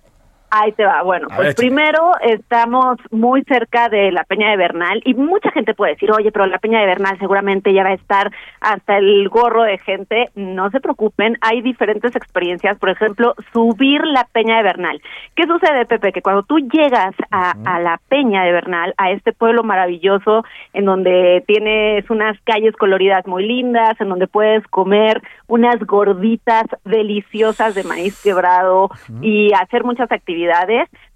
Ahí 0.51 0.72
te 0.72 0.84
va. 0.84 1.03
Bueno, 1.03 1.28
A 1.30 1.36
pues 1.36 1.49
ver, 1.49 1.55
primero 1.57 2.12
estamos 2.22 2.99
muy 3.11 3.42
cerca 3.44 3.88
de 3.88 4.12
la 4.12 4.24
Peña 4.24 4.51
de 4.51 4.57
Bernal 4.57 5.03
y 5.05 5.14
mucha 5.14 5.51
gente 5.51 5.74
puede 5.74 5.92
decir, 5.92 6.11
oye, 6.12 6.30
pero 6.32 6.47
la 6.47 6.59
Peña 6.59 6.80
de 6.80 6.86
Bernal 6.86 7.18
seguramente 7.18 7.72
ya 7.72 7.82
va 7.82 7.90
a 7.90 7.94
estar 7.94 8.30
hasta 8.61 8.99
el 8.99 9.28
gorro 9.28 9.62
de 9.62 9.78
gente. 9.78 10.30
No 10.34 10.70
se 10.70 10.80
preocupen, 10.80 11.36
hay 11.40 11.62
diferentes 11.62 12.14
experiencias. 12.14 12.78
Por 12.78 12.90
ejemplo, 12.90 13.34
subir 13.53 14.05
la 14.07 14.24
Peña 14.32 14.57
de 14.59 14.62
Bernal. 14.62 15.03
¿Qué 15.34 15.47
sucede, 15.47 15.86
Pepe? 15.86 16.12
Que 16.12 16.22
cuando 16.22 16.42
tú 16.42 16.59
llegas 16.59 17.14
a, 17.30 17.55
a 17.64 17.80
la 17.80 18.01
Peña 18.09 18.44
de 18.44 18.53
Bernal, 18.53 18.94
a 18.97 19.11
este 19.11 19.32
pueblo 19.32 19.62
maravilloso 19.62 20.44
en 20.72 20.84
donde 20.84 21.42
tienes 21.47 22.09
unas 22.11 22.38
calles 22.42 22.74
coloridas 22.76 23.26
muy 23.26 23.47
lindas, 23.47 24.01
en 24.01 24.09
donde 24.09 24.26
puedes 24.26 24.66
comer 24.68 25.22
unas 25.49 25.78
gorditas 25.80 26.64
deliciosas 26.84 27.74
de 27.74 27.84
maíz 27.84 28.20
quebrado 28.22 28.90
y 29.20 29.53
hacer 29.53 29.84
muchas 29.84 30.11
actividades, 30.11 30.36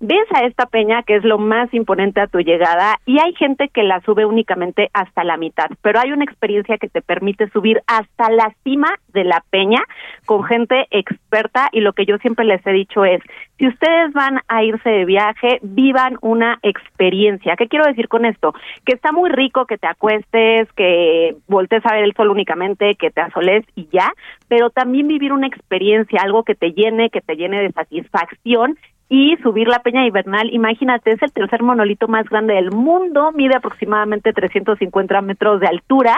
ves 0.00 0.26
a 0.34 0.44
esta 0.44 0.66
peña 0.66 1.02
que 1.02 1.16
es 1.16 1.24
lo 1.24 1.38
más 1.38 1.72
imponente 1.74 2.20
a 2.20 2.26
tu 2.26 2.40
llegada 2.40 2.96
y 3.06 3.18
hay 3.18 3.34
gente 3.34 3.68
que 3.68 3.82
la 3.82 4.00
sube 4.00 4.24
únicamente 4.24 4.90
hasta 4.92 5.24
la 5.24 5.36
mitad, 5.36 5.68
pero 5.82 6.00
hay 6.00 6.12
una 6.12 6.24
experiencia 6.24 6.78
que 6.78 6.88
te 6.88 7.02
permite 7.02 7.48
subir 7.50 7.82
hasta 7.86 8.30
la 8.30 8.54
cima 8.64 8.88
de 9.08 9.24
la 9.24 9.42
peña 9.50 9.82
con 10.26 10.44
gente 10.44 10.86
experta 10.90 11.68
y 11.72 11.80
lo 11.80 11.92
que 11.92 12.06
yo 12.06 12.18
siempre 12.18 12.44
les 12.44 12.64
he 12.66 12.72
dicho 12.72 13.04
es, 13.04 13.20
si 13.58 13.66
ustedes 13.66 14.12
van 14.14 14.40
a 14.48 14.64
irse 14.64 14.88
de 14.88 15.04
viaje, 15.04 15.58
vivan 15.62 16.16
una 16.22 16.58
experiencia. 16.62 17.56
¿Qué 17.56 17.68
quiero 17.68 17.84
decir 17.84 18.08
con 18.08 18.24
esto? 18.24 18.54
Que 18.86 18.94
está 18.94 19.12
muy 19.12 19.28
rico 19.28 19.66
que 19.66 19.76
te 19.76 19.86
acuestes, 19.86 20.72
que 20.72 21.36
voltees 21.46 21.84
a 21.84 21.94
ver 21.94 22.04
el 22.04 22.14
sol 22.14 22.30
únicamente, 22.30 22.94
que 22.94 23.10
te 23.10 23.20
asoles 23.20 23.64
y 23.74 23.88
ya, 23.92 24.12
pero 24.48 24.70
también 24.70 25.08
vivir 25.08 25.32
una 25.32 25.46
experiencia, 25.46 26.22
algo 26.22 26.44
que 26.44 26.54
te 26.54 26.72
llene, 26.72 27.10
que 27.10 27.20
te 27.20 27.36
llene 27.36 27.60
de 27.60 27.72
satisfacción 27.72 28.78
y 29.10 29.36
subir 29.42 29.66
la 29.66 29.80
Peña 29.80 30.06
Invernal, 30.06 30.54
imagínate, 30.54 31.10
es 31.10 31.22
el 31.22 31.32
tercer 31.32 31.62
monolito 31.64 32.06
más 32.06 32.26
grande 32.28 32.54
del 32.54 32.70
mundo, 32.70 33.32
mide 33.32 33.56
aproximadamente 33.56 34.32
350 34.32 35.20
metros 35.20 35.60
de 35.60 35.66
altura 35.66 36.16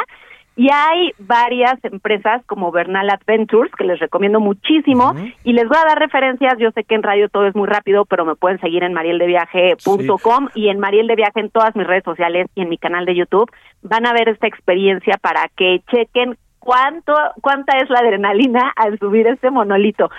y 0.57 0.69
hay 0.71 1.13
varias 1.19 1.83
empresas 1.85 2.45
como 2.45 2.71
Bernal 2.71 3.09
Adventures 3.09 3.73
que 3.73 3.85
les 3.85 3.99
recomiendo 3.99 4.41
muchísimo 4.41 5.15
y 5.43 5.55
les 5.55 5.67
voy 5.67 5.79
a 5.79 5.89
dar 5.89 5.99
referencias, 5.99 6.59
yo 6.59 6.71
sé 6.73 6.85
que 6.85 6.95
en 6.95 7.03
radio 7.03 7.31
todo 7.31 7.47
es 7.47 7.55
muy 7.55 7.67
rápido, 7.67 8.05
pero 8.05 8.27
me 8.27 8.37
pueden 8.37 8.61
seguir 8.61 8.85
en 8.85 8.93
marieldeviaje.com 8.93 10.49
y 10.55 10.69
en 10.69 10.79
Mariel 10.79 11.07
de 11.07 11.17
Viaje 11.17 11.41
en 11.41 11.49
todas 11.49 11.75
mis 11.75 11.87
redes 11.87 12.05
sociales 12.05 12.49
y 12.55 12.61
en 12.61 12.69
mi 12.69 12.77
canal 12.77 13.07
de 13.07 13.15
YouTube, 13.15 13.51
van 13.81 14.05
a 14.05 14.13
ver 14.13 14.29
esta 14.29 14.47
experiencia 14.47 15.17
para 15.17 15.49
que 15.57 15.81
chequen 15.91 16.37
cuánto 16.63 17.13
cuánta 17.41 17.79
es 17.79 17.91
la 17.91 17.99
adrenalina 18.01 18.73
al 18.77 18.99
subir 18.99 19.27
este 19.27 19.51
monolito. 19.51 20.11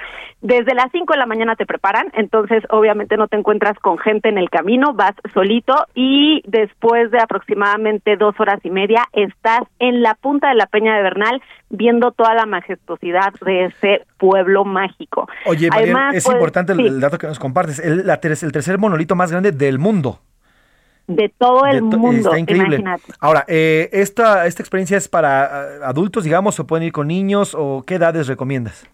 Desde 0.41 0.75
las 0.75 0.91
5 0.91 1.13
de 1.13 1.19
la 1.19 1.25
mañana 1.25 1.55
te 1.55 1.65
preparan, 1.65 2.07
entonces 2.13 2.63
obviamente 2.69 3.15
no 3.15 3.27
te 3.27 3.37
encuentras 3.37 3.79
con 3.79 3.97
gente 3.97 4.29
en 4.29 4.37
el 4.37 4.49
camino, 4.49 4.93
vas 4.93 5.13
solito 5.33 5.73
y 5.95 6.41
después 6.45 7.11
de 7.11 7.19
aproximadamente 7.19 8.17
dos 8.17 8.37
horas 8.39 8.59
y 8.63 8.69
media 8.69 9.05
estás 9.13 9.61
en 9.79 10.01
la 10.01 10.15
punta 10.15 10.49
de 10.49 10.55
la 10.55 10.65
Peña 10.67 10.95
de 10.95 11.03
Bernal 11.03 11.41
viendo 11.69 12.11
toda 12.11 12.33
la 12.35 12.45
majestuosidad 12.45 13.33
de 13.45 13.65
ese 13.65 14.05
pueblo 14.17 14.65
mágico. 14.65 15.27
Oye, 15.45 15.69
Mariel, 15.69 15.95
Además, 15.95 16.15
es 16.15 16.25
pues, 16.25 16.35
importante 16.35 16.73
el- 16.73 16.77
sí, 16.79 16.99
dato 16.99 17.17
que 17.17 17.27
nos 17.27 17.39
compartes. 17.39 17.79
El, 17.79 18.05
la 18.05 18.19
el 18.23 18.51
tercer 18.51 18.77
monolito 18.77 19.15
más 19.15 19.31
grande 19.31 19.51
del 19.51 19.79
mundo. 19.79 20.19
De 21.07 21.29
todo 21.37 21.65
el 21.65 21.75
De 21.85 21.89
to- 21.91 21.97
mundo, 21.97 22.29
Está 22.29 22.39
increíble. 22.39 22.77
imagínate. 22.77 23.03
Ahora, 23.19 23.43
eh, 23.47 23.89
esta, 23.91 24.45
¿esta 24.47 24.61
experiencia 24.63 24.97
es 24.97 25.07
para 25.07 25.43
ah, 25.45 25.65
adultos, 25.89 26.23
digamos, 26.23 26.59
o 26.59 26.65
pueden 26.67 26.85
ir 26.87 26.91
con 26.93 27.07
niños, 27.07 27.55
o 27.57 27.83
qué 27.85 27.95
edades 27.95 28.27
recomiendas? 28.27 28.87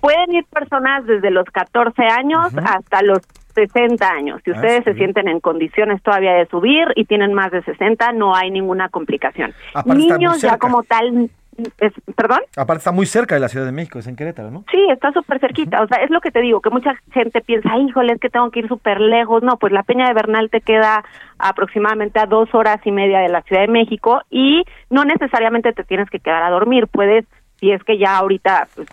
Pueden 0.00 0.34
ir 0.34 0.44
personas 0.44 1.06
desde 1.06 1.30
los 1.30 1.46
14 1.46 2.02
años 2.04 2.52
hasta 2.66 3.00
los 3.02 3.20
60 3.54 4.06
años. 4.06 4.40
Si 4.44 4.50
Ah, 4.50 4.54
ustedes 4.56 4.84
se 4.84 4.94
sienten 4.94 5.28
en 5.28 5.40
condiciones 5.40 6.02
todavía 6.02 6.32
de 6.34 6.46
subir 6.46 6.88
y 6.96 7.06
tienen 7.06 7.32
más 7.32 7.50
de 7.52 7.62
60, 7.62 8.12
no 8.12 8.34
hay 8.34 8.50
ninguna 8.50 8.88
complicación. 8.90 9.54
Aparte 9.72 10.02
Niños 10.02 10.42
ya 10.42 10.58
como 10.58 10.82
tal, 10.82 11.30
es, 11.78 11.92
¿perdón? 12.16 12.40
Aparte 12.56 12.78
está 12.78 12.92
muy 12.92 13.06
cerca 13.06 13.34
de 13.34 13.40
la 13.40 13.48
Ciudad 13.48 13.66
de 13.66 13.72
México, 13.72 13.98
es 13.98 14.06
en 14.06 14.16
Querétaro, 14.16 14.50
¿no? 14.50 14.64
Sí, 14.70 14.78
está 14.90 15.12
súper 15.12 15.40
cerquita. 15.40 15.82
O 15.82 15.86
sea, 15.86 16.02
es 16.02 16.10
lo 16.10 16.20
que 16.20 16.30
te 16.30 16.40
digo, 16.40 16.60
que 16.60 16.70
mucha 16.70 16.94
gente 17.12 17.40
piensa, 17.40 17.76
híjole, 17.78 18.14
es 18.14 18.20
que 18.20 18.30
tengo 18.30 18.50
que 18.50 18.60
ir 18.60 18.68
súper 18.68 19.00
lejos. 19.00 19.42
No, 19.42 19.56
pues 19.58 19.72
la 19.72 19.82
Peña 19.82 20.08
de 20.08 20.14
Bernal 20.14 20.50
te 20.50 20.60
queda 20.60 21.04
aproximadamente 21.38 22.18
a 22.18 22.26
dos 22.26 22.54
horas 22.54 22.80
y 22.84 22.92
media 22.92 23.20
de 23.20 23.28
la 23.28 23.42
Ciudad 23.42 23.62
de 23.62 23.68
México 23.68 24.20
y 24.30 24.64
no 24.90 25.04
necesariamente 25.04 25.72
te 25.72 25.84
tienes 25.84 26.08
que 26.10 26.20
quedar 26.20 26.42
a 26.42 26.50
dormir. 26.50 26.86
Puedes, 26.88 27.24
si 27.60 27.70
es 27.70 27.82
que 27.84 27.98
ya 27.98 28.16
ahorita, 28.18 28.68
pues, 28.74 28.88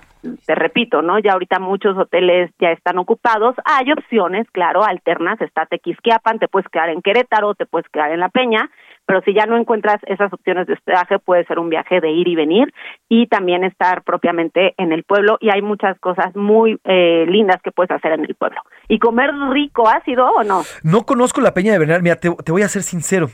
te 0.46 0.56
repito, 0.56 1.02
¿no? 1.02 1.20
Ya 1.20 1.34
ahorita 1.34 1.60
muchos 1.60 1.98
hoteles 1.98 2.52
ya 2.60 2.72
están 2.72 2.98
ocupados. 2.98 3.56
Hay 3.66 3.92
opciones, 3.92 4.48
claro, 4.52 4.84
alternas. 4.84 5.42
Está 5.42 5.66
Tequisquiapan, 5.66 6.40
te 6.40 6.48
puedes 6.48 6.70
quedar 6.70 6.90
en 6.90 7.02
Querétaro, 7.02 7.56
te 7.56 7.66
puedes 7.66 7.90
quedar 7.90 8.12
en 8.12 8.20
La 8.20 8.30
Peña, 8.30 8.70
pero 9.06 9.22
si 9.22 9.34
ya 9.34 9.46
no 9.46 9.58
encuentras 9.58 9.98
esas 10.08 10.32
opciones 10.32 10.68
de 10.68 10.74
hospedaje, 10.74 11.20
puede 11.20 11.46
ser 11.46 11.60
un 11.60 11.70
viaje 11.70 12.00
de 12.00 12.12
ir 12.12 12.28
y 12.28 12.36
venir 12.36 12.74
y 13.10 13.28
también 13.28 13.64
estar 13.64 14.04
propiamente 14.04 14.74
en 14.78 14.92
el 14.92 15.04
pueblo. 15.04 15.38
Y 15.42 15.50
hay 15.50 15.62
muchas 15.62 16.00
cosas 16.00 16.36
muy 16.36 16.80
eh, 16.84 17.26
lindas 17.28 17.62
que 17.62 17.72
puedes 17.72 17.92
hacer 17.92 18.14
en 18.14 18.26
el 18.26 18.36
pueblo. 18.36 18.62
¿Y 18.88 19.00
comer 19.00 19.32
rico 19.50 19.88
ha 19.88 20.04
sido 20.04 20.30
o 20.30 20.44
no? 20.44 20.64
No 20.84 21.06
conozco 21.06 21.42
la 21.42 21.54
Peña 21.54 21.74
de 21.74 21.80
Bernal, 21.80 22.04
mira, 22.04 22.16
te, 22.16 22.30
te 22.30 22.52
voy 22.52 22.62
a 22.62 22.68
ser 22.68 22.84
sincero. 22.84 23.28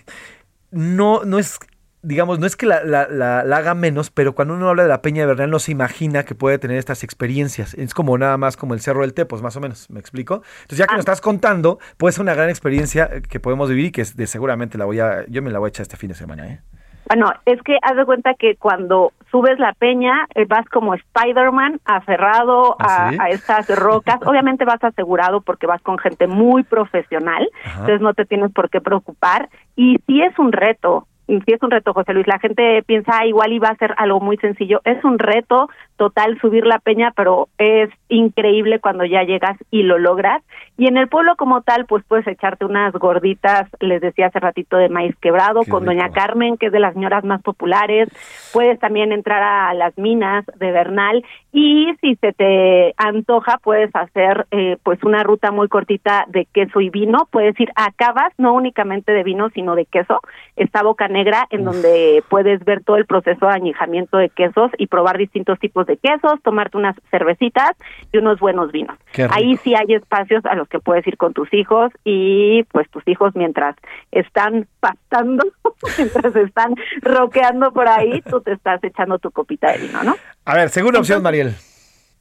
No, 0.72 1.24
no 1.24 1.40
es, 1.40 1.60
digamos, 2.08 2.40
no 2.40 2.46
es 2.48 2.56
que 2.56 2.66
la, 2.66 2.84
la- 2.84 3.08
la- 3.10 3.44
la 3.44 3.58
haga 3.58 3.74
menos, 3.74 4.10
pero 4.10 4.34
cuando 4.34 4.54
uno 4.54 4.70
habla 4.70 4.84
de 4.84 4.90
la 4.90 5.02
Peña 5.02 5.22
de 5.22 5.28
Bernal 5.28 5.50
no 5.52 5.60
se 5.60 5.72
imagina 5.72 6.24
que 6.24 6.36
puede 6.36 6.58
tener 6.58 6.78
estas 6.78 7.04
experiencias. 7.04 7.74
Es 7.74 7.94
como 7.94 8.18
nada 8.18 8.38
más 8.38 8.56
como 8.58 8.74
el 8.74 8.80
Cerro 8.80 9.02
del 9.02 9.14
Tepos, 9.14 9.42
más 9.42 9.56
o 9.58 9.60
menos, 9.60 9.90
¿me 9.90 10.00
explico? 10.00 10.42
Entonces 10.62 10.78
ya 10.80 10.88
que 10.88 10.94
nos 10.94 11.02
estás 11.02 11.22
contando, 11.22 11.80
puede 11.98 12.14
ser 12.14 12.22
una 12.24 12.34
gran 12.34 12.50
experiencia 12.50 13.10
eh, 13.12 13.22
que 13.22 13.40
podemos 13.40 13.70
vivir 13.70 13.86
y 13.86 13.92
que 13.92 14.04
de, 14.16 14.26
seguramente 14.28 14.78
la 14.78 14.86
voy 14.86 15.00
a, 15.00 15.26
yo 15.28 15.42
me 15.42 15.52
la 15.52 15.60
voy 15.60 15.68
a 15.68 15.70
echar 15.70 15.84
este 15.84 15.98
fin 15.98 16.10
de 16.10 16.16
semana, 16.16 16.48
¿eh? 16.48 16.62
Bueno, 17.10 17.32
es 17.46 17.62
que 17.62 17.78
haz 17.82 17.96
de 17.96 18.04
cuenta 18.04 18.34
que 18.34 18.58
cuando 18.58 19.14
subes 19.32 19.58
la 19.60 19.72
peña 19.74 20.28
eh, 20.36 20.44
vas 20.46 20.66
como 20.68 20.94
Spider-Man 20.94 21.80
aferrado 21.86 22.76
¿Ah, 22.80 23.12
a, 23.18 23.24
a 23.24 23.30
estas 23.30 23.70
rocas. 23.80 24.18
Obviamente 24.26 24.66
vas 24.66 24.84
asegurado 24.84 25.40
porque 25.40 25.68
vas 25.68 25.82
con 25.82 25.98
gente 26.00 26.28
muy 26.28 26.64
profesional, 26.64 27.48
Ajá. 27.64 27.80
entonces 27.80 28.02
no 28.02 28.14
te 28.14 28.26
tienes 28.26 28.52
por 28.52 28.70
qué 28.70 28.82
preocupar. 28.82 29.48
Y 29.78 30.00
sí 30.06 30.22
es 30.22 30.38
un 30.38 30.52
reto, 30.52 31.08
y 31.28 31.40
sí 31.42 31.54
es 31.54 31.62
un 31.62 31.72
reto, 31.72 31.94
José 31.94 32.14
Luis. 32.14 32.28
La 32.28 32.40
gente 32.40 32.84
piensa 32.84 33.12
"Ah, 33.20 33.26
igual 33.26 33.52
iba 33.54 33.70
a 33.70 33.76
ser 33.76 33.94
algo 33.98 34.20
muy 34.20 34.38
sencillo. 34.38 34.82
Es 34.86 35.04
un 35.04 35.20
reto 35.20 35.70
total 35.98 36.40
subir 36.40 36.66
la 36.66 36.80
peña, 36.80 37.12
pero 37.16 37.50
es 37.58 37.90
increíble 38.10 38.80
cuando 38.80 39.04
ya 39.04 39.24
llegas 39.24 39.58
y 39.72 39.84
lo 39.84 39.98
logras. 39.98 40.42
Y 40.78 40.88
en 40.88 40.98
el 40.98 41.08
pueblo 41.08 41.36
como 41.36 41.62
tal, 41.62 41.86
pues 41.86 42.04
puedes 42.08 42.28
echarte 42.28 42.64
unas 42.64 42.94
gorditas, 42.94 43.68
les 43.80 44.00
decía 44.00 44.28
hace 44.28 44.40
ratito, 44.40 44.78
de 44.78 44.90
maíz 44.90 45.16
quebrado 45.20 45.62
Qué 45.62 45.72
con 45.72 45.86
Doña. 45.86 46.12
Carmen, 46.12 46.58
que 46.58 46.68
es 46.68 46.72
de 46.72 46.80
las 46.80 46.94
señoras 46.94 47.24
más 47.24 47.42
populares. 47.42 48.10
Puedes 48.54 48.80
también 48.80 49.12
entrar 49.12 49.42
a 49.42 49.74
las 49.74 49.98
minas 49.98 50.46
de 50.56 50.72
Bernal 50.72 51.26
y 51.52 51.88
si 52.02 52.16
se 52.18 52.34
te 52.34 52.94
antoja, 52.98 53.58
puedes 53.58 53.90
hacer 53.96 54.46
eh, 54.52 54.78
pues 54.84 55.04
una 55.04 55.24
ruta 55.24 55.52
muy 55.52 55.68
cortita 55.68 56.26
de 56.28 56.46
queso 56.46 56.80
y 56.80 56.92
vino. 56.92 57.28
Puedes 57.32 57.60
ir 57.60 57.72
a 57.76 57.92
Cabas, 57.92 58.32
no 58.38 58.54
únicamente 58.54 59.12
de 59.12 59.24
vino, 59.24 59.50
sino 59.50 59.76
de 59.76 59.86
queso. 59.86 60.20
Está 60.56 60.84
Boca 60.84 61.08
Negra, 61.08 61.48
en 61.50 61.64
donde 61.64 62.24
puedes 62.30 62.64
ver 62.64 62.84
todo 62.84 62.98
el 62.98 63.08
proceso 63.08 63.48
de 63.48 63.54
añejamiento 63.54 64.18
de 64.18 64.30
quesos 64.30 64.70
y 64.78 64.86
probar 64.86 65.18
distintos 65.18 65.58
tipos 65.58 65.87
de 65.88 65.98
quesos, 65.98 66.40
tomarte 66.44 66.78
unas 66.78 66.96
cervecitas 67.10 67.72
y 68.12 68.18
unos 68.20 68.40
buenos 68.40 68.72
vinos. 68.72 68.98
Ahí 69.32 69.58
sí 69.58 69.74
hay 69.74 69.96
espacios 69.96 70.46
a 70.46 70.54
los 70.56 70.68
que 70.70 70.80
puedes 70.80 71.06
ir 71.08 71.18
con 71.18 71.34
tus 71.34 71.52
hijos 71.54 71.92
y 72.04 72.64
pues 72.72 72.90
tus 72.92 73.08
hijos 73.08 73.36
mientras 73.36 73.76
están 74.12 74.68
pastando, 74.80 75.44
mientras 75.98 76.36
están 76.36 76.76
roqueando 77.02 77.72
por 77.72 77.88
ahí, 77.88 78.22
tú 78.30 78.42
te 78.42 78.52
estás 78.54 78.84
echando 78.84 79.18
tu 79.20 79.32
copita 79.32 79.72
de 79.72 79.80
vino, 79.80 80.04
¿no? 80.04 80.16
A 80.46 80.56
ver, 80.56 80.70
segunda 80.70 81.00
opción, 81.00 81.24
Mariel. 81.24 81.56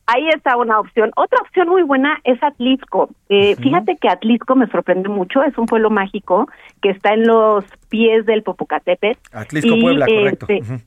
Ahí 0.09 0.29
está 0.29 0.57
una 0.57 0.79
opción. 0.79 1.11
Otra 1.17 1.39
opción 1.41 1.69
muy 1.69 1.83
buena 1.83 2.19
es 2.23 2.41
Atlisco. 2.41 3.11
Eh, 3.29 3.57
Fíjate 3.57 3.97
que 3.97 4.09
Atlisco 4.09 4.55
me 4.55 4.69
sorprende 4.69 5.09
mucho. 5.09 5.43
Es 5.43 5.59
un 5.59 5.67
pueblo 5.67 5.91
mágico 5.91 6.49
que 6.81 6.91
está 6.91 7.13
en 7.13 7.27
los 7.27 7.65
pies 7.89 8.25
del 8.25 8.45
Popocatépetl. 8.45 9.19
Atlisco, 9.33 9.75
Y, 9.75 9.81
Puebla, 9.83 10.07
correcto. 10.07 10.47
este, 10.49 10.63
Ujú. 10.75 10.81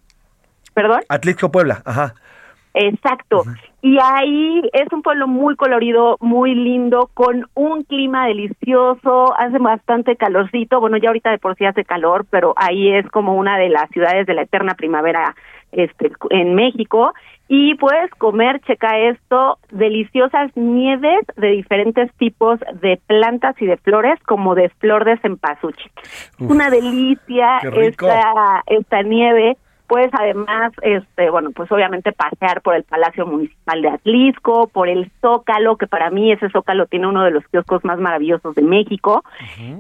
¿Perdón? 0.74 1.02
Atlisco, 1.10 1.52
Puebla, 1.52 1.82
ajá. 1.84 2.16
Exacto. 2.80 3.44
Y 3.82 3.98
ahí 4.02 4.62
es 4.74 4.92
un 4.92 5.02
pueblo 5.02 5.28
muy 5.28 5.56
colorido, 5.56 6.18
muy 6.22 6.56
lindo, 6.56 7.10
con 7.14 7.46
un 7.56 7.84
clima 7.84 8.28
delicioso, 8.28 9.34
hace 9.38 9.58
bastante 9.58 10.16
calorcito, 10.16 10.80
bueno, 10.80 10.98
ya 10.98 11.10
ahorita 11.10 11.32
de 11.32 11.40
por 11.40 11.56
sí 11.56 11.66
hace 11.66 11.86
calor, 11.86 12.26
pero 12.30 12.54
ahí 12.58 12.90
es 12.94 13.10
como 13.10 13.36
una 13.36 13.58
de 13.58 13.70
las 13.70 13.90
ciudades 13.90 14.26
de 14.28 14.34
la 14.34 14.44
eterna 14.44 14.76
primavera 14.76 15.36
este 15.72 16.12
en 16.30 16.56
México. 16.56 17.14
Y 17.48 17.76
puedes 17.76 18.12
comer, 18.12 18.62
checa 18.62 18.98
esto, 18.98 19.58
deliciosas 19.72 20.56
nieves 20.56 21.22
de 21.36 21.48
diferentes 21.48 22.12
tipos 22.14 22.60
de 22.82 23.00
plantas 23.08 23.60
y 23.62 23.66
de 23.66 23.78
flores, 23.78 24.20
como 24.26 24.56
de 24.56 24.70
flor 24.70 25.04
de 25.04 25.18
cempasúchil. 25.18 25.92
Una 26.40 26.70
delicia 26.70 27.58
esta, 27.58 28.64
esta 28.68 29.02
nieve 29.02 29.58
Puedes 29.90 30.12
además, 30.14 30.72
este, 30.84 31.32
bueno, 31.32 31.50
pues 31.50 31.72
obviamente 31.72 32.12
pasear 32.12 32.62
por 32.62 32.76
el 32.76 32.84
Palacio 32.84 33.26
Municipal 33.26 33.82
de 33.82 33.90
Atlisco, 33.90 34.68
por 34.68 34.88
el 34.88 35.12
Zócalo, 35.20 35.78
que 35.78 35.88
para 35.88 36.12
mí 36.12 36.32
ese 36.32 36.48
Zócalo 36.52 36.86
tiene 36.86 37.08
uno 37.08 37.24
de 37.24 37.32
los 37.32 37.44
kioscos 37.48 37.84
más 37.84 37.98
maravillosos 37.98 38.54
de 38.54 38.62
México, 38.62 39.24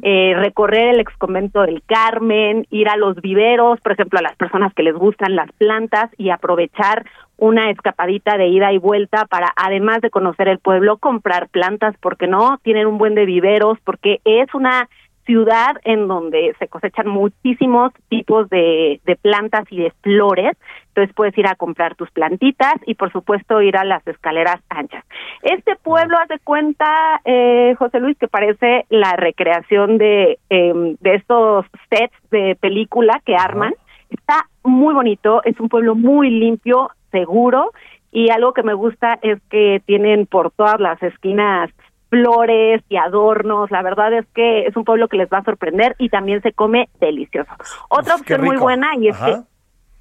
eh, 0.01 0.33
recorrer 0.35 0.95
el 0.95 0.99
exconvento 0.99 1.61
del 1.61 1.83
Carmen, 1.83 2.65
ir 2.71 2.89
a 2.89 2.97
los 2.97 3.21
viveros, 3.21 3.79
por 3.81 3.91
ejemplo, 3.91 4.17
a 4.17 4.23
las 4.23 4.35
personas 4.35 4.73
que 4.73 4.81
les 4.81 4.95
gustan 4.95 5.35
las 5.35 5.51
plantas 5.51 6.09
y 6.17 6.31
aprovechar 6.31 7.05
una 7.37 7.69
escapadita 7.69 8.35
de 8.35 8.47
ida 8.47 8.73
y 8.73 8.79
vuelta 8.79 9.25
para, 9.25 9.53
además 9.55 10.01
de 10.01 10.09
conocer 10.09 10.47
el 10.47 10.57
pueblo, 10.57 10.97
comprar 10.97 11.49
plantas, 11.49 11.95
porque 12.01 12.25
no, 12.25 12.57
tienen 12.63 12.87
un 12.87 12.97
buen 12.97 13.13
de 13.13 13.25
viveros, 13.25 13.77
porque 13.83 14.21
es 14.25 14.51
una 14.55 14.89
ciudad 15.29 15.75
en 15.83 16.07
donde 16.07 16.55
se 16.57 16.67
cosechan 16.67 17.07
muchísimos 17.07 17.93
tipos 18.09 18.49
de, 18.49 18.99
de 19.05 19.15
plantas 19.15 19.65
y 19.69 19.77
de 19.77 19.91
flores. 20.01 20.57
Entonces 20.87 21.13
puedes 21.15 21.37
ir 21.37 21.45
a 21.45 21.53
comprar 21.53 21.93
tus 21.93 22.09
plantitas 22.09 22.73
y 22.87 22.95
por 22.95 23.11
supuesto 23.11 23.61
ir 23.61 23.77
a 23.77 23.83
las 23.83 24.05
escaleras 24.07 24.59
anchas. 24.69 25.05
Este 25.43 25.75
pueblo 25.75 26.17
hace 26.17 26.39
cuenta, 26.39 27.21
eh, 27.25 27.75
José 27.77 27.99
Luis, 27.99 28.17
que 28.17 28.27
parece 28.27 28.87
la 28.89 29.13
recreación 29.17 29.99
de, 29.99 30.39
eh, 30.49 30.95
de 30.99 31.13
estos 31.13 31.67
sets 31.91 32.17
de 32.31 32.57
película 32.59 33.21
que 33.23 33.35
arman. 33.35 33.75
Está 34.09 34.47
muy 34.63 34.95
bonito, 34.95 35.43
es 35.43 35.59
un 35.59 35.69
pueblo 35.69 35.93
muy 35.93 36.31
limpio, 36.31 36.89
seguro 37.11 37.69
y 38.11 38.31
algo 38.31 38.53
que 38.53 38.63
me 38.63 38.73
gusta 38.73 39.19
es 39.21 39.39
que 39.51 39.83
tienen 39.85 40.25
por 40.25 40.49
todas 40.49 40.79
las 40.79 41.01
esquinas 41.03 41.69
flores 42.09 42.81
y 42.89 42.97
adornos. 42.97 43.71
La 43.71 43.81
verdad 43.81 44.13
es 44.13 44.25
que 44.33 44.65
es 44.67 44.75
un 44.75 44.83
pueblo 44.83 45.07
que 45.07 45.17
les 45.17 45.29
va 45.29 45.39
a 45.39 45.43
sorprender 45.43 45.95
y 45.99 46.09
también 46.09 46.41
se 46.41 46.53
come 46.53 46.89
delicioso. 46.99 47.51
Otra 47.89 48.15
Uf, 48.15 48.21
qué 48.23 48.33
opción 48.35 48.47
muy 48.47 48.57
buena 48.57 48.95
y 48.97 49.09
es 49.09 49.15
Ajá. 49.15 49.25
que 49.25 49.49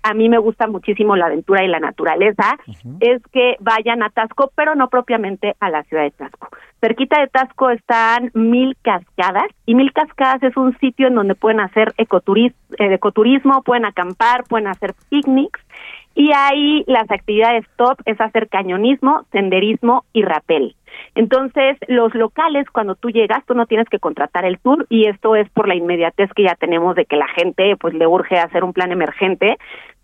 a 0.05 0.15
mí 0.15 0.29
me 0.29 0.39
gusta 0.39 0.69
muchísimo 0.69 1.17
la 1.17 1.27
aventura 1.27 1.65
y 1.65 1.69
la 1.69 1.81
naturaleza, 1.81 2.57
es 3.01 3.21
que 3.33 3.57
vayan 3.59 4.03
a 4.03 4.11
Tasco, 4.11 4.51
pero 4.55 4.75
no 4.77 4.89
propiamente 4.89 5.57
a 5.61 5.71
la 5.71 5.83
ciudad 5.83 6.05
de 6.05 6.13
Tasco. 6.13 6.49
Cerquita 6.81 7.21
de 7.21 7.27
Tasco 7.27 7.69
están 7.71 8.31
Mil 8.33 8.77
Cascadas 8.81 9.49
y 9.67 9.75
Mil 9.75 9.93
Cascadas 9.93 10.43
es 10.45 10.57
un 10.57 10.79
sitio 10.79 11.09
en 11.09 11.17
donde 11.17 11.35
pueden 11.35 11.61
hacer 11.61 11.93
ecoturis- 11.97 12.55
eh, 12.79 12.95
ecoturismo, 12.95 13.63
pueden 13.63 13.85
acampar, 13.85 14.45
pueden 14.45 14.69
hacer 14.69 14.95
picnics 15.11 15.61
y 16.19 16.33
ahí 16.35 16.83
las 16.89 17.09
actividades 17.13 17.65
top 17.77 17.97
es 18.05 18.21
hacer 18.21 18.49
cañonismo, 18.49 19.25
senderismo 19.31 20.05
y 20.13 20.23
rapel. 20.23 20.75
Entonces, 21.15 21.77
los 21.87 22.13
locales, 22.13 22.69
cuando 22.71 22.97
tú 22.97 23.11
llegas, 23.11 23.47
tú 23.47 23.55
no 23.55 23.67
tienes 23.67 23.89
que 23.89 24.01
contratar 24.01 24.45
el 24.45 24.59
tour 24.59 24.85
y 24.91 25.07
esto 25.07 25.37
es 25.37 25.49
por 25.51 25.69
la 25.69 25.77
inmediatez 25.77 26.29
que 26.35 26.43
ya 26.43 26.57
tenemos 26.57 26.97
de 26.97 27.05
que 27.05 27.15
la 27.15 27.29
gente 27.29 27.77
pues 27.77 27.95
le 27.95 28.09
urge 28.09 28.37
hacer 28.37 28.65
un 28.65 28.73
plan 28.73 28.91
emergente. 28.91 29.59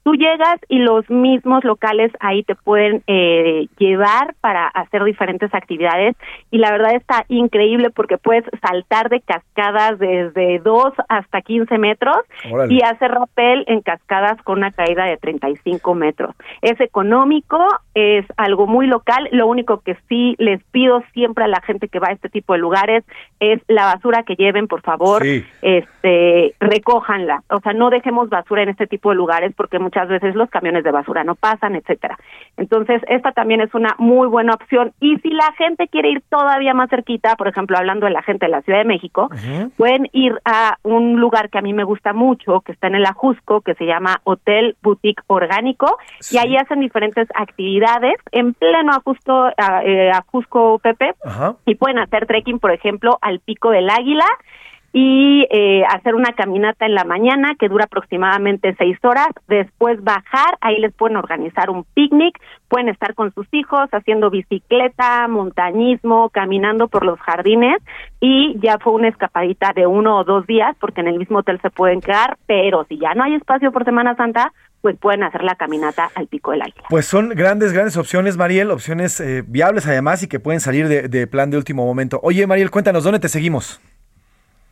Tú 0.05 0.14
llegas 0.14 0.59
y 0.68 0.78
los 0.81 1.09
mismos 1.10 1.64
locales 1.64 2.12
ahí 2.20 2.43
te 2.43 2.55
pueden 2.55 3.02
eh, 3.06 3.66
llevar 3.78 4.35
para 4.40 4.66
hacer 4.68 5.02
diferentes 5.02 5.52
actividades 5.55 6.14
y 6.51 6.59
la 6.59 6.70
verdad 6.70 6.94
está 6.94 7.24
increíble 7.28 7.89
porque 7.90 8.18
puedes 8.18 8.44
saltar 8.60 9.09
de 9.09 9.22
cascadas 9.22 9.98
desde 9.98 10.59
2 10.59 10.93
hasta 11.09 11.40
15 11.40 11.78
metros 11.78 12.18
Órale. 12.51 12.74
y 12.74 12.82
hacer 12.82 13.12
rappel 13.12 13.64
en 13.66 13.81
cascadas 13.81 14.40
con 14.43 14.59
una 14.59 14.72
caída 14.72 15.06
de 15.06 15.16
35 15.16 15.94
metros. 15.94 16.35
Es 16.60 16.78
económico, 16.82 17.59
es 17.94 18.26
algo 18.36 18.66
muy 18.66 18.86
local. 18.86 19.28
Lo 19.32 19.47
único 19.47 19.81
que 19.81 19.97
sí 20.10 20.35
les 20.39 20.62
pido 20.64 21.02
siempre 21.14 21.44
a 21.44 21.48
la 21.48 21.62
gente 21.62 21.89
que 21.89 21.98
va 21.98 22.09
a 22.09 22.12
este 22.12 22.28
tipo 22.28 22.52
de 22.52 22.59
lugares 22.59 23.05
es 23.40 23.62
la 23.68 23.86
basura 23.86 24.22
que 24.24 24.35
lleven, 24.36 24.68
por 24.68 24.82
favor, 24.82 25.22
Sí. 25.22 25.44
este, 25.62 26.55
recójanla. 26.60 27.43
O 27.48 27.60
sea, 27.60 27.72
no 27.72 27.89
dejemos 27.89 28.28
basura 28.28 28.62
en 28.62 28.68
este 28.68 28.86
tipo 28.86 29.09
de 29.10 29.16
lugares 29.16 29.55
porque 29.56 29.78
muchas 29.78 29.94
veces 30.09 30.35
los 30.35 30.51
camiones 30.51 30.85
de 30.85 30.91
basura 30.91 31.25
no 31.25 31.35
pasan, 31.35 31.75
etcétera. 31.77 32.19
Entonces, 32.57 33.03
esta 33.09 33.33
también 33.33 33.61
es 33.61 33.75
una 33.75 33.95
muy 33.99 34.29
buena 34.29 34.55
opción. 34.55 34.93
Y 35.01 35.16
si 35.19 35.31
la 35.31 35.53
gente 35.57 35.89
quiere 35.89 36.11
ir 36.11 36.23
todavía 36.29 36.75
más 36.75 36.91
cerquita, 36.91 37.37
por 37.37 37.49
ejemplo, 37.49 37.77
hablando 37.77 38.07
de 38.07 38.12
la 38.12 38.23
gente 38.23 38.47
de 38.47 38.53
la 38.53 38.62
Ciudad 38.62 38.79
de 38.81 38.85
México, 38.85 39.31
pueden 39.77 40.09
ir 40.12 40.41
a 40.45 40.79
un 40.83 41.21
lugar 41.21 41.51
que 41.51 41.59
a 41.59 41.62
mí 41.62 41.73
me 41.73 41.85
gusta 41.85 42.12
mucho, 42.12 42.61
que 42.61 42.73
está 42.73 42.89
en 42.89 42.97
el 42.97 43.07
Ajusco, 43.07 43.61
que 43.61 43.75
se 43.75 43.87
llama 43.87 44.21
Hotel 44.25 44.77
Boutique 44.83 45.23
Orgánico, 45.27 45.99
y 46.31 46.39
ahí 46.39 46.57
hacen 46.57 46.81
diferentes 46.81 47.29
actividades 47.35 48.15
en 48.33 48.55
pleno 48.55 48.93
Ajusco, 48.93 49.49
eh, 49.85 50.11
Ajusco 50.11 50.79
Pepe, 50.79 51.15
Ajá. 51.25 51.57
y 51.66 51.75
pueden 51.75 51.99
hacer 51.99 52.27
trekking, 52.27 52.59
por 52.59 52.73
ejemplo, 52.73 53.19
al 53.21 53.41
Pico 53.41 53.71
del 53.71 53.91
Águila 53.91 54.27
y 54.97 55.45
eh, 55.51 55.83
hacer 55.91 56.15
una 56.15 56.35
caminata 56.35 56.87
en 56.87 56.95
la 56.95 57.03
mañana 57.03 57.57
que 57.59 57.69
dura 57.69 57.87
aproximadamente 57.87 58.77
seis 58.79 58.97
horas, 59.03 59.27
después 59.49 60.03
bajar, 60.05 60.57
ahí 60.61 60.79
les 60.79 60.95
pueden 60.95 61.16
organizar 61.16 61.69
un 61.69 61.83
picnic, 61.95 62.39
pueden 62.69 62.89
estar 62.89 63.15
con 63.15 63.35
sus 63.35 63.49
hijos 63.51 63.89
haciendo 63.91 64.31
bicicleta, 64.31 65.27
montañismo, 65.27 66.31
caminando 66.31 66.87
por 66.87 67.05
los 67.05 67.19
jardines 67.19 67.83
y 68.21 68.57
ya 68.61 68.79
fue 68.79 68.93
una 68.93 69.09
escapadita 69.09 69.73
de 69.75 69.89
uno 69.89 70.19
o 70.19 70.25
dos 70.25 70.47
días 70.47 70.77
porque 70.79 71.01
en 71.01 71.09
el 71.09 71.19
mismo 71.19 71.39
hotel 71.39 71.59
se 71.61 71.71
pueden 71.71 72.01
quedar, 72.01 72.39
pero 72.47 72.85
si 72.89 72.97
ya 72.97 73.15
no 73.15 73.25
hay 73.25 73.35
espacio 73.35 73.73
por 73.73 73.85
Semana 73.85 74.15
Santa, 74.15 74.53
pues 74.81 74.97
pueden 74.97 75.25
hacer 75.25 75.43
la 75.43 75.57
caminata 75.57 76.09
al 76.15 76.29
Pico 76.29 76.53
del 76.53 76.62
Águila. 76.62 76.85
Pues 76.89 77.07
son 77.07 77.31
grandes, 77.31 77.73
grandes 77.73 77.97
opciones, 77.97 78.37
Mariel, 78.37 78.71
opciones 78.71 79.19
eh, 79.19 79.43
viables 79.45 79.89
además 79.89 80.23
y 80.23 80.29
que 80.29 80.39
pueden 80.39 80.61
salir 80.61 80.87
de, 80.87 81.09
de 81.09 81.27
plan 81.27 81.51
de 81.51 81.57
último 81.57 81.85
momento. 81.85 82.21
Oye, 82.23 82.47
Mariel, 82.47 82.71
cuéntanos, 82.71 83.03
¿dónde 83.03 83.19
te 83.19 83.29
seguimos? 83.29 83.81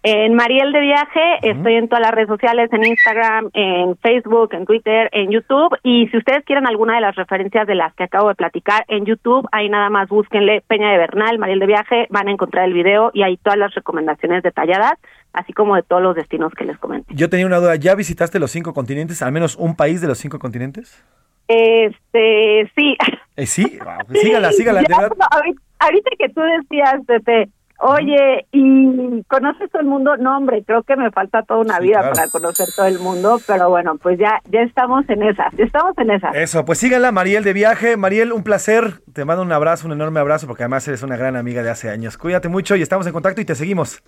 En 0.05 0.35
Mariel 0.35 0.73
de 0.73 0.81
Viaje, 0.81 1.21
estoy 1.43 1.75
en 1.75 1.89
todas 1.89 2.03
las 2.03 2.11
redes 2.11 2.27
sociales, 2.27 2.69
en 2.73 2.85
Instagram, 2.85 3.51
en 3.53 3.97
Facebook, 3.99 4.53
en 4.53 4.67
Twitter, 4.67 5.09
en 5.13 5.31
YouTube. 5.31 5.79
Y 5.85 6.09
si 6.09 6.17
ustedes 6.17 6.45
quieren 6.45 6.67
alguna 6.67 6.97
de 6.97 7.03
las 7.03 7.15
referencias 7.15 7.69
de 7.69 7.77
las 7.77 7.95
que 7.95 8.03
acabo 8.03 8.29
de 8.29 8.35
platicar 8.35 8.85
en 8.89 9.05
YouTube, 9.05 9.49
ahí 9.53 9.69
nada 9.69 9.91
más 9.91 10.09
búsquenle 10.09 10.65
Peña 10.67 10.91
de 10.91 10.99
Bernal, 10.99 11.39
Mariel 11.39 11.61
de 11.61 11.67
Viaje, 11.67 12.07
van 12.11 12.27
a 12.27 12.33
encontrar 12.33 12.65
el 12.65 12.73
video 12.73 13.13
y 13.15 13.23
ahí 13.23 13.37
todas 13.37 13.57
las 13.57 13.73
recomendaciones 13.77 14.43
detalladas, 14.43 14.95
así 15.35 15.53
como 15.53 15.77
de 15.77 15.85
todos 15.85 16.03
los 16.03 16.17
destinos 16.17 16.53
que 16.55 16.65
les 16.65 16.79
comenté. 16.79 17.15
Yo 17.15 17.31
tenía 17.31 17.47
una 17.47 17.59
duda, 17.59 17.77
¿ya 17.77 17.95
visitaste 17.95 18.41
los 18.41 18.51
cinco 18.51 18.75
continentes, 18.75 19.23
al 19.23 19.31
menos 19.31 19.55
un 19.55 19.77
país 19.77 20.01
de 20.01 20.09
los 20.09 20.19
cinco 20.19 20.41
continentes? 20.41 21.01
Este, 21.47 22.71
sí. 22.77 22.97
Eh, 23.37 23.47
sí, 23.47 23.79
Wow, 23.85 24.17
sígala, 24.21 24.51
sígala. 24.53 24.81
de 24.81 24.89
verdad. 24.89 25.13
ahorita, 25.31 25.63
ahorita 25.79 26.11
que 26.19 26.29
tú 26.29 26.41
decías, 26.41 26.97
Pepe, 27.07 27.49
oye, 27.83 28.47
¿y 28.53 29.23
conoces 29.25 29.71
todo 29.71 29.83
el 29.83 29.89
mundo? 29.89 30.17
No, 30.17 30.37
hombre, 30.37 30.63
creo 30.67 30.83
que 30.83 30.97
me 30.97 31.11
falta 31.11 31.43
toda 31.43 31.61
una 31.61 31.77
Sí, 31.79 31.83
vida 31.85 31.99
claro. 32.01 32.15
para 32.15 32.29
conocer 32.31 32.69
todo 32.75 32.87
el 32.87 32.99
mundo, 32.99 33.41
pero 33.47 33.69
bueno, 33.71 33.97
pues 34.03 34.19
ya, 34.19 34.41
ya 34.51 34.61
estamos 34.63 35.05
en 35.09 35.23
esas, 35.23 35.53
ya 35.57 35.65
estamos 35.65 35.93
en 35.99 36.11
esas. 36.13 36.35
Eso, 36.35 36.65
pues 36.65 36.79
síganla, 36.79 37.13
Mariel 37.13 37.45
de 37.45 37.53
Viaje. 37.53 37.97
Mariel, 37.97 38.33
un 38.33 38.43
placer. 38.45 39.03
Te 39.13 39.25
mando 39.25 39.43
un 39.43 39.53
abrazo, 39.53 39.87
un 39.87 39.93
enorme 39.93 40.21
abrazo, 40.21 40.47
porque 40.47 40.63
además 40.63 40.87
eres 40.89 41.03
una 41.03 41.17
gran 41.17 41.37
amiga 41.37 41.63
de 41.63 41.71
hace 41.71 41.91
años. 41.91 42.17
Cuídate 42.17 42.49
mucho 42.49 42.77
y 42.77 42.83
estamos 42.83 43.07
en 43.07 43.13
contacto 43.13 43.41
y 43.41 43.45
te 43.45 43.55
seguimos. 43.55 44.03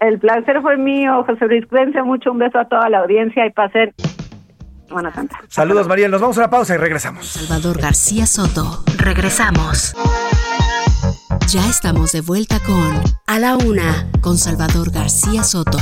El 0.00 0.18
placer 0.18 0.60
fue 0.60 0.76
mío, 0.76 1.24
José 1.24 1.46
Luis. 1.46 1.66
Cuídense 1.66 2.02
mucho, 2.02 2.30
un 2.32 2.38
beso 2.38 2.58
a 2.58 2.66
toda 2.68 2.88
la 2.88 2.98
audiencia 2.98 3.46
y 3.46 3.50
pasen 3.50 3.92
Semana 4.86 5.12
Santa. 5.14 5.40
Saludos, 5.48 5.88
Mariel. 5.88 6.10
Nos 6.10 6.20
vamos 6.20 6.36
a 6.36 6.42
una 6.42 6.50
pausa 6.50 6.74
y 6.74 6.78
regresamos. 6.78 7.26
Salvador 7.26 7.80
García 7.80 8.26
Soto. 8.26 8.84
Regresamos. 8.98 9.94
Ya 11.48 11.68
estamos 11.68 12.12
de 12.12 12.20
vuelta 12.20 12.58
con 12.60 13.02
A 13.26 13.38
la 13.38 13.56
Una 13.56 14.10
con 14.20 14.38
Salvador 14.38 14.90
García 14.90 15.44
Soto. 15.44 15.78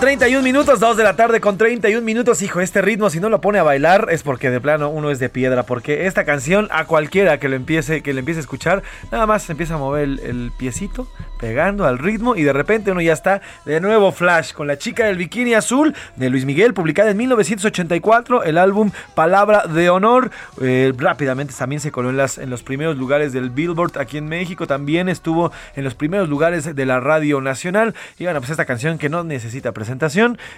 3. 0.00 0.07
31 0.18 0.42
minutos, 0.42 0.80
2 0.80 0.96
de 0.96 1.04
la 1.04 1.14
tarde 1.14 1.40
con 1.40 1.56
31 1.56 2.04
minutos. 2.04 2.42
Hijo, 2.42 2.60
este 2.60 2.82
ritmo, 2.82 3.08
si 3.08 3.20
no 3.20 3.28
lo 3.28 3.40
pone 3.40 3.60
a 3.60 3.62
bailar, 3.62 4.08
es 4.10 4.24
porque 4.24 4.50
de 4.50 4.60
plano 4.60 4.88
uno 4.88 5.12
es 5.12 5.20
de 5.20 5.28
piedra. 5.28 5.62
Porque 5.62 6.06
esta 6.06 6.24
canción, 6.24 6.66
a 6.72 6.86
cualquiera 6.86 7.38
que 7.38 7.48
lo 7.48 7.54
empiece, 7.54 8.02
que 8.02 8.12
le 8.12 8.18
empiece 8.18 8.40
a 8.40 8.42
escuchar, 8.42 8.82
nada 9.12 9.26
más 9.26 9.48
empieza 9.48 9.74
a 9.74 9.78
mover 9.78 10.02
el, 10.02 10.50
piecito, 10.58 11.06
pegando 11.38 11.86
al 11.86 11.98
ritmo, 11.98 12.34
y 12.34 12.42
de 12.42 12.52
repente 12.52 12.90
uno 12.90 13.00
ya 13.00 13.12
está 13.12 13.42
de 13.64 13.80
nuevo 13.80 14.10
Flash 14.10 14.54
con 14.54 14.66
la 14.66 14.76
chica 14.76 15.06
del 15.06 15.18
bikini 15.18 15.54
azul 15.54 15.94
de 16.16 16.30
Luis 16.30 16.44
Miguel, 16.44 16.74
publicada 16.74 17.12
en 17.12 17.16
1984, 17.16 18.42
el 18.42 18.58
álbum 18.58 18.90
Palabra 19.14 19.68
de 19.68 19.88
Honor. 19.88 20.32
Eh, 20.60 20.92
rápidamente 20.96 21.54
también 21.56 21.80
se 21.80 21.92
coló 21.92 22.10
en, 22.10 22.18
en 22.18 22.50
los 22.50 22.64
primeros 22.64 22.96
lugares 22.96 23.32
del 23.32 23.50
Billboard 23.50 23.96
aquí 23.98 24.18
en 24.18 24.26
México. 24.26 24.66
También 24.66 25.08
estuvo 25.08 25.52
en 25.76 25.84
los 25.84 25.94
primeros 25.94 26.28
lugares 26.28 26.74
de 26.74 26.86
la 26.86 26.98
Radio 26.98 27.40
Nacional. 27.40 27.94
Y 28.18 28.24
bueno, 28.24 28.40
pues 28.40 28.50
esta 28.50 28.64
canción 28.64 28.98
que 28.98 29.08
no 29.08 29.22
necesita 29.22 29.70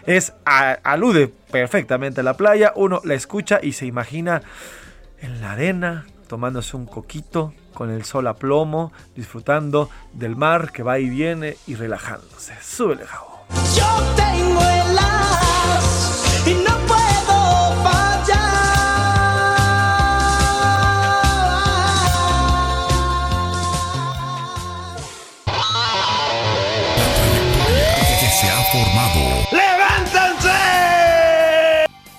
es 0.06 0.32
alude 0.44 1.32
perfectamente 1.51 2.20
a 2.20 2.24
la 2.24 2.35
playa. 2.35 2.72
Uno 2.77 3.01
la 3.05 3.14
escucha 3.14 3.60
y 3.62 3.72
se 3.72 3.86
imagina 3.86 4.43
en 5.20 5.40
la 5.40 5.52
arena 5.52 6.06
tomándose 6.28 6.77
un 6.77 6.86
coquito 6.86 7.52
con 7.74 7.90
el 7.90 8.05
sol 8.05 8.27
a 8.28 8.35
plomo, 8.35 8.93
disfrutando 9.16 9.90
del 10.12 10.36
mar 10.36 10.70
que 10.70 10.82
va 10.82 10.98
y 10.98 11.09
viene 11.09 11.56
y 11.66 11.74
relajándose. 11.74 12.55
Súbele, 12.62 13.05
Javo. 13.05 13.47
Yo 13.74 13.86
tengo 14.14 14.60
el 14.60 14.99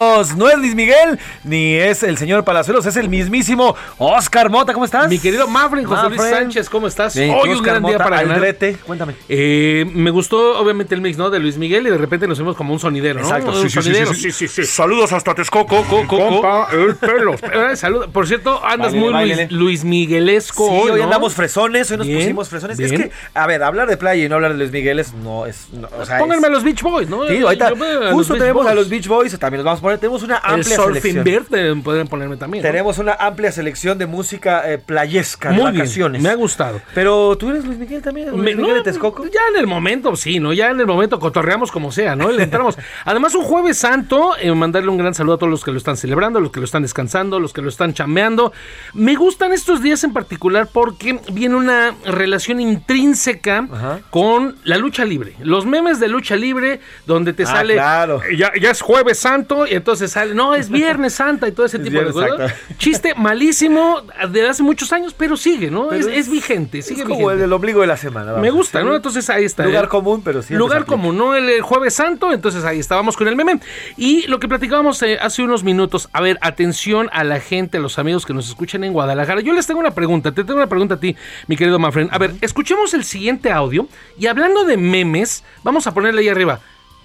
No 0.05 0.49
es 0.49 0.57
Luis 0.57 0.73
Miguel, 0.73 1.19
ni 1.43 1.75
es 1.75 2.01
el 2.01 2.17
señor 2.17 2.43
Palazuelos, 2.43 2.87
es 2.87 2.95
el 2.95 3.07
mismísimo 3.07 3.75
Oscar 3.99 4.49
Mota. 4.49 4.73
¿Cómo 4.73 4.83
estás? 4.85 5.07
Mi 5.07 5.19
querido 5.19 5.47
Mafren, 5.47 5.85
José 5.85 6.07
Luis 6.09 6.17
Mafren. 6.19 6.33
Sánchez, 6.39 6.69
¿cómo 6.71 6.87
estás? 6.87 7.13
Bien, 7.15 7.29
Hoy 7.29 7.49
un 7.49 7.57
Oscar 7.57 7.73
gran 7.73 7.83
día 7.83 7.91
Mota, 7.93 8.03
para 8.05 8.15
ganar. 8.21 8.37
Aldrete, 8.37 8.77
cuéntame. 8.83 9.13
Eh, 9.29 9.85
me 9.93 10.09
gustó 10.09 10.57
obviamente 10.59 10.95
el 10.95 11.01
mix, 11.01 11.19
¿no? 11.19 11.29
De 11.29 11.37
Luis 11.37 11.55
Miguel 11.57 11.85
y 11.85 11.91
de 11.91 11.99
repente 11.99 12.27
nos 12.27 12.39
vimos 12.39 12.55
como 12.55 12.73
un 12.73 12.79
sonidero, 12.79 13.19
¿no? 13.19 13.27
Exacto, 13.27 13.51
Un 13.51 13.57
sí, 13.57 13.61
sí, 13.61 13.69
sí, 13.69 13.81
sonidero. 13.83 14.13
sí, 14.15 14.31
sí, 14.31 14.63
Saludos 14.65 15.13
hasta 15.13 15.35
Texcoco, 15.35 15.83
co, 15.83 16.07
co, 16.07 16.17
compa, 16.17 16.69
el 16.71 16.95
pelo. 16.95 17.35
Eh, 17.71 17.75
salud. 17.75 18.07
Por 18.11 18.25
cierto, 18.27 18.59
andas 18.65 18.93
Báilele, 18.93 18.99
muy 19.05 19.13
báilele. 19.13 19.47
Luis, 19.51 19.61
Luis 19.61 19.83
Miguelesco 19.83 20.65
Sí, 20.67 20.89
hoy, 20.89 21.01
andamos 21.01 21.35
fresones, 21.35 21.91
hoy 21.91 21.97
nos 21.97 22.07
Bien, 22.07 22.19
pusimos 22.21 22.49
fresones. 22.49 22.79
Es 22.79 22.89
bien. 22.89 23.03
que, 23.03 23.11
a 23.35 23.45
ver, 23.45 23.61
hablar 23.61 23.87
de 23.87 23.97
playa 23.97 24.25
y 24.25 24.29
no 24.29 24.33
hablar 24.35 24.53
de 24.53 24.57
Luis 24.57 24.71
Miguel 24.71 24.97
es, 24.97 25.13
no 25.13 25.45
es. 25.45 25.67
no, 25.71 25.87
o 25.99 26.05
sea, 26.05 26.17
Pónganme 26.17 26.47
a 26.47 26.49
es- 26.49 26.53
los 26.55 26.63
Beach 26.63 26.81
Boys, 26.81 27.07
¿no? 27.07 27.27
Sí, 27.27 27.37
ahorita 27.43 27.69
los 27.69 28.13
justo 28.13 28.33
tenemos 28.33 28.63
Boys. 28.63 28.71
a 28.71 28.73
los 28.73 28.89
Beach 28.89 29.07
Boys, 29.07 29.37
también 29.37 29.59
los 29.59 29.65
vamos 29.65 29.79
a 29.79 29.81
poner. 29.83 29.90
Tenemos 29.99 30.23
una 30.23 30.37
amplia 30.37 30.75
selección. 30.77 31.81
Pueden 31.83 32.07
ponerme 32.07 32.37
también. 32.37 32.63
¿no? 32.63 32.69
Tenemos 32.69 32.97
una 32.97 33.13
amplia 33.13 33.51
selección 33.51 33.97
de 33.97 34.05
música 34.07 34.71
eh, 34.71 34.77
playesca, 34.77 35.49
de 35.49 35.55
bien, 35.55 35.73
vacaciones. 35.73 36.21
me 36.21 36.29
ha 36.29 36.35
gustado. 36.35 36.81
Pero 36.93 37.37
tú 37.37 37.49
eres 37.49 37.65
Luis 37.65 37.77
Miguel 37.77 38.01
también, 38.01 38.29
Luis 38.29 38.41
Me- 38.41 38.55
Miguel 38.55 38.69
no, 38.71 38.75
de 38.75 38.83
Texcoco. 38.83 39.25
Ya 39.25 39.39
en 39.53 39.57
el 39.59 39.67
momento, 39.67 40.15
sí, 40.15 40.39
¿no? 40.39 40.53
Ya 40.53 40.69
en 40.69 40.79
el 40.79 40.85
momento 40.87 41.19
cotorreamos 41.19 41.71
como 41.71 41.91
sea, 41.91 42.15
¿no? 42.15 42.31
Le 42.31 42.43
entramos. 42.43 42.77
Además, 43.05 43.35
un 43.35 43.43
jueves 43.43 43.77
santo, 43.77 44.35
eh, 44.39 44.51
mandarle 44.53 44.89
un 44.89 44.97
gran 44.97 45.13
saludo 45.13 45.35
a 45.35 45.37
todos 45.37 45.49
los 45.51 45.63
que 45.63 45.71
lo 45.71 45.77
están 45.77 45.97
celebrando, 45.97 46.39
los 46.39 46.51
que 46.51 46.59
lo 46.59 46.65
están 46.65 46.81
descansando, 46.83 47.39
los 47.39 47.53
que 47.53 47.61
lo 47.61 47.69
están 47.69 47.93
chambeando. 47.93 48.53
Me 48.93 49.15
gustan 49.15 49.53
estos 49.53 49.81
días 49.81 50.03
en 50.03 50.13
particular 50.13 50.67
porque 50.71 51.19
viene 51.31 51.55
una 51.55 51.93
relación 52.05 52.59
intrínseca 52.61 53.67
con 54.09 54.55
la 54.63 54.77
lucha 54.77 55.05
libre. 55.05 55.33
Los 55.41 55.65
memes 55.65 55.99
de 55.99 56.07
lucha 56.07 56.35
libre, 56.35 56.79
donde 57.05 57.33
te 57.33 57.43
Ah, 57.43 57.47
sale. 57.47 57.73
claro. 57.73 58.21
Ya, 58.37 58.51
ya 58.59 58.71
es 58.71 58.81
jueves 58.81 59.19
santo, 59.19 59.65
y 59.67 59.79
entonces 59.81 60.11
sale. 60.11 60.33
No, 60.33 60.55
es 60.55 60.69
viernes 60.69 61.13
santa 61.15 61.47
y 61.47 61.51
todo 61.51 61.65
ese 61.65 61.77
Es 61.77 61.83
tipo 61.83 61.99
de 61.99 62.11
cosas. 62.11 62.53
Chiste 62.77 63.13
malísimo 63.15 64.01
de 64.29 64.47
hace 64.47 64.63
muchos 64.63 64.93
años, 64.93 65.13
pero 65.17 65.35
sigue, 65.35 65.69
¿no? 65.71 65.91
Es, 65.91 66.05
es 66.05 66.29
vigente, 66.29 66.81
sigue 66.81 67.01
es 67.01 67.07
como 67.07 67.17
vigente. 67.19 67.35
el, 67.39 67.41
el 67.45 67.53
obligo 67.53 67.81
de 67.81 67.87
la 67.87 67.97
semana. 67.97 68.33
Me 68.33 68.51
gusta, 68.51 68.79
Sí. 68.79 68.85
¿no? 68.85 68.95
Entonces 68.95 69.29
ahí 69.29 69.43
está. 69.43 69.65
Lugar 69.65 69.85
¿eh? 69.85 69.87
común, 69.89 70.21
pero 70.23 70.41
sí. 70.41 70.53
Lugar 70.53 70.85
común, 70.85 71.17
¿no? 71.17 71.35
El, 71.35 71.49
el 71.49 71.61
jueves 71.61 71.93
santo, 71.95 72.31
entonces 72.31 72.63
ahí 72.63 72.79
estábamos 72.79 73.17
con 73.17 73.27
el 73.27 73.35
meme. 73.35 73.59
Y 73.97 74.27
lo 74.27 74.39
que 74.39 74.47
platicábamos 74.47 75.01
eh, 75.01 75.17
hace 75.19 75.41
unos 75.43 75.63
minutos, 75.63 76.07
a 76.13 76.21
ver, 76.21 76.37
atención 76.41 77.09
a 77.11 77.23
la 77.23 77.39
gente, 77.39 77.77
a 77.77 77.81
los 77.81 77.97
amigos 77.99 78.25
que 78.25 78.33
nos 78.33 78.47
escuchan 78.47 78.83
en 78.83 78.93
Guadalajara. 78.93 79.41
Yo 79.41 79.53
les 79.53 79.67
tengo 79.67 79.79
una 79.79 79.91
pregunta, 79.91 80.31
te 80.31 80.43
tengo 80.43 80.57
una 80.57 80.67
pregunta 80.67 80.95
a 80.95 80.99
ti, 80.99 81.15
mi 81.47 81.57
querido 81.57 81.79
Mafren. 81.79 82.09
A 82.11 82.17
ver, 82.17 82.33
escuchemos 82.41 82.93
el 82.93 83.03
siguiente 83.03 83.51
audio 83.51 83.87
y 84.17 84.27
hablando 84.27 84.63
de 84.65 84.77
memes, 84.77 85.43
vamos 85.63 85.87
a 85.87 85.93
ponerle 85.93 86.21
ahí 86.21 86.29
arriba, 86.29 86.59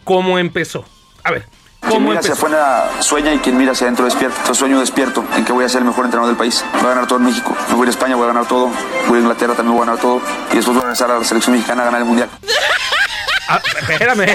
cómo 0.05 0.39
empezó. 0.39 0.85
A 1.25 1.31
ver, 1.33 1.47
Quien 1.87 1.99
¿cómo 1.99 2.09
mira 2.09 2.21
hacia 2.21 2.33
afuera 2.33 2.91
sueña 3.01 3.33
y 3.33 3.39
quien 3.39 3.57
mira 3.57 3.73
hacia 3.73 3.87
adentro 3.87 4.05
despierta. 4.05 4.37
Entonces 4.39 4.59
sueño 4.59 4.81
despierto 4.81 5.25
en 5.37 5.45
que 5.45 5.53
voy 5.53 5.65
a 5.65 5.69
ser 5.69 5.83
el 5.83 5.87
mejor 5.87 6.05
entrenador 6.05 6.29
del 6.29 6.37
país. 6.37 6.65
Voy 6.75 6.87
a 6.87 6.89
ganar 6.89 7.07
todo 7.07 7.21
en 7.21 7.27
México. 7.27 7.57
Me 7.69 7.75
voy 7.75 7.83
a 7.83 7.85
ir 7.85 7.89
a 7.89 7.91
España, 7.91 8.17
voy 8.17 8.25
a 8.25 8.29
ganar 8.29 8.47
todo. 8.47 8.71
Voy 9.07 9.19
a 9.19 9.21
Inglaterra, 9.21 9.55
también 9.55 9.77
voy 9.77 9.83
a 9.83 9.87
ganar 9.87 10.03
todo. 10.03 10.21
Y 10.51 10.57
después 10.57 10.75
voy 10.75 10.79
a 10.79 10.87
regresar 10.87 11.11
a 11.13 11.19
la 11.19 11.25
selección 11.25 11.55
mexicana 11.55 11.83
a 11.83 11.85
ganar 11.87 12.01
el 12.01 12.07
mundial. 12.07 12.29
Ah, 13.49 13.61
espérame. 13.89 14.27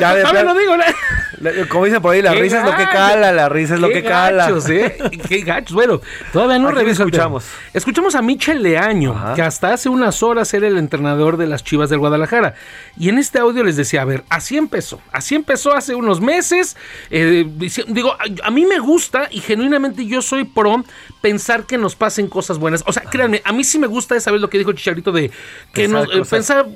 Ya, 0.00 0.14
de 0.14 0.22
plan- 0.24 0.46
no 0.46 0.54
digo. 0.54 0.76
La- 0.76 1.66
Como 1.68 1.84
dicen 1.84 2.00
por 2.00 2.14
ahí, 2.14 2.22
la 2.22 2.32
Qué 2.32 2.40
risa 2.40 2.60
es 2.60 2.64
lo 2.64 2.76
que 2.76 2.84
cala, 2.84 3.30
la 3.30 3.48
risa 3.50 3.74
es 3.74 3.80
lo 3.80 3.88
que 3.88 4.02
cala. 4.02 4.44
gachos, 4.46 4.70
¿eh? 4.70 4.96
Qué 5.28 5.40
gachos. 5.42 5.74
Bueno, 5.74 6.00
todavía 6.32 6.58
no 6.58 6.68
¿A 6.68 6.72
quién 6.72 6.84
reviso 6.84 7.02
el 7.02 7.08
escuchamos? 7.10 7.44
Escuchamos 7.74 8.14
a 8.14 8.22
Michel 8.22 8.62
Leaño, 8.62 9.34
que 9.34 9.42
hasta 9.42 9.74
hace 9.74 9.88
unas 9.90 10.22
horas 10.22 10.52
era 10.54 10.66
el 10.66 10.78
entrenador 10.78 11.36
de 11.36 11.46
las 11.46 11.62
Chivas 11.62 11.90
del 11.90 11.98
Guadalajara. 11.98 12.54
Y 12.98 13.10
en 13.10 13.18
este 13.18 13.38
audio 13.38 13.62
les 13.64 13.76
decía, 13.76 14.00
a 14.02 14.04
ver, 14.06 14.24
así 14.30 14.56
empezó. 14.56 15.00
Así 15.12 15.34
empezó 15.34 15.74
hace 15.74 15.94
unos 15.94 16.20
meses. 16.22 16.76
eh, 17.10 17.46
digo, 17.88 18.12
a, 18.12 18.46
a 18.46 18.50
mí 18.50 18.64
me 18.64 18.78
gusta 18.78 19.28
y 19.30 19.40
genuinamente 19.40 20.06
yo 20.06 20.22
soy 20.22 20.44
pro 20.44 20.82
pensar 21.20 21.64
que 21.64 21.76
nos 21.76 21.94
pasen 21.96 22.28
cosas 22.28 22.58
buenas. 22.58 22.82
O 22.86 22.92
sea, 22.92 23.02
créanme, 23.02 23.42
a 23.44 23.52
mí 23.52 23.62
sí 23.62 23.78
me 23.78 23.86
gusta 23.86 24.16
esa 24.16 24.30
vez 24.30 24.40
lo 24.40 24.48
que 24.48 24.56
dijo 24.58 24.72
Chicharito 24.72 25.12
de 25.12 25.28
que 25.72 25.82
Pensar 25.82 26.06
nos, 26.08 26.16
eh, 26.16 26.30
pensar 26.30 26.66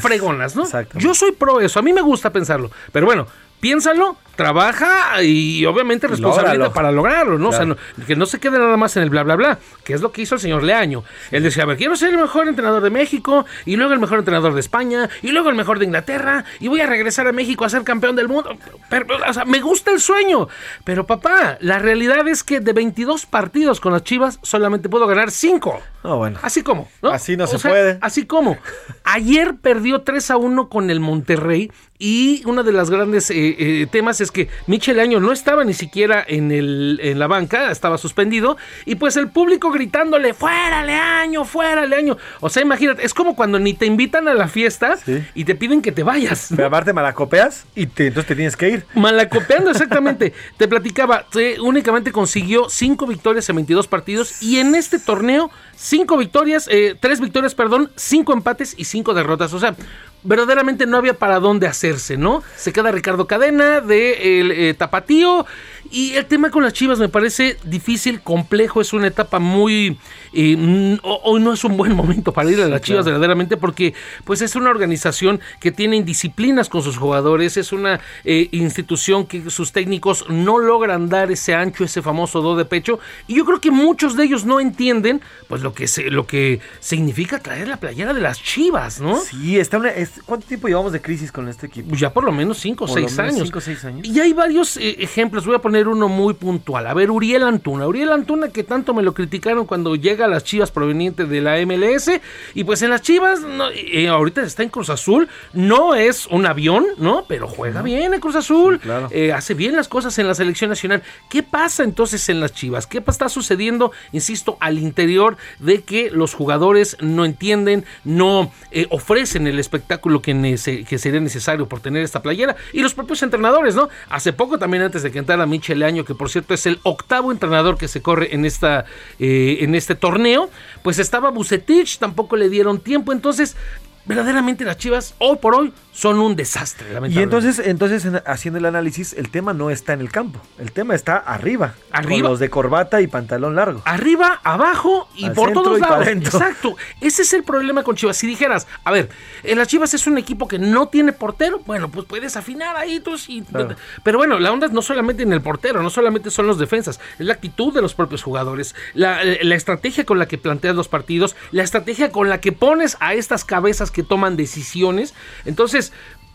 fregonas, 0.00 0.56
¿no? 0.56 0.64
Exacto. 0.64 0.98
Yo 0.98 1.14
soy 1.14 1.32
pro 1.32 1.60
eso, 1.60 1.78
a 1.78 1.82
mí 1.82 1.92
me 1.92 2.00
gusta 2.00 2.30
pensarlo. 2.42 2.70
Pero 2.92 3.06
bueno, 3.06 3.26
piénsalo, 3.60 4.16
trabaja 4.34 5.22
y 5.22 5.64
obviamente 5.66 6.08
responsabilidad 6.08 6.72
para 6.72 6.90
lograrlo, 6.90 7.38
¿no? 7.38 7.50
O 7.50 7.52
sea, 7.52 7.64
no- 7.64 7.76
que 8.06 8.16
no 8.16 8.26
se 8.26 8.40
quede 8.40 8.58
nada 8.58 8.76
más 8.76 8.96
en 8.96 9.04
el 9.04 9.10
bla, 9.10 9.22
bla, 9.22 9.36
bla, 9.36 9.58
que 9.84 9.92
es 9.94 10.00
lo 10.00 10.10
que 10.10 10.22
hizo 10.22 10.34
el 10.34 10.40
señor 10.40 10.64
Leaño. 10.64 11.04
Él 11.30 11.44
decía, 11.44 11.62
a 11.62 11.66
ver, 11.66 11.76
quiero 11.76 11.94
ser 11.94 12.10
el 12.10 12.18
mejor 12.18 12.48
entrenador 12.48 12.82
de 12.82 12.90
México, 12.90 13.46
y 13.64 13.76
luego 13.76 13.92
el 13.92 14.00
mejor 14.00 14.18
entrenador 14.18 14.54
de 14.54 14.60
España, 14.60 15.08
y 15.22 15.28
luego 15.30 15.48
el 15.48 15.54
mejor 15.54 15.78
de 15.78 15.84
Inglaterra, 15.84 16.44
y 16.58 16.66
voy 16.66 16.80
a 16.80 16.86
regresar 16.86 17.28
a 17.28 17.32
México 17.32 17.64
a 17.64 17.68
ser 17.68 17.84
campeón 17.84 18.16
del 18.16 18.26
mundo. 18.28 18.56
Pero, 18.88 19.06
o 19.28 19.32
sea, 19.32 19.44
me 19.44 19.60
gusta 19.60 19.92
el 19.92 20.00
sueño. 20.00 20.48
Pero 20.82 21.06
papá, 21.06 21.58
la 21.60 21.78
realidad 21.78 22.26
es 22.26 22.42
que 22.42 22.58
de 22.58 22.72
22 22.72 23.26
partidos 23.26 23.78
con 23.80 23.92
las 23.92 24.02
Chivas, 24.02 24.40
solamente 24.42 24.88
puedo 24.88 25.06
ganar 25.06 25.30
5. 25.30 25.80
No, 26.04 26.16
bueno. 26.16 26.38
Así 26.42 26.62
como, 26.62 26.88
¿no? 27.00 27.10
Así 27.10 27.36
no 27.36 27.44
O 27.44 27.46
se 27.46 27.58
sea, 27.58 27.70
puede. 27.70 27.98
Así 28.00 28.26
como. 28.26 28.56
Ayer 29.04 29.54
perdió 29.56 30.02
3 30.02 30.30
a 30.32 30.36
1 30.36 30.68
con 30.68 30.90
el 30.90 31.00
Monterrey 31.00 31.70
y 31.98 32.42
uno 32.46 32.64
de 32.64 32.72
los 32.72 32.90
grandes 32.90 33.30
eh, 33.30 33.34
eh, 33.58 33.86
temas 33.90 34.20
es 34.20 34.32
que 34.32 34.48
Michel 34.66 34.98
Año 34.98 35.20
no 35.20 35.30
estaba 35.30 35.62
ni 35.64 35.72
siquiera 35.72 36.24
en, 36.26 36.50
el, 36.50 36.98
en 37.00 37.20
la 37.20 37.28
banca, 37.28 37.70
estaba 37.70 37.96
suspendido 37.98 38.56
y 38.84 38.96
pues 38.96 39.16
el 39.16 39.28
público 39.28 39.70
gritándole, 39.70 40.34
fuera 40.34 40.84
Leaño, 40.84 41.44
fuera 41.44 41.86
Leaño. 41.86 42.16
O 42.40 42.48
sea, 42.48 42.62
imagínate, 42.62 43.04
es 43.06 43.14
como 43.14 43.36
cuando 43.36 43.60
ni 43.60 43.74
te 43.74 43.86
invitan 43.86 44.26
a 44.26 44.34
la 44.34 44.48
fiesta 44.48 44.98
y 45.34 45.44
te 45.44 45.54
piden 45.54 45.80
que 45.82 45.92
te 45.92 46.02
vayas. 46.02 46.48
Pero 46.56 46.66
aparte 46.66 46.92
malacopeas 46.92 47.66
y 47.76 47.86
te- 47.86 48.08
entonces 48.08 48.26
te 48.28 48.34
tienes 48.34 48.56
que 48.56 48.68
ir. 48.70 48.84
Malacopeando, 48.94 49.70
exactamente. 49.72 50.32
Te 50.56 50.66
platicaba, 50.66 51.26
te- 51.30 51.60
únicamente 51.60 52.10
consiguió 52.10 52.68
cinco 52.68 53.06
victorias 53.06 53.48
en 53.48 53.56
22 53.56 53.86
partidos 53.86 54.42
y 54.42 54.58
en 54.58 54.74
este 54.74 54.98
torneo, 54.98 55.50
cinco 55.82 56.16
victorias, 56.16 56.68
eh, 56.70 56.96
tres 56.98 57.20
victorias, 57.20 57.54
perdón, 57.54 57.90
cinco 57.96 58.32
empates 58.32 58.74
y 58.76 58.84
cinco 58.84 59.14
derrotas. 59.14 59.52
O 59.52 59.58
sea, 59.58 59.74
verdaderamente 60.22 60.86
no 60.86 60.96
había 60.96 61.14
para 61.14 61.40
dónde 61.40 61.66
hacerse, 61.66 62.16
¿no? 62.16 62.42
Se 62.56 62.72
queda 62.72 62.92
Ricardo 62.92 63.26
Cadena 63.26 63.80
de 63.80 64.40
el 64.40 64.52
eh, 64.52 64.74
Tapatío 64.74 65.44
y 65.92 66.14
el 66.14 66.26
tema 66.26 66.50
con 66.50 66.62
las 66.62 66.72
Chivas 66.72 66.98
me 66.98 67.08
parece 67.08 67.56
difícil, 67.64 68.20
complejo, 68.22 68.80
es 68.80 68.92
una 68.92 69.06
etapa 69.08 69.38
muy... 69.38 69.98
eh, 70.32 70.98
ho- 71.02 71.20
hoy 71.24 71.40
no 71.40 71.52
es 71.52 71.62
un 71.64 71.76
buen 71.76 71.94
momento 71.94 72.32
para 72.32 72.50
ir 72.50 72.60
a 72.60 72.66
las 72.68 72.80
Sí, 72.80 72.86
Chivas 72.88 73.04
claro. 73.04 73.18
verdaderamente 73.20 73.56
porque 73.56 73.94
pues 74.24 74.40
es 74.42 74.56
una 74.56 74.70
organización 74.70 75.40
que 75.60 75.70
tiene 75.70 75.96
indisciplinas 75.96 76.68
con 76.68 76.82
sus 76.82 76.96
jugadores, 76.96 77.56
es 77.56 77.72
una 77.72 78.00
eh, 78.24 78.48
institución 78.52 79.26
que 79.26 79.50
sus 79.50 79.72
técnicos 79.72 80.24
no 80.28 80.58
logran 80.58 81.08
dar 81.08 81.30
ese 81.30 81.54
ancho, 81.54 81.84
ese 81.84 82.02
famoso 82.02 82.40
do 82.40 82.56
de 82.56 82.64
pecho 82.64 82.98
y 83.28 83.34
yo 83.36 83.44
creo 83.44 83.60
que 83.60 83.70
muchos 83.70 84.16
de 84.16 84.24
ellos 84.24 84.44
no 84.44 84.58
entienden 84.60 85.20
pues 85.48 85.62
lo 85.62 85.74
que 85.74 85.86
se, 85.88 86.10
lo 86.10 86.26
que 86.26 86.60
significa 86.80 87.38
traer 87.40 87.68
la 87.68 87.76
playera 87.76 88.12
de 88.14 88.20
las 88.20 88.42
Chivas, 88.42 89.00
¿no? 89.00 89.20
Sí, 89.20 89.58
está 89.58 89.78
una, 89.78 89.90
es- 89.90 90.20
¿cuánto 90.24 90.46
tiempo 90.46 90.68
llevamos 90.68 90.92
de 90.92 91.00
crisis 91.02 91.30
con 91.30 91.48
este 91.48 91.66
equipo? 91.66 91.94
Ya 91.94 92.12
por 92.12 92.24
lo 92.24 92.32
menos 92.32 92.58
5 92.58 92.84
o 92.84 92.88
Por 92.88 93.00
lo 93.00 93.08
6 93.08 93.18
menos 93.18 93.34
años. 93.34 93.48
cinco 93.48 93.60
seis 93.60 93.84
años. 93.84 94.06
Y 94.08 94.18
hay 94.20 94.32
varios 94.32 94.76
eh, 94.76 94.96
ejemplos, 95.00 95.44
voy 95.46 95.56
a 95.56 95.58
poner 95.58 95.81
uno 95.88 96.08
muy 96.08 96.34
puntual. 96.34 96.86
A 96.86 96.94
ver, 96.94 97.10
Uriel 97.10 97.42
Antuna. 97.44 97.86
Uriel 97.86 98.10
Antuna 98.10 98.48
que 98.48 98.64
tanto 98.64 98.92
me 98.94 99.02
lo 99.02 99.14
criticaron 99.14 99.66
cuando 99.66 99.94
llega 99.96 100.24
a 100.24 100.28
las 100.28 100.44
Chivas 100.44 100.70
proveniente 100.70 101.24
de 101.24 101.40
la 101.40 101.56
MLS. 101.64 102.10
Y 102.54 102.64
pues 102.64 102.82
en 102.82 102.90
las 102.90 103.02
Chivas, 103.02 103.40
no, 103.40 103.70
eh, 103.70 104.08
ahorita 104.08 104.42
está 104.42 104.62
en 104.62 104.68
Cruz 104.68 104.90
Azul. 104.90 105.28
No 105.52 105.94
es 105.94 106.26
un 106.26 106.46
avión, 106.46 106.84
¿no? 106.98 107.24
Pero 107.28 107.46
juega 107.48 107.82
bien 107.82 108.12
en 108.14 108.20
Cruz 108.20 108.36
Azul. 108.36 108.80
claro. 108.80 109.08
Eh, 109.12 109.32
hace 109.32 109.54
bien 109.54 109.76
las 109.76 109.88
cosas 109.88 110.18
en 110.18 110.26
la 110.26 110.34
selección 110.34 110.70
nacional. 110.70 111.02
¿Qué 111.30 111.42
pasa 111.42 111.84
entonces 111.84 112.28
en 112.28 112.40
las 112.40 112.52
Chivas? 112.52 112.86
¿Qué 112.86 113.02
está 113.06 113.28
sucediendo, 113.28 113.92
insisto, 114.12 114.56
al 114.60 114.78
interior 114.78 115.36
de 115.58 115.82
que 115.82 116.10
los 116.10 116.34
jugadores 116.34 116.96
no 117.00 117.24
entienden, 117.24 117.84
no 118.04 118.50
eh, 118.70 118.86
ofrecen 118.90 119.46
el 119.46 119.58
espectáculo 119.58 120.22
que, 120.22 120.34
nece- 120.34 120.86
que 120.86 120.98
sería 120.98 121.20
necesario 121.20 121.68
por 121.68 121.80
tener 121.80 122.02
esta 122.02 122.22
playera? 122.22 122.56
Y 122.72 122.80
los 122.80 122.94
propios 122.94 123.22
entrenadores, 123.22 123.74
¿no? 123.74 123.88
Hace 124.08 124.32
poco 124.32 124.58
también 124.58 124.82
antes 124.82 125.02
de 125.02 125.10
que 125.12 125.18
entrara 125.18 125.46
Michel 125.46 125.71
Año, 125.82 126.04
que 126.04 126.14
por 126.14 126.28
cierto 126.28 126.52
es 126.52 126.66
el 126.66 126.80
octavo 126.82 127.32
entrenador 127.32 127.78
que 127.78 127.88
se 127.88 128.02
corre 128.02 128.34
en, 128.34 128.44
esta, 128.44 128.84
eh, 129.18 129.58
en 129.60 129.74
este 129.74 129.94
torneo, 129.94 130.50
pues 130.82 130.98
estaba 130.98 131.30
Bucetich, 131.30 131.98
tampoco 131.98 132.36
le 132.36 132.48
dieron 132.48 132.80
tiempo, 132.80 133.12
entonces... 133.12 133.56
Verdaderamente 134.04 134.64
las 134.64 134.76
Chivas 134.78 135.14
hoy 135.18 135.36
por 135.36 135.54
hoy 135.54 135.72
son 135.92 136.18
un 136.18 136.34
desastre. 136.34 136.86
Y 137.08 137.18
entonces, 137.20 137.60
entonces 137.60 138.04
en- 138.04 138.20
haciendo 138.26 138.58
el 138.58 138.64
análisis, 138.66 139.12
el 139.12 139.28
tema 139.30 139.52
no 139.52 139.70
está 139.70 139.92
en 139.92 140.00
el 140.00 140.10
campo, 140.10 140.40
el 140.58 140.72
tema 140.72 140.94
está 140.94 141.18
arriba, 141.18 141.74
Arriba. 141.92 142.22
con 142.22 142.30
los 142.30 142.40
de 142.40 142.50
corbata 142.50 143.00
y 143.00 143.06
pantalón 143.06 143.54
largo. 143.54 143.82
Arriba, 143.84 144.40
abajo 144.42 145.08
y 145.14 145.26
Al 145.26 145.34
por 145.34 145.52
todos 145.52 145.78
y 145.78 145.80
lados. 145.82 146.06
Exacto. 146.08 146.76
Ese 147.00 147.22
es 147.22 147.32
el 147.32 147.44
problema 147.44 147.84
con 147.84 147.94
Chivas. 147.94 148.16
Si 148.16 148.26
dijeras, 148.26 148.66
a 148.82 148.90
ver, 148.90 149.08
en 149.44 149.58
las 149.58 149.68
Chivas 149.68 149.94
es 149.94 150.06
un 150.08 150.18
equipo 150.18 150.48
que 150.48 150.58
no 150.58 150.88
tiene 150.88 151.12
portero, 151.12 151.60
bueno, 151.66 151.88
pues 151.90 152.04
puedes 152.06 152.36
afinar 152.36 152.74
ahí 152.76 152.98
tú 152.98 153.16
sí. 153.18 153.44
Claro. 153.48 153.76
Pero 154.02 154.18
bueno, 154.18 154.40
la 154.40 154.50
onda 154.50 154.66
no 154.68 154.82
solamente 154.82 155.22
en 155.22 155.32
el 155.32 155.42
portero, 155.42 155.80
no 155.82 155.90
solamente 155.90 156.30
son 156.30 156.46
los 156.48 156.58
defensas, 156.58 156.98
es 157.20 157.26
la 157.26 157.34
actitud 157.34 157.72
de 157.72 157.82
los 157.82 157.94
propios 157.94 158.22
jugadores, 158.24 158.74
la, 158.94 159.20
la 159.42 159.54
estrategia 159.54 160.04
con 160.04 160.18
la 160.18 160.26
que 160.26 160.38
planteas 160.38 160.74
los 160.74 160.88
partidos, 160.88 161.36
la 161.52 161.62
estrategia 161.62 162.10
con 162.10 162.28
la 162.28 162.40
que 162.40 162.50
pones 162.50 162.96
a 162.98 163.14
estas 163.14 163.44
cabezas 163.44 163.91
que 163.92 164.02
toman 164.02 164.36
decisiones. 164.36 165.14
Entonces, 165.44 165.92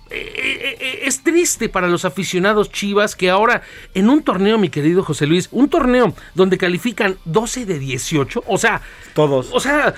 eh, 0.10 0.78
eh, 0.80 1.00
es 1.04 1.22
triste 1.24 1.68
para 1.68 1.88
los 1.88 2.06
aficionados 2.06 2.72
chivas 2.72 3.16
que 3.16 3.30
ahora 3.30 3.62
en 3.94 4.10
un 4.10 4.24
torneo, 4.24 4.58
mi 4.58 4.70
querido 4.70 5.04
José 5.04 5.26
Luis, 5.28 5.50
un 5.52 5.70
torneo 5.70 6.14
donde 6.34 6.58
califican 6.58 7.18
12 7.26 7.66
de 7.66 7.78
18, 7.80 8.44
o 8.48 8.58
sea, 8.58 8.82
todos. 9.14 9.50
O 9.52 9.60
sea, 9.60 9.94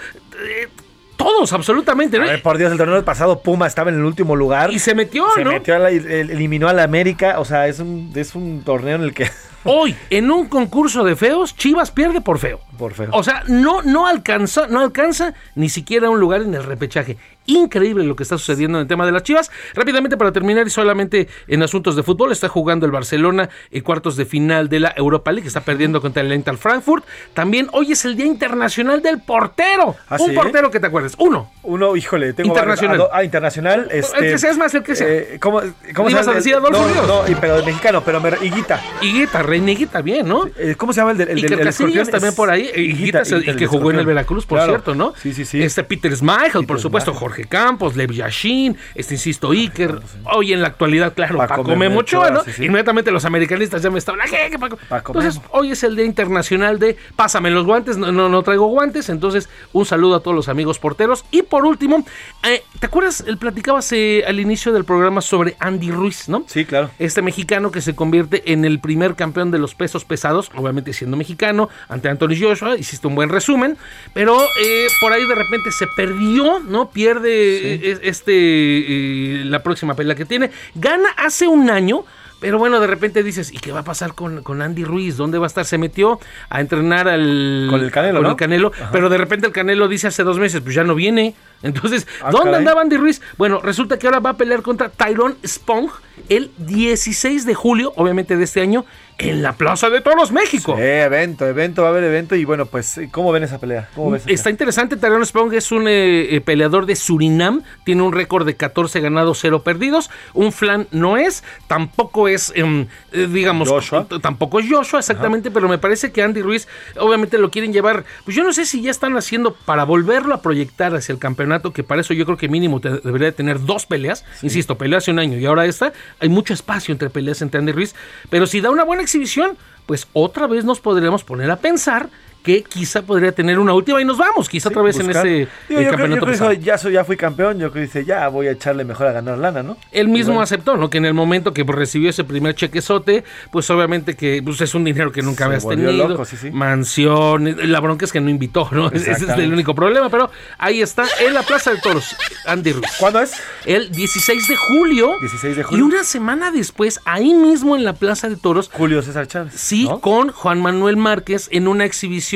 eh, 0.48 0.68
todos, 1.16 1.52
absolutamente, 1.54 2.18
¿no? 2.18 2.24
A 2.24 2.28
ver, 2.28 2.42
por 2.42 2.58
Dios, 2.58 2.72
el 2.72 2.78
torneo 2.78 3.04
pasado 3.04 3.42
Puma 3.42 3.68
estaba 3.68 3.90
en 3.92 3.98
el 3.98 4.06
último 4.06 4.36
lugar. 4.38 4.72
Y 4.72 4.80
se 4.80 4.96
metió, 4.96 5.26
Se 5.36 5.44
¿no? 5.44 5.52
metió, 5.52 5.76
a 5.76 5.80
la- 5.80 5.90
el- 5.90 6.08
eliminó 6.32 6.70
a 6.70 6.74
la 6.74 6.84
América. 6.84 7.40
O 7.40 7.46
sea, 7.46 7.68
es 7.68 7.80
un, 7.80 8.12
es 8.16 8.36
un 8.36 8.64
torneo 8.64 8.96
en 8.96 9.02
el 9.04 9.14
que. 9.14 9.30
Hoy, 9.66 9.94
en 10.10 10.32
un 10.32 10.48
concurso 10.48 11.04
de 11.04 11.18
feos, 11.18 11.54
Chivas 11.58 11.92
pierde 11.92 12.22
por 12.22 12.40
feo. 12.40 12.62
Por 12.78 12.94
feo. 12.94 13.10
O 13.12 13.22
sea, 13.24 13.44
no, 13.48 13.82
no, 13.82 14.08
alcanza, 14.08 14.68
no 14.68 14.80
alcanza 14.80 15.34
ni 15.56 15.68
siquiera 15.68 16.10
un 16.10 16.22
lugar 16.22 16.42
en 16.42 16.54
el 16.56 16.64
repechaje. 16.64 17.18
Increíble 17.50 18.04
lo 18.04 18.16
que 18.16 18.24
está 18.24 18.38
sucediendo 18.38 18.78
en 18.78 18.84
el 18.84 18.88
tema 18.88 19.06
de 19.06 19.12
las 19.12 19.24
Chivas. 19.24 19.52
Rápidamente 19.74 20.18
para 20.18 20.32
terminar 20.32 20.68
y 20.68 20.70
solamente 20.70 21.28
en 21.48 21.64
asuntos 21.64 21.96
de 21.96 22.04
fútbol, 22.04 22.32
está 22.32 22.48
jugando 22.48 22.86
el 22.86 22.92
Barcelona 22.92 23.50
en 23.72 23.82
cuartos 23.84 24.16
de 24.16 24.26
final 24.26 24.70
de 24.70 24.80
la 24.80 24.94
Europa 24.96 25.32
League, 25.32 25.48
está 25.48 25.62
perdiendo 25.62 26.02
contra 26.02 26.22
el 26.22 26.32
Eintracht 26.32 26.62
Frankfurt. 26.62 27.04
También 27.34 27.68
hoy 27.72 27.92
es 27.92 28.06
el 28.06 28.16
Día 28.16 28.26
Internacional 28.26 29.02
del 29.02 29.22
Portero. 29.22 29.96
¿Ah, 30.10 30.18
un 30.20 30.30
sí? 30.30 30.36
portero 30.36 30.70
que 30.72 30.80
te 30.80 30.88
acuerdes. 30.88 31.16
Uno. 31.18 31.50
Uno, 31.64 31.96
híjole, 31.96 32.34
tengo 32.34 32.50
Internacional. 32.50 32.98
varios. 32.98 33.10
Ah, 33.14 33.18
Ah, 33.20 33.24
internacional. 33.24 33.88
Este, 33.92 34.18
El 34.18 34.32
que 34.32 34.38
sea 34.38 34.52
es 34.52 34.58
más 34.58 34.74
el 34.74 34.82
que 34.84 34.96
sea. 34.96 35.08
eh, 35.08 35.38
¿Cómo, 35.42 35.62
cómo 35.94 36.10
¿Ibas 36.10 36.26
a 36.28 36.34
decir 36.34 36.56
Adolfo 36.56 36.80
no, 36.82 36.88
Ríos? 36.88 37.08
No, 37.08 37.28
y- 37.28 37.36
pero 37.36 37.58
de 37.58 37.64
mexicano, 37.66 38.02
pero 38.06 38.22
me, 38.22 38.30
Higuita. 38.42 38.82
Higuita, 39.02 39.44
Reiniguita, 39.44 40.02
bien, 40.02 40.26
¿no? 40.28 40.46
Eh, 40.58 40.76
¿Cómo 40.78 40.94
se 40.94 41.02
llama 41.02 41.12
el 41.12 41.18
del 41.18 41.30
el 41.30 41.38
el 41.54 41.68
escorpión? 41.68 42.08
también 42.08 42.34
por 42.34 42.50
ahí. 42.50 42.70
eh, 42.74 42.82
Higuita, 42.82 43.24
el- 43.24 43.56
que 43.58 43.68
jugó 43.68 43.92
en 43.92 44.00
el. 44.00 44.06
Veracruz, 44.06 44.46
por 44.46 44.58
Claro. 44.60 44.72
cierto, 44.74 44.96
¿no? 44.96 45.14
Sí, 45.22 45.34
sí, 45.34 45.44
sí. 45.46 45.62
Este 45.62 45.84
Peter 45.84 46.16
Schmeichel, 46.16 46.66
por 46.66 46.80
supuesto, 46.80 47.14
Jorge 47.14 47.39
Campos, 47.46 47.96
Lev 47.96 48.12
Yashin, 48.12 48.78
este 48.96 49.16
insisto, 49.16 49.52
Iker. 49.52 50.00
Hoy 50.24 50.54
en 50.54 50.62
la 50.62 50.68
actualidad, 50.68 51.14
claro, 51.14 51.38
Paco 51.38 51.64
Paco, 51.64 51.76
Memo 51.76 52.00
Ochoa, 52.00 52.30
¿no? 52.30 52.44
sí, 52.44 52.52
sí. 52.54 52.66
Inmediatamente 52.66 53.12
los 53.12 53.26
americanistas 53.26 53.82
ya 53.82 53.90
me 53.90 54.00
estaban, 54.00 54.22
¿qué, 54.30 54.50
qué, 54.52 54.60
Paco? 54.60 54.78
Paco 54.88 55.14
Entonces, 55.14 55.42
Memo. 55.42 55.50
hoy 55.54 55.72
es 55.72 55.84
el 55.84 55.96
Día 55.96 56.06
Internacional 56.06 56.80
de 56.80 56.98
Pásame 57.16 57.50
los 57.50 57.66
guantes, 57.66 57.98
no, 57.98 58.12
no, 58.12 58.30
no 58.30 58.44
traigo 58.44 58.68
guantes, 58.68 59.10
entonces 59.10 59.50
un 59.74 59.86
saludo 59.86 60.16
a 60.16 60.20
todos 60.22 60.36
los 60.36 60.50
amigos 60.50 60.80
porteros. 60.80 61.26
Y 61.32 61.42
por 61.42 61.66
último, 61.66 62.06
eh, 62.44 62.64
¿te 62.80 62.86
acuerdas? 62.86 63.24
El 63.28 63.38
platicabas 63.38 63.92
eh, 63.94 64.24
al 64.28 64.40
inicio 64.40 64.72
del 64.72 64.86
programa 64.86 65.22
sobre 65.22 65.56
Andy 65.60 65.92
Ruiz, 65.92 66.30
¿no? 66.30 66.44
Sí, 66.48 66.66
claro. 66.66 66.92
Este 67.00 67.22
mexicano 67.22 67.72
que 67.72 67.82
se 67.82 67.96
convierte 67.96 68.52
en 68.52 68.66
el 68.66 68.80
primer 68.80 69.16
campeón 69.16 69.52
de 69.52 69.60
los 69.60 69.76
pesos 69.76 70.06
pesados, 70.06 70.52
obviamente 70.56 70.94
siendo 70.94 71.18
mexicano, 71.18 71.70
ante 71.88 72.10
Anthony 72.10 72.36
Joshua, 72.40 72.78
hiciste 72.78 73.08
un 73.08 73.16
buen 73.16 73.30
resumen, 73.30 73.78
pero 74.14 74.40
eh, 74.62 74.88
por 75.02 75.12
ahí 75.12 75.26
de 75.26 75.36
repente 75.36 75.72
se 75.72 75.88
perdió, 75.96 76.60
¿no? 76.60 76.90
Pierde 76.90 77.29
eh, 77.32 78.00
este 78.04 78.32
eh, 78.34 79.46
la 79.46 79.64
próxima 79.64 79.96
pelea 79.96 80.16
que 80.16 80.26
tiene. 80.26 80.52
Gana 80.76 81.10
hace 81.18 81.48
un 81.48 81.70
año. 81.70 82.06
Pero 82.40 82.58
bueno, 82.58 82.80
de 82.80 82.88
repente 82.88 83.22
dices, 83.22 83.52
¿y 83.52 83.58
qué 83.58 83.74
va 83.74 83.82
a 83.82 83.84
pasar 83.84 84.14
con, 84.14 84.44
con 84.44 84.62
Andy 84.62 84.86
Ruiz? 84.86 85.18
¿Dónde 85.18 85.38
va 85.38 85.46
a 85.46 85.48
estar? 85.48 85.66
Se 85.66 85.78
metió 85.78 86.22
a 86.50 86.62
entrenar 86.62 87.10
al, 87.10 87.68
Con 87.70 87.82
el 87.82 87.92
Canelo, 87.92 88.20
con 88.20 88.24
¿no? 88.24 88.30
el 88.30 88.36
Canelo, 88.38 88.72
pero 88.94 89.10
de 89.10 89.18
repente 89.18 89.46
el 89.46 89.52
Canelo 89.52 89.90
dice 89.90 90.08
hace 90.08 90.24
dos 90.24 90.40
meses, 90.40 90.62
pues 90.62 90.74
ya 90.74 90.86
no 90.86 90.96
viene. 90.96 91.36
Entonces, 91.62 92.08
Ah, 92.22 92.32
¿dónde 92.32 92.46
caray. 92.52 92.60
andaba 92.60 92.82
Andy 92.82 92.98
Ruiz? 92.98 93.22
Bueno, 93.38 93.60
resulta 93.62 93.98
que 94.00 94.08
ahora 94.08 94.20
va 94.20 94.32
a 94.32 94.38
pelear 94.38 94.62
contra 94.62 94.90
Tyrone 94.90 95.36
Spong 95.46 95.90
el 96.30 96.52
16 96.58 97.46
de 97.46 97.54
julio, 97.56 97.94
obviamente 97.96 98.36
de 98.38 98.44
este 98.44 98.62
año, 98.62 98.86
en 99.18 99.42
la 99.42 99.54
Plaza 99.54 99.90
de 99.90 100.00
Toros, 100.02 100.32
México. 100.32 100.76
Sí, 100.78 100.82
evento, 100.84 101.46
evento, 101.46 101.82
va 101.82 101.90
a 101.90 101.92
haber 101.92 102.06
evento. 102.06 102.36
Y 102.36 102.46
bueno, 102.46 102.66
pues, 102.66 103.00
¿cómo 103.12 103.32
ven 103.34 103.44
esa 103.44 103.58
pelea? 103.58 103.90
¿Cómo 103.96 104.12
ves 104.12 104.24
esa 104.24 104.32
Está 104.32 104.50
interesante, 104.50 104.96
Tyrone 104.96 105.26
Spong 105.26 105.54
es 105.54 105.72
un 105.74 105.88
eh, 105.88 106.36
eh, 106.36 106.42
peleador 106.42 106.86
de 106.86 106.96
Surinam, 106.96 107.62
tiene 107.84 108.02
un 108.02 108.14
récord 108.14 108.46
de 108.46 108.56
14 108.56 109.00
ganados, 109.02 109.40
0 109.42 109.62
perdidos, 109.64 110.10
un 110.34 110.52
flan 110.54 110.88
no 110.92 111.18
es, 111.18 111.44
tampoco 111.68 112.28
es, 112.30 112.54
em, 112.56 112.88
eh, 113.12 113.28
digamos, 113.30 113.68
Joshua. 113.70 114.08
tampoco 114.22 114.60
es 114.60 114.68
Joshua, 114.70 115.00
exactamente, 115.00 115.52
pero 115.52 115.68
me 115.68 115.78
parece 115.78 116.12
que 116.14 116.22
Andy 116.24 116.42
Ruiz, 116.42 116.68
obviamente 116.98 117.38
lo 117.38 117.50
quieren 117.52 117.74
llevar, 117.74 118.06
pues 118.24 118.36
yo 118.38 118.44
no 118.44 118.54
sé 118.54 118.66
si 118.66 118.82
ya 118.82 118.92
están 118.92 119.18
haciendo 119.18 119.54
para 119.54 119.84
volverlo 119.84 120.34
a 120.34 120.42
proyectar 120.42 120.96
hacia 120.96 121.12
el 121.14 121.20
campeonato, 121.20 121.49
que 121.74 121.84
para 121.84 122.02
eso 122.02 122.14
yo 122.14 122.26
creo 122.26 122.38
que 122.38 122.48
mínimo 122.48 122.80
te- 122.80 123.00
debería 123.00 123.28
de 123.28 123.32
tener 123.34 123.60
dos 123.66 123.86
peleas, 123.86 124.24
insisto, 124.42 124.78
pelea 124.78 125.00
hace 125.00 125.12
un 125.12 125.20
año 125.20 125.38
y 125.38 125.46
ahora 125.46 125.66
esta, 125.66 125.92
hay 126.20 126.30
mucho 126.30 126.54
espacio 126.54 126.92
entre 126.92 127.10
peleas 127.10 127.42
entre 127.42 127.60
Andy 127.60 127.72
Ruiz, 127.72 127.96
pero 128.30 128.48
si 128.48 128.62
da 128.62 128.70
una 128.70 128.84
buena 128.84 129.04
exhibición, 129.04 129.58
pues 129.86 130.08
otra 130.14 130.48
vez 130.48 130.66
nos 130.66 130.80
podríamos 130.80 131.24
poner 131.24 131.50
a 131.52 131.58
pensar 131.58 132.10
que 132.44 132.64
quizá 132.64 133.02
podría 133.02 133.32
tener 133.34 133.60
una 133.60 133.74
última 133.74 134.02
y 134.02 134.06
nos 134.06 134.18
vamos, 134.18 134.48
quizá 134.48 134.70
otra 134.70 134.82
vez 134.82 134.98
buscar. 134.98 135.28
en 135.28 135.34
ese 135.44 135.52
Digo, 135.68 135.82
eh, 135.82 135.84
yo 135.86 135.92
creo- 135.92 136.08
yo 136.08 136.16
campeonato 136.20 136.54
ya, 136.54 136.78
soy, 136.78 136.94
ya 136.94 137.04
fui 137.04 137.18
campeón, 137.18 137.54
yo 137.60 137.70
creo 137.72 137.74
que 137.74 137.80
dice, 137.82 138.06
ya 138.06 138.28
voy 138.30 138.48
a 138.48 138.52
echarle 138.52 138.86
mejor 138.86 139.08
a 139.08 139.12
ganar 139.12 139.38
lana, 139.38 139.62
¿no? 139.62 139.78
Él 139.92 140.08
mismo 140.08 140.34
Bueno. 140.34 140.42
aceptó, 140.44 140.78
¿no? 140.78 140.90
Que 140.90 141.00
en 141.00 141.06
el 141.06 141.14
momento 141.14 141.54
que 141.54 141.64
recibió 141.64 142.10
ese 142.10 142.24
primer 142.24 142.56
chequezote, 142.56 143.24
pues 143.52 143.70
obviamente 143.70 144.16
que 144.16 144.42
pues, 144.44 144.62
es 144.62 144.74
un 144.74 144.84
dinero 144.86 145.12
que 145.12 145.22
nunca 145.22 145.40
Se 145.40 145.44
habías 145.46 145.68
tenido. 145.68 145.92
loco, 145.92 146.24
sí, 146.26 146.38
sí. 146.38 146.50
Mansión. 146.52 147.56
La 147.72 147.80
bronca 147.82 148.06
es 148.06 148.12
que 148.14 148.22
no 148.22 148.30
invitó, 148.30 148.70
¿no? 148.72 148.88
Ese 148.92 149.12
es 149.12 149.22
el 149.22 149.52
único 149.54 149.76
problema. 149.76 150.10
Pero 150.10 150.30
ahí 150.58 150.82
está, 150.82 151.06
en 151.26 151.34
la 151.34 151.44
Plaza 151.44 151.72
de 151.72 151.82
Toros, 151.82 152.16
Andy 152.46 152.72
Ruiz. 152.72 152.86
¿Cuándo 153.00 153.20
es? 153.22 153.34
El 153.66 153.92
16 153.92 154.48
de 154.48 154.56
julio. 154.56 155.12
16 155.20 155.56
de 155.56 155.62
Y 155.62 155.64
julio. 155.66 155.86
una 155.86 156.04
semana 156.04 156.52
después, 156.52 157.00
ahí 157.06 157.34
mismo 157.34 157.76
en 157.76 157.84
la 157.84 157.94
Plaza 157.94 158.30
de 158.30 158.38
Toros, 158.38 158.70
Julio 158.74 159.02
César 159.02 159.28
Chávez. 159.28 159.54
Sí, 159.56 159.86
¿no? 159.86 160.00
con 160.00 160.30
Juan 160.30 160.62
Manuel 160.62 160.96
Márquez 160.98 161.50
en 161.52 161.68
una 161.68 161.84
exhibición 161.86 162.29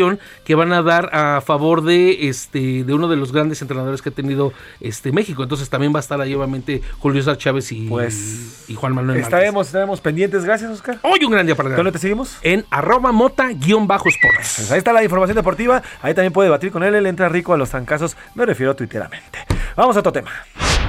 que 0.43 0.55
van 0.55 0.73
a 0.73 0.81
dar 0.81 1.09
a 1.13 1.41
favor 1.41 1.83
de 1.83 2.27
este 2.29 2.83
de 2.83 2.93
uno 2.93 3.07
de 3.07 3.15
los 3.15 3.31
grandes 3.31 3.61
entrenadores 3.61 4.01
que 4.01 4.09
ha 4.09 4.11
tenido 4.11 4.53
este 4.79 5.11
México. 5.11 5.43
Entonces 5.43 5.69
también 5.69 5.93
va 5.93 5.99
a 5.99 6.01
estar 6.01 6.19
ahí 6.21 6.33
obviamente 6.33 6.81
Julio 6.99 7.21
César 7.21 7.37
Chávez 7.37 7.71
y, 7.71 7.87
Pues, 7.87 8.65
y 8.67 8.75
Juan 8.75 8.93
Manuel 8.93 9.19
Márquez. 9.19 9.25
Estaremos, 9.25 9.67
estaremos 9.67 10.01
pendientes. 10.01 10.45
Gracias, 10.45 10.71
Oscar. 10.71 10.99
Hoy 11.03 11.23
un 11.23 11.31
gran 11.31 11.45
día 11.45 11.55
para 11.55 11.69
el 11.69 11.75
¿Dónde 11.75 11.91
te 11.91 11.99
seguimos? 11.99 12.37
En 12.41 12.65
arroba 12.69 13.11
mota-sports. 13.11 14.53
Pues 14.57 14.71
ahí 14.71 14.77
está 14.77 14.93
la 14.93 15.03
información 15.03 15.35
deportiva. 15.35 15.81
Ahí 16.01 16.13
también 16.13 16.33
puede 16.33 16.47
debatir 16.47 16.71
con 16.71 16.83
él. 16.83 16.95
Él 16.95 17.05
entra 17.05 17.29
rico 17.29 17.53
a 17.53 17.57
los 17.57 17.69
trancazos. 17.69 18.15
Me 18.35 18.45
refiero 18.45 18.75
tuiteramente. 18.75 19.39
Vamos 19.75 19.95
a 19.95 19.99
otro 19.99 20.11
tema. 20.11 20.31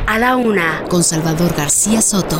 A 0.06 0.18
la 0.18 0.36
una, 0.36 0.84
con 0.88 1.02
Salvador 1.02 1.54
García 1.56 2.02
Soto. 2.02 2.38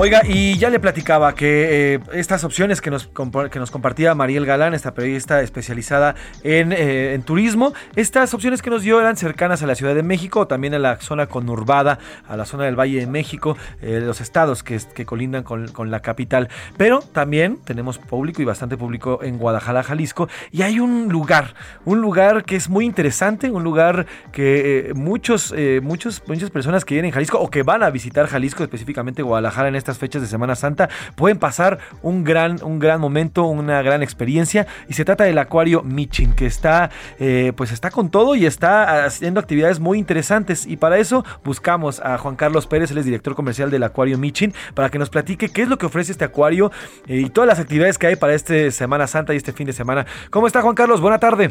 Oiga, 0.00 0.22
y 0.24 0.56
ya 0.58 0.70
le 0.70 0.78
platicaba 0.78 1.34
que 1.34 1.94
eh, 1.94 2.00
estas 2.12 2.44
opciones 2.44 2.80
que 2.80 2.88
nos, 2.88 3.10
que 3.50 3.58
nos 3.58 3.72
compartía 3.72 4.14
Mariel 4.14 4.46
Galán, 4.46 4.72
esta 4.72 4.94
periodista 4.94 5.42
especializada 5.42 6.14
en, 6.44 6.70
eh, 6.70 7.14
en, 7.14 7.22
turismo, 7.22 7.72
estas 7.96 8.32
opciones 8.32 8.62
que 8.62 8.70
nos 8.70 8.82
dio 8.82 9.00
eran 9.00 9.16
cercanas 9.16 9.64
a 9.64 9.66
la 9.66 9.74
Ciudad 9.74 9.96
de 9.96 10.04
México, 10.04 10.46
también 10.46 10.74
a 10.74 10.78
la 10.78 11.00
zona 11.00 11.26
conurbada, 11.26 11.98
a 12.28 12.36
la 12.36 12.44
zona 12.44 12.66
del 12.66 12.78
Valle 12.78 13.00
de 13.00 13.08
México, 13.08 13.56
eh, 13.82 14.00
los 14.00 14.20
estados 14.20 14.62
que, 14.62 14.80
que 14.94 15.04
colindan 15.04 15.42
con, 15.42 15.66
con, 15.66 15.90
la 15.90 15.98
capital. 15.98 16.48
Pero 16.76 17.00
también 17.00 17.58
tenemos 17.64 17.98
público 17.98 18.40
y 18.40 18.44
bastante 18.44 18.76
público 18.76 19.18
en 19.24 19.36
Guadalajara, 19.36 19.82
Jalisco, 19.82 20.28
y 20.52 20.62
hay 20.62 20.78
un 20.78 21.08
lugar, 21.08 21.54
un 21.84 22.00
lugar 22.00 22.44
que 22.44 22.54
es 22.54 22.68
muy 22.68 22.84
interesante, 22.84 23.50
un 23.50 23.64
lugar 23.64 24.06
que 24.30 24.92
muchos, 24.94 25.52
muchos, 25.82 26.22
muchas 26.28 26.50
personas 26.50 26.84
que 26.84 26.94
vienen 26.94 27.10
a 27.10 27.14
Jalisco 27.14 27.40
o 27.40 27.50
que 27.50 27.64
van 27.64 27.82
a 27.82 27.90
visitar 27.90 28.28
Jalisco, 28.28 28.62
específicamente 28.62 29.22
Guadalajara 29.22 29.66
en 29.66 29.74
este 29.74 29.87
fechas 29.96 30.20
de 30.20 30.28
Semana 30.28 30.54
Santa 30.54 30.90
pueden 31.14 31.38
pasar 31.38 31.78
un 32.02 32.24
gran, 32.24 32.62
un 32.62 32.78
gran 32.78 33.00
momento, 33.00 33.44
una 33.44 33.80
gran 33.80 34.02
experiencia. 34.02 34.66
Y 34.88 34.92
se 34.92 35.04
trata 35.06 35.24
del 35.24 35.38
Acuario 35.38 35.82
Michin, 35.82 36.34
que 36.34 36.44
está, 36.44 36.90
eh, 37.18 37.52
pues 37.56 37.72
está 37.72 37.90
con 37.90 38.10
todo 38.10 38.34
y 38.34 38.44
está 38.44 39.04
haciendo 39.04 39.40
actividades 39.40 39.80
muy 39.80 39.98
interesantes. 39.98 40.66
Y 40.66 40.76
para 40.76 40.98
eso 40.98 41.24
buscamos 41.44 42.00
a 42.00 42.18
Juan 42.18 42.36
Carlos 42.36 42.66
Pérez, 42.66 42.90
él 42.90 42.98
es 42.98 43.04
director 43.04 43.34
comercial 43.34 43.70
del 43.70 43.84
Acuario 43.84 44.18
Michin, 44.18 44.52
para 44.74 44.90
que 44.90 44.98
nos 44.98 45.08
platique 45.08 45.48
qué 45.48 45.62
es 45.62 45.68
lo 45.68 45.78
que 45.78 45.86
ofrece 45.86 46.12
este 46.12 46.24
acuario 46.24 46.70
eh, 47.06 47.16
y 47.16 47.30
todas 47.30 47.48
las 47.48 47.60
actividades 47.60 47.98
que 47.98 48.08
hay 48.08 48.16
para 48.16 48.34
este 48.34 48.70
Semana 48.70 49.06
Santa 49.06 49.32
y 49.32 49.36
este 49.36 49.52
fin 49.52 49.66
de 49.66 49.72
semana. 49.72 50.04
¿Cómo 50.30 50.46
está 50.46 50.60
Juan 50.60 50.74
Carlos? 50.74 51.00
Buena 51.00 51.18
tarde. 51.18 51.50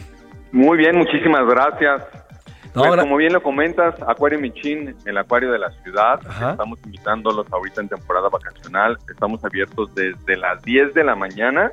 Muy 0.51 0.77
bien, 0.77 0.97
muchísimas 0.97 1.45
gracias. 1.45 2.26
Pues, 2.77 3.01
como 3.01 3.17
bien 3.17 3.33
lo 3.33 3.41
comentas, 3.41 3.95
Acuario 4.07 4.39
Michin, 4.39 4.95
el 5.05 5.17
acuario 5.17 5.51
de 5.51 5.59
la 5.59 5.71
ciudad, 5.83 6.19
estamos 6.51 6.79
invitándolos 6.85 7.51
ahorita 7.51 7.81
en 7.81 7.89
temporada 7.89 8.29
vacacional, 8.29 8.97
estamos 9.09 9.43
abiertos 9.43 9.93
desde 9.95 10.37
las 10.37 10.61
10 10.61 10.93
de 10.93 11.03
la 11.03 11.15
mañana, 11.15 11.71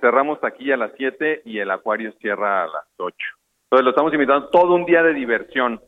cerramos 0.00 0.42
aquí 0.42 0.72
a 0.72 0.76
las 0.76 0.90
7 0.96 1.42
y 1.44 1.58
el 1.58 1.70
acuario 1.70 2.12
cierra 2.20 2.64
a 2.64 2.66
las 2.66 2.84
8. 2.96 3.14
Entonces 3.64 3.84
lo 3.84 3.90
estamos 3.90 4.12
invitando 4.12 4.48
todo 4.48 4.74
un 4.74 4.86
día 4.86 5.02
de 5.02 5.14
diversión. 5.14 5.80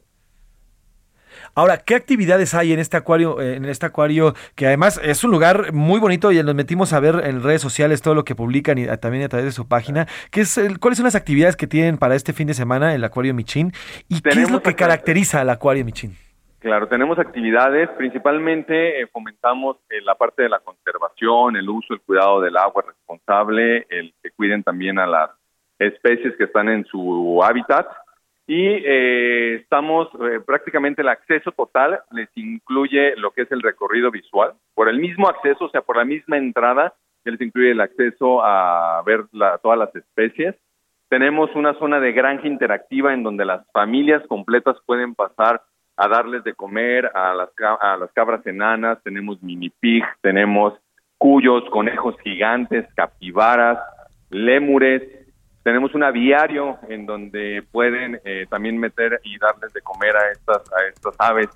Ahora, 1.55 1.79
¿qué 1.79 1.95
actividades 1.95 2.55
hay 2.55 2.73
en 2.73 2.79
este 2.79 2.97
acuario, 2.97 3.41
en 3.41 3.65
este 3.65 3.87
acuario 3.87 4.35
que 4.55 4.67
además 4.67 5.01
es 5.03 5.25
un 5.25 5.31
lugar 5.31 5.73
muy 5.73 6.01
bonito 6.01 6.33
y 6.33 6.43
nos 6.43 6.55
metimos 6.55 6.93
a 6.93 7.01
ver 7.01 7.23
en 7.25 7.43
redes 7.43 7.61
sociales 7.61 8.03
todo 8.03 8.15
lo 8.15 8.25
que 8.25 8.35
publican 8.35 8.79
y 8.79 8.87
también 8.99 9.25
a 9.25 9.29
través 9.29 9.47
de 9.47 9.53
su 9.53 9.69
página? 9.69 10.07
¿Qué 10.31 10.43
es 10.43 10.61
¿Cuáles 10.81 10.99
son 10.99 11.05
las 11.05 11.15
actividades 11.15 11.57
que 11.57 11.67
tienen 11.67 11.99
para 11.99 12.15
este 12.15 12.33
fin 12.33 12.47
de 12.47 12.55
semana 12.55 12.95
el 12.95 13.05
acuario 13.05 13.35
Michin? 13.35 13.73
¿Y 14.09 14.21
qué 14.21 14.43
es 14.43 14.51
lo 14.51 14.63
que 14.63 14.75
caracteriza 14.75 15.41
al 15.41 15.51
acuario 15.51 15.85
Michin? 15.85 16.17
Claro, 16.61 16.89
tenemos 16.89 17.19
actividades, 17.19 17.89
principalmente 17.97 19.01
eh, 19.01 19.07
fomentamos 19.07 19.79
eh, 19.89 20.03
la 20.03 20.15
parte 20.15 20.43
de 20.43 20.51
la 20.51 20.59
conservación, 20.59 21.57
el 21.57 21.67
uso, 21.69 21.95
el 21.95 22.03
cuidado 22.03 22.43
del 22.43 22.55
agua 22.59 22.85
responsable, 22.87 23.87
el 23.89 24.13
que 24.23 24.31
cuiden 24.33 24.63
también 24.63 24.99
a 24.99 25.07
las 25.07 25.31
especies 25.79 26.37
que 26.37 26.45
están 26.45 26.69
en 26.69 26.85
su 26.85 27.41
hábitat 27.43 27.87
y 28.51 28.67
eh, 28.67 29.61
estamos 29.63 30.09
eh, 30.15 30.41
prácticamente 30.45 31.03
el 31.03 31.09
acceso 31.09 31.53
total 31.53 32.01
les 32.11 32.29
incluye 32.35 33.15
lo 33.15 33.31
que 33.31 33.43
es 33.43 33.53
el 33.53 33.63
recorrido 33.63 34.11
visual 34.11 34.55
por 34.75 34.89
el 34.89 34.99
mismo 34.99 35.29
acceso, 35.29 35.67
o 35.67 35.71
sea, 35.71 35.83
por 35.83 35.97
la 35.97 36.05
misma 36.05 36.37
entrada 36.37 36.93
que 37.23 37.31
les 37.31 37.41
incluye 37.41 37.71
el 37.71 37.81
acceso 37.81 38.43
a 38.45 39.01
ver 39.07 39.27
todas 39.63 39.79
las 39.79 39.95
especies. 39.95 40.57
Tenemos 41.09 41.55
una 41.55 41.75
zona 41.75 42.01
de 42.01 42.11
granja 42.11 42.49
interactiva 42.49 43.15
en 43.15 43.23
donde 43.23 43.45
las 43.45 43.65
familias 43.71 44.27
completas 44.27 44.77
pueden 44.85 45.15
pasar 45.15 45.63
a 45.97 46.09
darles 46.09 46.43
de 46.43 46.55
comer 46.55 47.09
a 47.15 47.33
las, 47.35 47.51
a 47.81 47.97
las 47.99 48.11
cabras 48.15 48.45
enanas, 48.49 49.01
tenemos 49.05 49.41
mini 49.45 49.71
pig, 49.71 50.03
tenemos 50.23 50.75
cuyos, 51.19 51.63
conejos 51.71 52.17
gigantes, 52.25 52.85
capibaras, 52.97 53.79
lémures, 54.29 55.03
tenemos 55.63 55.95
un 55.95 56.03
aviario 56.03 56.79
en 56.89 57.07
donde 57.07 57.63
pueden 57.71 58.21
eh, 58.25 58.47
también 58.49 58.79
meter 58.79 59.21
y 59.25 59.39
darles 59.39 59.73
de 59.73 59.83
comer 59.83 60.17
a 60.17 60.31
estas, 60.31 60.73
a 60.73 60.89
estas 60.89 61.15
aves. 61.19 61.49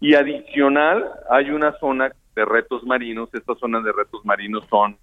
Y 0.00 0.14
adicional, 0.14 1.08
hay 1.30 1.50
una 1.50 1.72
zona 1.78 2.10
de 2.34 2.44
retos 2.44 2.84
marinos. 2.84 3.28
Estas 3.32 3.58
zonas 3.58 3.84
de 3.84 3.92
retos 3.92 4.24
marinos 4.24 4.66
son 4.68 4.96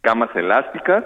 camas 0.00 0.34
elásticas, 0.34 1.04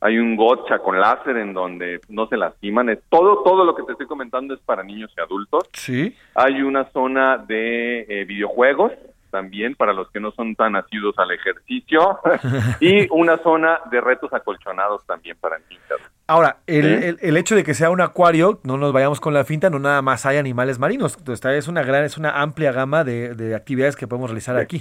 hay 0.00 0.18
un 0.18 0.36
gotcha 0.36 0.78
con 0.80 0.98
láser 0.98 1.36
en 1.36 1.52
donde 1.52 2.00
no 2.08 2.26
se 2.26 2.36
lastiman. 2.36 2.88
Es 2.88 2.98
todo, 3.08 3.42
todo 3.42 3.64
lo 3.64 3.74
que 3.74 3.84
te 3.84 3.92
estoy 3.92 4.06
comentando 4.06 4.52
es 4.52 4.60
para 4.60 4.82
niños 4.82 5.12
y 5.16 5.20
adultos. 5.20 5.68
Sí. 5.72 6.16
Hay 6.34 6.62
una 6.62 6.90
zona 6.90 7.38
de 7.38 8.00
eh, 8.08 8.24
videojuegos 8.24 8.92
también 9.32 9.74
para 9.74 9.92
los 9.92 10.08
que 10.10 10.20
no 10.20 10.30
son 10.30 10.54
tan 10.54 10.76
asiduos 10.76 11.18
al 11.18 11.32
ejercicio 11.32 12.20
y 12.80 13.08
una 13.10 13.38
zona 13.38 13.80
de 13.90 14.00
retos 14.00 14.32
acolchonados 14.32 15.04
también 15.06 15.36
para 15.40 15.58
niños. 15.58 15.82
Ahora, 16.28 16.58
el, 16.68 17.18
el, 17.20 17.36
hecho 17.36 17.56
de 17.56 17.64
que 17.64 17.74
sea 17.74 17.90
un 17.90 18.00
acuario, 18.00 18.60
no 18.62 18.76
nos 18.76 18.92
vayamos 18.92 19.20
con 19.20 19.34
la 19.34 19.44
finta, 19.44 19.70
no 19.70 19.80
nada 19.80 20.02
más 20.02 20.24
hay 20.24 20.36
animales 20.36 20.78
marinos. 20.78 21.18
Esta 21.26 21.54
es 21.56 21.66
una 21.66 21.82
gran, 21.82 22.04
es 22.04 22.16
una 22.16 22.40
amplia 22.40 22.70
gama 22.70 23.02
de, 23.02 23.34
de 23.34 23.56
actividades 23.56 23.96
que 23.96 24.06
podemos 24.06 24.30
realizar 24.30 24.56
aquí. 24.56 24.80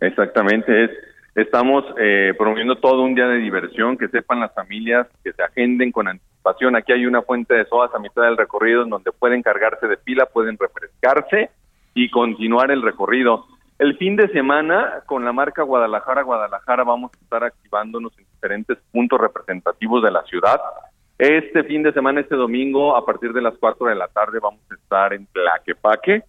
Exactamente, 0.00 0.84
es, 0.84 0.90
estamos 1.34 1.84
eh, 1.98 2.32
promoviendo 2.38 2.76
todo 2.76 3.02
un 3.02 3.14
día 3.14 3.26
de 3.26 3.38
diversión, 3.38 3.96
que 3.96 4.08
sepan 4.08 4.40
las 4.40 4.54
familias, 4.54 5.06
que 5.22 5.32
se 5.32 5.42
agenden 5.42 5.92
con 5.92 6.08
anticipación. 6.08 6.76
Aquí 6.76 6.92
hay 6.92 7.06
una 7.06 7.22
fuente 7.22 7.54
de 7.54 7.66
sodas 7.66 7.94
a 7.94 7.98
mitad 7.98 8.22
del 8.22 8.36
recorrido 8.36 8.82
en 8.82 8.90
donde 8.90 9.12
pueden 9.12 9.42
cargarse 9.42 9.86
de 9.86 9.96
pila, 9.96 10.26
pueden 10.26 10.58
refrescarse 10.58 11.50
y 11.94 12.10
continuar 12.10 12.70
el 12.70 12.82
recorrido. 12.82 13.46
El 13.78 13.96
fin 13.96 14.16
de 14.16 14.28
semana, 14.28 15.02
con 15.06 15.24
la 15.24 15.32
marca 15.32 15.62
Guadalajara, 15.62 16.22
Guadalajara, 16.22 16.84
vamos 16.84 17.10
a 17.12 17.24
estar 17.24 17.42
activándonos 17.42 18.16
en 18.18 18.24
diferentes 18.24 18.78
puntos 18.92 19.20
representativos 19.20 20.02
de 20.02 20.10
la 20.12 20.22
ciudad. 20.24 20.60
Este 21.18 21.62
fin 21.64 21.82
de 21.82 21.92
semana, 21.92 22.20
este 22.20 22.36
domingo, 22.36 22.96
a 22.96 23.04
partir 23.04 23.32
de 23.32 23.42
las 23.42 23.54
4 23.58 23.86
de 23.86 23.94
la 23.94 24.08
tarde, 24.08 24.38
vamos 24.40 24.60
a 24.70 24.74
estar 24.74 25.12
en 25.12 25.26
Tlaquepaque. 25.26 26.22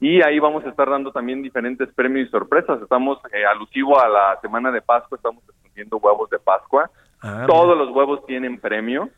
Y 0.00 0.22
ahí 0.22 0.38
vamos 0.38 0.64
a 0.64 0.68
estar 0.68 0.88
dando 0.88 1.12
también 1.12 1.42
diferentes 1.42 1.88
premios 1.94 2.28
y 2.28 2.30
sorpresas. 2.30 2.80
Estamos 2.80 3.18
eh, 3.32 3.44
alusivo 3.44 3.98
a 4.00 4.08
la 4.08 4.38
semana 4.40 4.70
de 4.70 4.80
Pascua, 4.80 5.16
estamos 5.16 5.42
escondiendo 5.48 5.98
huevos 5.98 6.28
de 6.30 6.38
Pascua. 6.38 6.90
Ah, 7.22 7.44
Todos 7.46 7.76
los 7.76 7.90
huevos 7.90 8.24
tienen 8.26 8.58
premio. 8.58 9.10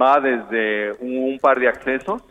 Va 0.00 0.20
desde 0.20 0.92
un 1.00 1.38
par 1.40 1.60
de 1.60 1.68
accesos 1.68 2.22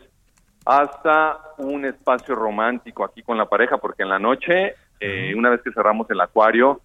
hasta 0.66 1.40
un 1.58 1.86
espacio 1.86 2.36
romántico 2.36 3.04
aquí 3.04 3.22
con 3.22 3.38
la 3.38 3.46
pareja, 3.46 3.78
porque 3.78 4.04
en 4.04 4.10
la 4.10 4.20
noche, 4.20 4.76
eh, 5.00 5.34
una 5.36 5.50
vez 5.50 5.62
que 5.62 5.72
cerramos 5.72 6.10
el 6.10 6.22
acuario, 6.22 6.82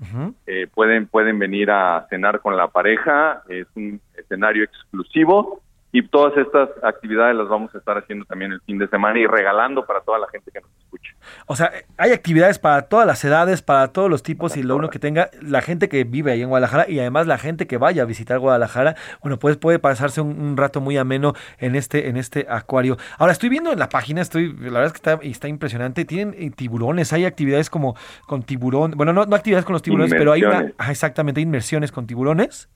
eh, 0.47 0.67
pueden, 0.73 1.07
pueden 1.07 1.39
venir 1.39 1.71
a 1.71 2.07
cenar 2.11 2.41
con 2.41 2.57
la 2.57 2.69
pareja, 2.69 3.43
es 3.49 3.67
un 3.75 4.01
escenario 4.17 4.65
exclusivo 4.65 5.63
y 5.91 6.07
todas 6.07 6.37
estas 6.37 6.69
actividades 6.83 7.35
las 7.35 7.49
vamos 7.49 7.75
a 7.75 7.79
estar 7.79 7.97
haciendo 7.97 8.27
también 8.27 8.53
el 8.53 8.61
fin 8.61 8.79
de 8.79 8.89
semana 8.89 9.19
y 9.19 9.27
regalando 9.27 9.87
para 9.87 10.01
toda 10.03 10.19
la 10.19 10.29
gente 10.29 10.51
que 10.51 10.61
nos 10.61 10.71
escuche. 10.79 11.15
O 11.47 11.57
sea, 11.57 11.73
hay 11.97 12.13
actividades 12.13 12.59
para 12.59 12.83
todas 12.83 13.07
las 13.07 13.25
edades, 13.25 13.63
para 13.63 13.89
todos 13.89 14.11
los 14.11 14.23
tipos 14.23 14.57
y 14.59 14.63
lo 14.63 14.77
uno 14.77 14.91
que 14.91 14.99
tenga 14.99 15.31
la 15.41 15.63
gente 15.63 15.89
que 15.89 16.05
vive 16.05 16.33
ahí 16.33 16.43
en 16.43 16.51
Guadalajara 16.51 16.91
y 16.91 17.01
además 17.01 17.27
la 17.27 17.39
gente 17.39 17.67
que 17.67 17.79
vaya 17.79 18.03
a 18.03 18.05
visitar 18.05 18.39
Guadalajara, 18.39 18.97
bueno, 19.23 19.39
pues 19.39 19.57
puede 19.57 19.79
pasarse 19.79 20.21
un, 20.21 20.57
rato 20.59 20.81
muy 20.81 20.97
ameno 20.97 21.35
en 21.59 21.75
este 21.75 22.09
en 22.09 22.17
este 22.17 22.47
acuario. 22.49 22.97
Ahora 23.17 23.33
estoy 23.33 23.49
viendo 23.49 23.73
en 23.73 23.79
la 23.79 23.89
página, 23.89 24.21
estoy 24.21 24.53
la 24.53 24.81
verdad 24.81 24.87
es 24.87 24.93
que 24.93 24.97
está, 24.97 25.19
está 25.23 25.49
impresionante, 25.49 26.05
tienen 26.05 26.35
eh, 26.39 26.51
tiburones, 26.51 27.13
hay 27.13 27.25
actividades 27.25 27.71
como 27.71 27.97
con 28.27 28.43
tiburón, 28.43 28.93
bueno, 28.97 29.13
no, 29.13 29.25
no 29.25 29.37
actividades 29.37 29.65
con 29.65 29.73
los 29.73 29.83
tiburones, 29.83 30.13
pero 30.13 30.33
hay 30.33 30.43
una 30.43 30.73
exactamente 30.91 31.41
inmersiones 31.41 31.93
con 31.93 32.07
tiburones. 32.07 32.69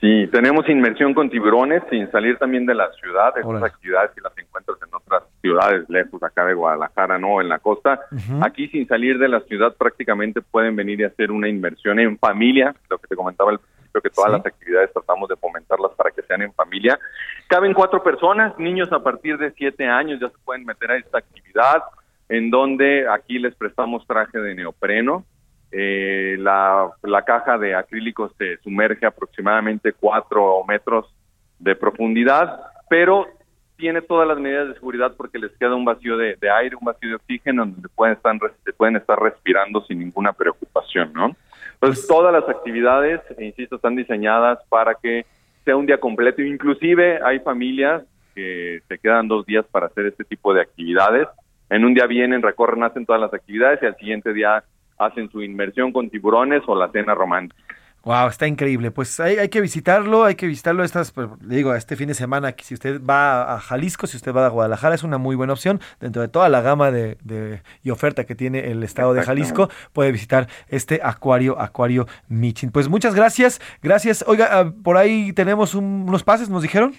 Sí, 0.00 0.28
tenemos 0.30 0.68
inmersión 0.68 1.12
con 1.12 1.28
tiburones 1.28 1.82
sin 1.90 2.08
salir 2.12 2.38
también 2.38 2.66
de 2.66 2.74
la 2.74 2.88
ciudad. 2.92 3.36
Estas 3.36 3.62
actividades 3.64 4.12
si 4.14 4.20
las 4.20 4.36
encuentras 4.38 4.78
en 4.86 4.94
otras 4.94 5.24
ciudades 5.40 5.88
lejos 5.88 6.22
acá 6.22 6.44
de 6.44 6.54
Guadalajara, 6.54 7.18
no 7.18 7.40
en 7.40 7.48
la 7.48 7.58
costa. 7.58 8.00
Aquí 8.42 8.68
sin 8.68 8.86
salir 8.86 9.18
de 9.18 9.28
la 9.28 9.40
ciudad 9.40 9.74
prácticamente 9.76 10.40
pueden 10.40 10.76
venir 10.76 11.00
y 11.00 11.04
hacer 11.04 11.32
una 11.32 11.48
inmersión 11.48 11.98
en 11.98 12.16
familia, 12.16 12.74
lo 12.88 12.98
que 12.98 13.08
te 13.08 13.16
comentaba 13.16 13.50
al 13.50 13.58
principio 13.58 14.00
que 14.00 14.10
todas 14.10 14.30
las 14.30 14.46
actividades 14.46 14.92
tratamos 14.92 15.28
de 15.28 15.36
fomentarlas 15.36 15.90
para 15.96 16.12
que 16.12 16.22
sean 16.22 16.42
en 16.42 16.52
familia. 16.52 16.96
Caben 17.48 17.74
cuatro 17.74 18.00
personas, 18.00 18.56
niños 18.56 18.92
a 18.92 19.02
partir 19.02 19.36
de 19.36 19.50
siete 19.52 19.84
años 19.84 20.20
ya 20.20 20.28
se 20.28 20.38
pueden 20.44 20.64
meter 20.64 20.92
a 20.92 20.96
esta 20.96 21.18
actividad, 21.18 21.82
en 22.28 22.50
donde 22.50 23.08
aquí 23.08 23.40
les 23.40 23.54
prestamos 23.56 24.06
traje 24.06 24.38
de 24.38 24.54
neopreno, 24.54 25.24
eh, 25.70 26.36
la, 26.38 26.90
la, 27.02 27.22
caja 27.24 27.58
de 27.58 27.74
acrílico 27.74 28.30
se 28.38 28.56
sumerge 28.58 29.04
aproximadamente 29.04 29.92
cuatro 29.92 30.64
metros 30.66 31.12
de 31.58 31.76
profundidad, 31.76 32.60
pero 32.88 33.26
tiene 33.78 34.02
todas 34.02 34.26
las 34.26 34.38
medidas 34.38 34.68
de 34.68 34.74
seguridad 34.74 35.14
porque 35.16 35.38
les 35.38 35.52
queda 35.56 35.74
un 35.74 35.84
vacío 35.84 36.16
de, 36.16 36.36
aire, 36.50 36.74
un 36.74 36.84
vacío 36.84 37.10
de 37.10 37.14
oxígeno 37.14 37.64
donde 37.64 37.88
pueden 37.88 38.16
estar, 38.16 38.36
pueden 38.76 38.96
estar 38.96 39.18
respirando 39.20 39.80
sin 39.84 40.00
ninguna 40.00 40.32
preocupación, 40.32 41.12
¿no? 41.12 41.36
Entonces, 41.74 42.06
todas 42.08 42.32
las 42.32 42.48
actividades, 42.48 43.20
insisto, 43.38 43.76
están 43.76 43.94
diseñadas 43.94 44.58
para 44.68 44.94
que 44.94 45.24
sea 45.64 45.76
un 45.76 45.86
día 45.86 46.00
completo. 46.00 46.42
Inclusive 46.42 47.20
hay 47.22 47.38
familias 47.38 48.02
que 48.34 48.80
se 48.88 48.98
quedan 48.98 49.28
dos 49.28 49.46
días 49.46 49.64
para 49.70 49.86
hacer 49.86 50.06
este 50.06 50.24
tipo 50.24 50.52
de 50.52 50.62
actividades. 50.62 51.28
En 51.70 51.84
un 51.84 51.94
día 51.94 52.06
vienen, 52.06 52.42
recorren, 52.42 52.82
hacen 52.82 53.06
todas 53.06 53.20
las 53.20 53.32
actividades 53.32 53.80
y 53.80 53.86
al 53.86 53.96
siguiente 53.96 54.32
día 54.32 54.64
hacen 54.98 55.30
su 55.30 55.42
inmersión 55.42 55.92
con 55.92 56.10
tiburones 56.10 56.62
o 56.66 56.74
la 56.74 56.90
cena 56.90 57.14
romántica. 57.14 57.62
Wow, 58.04 58.28
está 58.28 58.46
increíble. 58.46 58.90
Pues 58.90 59.18
hay, 59.18 59.36
hay, 59.36 59.48
que 59.48 59.60
visitarlo, 59.60 60.24
hay 60.24 60.34
que 60.34 60.46
visitarlo 60.46 60.84
estas, 60.84 61.10
pues, 61.10 61.28
le 61.46 61.56
digo, 61.56 61.74
este 61.74 61.96
fin 61.96 62.08
de 62.08 62.14
semana, 62.14 62.52
que 62.52 62.64
si 62.64 62.74
usted 62.74 63.02
va 63.04 63.54
a 63.54 63.60
Jalisco, 63.60 64.06
si 64.06 64.16
usted 64.16 64.32
va 64.32 64.46
a 64.46 64.48
Guadalajara, 64.48 64.94
es 64.94 65.02
una 65.02 65.18
muy 65.18 65.34
buena 65.36 65.52
opción. 65.52 65.80
Dentro 66.00 66.22
de 66.22 66.28
toda 66.28 66.48
la 66.48 66.60
gama 66.60 66.90
de, 66.90 67.18
de 67.24 67.60
y 67.82 67.90
oferta 67.90 68.24
que 68.24 68.34
tiene 68.34 68.70
el 68.70 68.82
estado 68.82 69.14
de 69.14 69.22
Jalisco, 69.22 69.68
puede 69.92 70.12
visitar 70.12 70.48
este 70.68 71.00
acuario, 71.02 71.60
Acuario 71.60 72.06
Michin. 72.28 72.70
Pues 72.70 72.88
muchas 72.88 73.14
gracias, 73.14 73.60
gracias. 73.82 74.24
Oiga, 74.26 74.48
ah, 74.52 74.72
por 74.82 74.96
ahí 74.96 75.32
tenemos 75.32 75.74
unos 75.74 76.22
pases, 76.22 76.48
nos 76.48 76.62
dijeron. 76.62 76.94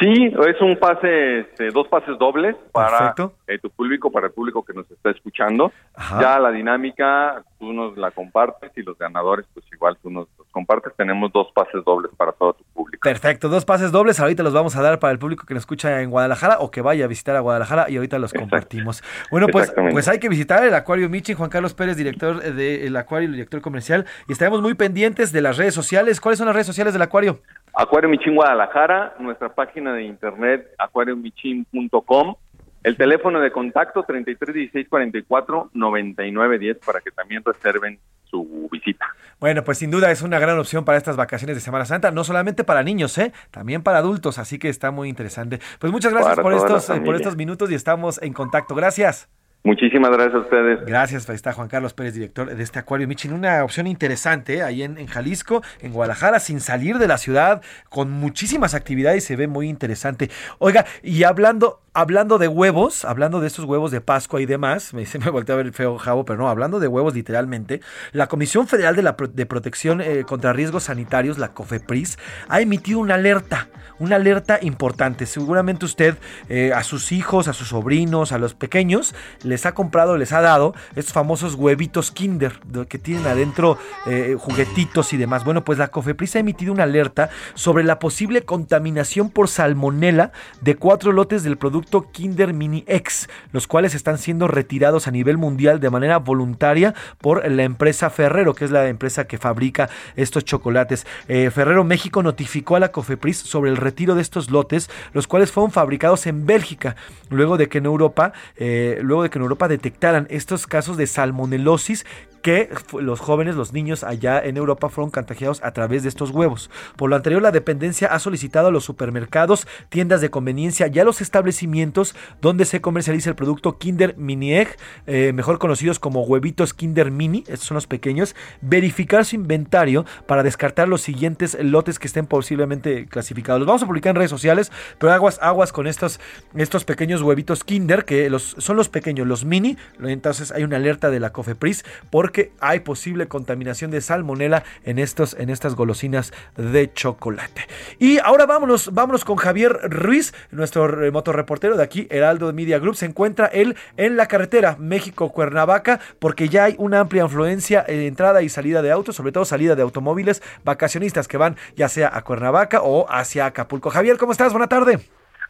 Sí, 0.00 0.32
es 0.48 0.60
un 0.62 0.76
pase, 0.78 1.40
este, 1.40 1.68
dos 1.68 1.86
pases 1.88 2.18
dobles 2.18 2.56
para 2.72 3.14
eh, 3.46 3.58
tu 3.58 3.68
público, 3.68 4.10
para 4.10 4.28
el 4.28 4.32
público 4.32 4.64
que 4.64 4.72
nos 4.72 4.90
está 4.90 5.10
escuchando. 5.10 5.72
Ya 6.18 6.38
la 6.38 6.50
dinámica, 6.50 7.44
tú 7.58 7.74
nos 7.74 7.98
la 7.98 8.10
compartes 8.10 8.72
y 8.76 8.82
los 8.82 8.96
ganadores, 8.96 9.44
pues 9.52 9.66
igual 9.70 9.98
tú 10.02 10.08
nos 10.08 10.26
los 10.38 10.48
compartes. 10.48 10.94
Tenemos 10.96 11.30
dos 11.32 11.48
pases 11.54 11.84
dobles 11.84 12.10
para 12.16 12.32
todo 12.32 12.54
tu 12.54 12.64
público. 12.72 13.02
Perfecto, 13.02 13.50
dos 13.50 13.66
pases 13.66 13.92
dobles. 13.92 14.18
Ahorita 14.20 14.42
los 14.42 14.54
vamos 14.54 14.74
a 14.74 14.80
dar 14.80 14.98
para 14.98 15.12
el 15.12 15.18
público 15.18 15.44
que 15.44 15.52
nos 15.52 15.62
escucha 15.64 16.00
en 16.00 16.08
Guadalajara 16.08 16.60
o 16.60 16.70
que 16.70 16.80
vaya 16.80 17.04
a 17.04 17.08
visitar 17.08 17.36
a 17.36 17.40
Guadalajara 17.40 17.90
y 17.90 17.96
ahorita 17.96 18.18
los 18.18 18.32
compartimos. 18.32 19.02
Bueno, 19.30 19.48
pues, 19.48 19.70
pues 19.90 20.08
hay 20.08 20.18
que 20.18 20.30
visitar 20.30 20.64
el 20.64 20.74
Acuario 20.74 21.10
Michi, 21.10 21.34
Juan 21.34 21.50
Carlos 21.50 21.74
Pérez, 21.74 21.98
director 21.98 22.42
del 22.42 22.96
Acuario 22.96 23.28
y 23.28 23.32
director 23.32 23.60
comercial. 23.60 24.06
Y 24.28 24.32
estaremos 24.32 24.62
muy 24.62 24.72
pendientes 24.72 25.30
de 25.30 25.42
las 25.42 25.58
redes 25.58 25.74
sociales. 25.74 26.22
¿Cuáles 26.22 26.38
son 26.38 26.46
las 26.46 26.54
redes 26.54 26.66
sociales 26.66 26.94
del 26.94 27.02
Acuario? 27.02 27.40
Acuario 27.74 28.08
Michin 28.08 28.34
Guadalajara, 28.34 29.14
nuestra 29.18 29.54
página 29.54 29.94
de 29.94 30.04
internet 30.04 30.68
acuariomichin.com, 30.78 32.34
el 32.82 32.96
teléfono 32.96 33.40
de 33.40 33.52
contacto 33.52 34.02
33 34.02 34.54
16 34.54 34.88
44 34.88 35.70
99 35.72 36.58
10 36.58 36.78
para 36.84 37.00
que 37.00 37.10
también 37.10 37.42
reserven 37.44 37.98
su 38.24 38.68
visita. 38.70 39.06
Bueno, 39.38 39.64
pues 39.64 39.78
sin 39.78 39.90
duda 39.90 40.10
es 40.10 40.22
una 40.22 40.38
gran 40.38 40.58
opción 40.58 40.84
para 40.84 40.98
estas 40.98 41.16
vacaciones 41.16 41.56
de 41.56 41.60
Semana 41.60 41.84
Santa, 41.84 42.10
no 42.10 42.24
solamente 42.24 42.64
para 42.64 42.82
niños, 42.82 43.16
¿eh? 43.18 43.32
también 43.50 43.82
para 43.82 43.98
adultos, 43.98 44.38
así 44.38 44.58
que 44.58 44.68
está 44.68 44.90
muy 44.90 45.08
interesante. 45.08 45.60
Pues 45.78 45.92
muchas 45.92 46.12
gracias 46.12 46.38
por 46.38 46.54
estos, 46.54 46.90
eh, 46.90 47.00
por 47.00 47.16
estos 47.16 47.36
minutos 47.36 47.70
y 47.70 47.74
estamos 47.74 48.22
en 48.22 48.32
contacto. 48.32 48.74
Gracias. 48.74 49.28
Muchísimas 49.62 50.10
gracias 50.10 50.34
a 50.36 50.38
ustedes. 50.38 50.86
Gracias, 50.86 51.28
ahí 51.28 51.36
está 51.36 51.52
Juan 51.52 51.68
Carlos 51.68 51.92
Pérez, 51.92 52.14
director 52.14 52.54
de 52.54 52.62
este 52.62 52.78
Acuario 52.78 53.06
Michin. 53.06 53.34
Una 53.34 53.62
opción 53.62 53.86
interesante 53.86 54.56
¿eh? 54.56 54.62
ahí 54.62 54.82
en, 54.82 55.06
Jalisco, 55.06 55.62
en 55.80 55.92
Guadalajara, 55.92 56.40
sin 56.40 56.60
salir 56.60 56.96
de 56.96 57.06
la 57.06 57.18
ciudad, 57.18 57.60
con 57.90 58.10
muchísimas 58.10 58.72
actividades, 58.72 59.24
se 59.24 59.36
ve 59.36 59.48
muy 59.48 59.68
interesante. 59.68 60.30
Oiga, 60.60 60.86
y 61.02 61.24
hablando, 61.24 61.82
hablando 61.92 62.38
de 62.38 62.48
huevos, 62.48 63.04
hablando 63.04 63.40
de 63.40 63.48
estos 63.48 63.66
huevos 63.66 63.90
de 63.90 64.00
Pascua 64.00 64.40
y 64.40 64.46
demás, 64.46 64.94
me, 64.94 65.04
se 65.06 65.18
me 65.18 65.28
volteó 65.28 65.54
a 65.54 65.58
ver 65.58 65.66
el 65.66 65.74
feo 65.74 65.98
jabo, 65.98 66.24
pero 66.24 66.38
no, 66.38 66.48
hablando 66.48 66.80
de 66.80 66.88
huevos 66.88 67.14
literalmente, 67.14 67.82
la 68.12 68.28
Comisión 68.28 68.66
Federal 68.66 68.96
de, 68.96 69.02
la, 69.02 69.14
de 69.30 69.44
Protección 69.44 70.00
eh, 70.00 70.24
contra 70.26 70.54
Riesgos 70.54 70.84
Sanitarios, 70.84 71.36
la 71.36 71.48
COFEPRIS, 71.48 72.18
ha 72.48 72.62
emitido 72.62 72.98
una 72.98 73.16
alerta, 73.16 73.68
una 73.98 74.16
alerta 74.16 74.58
importante. 74.62 75.26
Seguramente 75.26 75.84
usted 75.84 76.16
eh, 76.48 76.72
a 76.74 76.82
sus 76.82 77.12
hijos, 77.12 77.46
a 77.46 77.52
sus 77.52 77.68
sobrinos, 77.68 78.32
a 78.32 78.38
los 78.38 78.54
pequeños, 78.54 79.14
les 79.50 79.66
ha 79.66 79.74
comprado, 79.74 80.16
les 80.16 80.32
ha 80.32 80.40
dado 80.40 80.74
estos 80.96 81.12
famosos 81.12 81.54
huevitos 81.54 82.10
Kinder 82.10 82.58
que 82.88 82.98
tienen 82.98 83.26
adentro 83.26 83.76
eh, 84.06 84.36
juguetitos 84.38 85.12
y 85.12 85.16
demás. 85.16 85.44
Bueno, 85.44 85.64
pues 85.64 85.78
la 85.78 85.88
COFEPRIS 85.88 86.36
ha 86.36 86.38
emitido 86.38 86.72
una 86.72 86.84
alerta 86.84 87.30
sobre 87.54 87.84
la 87.84 87.98
posible 87.98 88.42
contaminación 88.42 89.28
por 89.28 89.48
salmonela 89.48 90.32
de 90.60 90.76
cuatro 90.76 91.12
lotes 91.12 91.42
del 91.42 91.58
producto 91.58 92.10
Kinder 92.12 92.54
Mini 92.54 92.84
X, 92.86 93.28
los 93.52 93.66
cuales 93.66 93.94
están 93.94 94.18
siendo 94.18 94.46
retirados 94.48 95.08
a 95.08 95.10
nivel 95.10 95.36
mundial 95.36 95.80
de 95.80 95.90
manera 95.90 96.18
voluntaria 96.18 96.94
por 97.18 97.48
la 97.50 97.64
empresa 97.64 98.08
Ferrero, 98.08 98.54
que 98.54 98.64
es 98.64 98.70
la 98.70 98.88
empresa 98.88 99.26
que 99.26 99.38
fabrica 99.38 99.90
estos 100.14 100.44
chocolates. 100.44 101.06
Eh, 101.28 101.50
Ferrero 101.50 101.82
México 101.82 102.22
notificó 102.22 102.76
a 102.76 102.80
la 102.80 102.92
COFEPRIS 102.92 103.38
sobre 103.38 103.70
el 103.70 103.76
retiro 103.76 104.14
de 104.14 104.22
estos 104.22 104.50
lotes, 104.50 104.88
los 105.12 105.26
cuales 105.26 105.50
fueron 105.50 105.72
fabricados 105.72 106.26
en 106.26 106.46
Bélgica, 106.46 106.94
luego 107.30 107.56
de 107.56 107.68
que 107.68 107.78
en 107.78 107.86
Europa, 107.86 108.32
eh, 108.56 109.00
luego 109.02 109.24
de 109.24 109.30
que 109.30 109.39
en 109.40 109.44
Europa 109.44 109.68
detectaran 109.68 110.26
estos 110.30 110.66
casos 110.66 110.96
de 110.96 111.06
salmonelosis 111.06 112.04
que 112.42 112.70
los 112.98 113.20
jóvenes, 113.20 113.54
los 113.54 113.72
niños 113.72 114.04
allá 114.04 114.40
en 114.42 114.56
Europa 114.56 114.88
fueron 114.88 115.10
contagiados 115.10 115.62
a 115.62 115.72
través 115.72 116.02
de 116.02 116.08
estos 116.08 116.30
huevos. 116.30 116.70
Por 116.96 117.10
lo 117.10 117.16
anterior, 117.16 117.42
la 117.42 117.50
dependencia 117.50 118.08
ha 118.08 118.18
solicitado 118.18 118.68
a 118.68 118.70
los 118.70 118.84
supermercados, 118.84 119.66
tiendas 119.88 120.20
de 120.20 120.30
conveniencia 120.30 120.88
y 120.92 120.98
a 120.98 121.04
los 121.04 121.20
establecimientos 121.20 122.14
donde 122.40 122.64
se 122.64 122.80
comercializa 122.80 123.30
el 123.30 123.36
producto 123.36 123.78
Kinder 123.78 124.16
Mini 124.16 124.54
Egg, 124.54 124.76
eh, 125.06 125.32
mejor 125.32 125.58
conocidos 125.58 125.98
como 125.98 126.22
huevitos 126.22 126.74
Kinder 126.74 127.10
Mini, 127.10 127.44
estos 127.46 127.68
son 127.68 127.74
los 127.74 127.86
pequeños, 127.86 128.34
verificar 128.60 129.24
su 129.24 129.36
inventario 129.36 130.04
para 130.26 130.42
descartar 130.42 130.88
los 130.88 131.02
siguientes 131.02 131.56
lotes 131.60 131.98
que 131.98 132.06
estén 132.06 132.26
posiblemente 132.26 133.06
clasificados. 133.06 133.60
Los 133.60 133.66
vamos 133.66 133.82
a 133.82 133.86
publicar 133.86 134.10
en 134.10 134.16
redes 134.16 134.30
sociales, 134.30 134.72
pero 134.98 135.12
aguas, 135.12 135.38
aguas 135.42 135.72
con 135.72 135.86
estos, 135.86 136.20
estos 136.54 136.84
pequeños 136.84 137.22
huevitos 137.22 137.64
Kinder, 137.64 138.04
que 138.04 138.30
los, 138.30 138.56
son 138.58 138.76
los 138.76 138.88
pequeños, 138.88 139.26
los 139.26 139.44
mini, 139.44 139.76
entonces 140.02 140.52
hay 140.52 140.64
una 140.64 140.76
alerta 140.76 141.10
de 141.10 141.20
la 141.20 141.30
COFEPRIS 141.30 141.84
por 142.10 142.29
porque 142.30 142.52
hay 142.60 142.78
posible 142.78 143.26
contaminación 143.26 143.90
de 143.90 144.00
salmonela 144.00 144.62
en, 144.84 145.00
estos, 145.00 145.34
en 145.34 145.50
estas 145.50 145.74
golosinas 145.74 146.32
de 146.56 146.92
chocolate. 146.92 147.66
Y 147.98 148.20
ahora 148.20 148.46
vámonos, 148.46 148.94
vámonos 148.94 149.24
con 149.24 149.34
Javier 149.34 149.76
Ruiz, 149.90 150.32
nuestro 150.52 151.10
motorreportero 151.10 151.76
de 151.76 151.82
aquí, 151.82 152.06
Heraldo 152.08 152.52
Media 152.52 152.78
Group. 152.78 152.94
Se 152.94 153.06
encuentra 153.06 153.46
él 153.46 153.74
en 153.96 154.16
la 154.16 154.26
carretera 154.26 154.76
México-Cuernavaca 154.78 155.98
porque 156.20 156.48
ya 156.48 156.62
hay 156.62 156.76
una 156.78 157.00
amplia 157.00 157.24
influencia 157.24 157.84
en 157.88 157.98
entrada 157.98 158.42
y 158.42 158.48
salida 158.48 158.80
de 158.80 158.92
autos, 158.92 159.16
sobre 159.16 159.32
todo 159.32 159.44
salida 159.44 159.74
de 159.74 159.82
automóviles 159.82 160.40
vacacionistas 160.64 161.26
que 161.26 161.36
van 161.36 161.56
ya 161.74 161.88
sea 161.88 162.12
a 162.14 162.22
Cuernavaca 162.22 162.82
o 162.82 163.10
hacia 163.10 163.46
Acapulco. 163.46 163.90
Javier, 163.90 164.18
¿cómo 164.18 164.30
estás? 164.30 164.52
Buena 164.52 164.68
tarde. 164.68 165.00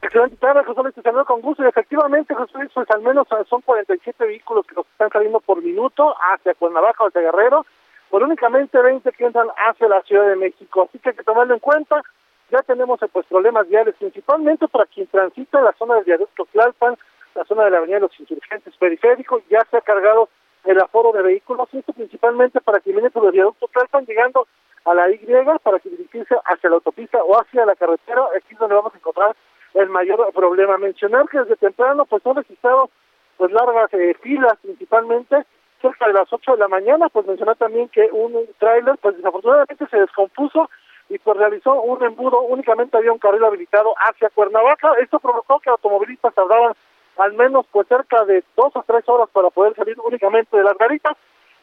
Excelente 0.02 0.36
tarde, 0.36 0.64
José 0.64 0.82
Luis, 0.82 0.94
te 0.94 1.02
con 1.26 1.40
gusto. 1.42 1.62
Y 1.62 1.68
efectivamente, 1.68 2.34
José 2.34 2.58
Luis, 2.58 2.70
pues 2.72 2.90
al 2.90 3.02
menos 3.02 3.28
son 3.48 3.60
47 3.60 4.24
vehículos 4.24 4.66
que 4.66 4.74
nos 4.74 4.86
están 4.86 5.10
saliendo 5.10 5.40
por 5.40 5.62
minuto 5.62 6.14
hacia 6.32 6.54
Cuernavaca 6.54 7.04
o 7.04 7.08
hacia 7.08 7.20
Guerrero, 7.20 7.66
por 8.08 8.22
únicamente 8.22 8.80
20 8.80 9.12
que 9.12 9.24
entran 9.26 9.48
hacia 9.68 9.88
la 9.88 10.00
Ciudad 10.02 10.26
de 10.28 10.36
México. 10.36 10.86
Así 10.88 10.98
que 10.98 11.10
hay 11.10 11.16
que 11.16 11.22
tomarlo 11.22 11.52
en 11.52 11.60
cuenta. 11.60 12.02
Ya 12.50 12.62
tenemos 12.62 13.00
eh, 13.02 13.08
pues 13.12 13.26
problemas 13.26 13.68
viales, 13.68 13.94
principalmente 13.98 14.66
para 14.68 14.86
quien 14.86 15.06
transita 15.06 15.60
la 15.60 15.72
zona 15.74 15.96
del 15.96 16.04
viaducto 16.04 16.46
Tlalpan, 16.50 16.96
la 17.34 17.44
zona 17.44 17.64
de 17.64 17.70
la 17.70 17.78
Avenida 17.78 17.96
de 17.96 18.02
los 18.02 18.20
Insurgentes 18.20 18.74
Periférico, 18.76 19.42
ya 19.50 19.64
se 19.70 19.76
ha 19.76 19.80
cargado 19.82 20.28
el 20.64 20.80
aforo 20.80 21.12
de 21.12 21.22
vehículos, 21.22 21.68
esto 21.72 21.92
principalmente 21.92 22.60
para 22.60 22.80
quien 22.80 22.96
viene 22.96 23.10
por 23.10 23.24
el 23.26 23.32
viaducto 23.32 23.68
Tlalpan, 23.68 24.06
llegando 24.06 24.48
a 24.84 24.94
la 24.94 25.10
Y, 25.10 25.18
para 25.62 25.78
que 25.78 25.90
dirigirse 25.90 26.34
hacia 26.44 26.70
la 26.70 26.76
autopista 26.76 27.22
o 27.22 27.38
hacia 27.38 27.66
la 27.66 27.76
carretera, 27.76 28.22
aquí 28.36 28.54
es 28.54 28.58
donde 28.58 28.74
vamos 28.74 28.94
a 28.94 28.96
encontrar 28.96 29.36
el 29.74 29.88
mayor 29.88 30.32
problema. 30.32 30.78
Mencionar 30.78 31.28
que 31.28 31.38
desde 31.38 31.56
temprano 31.56 32.04
pues 32.06 32.24
han 32.26 32.36
registrado 32.36 32.90
pues 33.36 33.52
largas 33.52 33.92
eh, 33.94 34.14
filas 34.20 34.54
principalmente 34.62 35.44
cerca 35.80 36.06
de 36.06 36.12
las 36.12 36.30
8 36.30 36.52
de 36.52 36.58
la 36.58 36.68
mañana, 36.68 37.08
pues 37.08 37.26
mencionar 37.26 37.56
también 37.56 37.88
que 37.88 38.08
un 38.12 38.46
tráiler 38.58 38.96
pues 39.00 39.16
desafortunadamente 39.16 39.86
se 39.86 39.98
descompuso 39.98 40.68
y 41.08 41.18
pues 41.18 41.36
realizó 41.38 41.80
un 41.80 42.02
embudo, 42.04 42.40
únicamente 42.42 42.96
había 42.96 43.12
un 43.12 43.18
carril 43.18 43.44
habilitado 43.44 43.94
hacia 43.96 44.30
Cuernavaca, 44.30 44.92
esto 45.00 45.18
provocó 45.18 45.58
que 45.58 45.70
automovilistas 45.70 46.34
tardaban 46.34 46.74
al 47.16 47.32
menos 47.32 47.66
pues 47.72 47.88
cerca 47.88 48.24
de 48.24 48.44
dos 48.56 48.74
o 48.74 48.84
tres 48.86 49.08
horas 49.08 49.28
para 49.32 49.50
poder 49.50 49.74
salir 49.74 49.96
únicamente 50.04 50.56
de 50.56 50.62
las 50.62 50.76
garitas. 50.78 51.16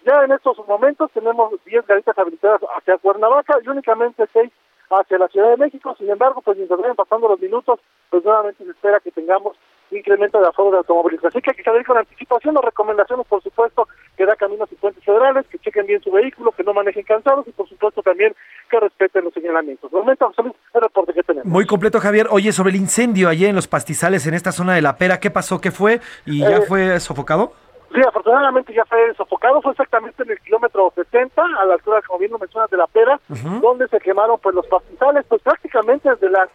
Ya 0.05 0.23
en 0.23 0.31
estos 0.31 0.57
momentos 0.67 1.11
tenemos 1.11 1.53
10 1.65 1.85
garitas 1.87 2.17
habilitadas 2.17 2.61
hacia 2.75 2.97
Cuernavaca 2.97 3.57
y 3.63 3.67
únicamente 3.67 4.25
seis 4.31 4.51
hacia 4.89 5.17
la 5.17 5.27
Ciudad 5.27 5.49
de 5.51 5.57
México. 5.57 5.95
Sin 5.97 6.09
embargo, 6.09 6.41
pues 6.41 6.57
mientras 6.57 6.79
vayan 6.79 6.95
pasando 6.95 7.27
los 7.27 7.39
minutos, 7.39 7.79
pues 8.09 8.23
nuevamente 8.23 8.63
se 8.63 8.71
espera 8.71 8.99
que 8.99 9.11
tengamos 9.11 9.57
incremento 9.89 10.39
de 10.41 10.47
aforo 10.47 10.71
de 10.71 10.77
automóviles. 10.79 11.23
Así 11.23 11.41
que 11.41 11.51
hay 11.51 11.55
que 11.55 11.63
salir 11.63 11.85
con 11.85 11.97
anticipación. 11.97 12.55
Las 12.55 12.65
recomendaciones, 12.65 13.25
por 13.27 13.41
supuesto, 13.41 13.87
que 14.17 14.25
da 14.25 14.35
caminos 14.35 14.69
y 14.71 14.75
puentes 14.75 15.01
federales, 15.03 15.45
que 15.47 15.59
chequen 15.59 15.85
bien 15.85 16.01
su 16.01 16.11
vehículo, 16.11 16.51
que 16.51 16.63
no 16.63 16.73
manejen 16.73 17.03
cansados 17.03 17.47
y, 17.47 17.51
por 17.51 17.69
supuesto, 17.69 18.01
también 18.01 18.35
que 18.69 18.79
respeten 18.81 19.23
los 19.23 19.33
señalamientos. 19.33 19.89
momento, 19.91 20.31
el 20.73 20.81
reporte 20.81 21.13
que 21.13 21.23
tenemos. 21.23 21.45
Muy 21.47 21.65
completo, 21.65 22.01
Javier. 22.01 22.27
Oye, 22.31 22.51
sobre 22.51 22.71
el 22.71 22.75
incendio 22.75 23.29
allí 23.29 23.45
en 23.45 23.55
los 23.55 23.67
pastizales, 23.69 24.27
en 24.27 24.33
esta 24.33 24.51
zona 24.51 24.75
de 24.75 24.81
La 24.81 24.97
Pera, 24.97 25.21
¿qué 25.21 25.31
pasó? 25.31 25.61
¿Qué 25.61 25.71
fue? 25.71 26.01
¿Y 26.25 26.41
ya 26.41 26.57
Eh, 26.57 26.61
fue 26.63 26.99
sofocado? 26.99 27.53
Sí, 27.93 28.01
afortunadamente 28.05 28.73
ya 28.73 28.85
fue 28.85 29.13
sofocado, 29.15 29.61
fue 29.61 29.71
exactamente 29.71 30.23
en 30.23 30.31
el 30.31 30.39
kilómetro 30.41 30.91
70, 30.93 31.41
a 31.41 31.65
la 31.65 31.75
altura, 31.75 32.01
como 32.01 32.19
bien 32.19 32.31
lo 32.31 32.37
mencionas, 32.37 32.69
de 32.69 32.77
la 32.77 32.87
pera, 32.87 33.19
donde 33.61 33.87
se 33.87 33.99
quemaron 33.99 34.39
pues 34.39 34.53
los 34.53 34.67
pastizales, 34.67 35.25
pues 35.27 35.41
prácticamente 35.41 36.09
desde 36.09 36.29
las 36.29 36.49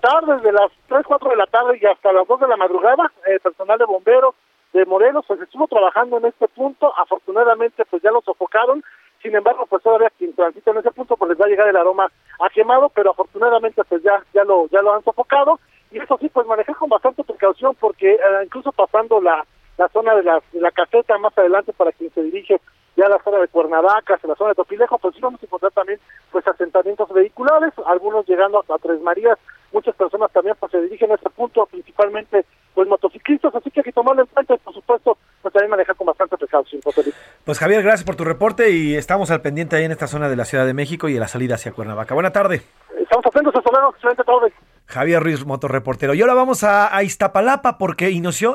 tardes, 0.00 0.42
de 0.42 0.52
las 0.52 0.70
3, 0.88 1.02
4 1.04 1.30
de 1.30 1.36
la 1.36 1.46
tarde 1.46 1.78
y 1.80 1.86
hasta 1.86 2.12
las 2.12 2.26
2 2.28 2.40
de 2.40 2.48
la 2.48 2.56
madrugada, 2.56 3.10
eh, 3.26 3.40
personal 3.40 3.78
de 3.78 3.84
bomberos 3.84 4.34
de 4.72 4.84
Morelos 4.84 5.24
pues 5.26 5.40
estuvo 5.40 5.66
trabajando 5.66 6.18
en 6.18 6.26
este 6.26 6.46
punto, 6.48 6.92
afortunadamente 6.98 7.84
pues 7.86 8.02
ya 8.02 8.10
lo 8.10 8.20
sofocaron, 8.20 8.84
sin 9.22 9.34
embargo 9.34 9.66
pues 9.66 9.82
todavía 9.82 10.10
quien 10.18 10.34
transita 10.34 10.70
en 10.70 10.78
ese 10.78 10.90
punto 10.90 11.16
pues 11.16 11.30
les 11.30 11.40
va 11.40 11.46
a 11.46 11.48
llegar 11.48 11.68
el 11.68 11.76
aroma 11.76 12.10
a 12.38 12.50
quemado, 12.50 12.90
pero 12.90 13.10
afortunadamente 13.10 13.82
pues 13.88 14.02
ya, 14.02 14.22
ya 14.34 14.44
lo, 14.44 14.68
ya 14.68 14.82
lo 14.82 14.94
han 14.94 15.02
sofocado, 15.02 15.58
y 15.90 15.98
eso 15.98 16.18
sí 16.20 16.28
pues 16.28 16.46
manejé 16.46 16.74
con 16.74 16.90
bastante 16.90 17.24
precaución 17.24 17.74
porque 17.80 18.14
eh, 18.14 18.44
incluso 18.44 18.70
pasando 18.72 19.20
la 19.20 19.44
la 19.78 19.88
zona 19.88 20.14
de 20.14 20.22
la, 20.22 20.42
de 20.52 20.60
la 20.60 20.70
caseta 20.70 21.18
más 21.18 21.36
adelante 21.36 21.72
para 21.72 21.92
quien 21.92 22.12
se 22.12 22.22
dirige 22.22 22.60
ya 22.96 23.08
la 23.08 23.22
zona 23.22 23.38
de 23.38 23.48
Cuernavaca, 23.48 24.18
en 24.22 24.30
la 24.30 24.36
zona 24.36 24.50
de 24.50 24.54
Topilejo, 24.54 24.98
pues 24.98 25.14
sí 25.14 25.20
vamos 25.20 25.40
a 25.42 25.46
encontrar 25.46 25.72
también 25.72 26.00
pues 26.32 26.46
asentamientos 26.48 27.12
vehiculares, 27.12 27.72
algunos 27.84 28.26
llegando 28.26 28.58
a, 28.58 28.78
Tres 28.78 29.00
Marías, 29.02 29.38
muchas 29.72 29.94
personas 29.96 30.32
también 30.32 30.56
pues 30.58 30.72
se 30.72 30.80
dirigen 30.80 31.12
a 31.12 31.16
ese 31.16 31.28
punto, 31.30 31.66
principalmente 31.66 32.46
pues 32.74 32.88
motociclistas, 32.88 33.54
así 33.54 33.70
que 33.70 33.80
hay 33.80 33.84
que 33.84 33.92
tomarlo 33.92 34.22
en 34.22 34.28
cuenta 34.28 34.54
y 34.54 34.58
por 34.58 34.72
supuesto 34.72 35.18
pues 35.42 35.52
también 35.52 35.70
manejar 35.70 35.94
con 35.94 36.06
bastante 36.06 36.36
precaución. 36.36 36.80
Pues 37.44 37.58
Javier, 37.58 37.82
gracias 37.82 38.04
por 38.04 38.16
tu 38.16 38.24
reporte 38.24 38.70
y 38.70 38.96
estamos 38.96 39.30
al 39.30 39.42
pendiente 39.42 39.76
ahí 39.76 39.84
en 39.84 39.92
esta 39.92 40.06
zona 40.06 40.28
de 40.28 40.36
la 40.36 40.44
Ciudad 40.44 40.66
de 40.66 40.74
México 40.74 41.08
y 41.08 41.14
en 41.14 41.20
la 41.20 41.28
salida 41.28 41.56
hacia 41.56 41.72
Cuernavaca. 41.72 42.14
Buena 42.14 42.32
tarde. 42.32 42.62
Estamos 42.98 43.26
atentos, 43.26 43.54
hasta 43.54 43.70
luego, 43.72 43.90
excelente 43.90 44.24
tarde. 44.24 44.52
Javier 44.86 45.22
Ruiz, 45.22 45.44
motorreportero. 45.44 46.14
Y 46.14 46.20
ahora 46.20 46.34
vamos 46.34 46.64
a, 46.64 47.02
Iztapalapa 47.02 47.78
porque 47.78 48.10
inició, 48.10 48.54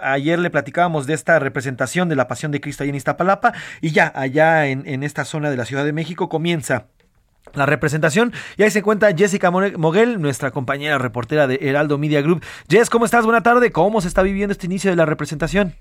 ayer 0.00 0.38
le 0.38 0.50
platicábamos 0.50 1.06
de 1.06 1.14
esta 1.14 1.38
representación 1.38 2.08
de 2.08 2.16
la 2.16 2.28
Pasión 2.28 2.52
de 2.52 2.60
Cristo 2.60 2.82
ahí 2.82 2.90
en 2.90 2.96
Iztapalapa 2.96 3.52
y 3.80 3.92
ya 3.92 4.12
allá 4.14 4.66
en, 4.66 4.86
en 4.86 5.02
esta 5.02 5.24
zona 5.24 5.50
de 5.50 5.56
la 5.56 5.64
Ciudad 5.64 5.84
de 5.84 5.92
México 5.92 6.28
comienza 6.28 6.86
la 7.54 7.66
representación. 7.66 8.32
Y 8.56 8.62
ahí 8.62 8.70
se 8.70 8.80
encuentra 8.80 9.14
Jessica 9.16 9.50
Moguel, 9.50 10.20
nuestra 10.20 10.50
compañera 10.50 10.98
reportera 10.98 11.46
de 11.46 11.58
Heraldo 11.62 11.98
Media 11.98 12.20
Group. 12.20 12.44
Jess, 12.68 12.90
¿cómo 12.90 13.04
estás? 13.04 13.24
Buena 13.24 13.42
tarde. 13.42 13.72
¿Cómo 13.72 14.00
se 14.00 14.08
está 14.08 14.22
viviendo 14.22 14.52
este 14.52 14.66
inicio 14.66 14.90
de 14.90 14.96
la 14.96 15.06
representación? 15.06 15.74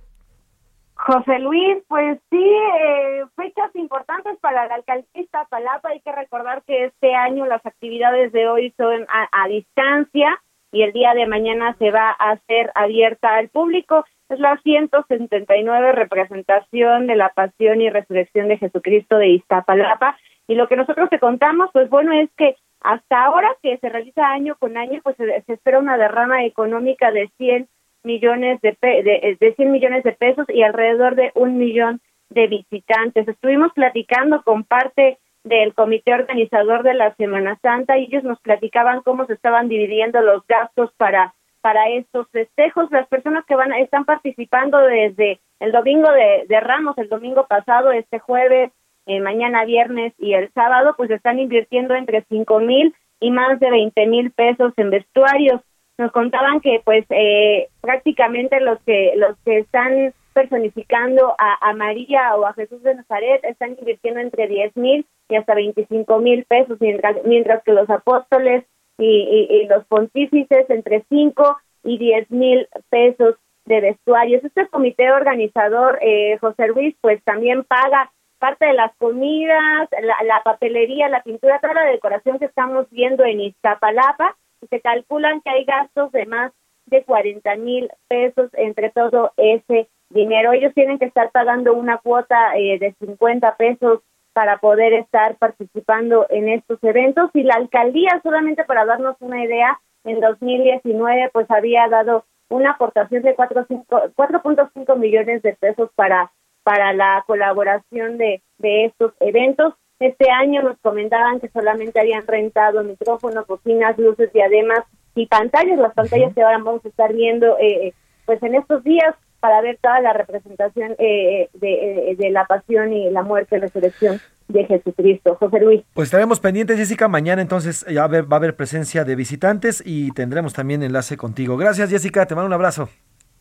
José 1.07 1.39
Luis, 1.39 1.77
pues 1.87 2.19
sí, 2.29 2.43
eh, 2.43 3.23
fechas 3.37 3.73
importantes 3.75 4.37
para 4.41 4.67
la 4.67 4.75
alcaldía 4.75 5.23
Palapa. 5.49 5.87
Hay 5.87 6.01
que 6.01 6.11
recordar 6.11 6.63
que 6.63 6.83
este 6.83 7.15
año 7.15 7.45
las 7.45 7.65
actividades 7.65 8.33
de 8.33 8.49
hoy 8.49 8.73
son 8.75 9.07
a, 9.07 9.47
distancia 9.47 10.37
y 10.73 10.81
el 10.81 10.91
día 10.91 11.13
de 11.13 11.25
mañana 11.25 11.77
se 11.79 11.91
va 11.91 12.09
a 12.09 12.31
hacer 12.31 12.73
abierta 12.75 13.35
al 13.35 13.47
público. 13.47 14.03
Es 14.27 14.37
la 14.41 14.57
179 14.57 15.93
representación 15.93 17.07
de 17.07 17.15
la 17.15 17.29
pasión 17.29 17.79
y 17.79 17.89
resurrección 17.89 18.49
de 18.49 18.57
Jesucristo 18.57 19.17
de 19.17 19.29
Iztapalapa. 19.29 20.17
Y 20.49 20.55
lo 20.55 20.67
que 20.67 20.75
nosotros 20.75 21.09
te 21.09 21.19
contamos, 21.19 21.69
pues 21.71 21.89
bueno, 21.89 22.11
es 22.11 22.29
que 22.35 22.57
hasta 22.81 23.23
ahora 23.23 23.55
que 23.63 23.77
se 23.77 23.87
realiza 23.87 24.27
año 24.27 24.57
con 24.59 24.75
año, 24.75 24.99
pues 25.03 25.15
se 25.15 25.53
espera 25.53 25.79
una 25.79 25.97
derrama 25.97 26.43
económica 26.43 27.11
de 27.11 27.31
100 27.37 27.69
millones 28.07 28.59
de, 28.61 28.75
de, 28.81 29.37
de 29.39 29.53
100 29.53 29.71
millones 29.71 30.03
de 30.03 30.13
pesos 30.13 30.47
y 30.49 30.63
alrededor 30.63 31.15
de 31.15 31.31
un 31.35 31.59
millón 31.59 32.01
de 32.29 32.47
visitantes. 32.47 33.27
Estuvimos 33.27 33.71
platicando 33.73 34.41
con 34.41 34.63
parte 34.63 35.19
del 35.43 35.73
comité 35.73 36.13
organizador 36.13 36.83
de 36.83 36.93
la 36.93 37.13
Semana 37.15 37.59
Santa 37.61 37.97
y 37.97 38.05
ellos 38.05 38.23
nos 38.23 38.39
platicaban 38.41 39.01
cómo 39.01 39.25
se 39.25 39.33
estaban 39.33 39.69
dividiendo 39.69 40.21
los 40.21 40.45
gastos 40.47 40.91
para 40.97 41.33
para 41.61 41.89
estos 41.89 42.29
festejos. 42.29 42.89
Las 42.91 43.07
personas 43.07 43.45
que 43.45 43.55
van 43.55 43.73
están 43.73 44.05
participando 44.05 44.77
desde 44.79 45.39
el 45.59 45.71
domingo 45.73 46.09
de, 46.11 46.45
de 46.47 46.59
Ramos, 46.61 46.97
el 46.97 47.09
domingo 47.09 47.45
pasado, 47.47 47.91
este 47.91 48.19
jueves, 48.19 48.71
eh, 49.05 49.19
mañana 49.19 49.65
viernes 49.65 50.13
y 50.17 50.33
el 50.33 50.49
sábado, 50.53 50.93
pues 50.95 51.09
están 51.09 51.39
invirtiendo 51.39 51.93
entre 51.95 52.23
cinco 52.29 52.59
mil 52.59 52.95
y 53.19 53.31
más 53.31 53.59
de 53.59 53.69
veinte 53.69 54.05
mil 54.05 54.31
pesos 54.31 54.73
en 54.77 54.91
vestuarios 54.91 55.61
nos 55.97 56.11
contaban 56.11 56.61
que 56.61 56.81
pues 56.85 57.05
eh, 57.09 57.69
prácticamente 57.81 58.59
los 58.61 58.79
que 58.83 59.13
los 59.15 59.35
que 59.43 59.59
están 59.59 60.13
personificando 60.37 61.33
a, 61.39 61.73
María 61.73 62.35
o 62.35 62.45
a 62.45 62.53
Jesús 62.53 62.83
de 62.83 62.93
Nazaret 62.93 63.43
están 63.43 63.75
invirtiendo 63.79 64.19
entre 64.19 64.47
10 64.47 64.77
mil 64.77 65.03
y 65.29 65.35
hasta 65.35 65.55
25 65.55 66.19
mil 66.19 66.45
pesos, 66.45 66.77
mientras, 66.79 67.15
mientras 67.25 67.63
que 67.63 67.73
los 67.73 67.89
apóstoles 67.89 68.63
y, 68.99 69.67
los 69.67 69.83
pontífices 69.85 70.69
entre 70.69 71.03
5 71.09 71.57
y 71.85 71.97
10 71.97 72.29
mil 72.29 72.67
pesos 72.91 73.33
de 73.65 73.81
vestuarios. 73.81 74.43
Este 74.43 74.67
comité 74.67 75.11
organizador, 75.11 75.97
eh, 76.03 76.37
José 76.39 76.67
Luis, 76.67 76.95
pues 77.01 77.19
también 77.23 77.63
paga 77.63 78.11
parte 78.37 78.67
de 78.67 78.73
las 78.73 78.95
comidas, 78.97 79.89
la, 79.91 80.17
la 80.23 80.43
papelería, 80.43 81.09
la 81.09 81.23
pintura, 81.23 81.59
toda 81.59 81.73
la 81.73 81.85
decoración 81.85 82.37
que 82.37 82.45
estamos 82.45 82.87
viendo 82.91 83.25
en 83.25 83.41
Iztapalapa 83.41 84.35
se 84.69 84.81
calculan 84.81 85.41
que 85.41 85.49
hay 85.49 85.65
gastos 85.65 86.11
de 86.11 86.25
más 86.25 86.51
de 86.85 87.03
40 87.03 87.55
mil 87.57 87.89
pesos 88.07 88.49
entre 88.53 88.89
todo 88.91 89.33
ese 89.37 89.89
dinero. 90.09 90.53
Ellos 90.53 90.73
tienen 90.73 90.99
que 90.99 91.05
estar 91.05 91.31
pagando 91.31 91.73
una 91.73 91.97
cuota 91.97 92.55
eh, 92.55 92.79
de 92.79 92.95
50 92.99 93.57
pesos 93.57 94.01
para 94.33 94.59
poder 94.59 94.93
estar 94.93 95.35
participando 95.37 96.27
en 96.29 96.49
estos 96.49 96.79
eventos 96.83 97.31
y 97.33 97.43
la 97.43 97.55
alcaldía, 97.55 98.21
solamente 98.23 98.63
para 98.63 98.85
darnos 98.85 99.15
una 99.19 99.43
idea, 99.43 99.79
en 100.03 100.19
2019 100.19 101.31
pues 101.33 101.49
había 101.49 101.87
dado 101.87 102.25
una 102.49 102.71
aportación 102.71 103.23
de 103.23 103.35
4.5 103.35 104.97
millones 104.97 105.41
de 105.41 105.53
pesos 105.53 105.89
para 105.95 106.31
para 106.67 106.91
la 106.91 107.23
colaboración 107.25 108.17
de, 108.17 108.43
de 108.57 108.83
estos 108.87 109.13
eventos. 109.21 109.73
Este 109.99 110.29
año 110.29 110.61
nos 110.61 110.77
comentaban 110.79 111.39
que 111.39 111.49
solamente 111.49 111.99
habían 111.99 112.27
rentado 112.27 112.83
micrófonos, 112.83 113.47
bocinas, 113.47 113.97
luces, 113.97 114.31
diademas 114.31 114.83
y 115.15 115.25
pantallas, 115.25 115.79
las 115.79 115.93
pantallas 115.93 116.33
que 116.33 116.41
ahora 116.41 116.59
vamos 116.59 116.85
a 116.85 116.87
estar 116.87 117.13
viendo 117.13 117.57
eh, 117.59 117.93
pues 118.25 118.41
en 118.43 118.55
estos 118.55 118.83
días 118.83 119.15
para 119.39 119.61
ver 119.61 119.77
toda 119.81 119.99
la 120.01 120.13
representación 120.13 120.95
eh, 120.99 121.49
de, 121.53 122.15
de, 122.17 122.29
la 122.31 122.45
pasión 122.45 122.91
y 122.91 123.09
la 123.09 123.23
muerte 123.23 123.57
y 123.57 123.59
resurrección 123.59 124.19
de 124.47 124.65
Jesucristo. 124.65 125.35
José 125.35 125.59
Luis. 125.59 125.83
Pues 125.93 126.07
estaremos 126.07 126.39
pendientes, 126.39 126.77
Jessica. 126.77 127.07
Mañana 127.07 127.41
entonces 127.41 127.85
ya 127.87 128.07
va 128.07 128.17
a 128.29 128.35
haber 128.35 128.55
presencia 128.55 129.03
de 129.03 129.15
visitantes 129.15 129.83
y 129.85 130.11
tendremos 130.11 130.53
también 130.53 130.83
enlace 130.83 131.17
contigo. 131.17 131.57
Gracias, 131.57 131.89
Jessica. 131.89 132.25
Te 132.25 132.35
mando 132.35 132.47
un 132.47 132.53
abrazo. 132.53 132.89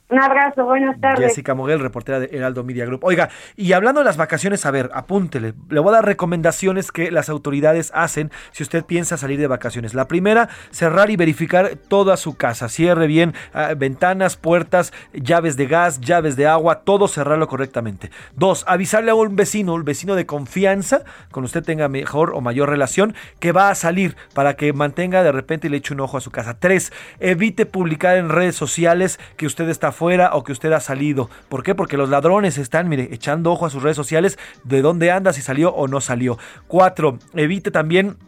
Un 0.08 0.20
abrazo, 0.20 0.64
buenas 0.64 1.00
tardes. 1.00 1.30
Jessica 1.30 1.54
Moguel, 1.54 1.80
reportera 1.80 2.20
de 2.20 2.28
Heraldo 2.30 2.62
Media 2.62 2.86
Group. 2.86 3.00
Oiga, 3.02 3.28
y 3.56 3.72
hablando 3.72 4.00
de 4.00 4.04
las 4.04 4.16
vacaciones, 4.16 4.64
a 4.64 4.70
ver, 4.70 4.88
apúntele. 4.94 5.54
Le 5.68 5.80
voy 5.80 5.88
a 5.88 5.96
dar 5.96 6.04
recomendaciones 6.04 6.92
que 6.92 7.10
las 7.10 7.28
autoridades 7.28 7.90
hacen 7.92 8.30
si 8.52 8.62
usted 8.62 8.84
piensa 8.84 9.16
salir 9.16 9.40
de 9.40 9.48
vacaciones. 9.48 9.94
La 9.94 10.06
primera, 10.06 10.48
cerrar 10.70 11.10
y 11.10 11.16
verificar 11.16 11.70
toda 11.88 12.16
su 12.16 12.36
casa. 12.36 12.68
Cierre 12.68 13.08
bien 13.08 13.34
ah, 13.52 13.74
ventanas, 13.76 14.36
puertas, 14.36 14.92
llaves 15.12 15.56
de 15.56 15.66
gas, 15.66 16.00
llaves 16.00 16.36
de 16.36 16.46
agua, 16.46 16.82
todo 16.84 17.08
cerrarlo 17.08 17.48
correctamente. 17.48 18.12
Dos, 18.36 18.64
avisarle 18.68 19.10
a 19.10 19.16
un 19.16 19.34
vecino, 19.34 19.74
un 19.74 19.84
vecino 19.84 20.14
de 20.14 20.24
confianza, 20.24 21.00
con 21.32 21.42
usted 21.42 21.64
tenga 21.64 21.88
mejor 21.88 22.30
o 22.32 22.40
mayor 22.40 22.68
relación, 22.68 23.16
que 23.40 23.50
va 23.50 23.70
a 23.70 23.74
salir 23.74 24.16
para 24.34 24.54
que 24.54 24.72
mantenga 24.72 25.24
de 25.24 25.32
repente 25.32 25.66
y 25.66 25.70
le 25.70 25.78
eche 25.78 25.94
un 25.94 26.00
ojo 26.00 26.16
a 26.16 26.20
su 26.20 26.30
casa. 26.30 26.60
Tres, 26.60 26.92
evite 27.18 27.66
publicar 27.66 28.16
en 28.18 28.28
redes 28.28 28.54
sociales 28.54 29.18
que 29.36 29.46
usted 29.46 29.68
está 29.68 29.90
fuera 29.96 30.30
o 30.34 30.44
que 30.44 30.52
usted 30.52 30.70
ha 30.72 30.80
salido. 30.80 31.28
¿Por 31.48 31.62
qué? 31.62 31.74
Porque 31.74 31.96
los 31.96 32.08
ladrones 32.08 32.58
están, 32.58 32.88
mire, 32.88 33.08
echando 33.10 33.50
ojo 33.50 33.66
a 33.66 33.70
sus 33.70 33.82
redes 33.82 33.96
sociales 33.96 34.38
de 34.62 34.82
dónde 34.82 35.10
anda, 35.10 35.32
si 35.32 35.42
salió 35.42 35.74
o 35.74 35.88
no 35.88 36.00
salió. 36.00 36.38
Cuatro, 36.68 37.18
evite 37.34 37.70
también 37.70 38.18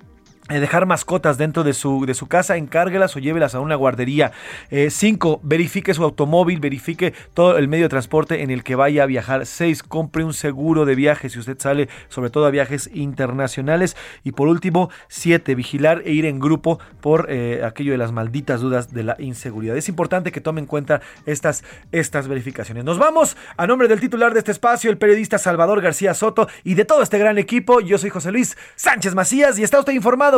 dejar 0.49 0.87
mascotas 0.87 1.39
dentro 1.39 1.65
de 1.65 1.75
su, 1.75 2.07
de 2.07 2.15
su 2.15 2.27
casa, 2.27 2.57
encárguelas 2.57 3.15
o 3.17 3.19
llévelas 3.19 3.55
a 3.55 3.61
una 3.61 3.75
guardería. 3.75 4.33
5. 4.71 5.33
Eh, 5.35 5.41
verifique 5.43 5.95
su 5.95 6.03
automóvil, 6.03 6.61
verifique 6.61 7.13
todo 7.35 7.59
el 7.59 7.69
medio 7.69 7.85
de 7.85 7.91
transporte 7.91 8.43
en 8.43 8.51
el 8.51 8.65
que 8.65 8.75
vaya 8.75 9.03
a 9.03 9.07
viajar. 9.07 9.47
6. 9.47 9.83
Compre 9.83 10.25
un 10.25 10.35
seguro 10.35 10.85
de 10.85 10.95
viaje 10.95 11.29
si 11.29 11.39
usted 11.39 11.59
sale, 11.59 11.89
sobre 12.09 12.31
todo 12.31 12.47
a 12.47 12.51
viajes 12.51 12.91
internacionales. 12.95 13.97
Y 14.25 14.33
por 14.33 14.49
último, 14.49 14.91
7. 15.09 15.55
Vigilar 15.55 16.03
e 16.05 16.13
ir 16.13 16.25
en 16.25 16.39
grupo 16.39 16.79
por 17.01 17.27
eh, 17.29 17.63
aquello 17.65 17.93
de 17.93 17.99
las 17.99 18.13
malditas 18.13 18.61
dudas 18.61 18.93
de 18.93 19.03
la 19.03 19.17
inseguridad. 19.19 19.77
Es 19.77 19.89
importante 19.89 20.33
que 20.33 20.41
tome 20.41 20.61
en 20.61 20.67
cuenta 20.67 21.01
estas, 21.27 21.65
estas 21.93 22.29
verificaciones. 22.29 22.85
Nos 22.85 22.99
vamos 22.99 23.37
a 23.57 23.67
nombre 23.67 23.89
del 23.89 24.01
titular 24.01 24.33
de 24.33 24.39
este 24.39 24.53
espacio, 24.53 24.91
el 24.91 24.99
periodista 24.99 25.39
Salvador 25.39 25.81
García 25.81 26.15
Soto 26.15 26.49
y 26.65 26.75
de 26.75 26.85
todo 26.85 27.03
este 27.03 27.19
gran 27.19 27.39
equipo. 27.39 27.81
Yo 27.81 27.99
soy 27.99 28.11
José 28.11 28.33
Luis 28.33 28.57
Sánchez 28.77 29.15
Macías 29.15 29.59
y 29.59 29.63
está 29.63 29.79
usted 29.79 29.93
informado 29.93 30.38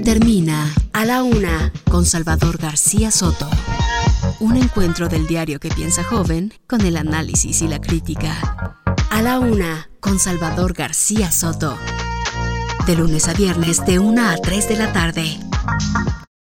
termina 0.00 0.72
A 0.92 1.04
la 1.04 1.22
Una 1.22 1.72
con 1.90 2.06
Salvador 2.06 2.58
García 2.58 3.10
Soto. 3.10 3.48
Un 4.38 4.56
encuentro 4.56 5.08
del 5.08 5.26
diario 5.26 5.60
que 5.60 5.68
piensa 5.68 6.02
joven 6.02 6.52
con 6.66 6.80
el 6.82 6.96
análisis 6.96 7.62
y 7.62 7.68
la 7.68 7.80
crítica. 7.80 8.76
A 9.10 9.22
la 9.22 9.38
Una 9.38 9.90
con 10.00 10.18
Salvador 10.18 10.72
García 10.72 11.30
Soto. 11.30 11.76
De 12.86 12.96
lunes 12.96 13.28
a 13.28 13.34
viernes 13.34 13.84
de 13.84 13.98
1 13.98 14.28
a 14.28 14.36
3 14.36 14.68
de 14.68 14.76
la 14.76 14.92
tarde. 14.92 15.38